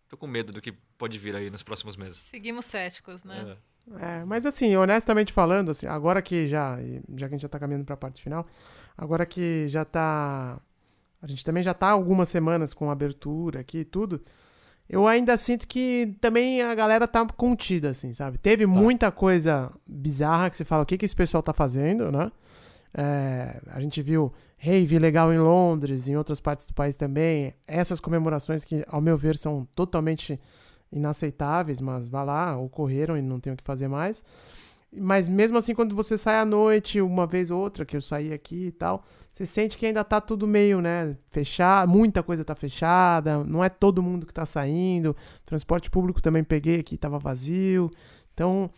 tô 0.09 0.17
com 0.17 0.27
medo 0.27 0.53
do 0.55 0.61
que 0.63 0.73
pode 0.97 1.19
vir 1.19 1.37
aí 1.37 1.51
nos 1.51 1.63
próximos 1.63 1.97
meses. 1.97 2.17
Seguimos 2.19 2.65
céticos, 2.65 3.23
né? 3.25 3.57
É. 3.59 3.76
É, 4.01 4.25
mas 4.25 4.45
assim, 4.45 4.75
honestamente 4.77 5.33
falando, 5.33 5.71
assim, 5.71 5.87
agora 5.87 6.21
que 6.21 6.49
já, 6.49 6.77
já 7.17 7.29
que 7.29 7.35
a 7.35 7.37
gente 7.37 7.43
já 7.43 7.49
tá 7.49 7.59
caminhando 7.59 7.85
pra 7.85 7.97
parte 7.97 8.21
final, 8.21 8.45
agora 8.99 9.25
que 9.25 9.69
já 9.69 9.85
tá, 9.85 10.59
a 11.23 11.27
gente 11.27 11.45
também 11.45 11.63
já 11.63 11.73
tá 11.73 11.91
algumas 11.91 12.29
semanas 12.29 12.75
com 12.75 12.91
abertura 12.91 13.61
aqui 13.61 13.79
e 13.79 13.85
tudo, 13.85 14.21
eu 14.89 15.07
ainda 15.07 15.37
sinto 15.37 15.67
que 15.67 16.17
também 16.21 16.63
a 16.63 16.75
galera 16.75 17.07
tá 17.07 17.25
contida, 17.27 17.91
assim, 17.91 18.13
sabe? 18.13 18.39
Teve 18.39 18.67
muita 18.67 19.11
coisa 19.11 19.73
bizarra 19.87 20.51
que 20.51 20.57
você 20.57 20.65
fala, 20.65 20.83
o 20.83 20.87
que 20.87 20.99
que 20.99 21.05
esse 21.05 21.17
pessoal 21.17 21.43
tá 21.43 21.53
fazendo, 21.53 22.11
né? 22.11 22.31
É, 22.95 23.61
a 23.67 23.81
gente 23.81 24.01
viu 24.01 24.33
rave 24.57 24.99
legal 24.99 25.33
em 25.33 25.39
Londres, 25.39 26.09
em 26.09 26.17
outras 26.17 26.41
partes 26.41 26.67
do 26.67 26.73
país 26.73 26.97
também. 26.97 27.55
Essas 27.67 28.01
comemorações 28.01 28.65
que, 28.65 28.85
ao 28.89 29.01
meu 29.01 29.19
ver, 29.19 29.37
são 29.37 29.67
totalmente 29.75 30.41
inaceitáveis, 30.93 31.81
mas 31.81 32.09
vá 32.09 32.23
lá, 32.23 32.57
ocorreram 32.57 33.17
e 33.17 33.23
não 33.23 33.41
tem 33.41 33.53
o 33.53 33.57
que 33.57 33.65
fazer 33.65 33.89
mais. 33.89 34.25
Mas 34.93 35.29
mesmo 35.29 35.59
assim, 35.59 35.75
quando 35.75 35.95
você 35.95 36.17
sai 36.17 36.39
à 36.39 36.45
noite, 36.45 37.01
uma 37.01 37.27
vez 37.27 37.51
ou 37.51 37.61
outra, 37.61 37.85
que 37.85 37.97
eu 37.97 38.01
saí 38.01 38.33
aqui 38.33 38.67
e 38.67 38.73
tal, 38.73 39.03
você 39.33 39.45
sente 39.45 39.77
que 39.77 39.85
ainda 39.85 40.03
tá 40.03 40.21
tudo 40.21 40.47
meio, 40.47 40.81
né, 40.81 41.17
fechado, 41.29 41.91
muita 41.91 42.23
coisa 42.23 42.45
tá 42.45 42.55
fechada, 42.55 43.45
não 43.45 43.63
é 43.63 43.69
todo 43.69 44.03
mundo 44.03 44.27
que 44.27 44.33
tá 44.33 44.47
saindo. 44.47 45.15
Transporte 45.45 45.91
público 45.91 46.23
também 46.23 46.43
peguei 46.43 46.81
aqui, 46.81 46.97
tava 46.97 47.19
vazio. 47.19 47.91
Então, 48.33 48.71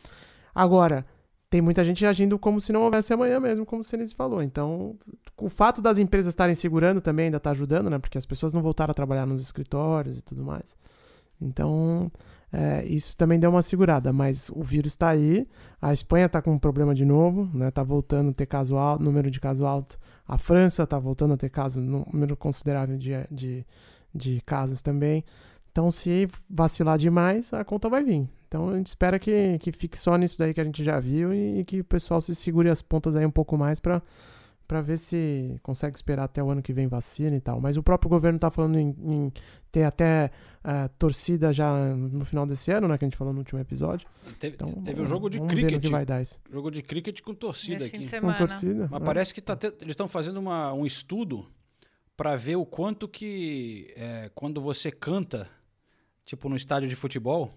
agora, 0.54 1.06
tem 1.50 1.60
muita 1.60 1.84
gente 1.84 2.04
agindo 2.04 2.38
como 2.38 2.60
se 2.60 2.72
não 2.72 2.82
houvesse 2.82 3.12
amanhã 3.12 3.38
mesmo, 3.38 3.64
como 3.64 3.82
o 3.82 3.84
Senise 3.84 4.14
falou. 4.14 4.42
Então, 4.42 4.96
o 5.36 5.48
fato 5.48 5.80
das 5.80 5.98
empresas 5.98 6.32
estarem 6.32 6.54
segurando 6.54 7.00
também 7.00 7.26
ainda 7.26 7.40
tá 7.40 7.50
ajudando, 7.50 7.88
né? 7.88 7.98
Porque 7.98 8.18
as 8.18 8.26
pessoas 8.26 8.52
não 8.52 8.60
voltaram 8.60 8.90
a 8.90 8.94
trabalhar 8.94 9.26
nos 9.26 9.40
escritórios 9.40 10.18
e 10.18 10.22
tudo 10.22 10.44
mais. 10.44 10.76
Então, 11.40 12.10
é, 12.52 12.84
isso 12.86 13.16
também 13.16 13.38
deu 13.38 13.50
uma 13.50 13.62
segurada, 13.62 14.12
mas 14.12 14.50
o 14.50 14.62
vírus 14.62 14.92
está 14.92 15.10
aí. 15.10 15.46
A 15.80 15.92
Espanha 15.92 16.26
está 16.26 16.40
com 16.40 16.52
um 16.52 16.58
problema 16.58 16.94
de 16.94 17.04
novo, 17.04 17.48
né? 17.56 17.70
Tá 17.70 17.82
voltando 17.82 18.30
a 18.30 18.32
ter 18.32 18.46
caso 18.46 18.76
alto, 18.76 19.02
número 19.02 19.30
de 19.30 19.40
caso 19.40 19.66
alto. 19.66 19.98
A 20.26 20.38
França 20.38 20.82
está 20.82 20.98
voltando 20.98 21.34
a 21.34 21.36
ter 21.36 21.50
caso, 21.50 21.80
número 21.80 22.36
considerável 22.36 22.96
de, 22.98 23.10
de, 23.30 23.66
de 24.14 24.40
casos 24.44 24.82
também. 24.82 25.24
Então, 25.70 25.90
se 25.90 26.28
vacilar 26.50 26.98
demais, 26.98 27.52
a 27.52 27.64
conta 27.64 27.88
vai 27.88 28.02
vir. 28.02 28.28
Então, 28.48 28.70
a 28.70 28.76
gente 28.76 28.86
espera 28.86 29.18
que, 29.18 29.58
que 29.58 29.70
fique 29.70 29.98
só 29.98 30.16
nisso 30.16 30.38
daí 30.38 30.54
que 30.54 30.60
a 30.60 30.64
gente 30.64 30.82
já 30.82 30.98
viu 30.98 31.32
e, 31.34 31.64
que 31.64 31.80
o 31.80 31.84
pessoal 31.84 32.20
se 32.20 32.34
segure 32.34 32.70
as 32.70 32.80
pontas 32.80 33.14
aí 33.14 33.24
um 33.24 33.30
pouco 33.30 33.58
mais 33.58 33.78
para 33.78 34.02
para 34.68 34.82
ver 34.82 34.98
se 34.98 35.58
consegue 35.62 35.96
esperar 35.96 36.24
até 36.24 36.42
o 36.42 36.50
ano 36.50 36.62
que 36.62 36.74
vem 36.74 36.86
vacina 36.86 37.34
e 37.34 37.40
tal. 37.40 37.58
Mas 37.60 37.78
o 37.78 37.82
próprio 37.82 38.08
governo 38.10 38.38
tá 38.38 38.50
falando 38.50 38.78
em, 38.78 38.94
em 39.02 39.32
ter 39.72 39.84
até 39.84 40.30
uh, 40.62 40.88
torcida 40.98 41.52
já 41.54 41.74
no 41.96 42.22
final 42.26 42.44
desse 42.46 42.70
ano, 42.70 42.86
né? 42.86 42.98
Que 42.98 43.04
a 43.06 43.08
gente 43.08 43.16
falou 43.16 43.32
no 43.32 43.38
último 43.40 43.58
episódio. 43.58 44.06
Teve, 44.38 44.54
Então, 44.56 44.68
teve 44.82 45.00
um 45.00 45.06
jogo 45.06 45.30
de 45.30 45.40
cricket. 45.40 45.80
que 45.82 45.88
vai 45.88 46.04
dar 46.04 46.20
isso. 46.20 46.38
Jogo 46.52 46.70
de 46.70 46.82
cricket 46.82 47.20
com 47.22 47.32
torcida 47.34 47.76
Nesse 47.82 47.96
aqui. 48.14 48.20
Com 48.20 48.32
torcida. 48.34 48.88
Mas 48.90 49.00
é. 49.00 49.04
parece 49.04 49.32
que 49.34 49.40
tá 49.40 49.56
te- 49.56 49.68
eles 49.80 49.92
estão 49.92 50.06
fazendo 50.06 50.36
uma- 50.38 50.72
um 50.74 50.84
estudo 50.84 51.46
para 52.14 52.36
ver 52.36 52.56
o 52.56 52.66
quanto 52.66 53.08
que 53.08 53.90
é, 53.96 54.30
quando 54.34 54.60
você 54.60 54.92
canta, 54.92 55.48
tipo 56.26 56.46
no 56.50 56.56
estádio 56.56 56.88
de 56.90 56.94
futebol, 56.94 57.54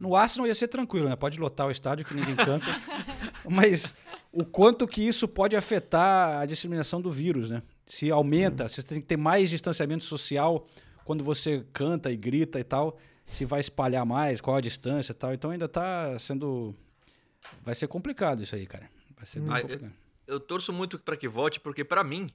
no 0.00 0.14
Arsenal 0.16 0.46
ia 0.46 0.54
ser 0.54 0.68
tranquilo, 0.68 1.08
né? 1.08 1.16
Pode 1.16 1.38
lotar 1.38 1.66
o 1.66 1.70
estádio 1.70 2.06
que 2.06 2.14
ninguém 2.14 2.36
canta, 2.36 2.64
mas 3.50 3.92
o 4.40 4.44
quanto 4.44 4.86
que 4.86 5.02
isso 5.02 5.26
pode 5.26 5.56
afetar 5.56 6.40
a 6.40 6.46
disseminação 6.46 7.00
do 7.00 7.10
vírus, 7.10 7.50
né? 7.50 7.62
Se 7.84 8.10
aumenta, 8.10 8.68
você 8.68 8.82
tem 8.82 9.00
que 9.00 9.06
ter 9.06 9.16
mais 9.16 9.50
distanciamento 9.50 10.04
social 10.04 10.66
quando 11.04 11.24
você 11.24 11.64
canta 11.72 12.10
e 12.12 12.16
grita 12.16 12.60
e 12.60 12.64
tal, 12.64 12.98
se 13.26 13.44
vai 13.44 13.60
espalhar 13.60 14.04
mais, 14.06 14.40
qual 14.40 14.56
a 14.56 14.60
distância 14.60 15.12
e 15.12 15.14
tal. 15.14 15.32
Então 15.32 15.50
ainda 15.50 15.66
tá 15.68 16.18
sendo 16.18 16.74
vai 17.62 17.74
ser 17.74 17.88
complicado 17.88 18.42
isso 18.42 18.54
aí, 18.54 18.66
cara. 18.66 18.88
Vai 19.16 19.26
ser 19.26 19.40
bem 19.40 19.52
Ah, 19.52 19.60
complicado. 19.60 19.92
Eu 20.26 20.38
torço 20.38 20.72
muito 20.72 20.98
pra 20.98 21.16
que 21.16 21.26
volte, 21.26 21.58
porque 21.58 21.82
pra 21.82 22.04
mim, 22.04 22.30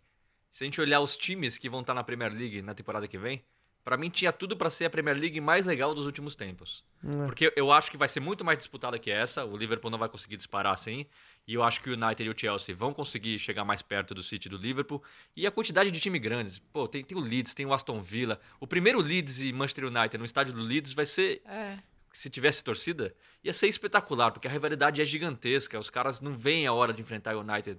se 0.50 0.64
a 0.64 0.66
gente 0.66 0.82
olhar 0.82 1.00
os 1.00 1.16
times 1.16 1.58
que 1.58 1.70
vão 1.70 1.82
estar 1.82 1.94
na 1.94 2.04
Premier 2.04 2.34
League 2.34 2.62
na 2.62 2.74
temporada 2.74 3.08
que 3.08 3.18
vem, 3.18 3.44
pra 3.84 3.96
mim 3.96 4.10
tinha 4.10 4.32
tudo 4.32 4.58
pra 4.58 4.70
ser 4.70 4.86
a 4.86 4.90
Premier 4.90 5.16
League 5.18 5.40
mais 5.40 5.66
legal 5.66 5.94
dos 5.94 6.06
últimos 6.08 6.34
tempos. 6.36 6.84
É. 7.04 7.26
Porque 7.26 7.54
eu 7.56 7.72
acho 7.72 7.92
que 7.92 7.98
vai 7.98 8.10
ser 8.10 8.20
muito 8.20 8.44
mais 8.44 8.58
disputada 8.58 8.98
que 8.98 9.12
essa, 9.12 9.46
o 9.46 9.56
Liverpool 9.56 9.92
não 9.92 10.00
vai 10.00 10.10
conseguir 10.10 10.36
disparar 10.38 10.74
assim, 10.74 11.06
e 11.48 11.54
eu 11.54 11.64
acho 11.64 11.82
que 11.82 11.90
o 11.90 11.94
United 11.94 12.24
e 12.24 12.30
o 12.30 12.38
Chelsea 12.38 12.76
vão 12.76 12.94
conseguir 12.94 13.38
chegar 13.40 13.66
mais 13.66 13.82
perto 13.82 14.14
do 14.14 14.24
City 14.24 14.48
e 14.48 14.50
do 14.50 14.58
Liverpool, 14.58 15.04
e 15.36 15.46
a 15.46 15.52
quantidade 15.52 15.92
de 15.92 16.00
time 16.00 16.18
grandes, 16.20 16.60
pô, 16.60 16.88
tem, 16.88 17.04
tem 17.04 17.18
o 17.18 17.22
Leeds, 17.22 17.54
tem 17.54 17.66
o 17.66 17.74
Aston 17.74 18.02
Villa, 18.02 18.40
o 18.60 18.68
primeiro 18.68 19.00
Leeds 19.02 19.42
e 19.42 19.52
Manchester 19.52 19.86
United 19.86 20.18
no 20.18 20.26
estádio 20.26 20.54
do 20.54 20.62
Leeds 20.62 20.94
vai 20.94 21.06
ser 21.06 21.42
É. 21.46 21.78
se 22.14 22.30
tivesse 22.30 22.64
torcida, 22.64 23.14
ia 23.44 23.52
ser 23.54 23.68
espetacular, 23.68 24.32
porque 24.32 24.48
a 24.48 24.52
rivalidade 24.52 25.02
é 25.02 25.06
gigantesca. 25.06 25.78
Os 25.80 25.90
caras 25.90 26.22
não 26.22 26.38
veem 26.38 26.66
a 26.68 26.72
hora 26.72 26.94
de 26.94 27.02
enfrentar 27.02 27.36
o 27.36 27.42
United 27.42 27.78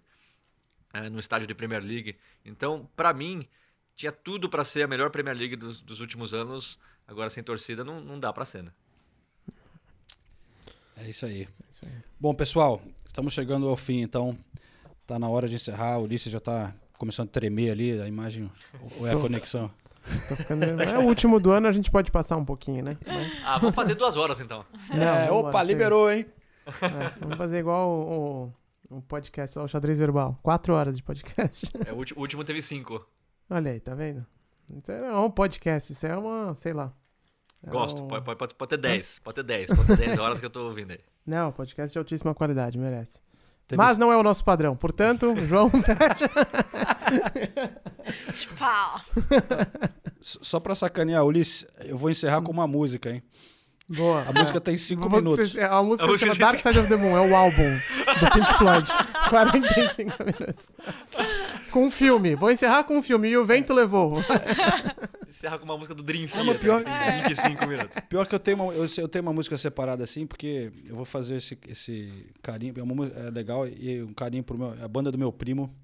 eh, 0.93 1.09
no 1.09 1.19
estádio 1.19 1.47
de 1.47 1.55
Premier 1.55 1.83
League. 1.83 2.19
Então, 2.45 2.91
pra 2.95 3.15
mim, 3.15 3.49
tinha 3.97 4.13
tudo 4.13 4.49
pra 4.49 4.63
ser 4.65 4.83
a 4.83 4.87
melhor 4.89 5.09
Premier 5.11 5.37
League 5.37 5.57
dos, 5.57 5.81
dos 5.81 6.01
últimos 6.01 6.35
anos. 6.35 6.79
Agora, 7.07 7.31
sem 7.31 7.43
torcida, 7.43 7.83
não, 7.85 8.01
não 8.01 8.19
dá 8.21 8.33
pra 8.33 8.45
ser, 8.45 8.63
né? 8.65 8.73
É 10.97 11.09
isso 11.09 11.27
aí. 11.27 11.49
Bom, 12.21 12.35
pessoal, 12.35 12.83
estamos 13.15 13.33
chegando 13.33 13.69
ao 13.69 13.77
fim, 13.77 14.01
então 14.01 14.37
tá 15.07 15.21
na 15.21 15.29
hora 15.29 15.49
de 15.49 15.55
encerrar. 15.55 15.99
O 15.99 16.03
Ulisses 16.03 16.33
já 16.33 16.41
tá 16.41 16.75
começando 16.99 17.29
a 17.29 17.31
tremer 17.31 17.71
ali, 17.71 18.01
a 18.01 18.09
imagem 18.09 18.51
ou 18.99 19.07
é 19.07 19.13
a 19.15 19.17
conexão? 19.17 19.71
Ficando... 20.37 20.65
É 20.83 20.99
o 20.99 21.07
último 21.07 21.39
do 21.39 21.53
ano, 21.53 21.69
a 21.69 21.73
gente 21.73 21.93
pode 21.93 22.11
passar 22.11 22.37
um 22.37 22.45
pouquinho, 22.45 22.83
né? 22.85 22.99
Mas- 23.07 23.43
Ah, 23.45 23.59
vamos 23.59 23.75
fazer 23.77 23.95
duas 23.95 24.17
horas 24.17 24.41
então. 24.41 24.65
Não, 24.93 25.03
é, 25.03 25.31
opa, 25.31 25.53
chega. 25.61 25.63
liberou, 25.63 26.11
hein? 26.11 26.27
É, 26.67 27.19
vamos 27.21 27.37
fazer 27.39 27.59
igual 27.59 27.89
o, 27.89 28.53
o, 28.91 28.97
o 28.97 29.03
podcast, 29.03 29.59
o 29.61 29.69
xadrez 29.69 29.97
verbal. 29.97 30.37
Quatro 30.43 30.75
horas 30.75 30.97
de 30.97 31.03
podcast. 31.05 31.71
É, 31.87 31.93
o 31.93 32.21
último 32.21 32.43
teve 32.43 32.61
cinco. 32.63 33.07
Olha 33.49 33.71
aí, 33.71 33.79
tá 33.79 33.95
vendo? 33.95 34.27
Então 34.69 34.93
é 34.93 35.17
um 35.21 35.31
podcast, 35.31 35.93
isso 35.93 36.05
é 36.05 36.17
uma, 36.17 36.53
sei 36.57 36.73
lá. 36.73 36.93
É 37.67 37.71
Gosto, 37.71 38.03
um- 38.03 38.09
pode, 38.09 38.25
pode, 38.25 38.39
pode, 38.39 38.55
pode 38.55 38.69
ter 38.71 38.77
10. 38.77 39.21
Pode 39.21 39.35
ter 39.37 39.43
10. 39.43 39.71
Pode 39.75 39.87
ter 39.87 39.97
10 39.97 40.19
horas 40.19 40.39
que 40.41 40.47
eu 40.47 40.51
tô 40.51 40.65
ouvindo 40.67 40.91
aí. 40.93 41.01
Não, 41.27 41.51
podcast 41.53 41.93
de 41.93 41.99
altíssima 41.99 42.35
qualidade, 42.35 42.79
merece. 42.79 43.19
Mas 43.75 43.97
não 43.97 44.13
é 44.13 44.17
o 44.17 44.23
nosso 44.23 44.45
padrão. 44.45 44.77
Portanto, 44.77 45.35
João. 45.47 45.71
S- 50.21 50.39
Só 50.43 50.61
pra 50.61 50.75
sacanear, 50.75 51.25
Ulisses, 51.25 51.67
eu 51.87 51.97
vou 51.97 52.11
encerrar 52.11 52.43
com 52.43 52.53
uma 52.53 52.67
música, 52.67 53.11
hein? 53.11 53.23
Boa. 53.89 54.23
A 54.29 54.33
música 54.33 54.61
tem 54.61 54.77
cinco 54.77 55.09
Vou- 55.09 55.19
minutos. 55.21 55.53
cê- 55.53 55.61
A 55.63 55.83
música 55.83 56.07
A 56.09 56.13
se 56.13 56.19
chama 56.19 56.33
música- 56.35 56.47
Dark 56.53 56.61
Side 56.63 56.79
of 56.79 56.89
the 56.89 56.97
Moon, 56.97 57.17
é 57.17 57.21
o 57.31 57.35
álbum 57.35 57.57
do 58.21 58.31
Pink 58.33 58.55
Floyd. 58.59 58.89
45 59.29 60.13
minutos. 60.25 60.71
Com 61.71 61.87
um 61.87 61.91
filme. 61.91 62.35
Vou 62.35 62.51
encerrar 62.51 62.85
com 62.85 62.99
um 62.99 63.03
filme. 63.03 63.29
E 63.29 63.37
o 63.37 63.45
vento 63.45 63.73
levou. 63.73 64.23
Encerra 65.29 65.59
com 65.59 65.65
uma 65.65 65.77
música 65.77 65.95
do 65.95 66.03
Dream 66.03 66.29
mas 66.33 66.45
Theater. 66.45 66.61
pior- 66.61 66.85
tem 66.85 67.23
25 67.29 67.67
minutos. 67.67 67.97
Pior 68.09 68.27
que 68.27 68.35
eu 68.35 68.39
tenho, 68.41 68.63
uma, 68.63 68.73
eu, 68.73 68.87
eu 68.99 69.09
tenho 69.09 69.23
uma 69.23 69.33
música 69.33 69.59
separada 69.59 70.05
assim, 70.05 70.27
porque 70.27 70.71
eu 70.87 70.95
vou 70.95 71.05
fazer 71.05 71.37
esse, 71.37 71.59
esse 71.69 72.33
carinho, 72.41 72.73
é, 72.77 72.83
uma, 72.83 73.07
é 73.07 73.31
legal, 73.31 73.67
e 73.67 74.01
um 74.03 74.13
carinho 74.15 74.45
pro 74.45 74.57
meu, 74.57 74.75
a 74.81 74.87
banda 74.87 75.11
do 75.11 75.19
meu 75.19 75.33
primo, 75.33 75.75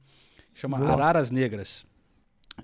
chama 0.54 0.78
Boa. 0.78 0.92
Araras 0.92 1.30
Negras. 1.32 1.84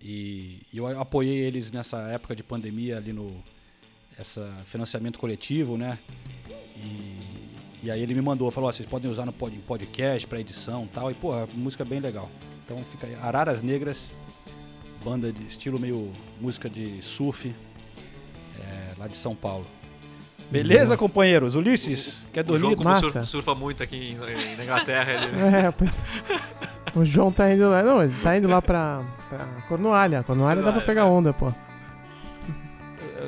E, 0.01 0.63
e 0.73 0.79
eu 0.79 0.87
apoiei 1.01 1.39
eles 1.39 1.73
nessa 1.73 1.99
época 2.09 2.37
de 2.37 2.45
pandemia 2.45 2.99
ali 2.99 3.13
no 3.13 3.43
essa 4.19 4.49
financiamento 4.65 5.19
coletivo, 5.19 5.77
né? 5.77 5.99
E, 6.77 7.51
e 7.85 7.91
aí 7.91 8.03
ele 8.03 8.15
me 8.15 8.23
mandou, 8.23 8.51
falou, 8.51 8.69
ó, 8.69 8.73
vocês 8.73 8.89
podem 8.89 9.11
usar 9.11 9.25
no 9.27 9.33
pod- 9.33 9.57
podcast 9.67 10.27
para 10.27 10.41
edição 10.41 10.85
e 10.85 10.89
tal. 10.89 11.11
E, 11.11 11.15
pô, 11.15 11.33
a 11.33 11.47
música 11.55 11.83
é 11.83 11.87
bem 11.87 12.01
legal. 12.01 12.31
Então 12.65 12.79
fica 12.85 13.07
aí, 13.07 13.15
Araras 13.23 13.63
Negras, 13.63 14.13
banda 15.05 15.33
de 15.33 15.45
estilo 15.47 15.79
meio 15.79 16.13
música 16.41 16.69
de 16.69 17.01
surf, 17.03 17.55
é, 18.59 18.95
lá 18.99 19.07
de 19.07 19.17
São 19.17 19.35
Paulo. 19.35 19.67
Beleza, 20.51 20.97
companheiros? 20.97 21.57
Ulisses, 21.57 22.25
quer 22.33 22.41
O 22.41 22.45
dormir? 22.45 22.61
João, 22.61 22.75
como 22.77 22.89
Massa. 22.89 23.03
surfa, 23.03 23.25
surfa 23.25 23.55
muito 23.55 23.83
aqui 23.83 23.97
em- 24.13 24.57
na 24.57 24.63
Inglaterra, 24.65 25.13
ele... 25.13 25.41
É, 25.67 25.71
pois. 25.73 25.91
O 26.95 27.05
João 27.05 27.31
tá 27.33 27.53
indo 27.53 27.69
lá. 27.69 27.83
Não, 27.83 28.03
ele 28.03 28.15
tá 28.23 28.37
indo 28.37 28.49
lá 28.49 28.63
pra, 28.63 29.05
pra 29.29 29.45
Cornualha. 29.69 30.23
Cornualha 30.23 30.63
dá 30.63 30.73
pra 30.73 30.81
Cornualha, 30.83 30.87
pegar 30.87 31.01
é. 31.03 31.05
onda, 31.05 31.33
pô. 31.33 31.53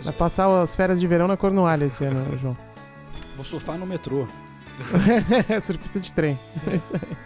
Vai 0.09 0.17
passar 0.17 0.49
as 0.63 0.75
férias 0.75 0.99
de 0.99 1.07
verão 1.07 1.29
na 1.29 1.37
Cornualha 1.37 1.85
esse 1.85 2.03
ano, 2.03 2.39
João. 2.39 2.57
Vou 3.37 3.45
surfar 3.45 3.77
no 3.77 3.85
metrô. 3.85 4.27
Surfista 5.61 6.01
de 6.01 6.11
trem. 6.15 6.41
É 6.67 6.77
isso 6.77 6.95
aí. 6.95 7.17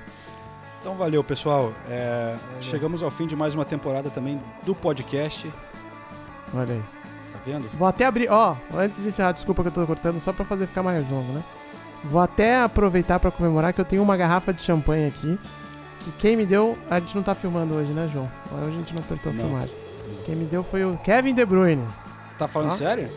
Então 0.81 0.97
valeu, 0.97 1.23
pessoal. 1.23 1.73
É, 1.89 2.35
chegamos 2.61 3.01
ao 3.05 3.11
fim 3.13 3.29
de 3.29 3.37
mais 3.37 3.55
uma 3.55 3.65
temporada 3.65 4.11
também 4.11 4.41
do 4.65 4.75
podcast. 4.75 5.49
Olha 6.53 6.75
aí. 6.75 6.83
Tá 7.33 7.39
vendo? 7.47 7.69
Vou 7.79 7.87
até 7.87 8.05
abrir. 8.05 8.29
Ó, 8.29 8.57
antes 8.75 9.01
de 9.01 9.11
encerrar, 9.11 9.31
desculpa 9.31 9.63
que 9.63 9.69
eu 9.69 9.73
tô 9.73 9.87
cortando, 9.87 10.19
só 10.19 10.33
pra 10.33 10.45
fazer 10.45 10.67
ficar 10.67 10.83
mais 10.83 11.09
longo, 11.09 11.33
né? 11.35 11.45
Vou 12.03 12.21
até 12.21 12.63
aproveitar 12.63 13.21
pra 13.21 13.31
comemorar 13.31 13.73
que 13.73 13.81
eu 13.81 13.85
tenho 13.85 14.03
uma 14.03 14.17
garrafa 14.17 14.53
de 14.53 14.61
champanhe 14.61 15.07
aqui. 15.07 15.39
Que 16.01 16.11
quem 16.19 16.37
me 16.37 16.45
deu. 16.45 16.77
A 16.91 16.99
gente 16.99 17.15
não 17.15 17.23
tá 17.23 17.33
filmando 17.37 17.75
hoje, 17.75 17.93
né, 17.93 18.11
João? 18.13 18.29
Hoje 18.51 18.75
a 18.75 18.79
gente 18.79 18.93
não 18.93 19.05
apertou 19.05 19.31
a 19.31 19.35
filmagem. 19.37 19.75
Quem 20.27 20.35
me 20.35 20.47
deu 20.47 20.65
foi 20.65 20.85
o 20.85 20.99
Kevin 20.99 21.33
De 21.33 21.47
Bruyne. 21.47 21.87
Tá 22.43 22.49
falando 22.49 22.69
Ó. 22.73 22.75
sério? 22.75 23.09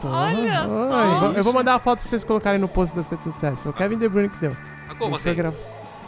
Tô- 0.00 0.08
Olha 0.08 0.64
só. 0.66 1.32
Eu 1.36 1.44
vou 1.44 1.52
mandar 1.52 1.74
a 1.74 1.78
foto 1.78 2.00
pra 2.00 2.08
vocês 2.08 2.24
colocarem 2.24 2.58
no 2.60 2.68
post 2.68 2.94
das 2.96 3.08
redes 3.10 3.24
sociais. 3.24 3.60
Foi 3.60 3.70
o 3.70 3.74
Kevin 3.74 3.98
De 3.98 4.08
Bruyne 4.08 4.28
que 4.28 4.38
deu. 4.38 4.56
Ah, 4.88 4.94
como 4.94 5.16
assim? 5.16 5.34
gra- 5.34 5.52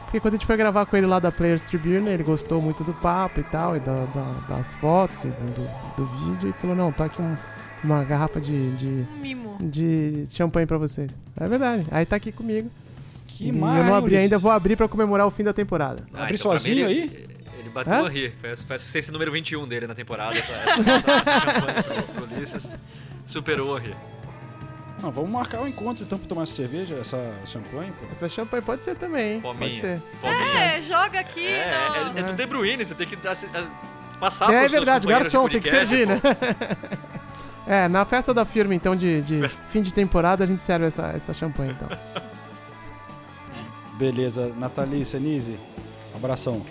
Porque 0.05 0.21
quando 0.21 0.35
a 0.35 0.37
gente 0.37 0.47
foi 0.47 0.57
gravar 0.57 0.87
com 0.87 0.97
ele 0.97 1.07
lá 1.07 1.19
da 1.19 1.33
Players 1.33 1.63
Tribune, 1.63 2.09
ele 2.09 2.23
gostou 2.23 2.61
muito 2.63 2.85
do 2.85 2.93
papo 2.95 3.41
e 3.41 3.43
tal, 3.43 3.77
e 3.77 3.81
da- 3.81 4.05
da- 4.07 4.57
das 4.57 4.73
fotos 4.75 5.25
e 5.25 5.29
do, 5.29 5.43
do- 5.45 5.97
do 5.97 6.07
vídeo, 6.07 6.51
e 6.51 6.53
falou, 6.53 6.75
não, 6.77 6.93
tá 6.93 7.07
aqui 7.07 7.21
um- 7.21 7.37
uma 7.83 8.03
garrafa 8.05 8.41
de, 8.41 8.71
de, 8.77 9.05
mimo. 9.21 9.57
de 9.61 10.27
champanhe 10.31 10.67
pra 10.67 10.79
vocês. 10.79 11.11
É 11.39 11.47
verdade. 11.49 11.85
Aí 11.91 12.07
tá 12.07 12.17
aqui 12.17 12.31
comigo. 12.33 12.71
Que 13.27 13.49
e 13.49 13.53
mais, 13.53 13.79
eu 13.79 13.85
não 13.87 13.95
abri 13.97 14.11
Ulisses? 14.13 14.25
ainda, 14.25 14.39
vou 14.39 14.51
abrir 14.53 14.77
pra 14.77 14.87
comemorar 14.87 15.27
o 15.27 15.31
fim 15.31 15.43
da 15.43 15.53
temporada. 15.53 16.05
Ah, 16.15 16.23
Abrir 16.25 16.37
então 16.37 16.53
mim 16.53 16.59
sozinho 16.59 16.89
ele- 16.89 17.01
aí? 17.03 17.27
Ele 17.59 17.69
bateu 17.71 17.93
Hã? 17.95 18.07
a 18.07 18.09
rir. 18.09 18.35
Foi, 18.41 18.55
foi 18.57 18.75
a 18.75 18.77
assistência 18.77 19.13
número 19.13 19.31
21 19.33 19.67
dele 19.67 19.87
na 19.87 19.95
temporada. 19.95 20.41
Pra, 20.43 21.03
pra 21.03 21.17
esse 21.19 21.41
champanhe 21.41 21.83
pro, 21.83 22.03
pro 22.15 22.25
Ulisses. 22.37 22.75
Superou 23.25 23.77
a 23.77 23.81
rir. 23.81 23.97
Não, 25.03 25.11
vamos 25.11 25.31
marcar 25.31 25.61
um 25.61 25.69
encontro 25.69 26.05
então 26.05 26.19
pra 26.19 26.29
tomar 26.29 26.43
essa 26.45 26.55
cerveja, 26.55 26.95
essa 26.97 27.19
champanhe. 27.47 27.93
Pô. 27.93 28.07
Essa 28.11 28.29
champanhe 28.29 28.63
pode 28.63 28.85
ser 28.85 28.97
também, 28.97 29.35
hein? 29.35 29.41
Pode 29.41 29.59
Fominha. 29.59 29.81
ser. 29.81 30.03
Fominha. 30.21 30.59
É, 30.59 30.83
joga 30.83 31.21
aqui. 31.21 31.47
É, 31.47 31.61
é, 31.61 32.05
no- 32.13 32.19
é, 32.19 32.23
do 32.23 32.33
De 32.35 32.47
Bruyne, 32.47 32.85
você 32.85 32.95
tem 32.95 33.07
que 33.07 33.17
dar- 33.17 33.37
passar 34.19 34.53
É 34.53 34.61
seus 34.61 34.73
verdade, 34.73 35.07
garçom, 35.07 35.49
tem 35.49 35.61
que 35.61 35.69
servir, 35.69 36.07
né? 36.07 36.21
É, 37.67 37.89
na 37.89 38.05
festa 38.05 38.35
da 38.35 38.45
firma, 38.45 38.75
então, 38.75 38.95
de, 38.95 39.23
de 39.23 39.49
fim 39.71 39.81
de 39.81 39.93
temporada, 39.93 40.45
a 40.45 40.47
gente 40.47 40.63
serve 40.63 40.85
essa, 40.85 41.07
essa 41.17 41.33
champanhe, 41.33 41.71
então. 41.73 41.89
Beleza, 43.97 44.53
Nathalie, 44.59 45.05
Senise, 45.05 45.59
abração. 46.15 46.65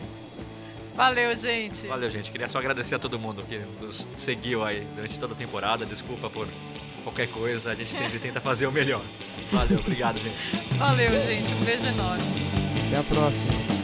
Valeu, 0.95 1.35
gente. 1.35 1.87
Valeu, 1.87 2.09
gente. 2.09 2.31
Queria 2.31 2.47
só 2.47 2.59
agradecer 2.59 2.95
a 2.95 2.99
todo 2.99 3.17
mundo 3.17 3.43
que 3.43 3.59
nos 3.81 4.07
seguiu 4.15 4.63
aí 4.63 4.87
durante 4.95 5.19
toda 5.19 5.33
a 5.33 5.37
temporada. 5.37 5.85
Desculpa 5.85 6.29
por 6.29 6.47
qualquer 7.03 7.27
coisa, 7.27 7.71
a 7.71 7.75
gente 7.75 7.89
sempre 7.89 8.19
tenta 8.19 8.39
fazer 8.39 8.67
o 8.67 8.71
melhor. 8.71 9.03
Valeu, 9.51 9.79
obrigado, 9.79 10.19
gente. 10.21 10.37
Valeu, 10.77 11.11
gente. 11.27 11.53
Um 11.53 11.65
beijo 11.65 11.85
enorme. 11.85 12.23
Até 12.87 12.99
a 12.99 13.03
próxima. 13.03 13.82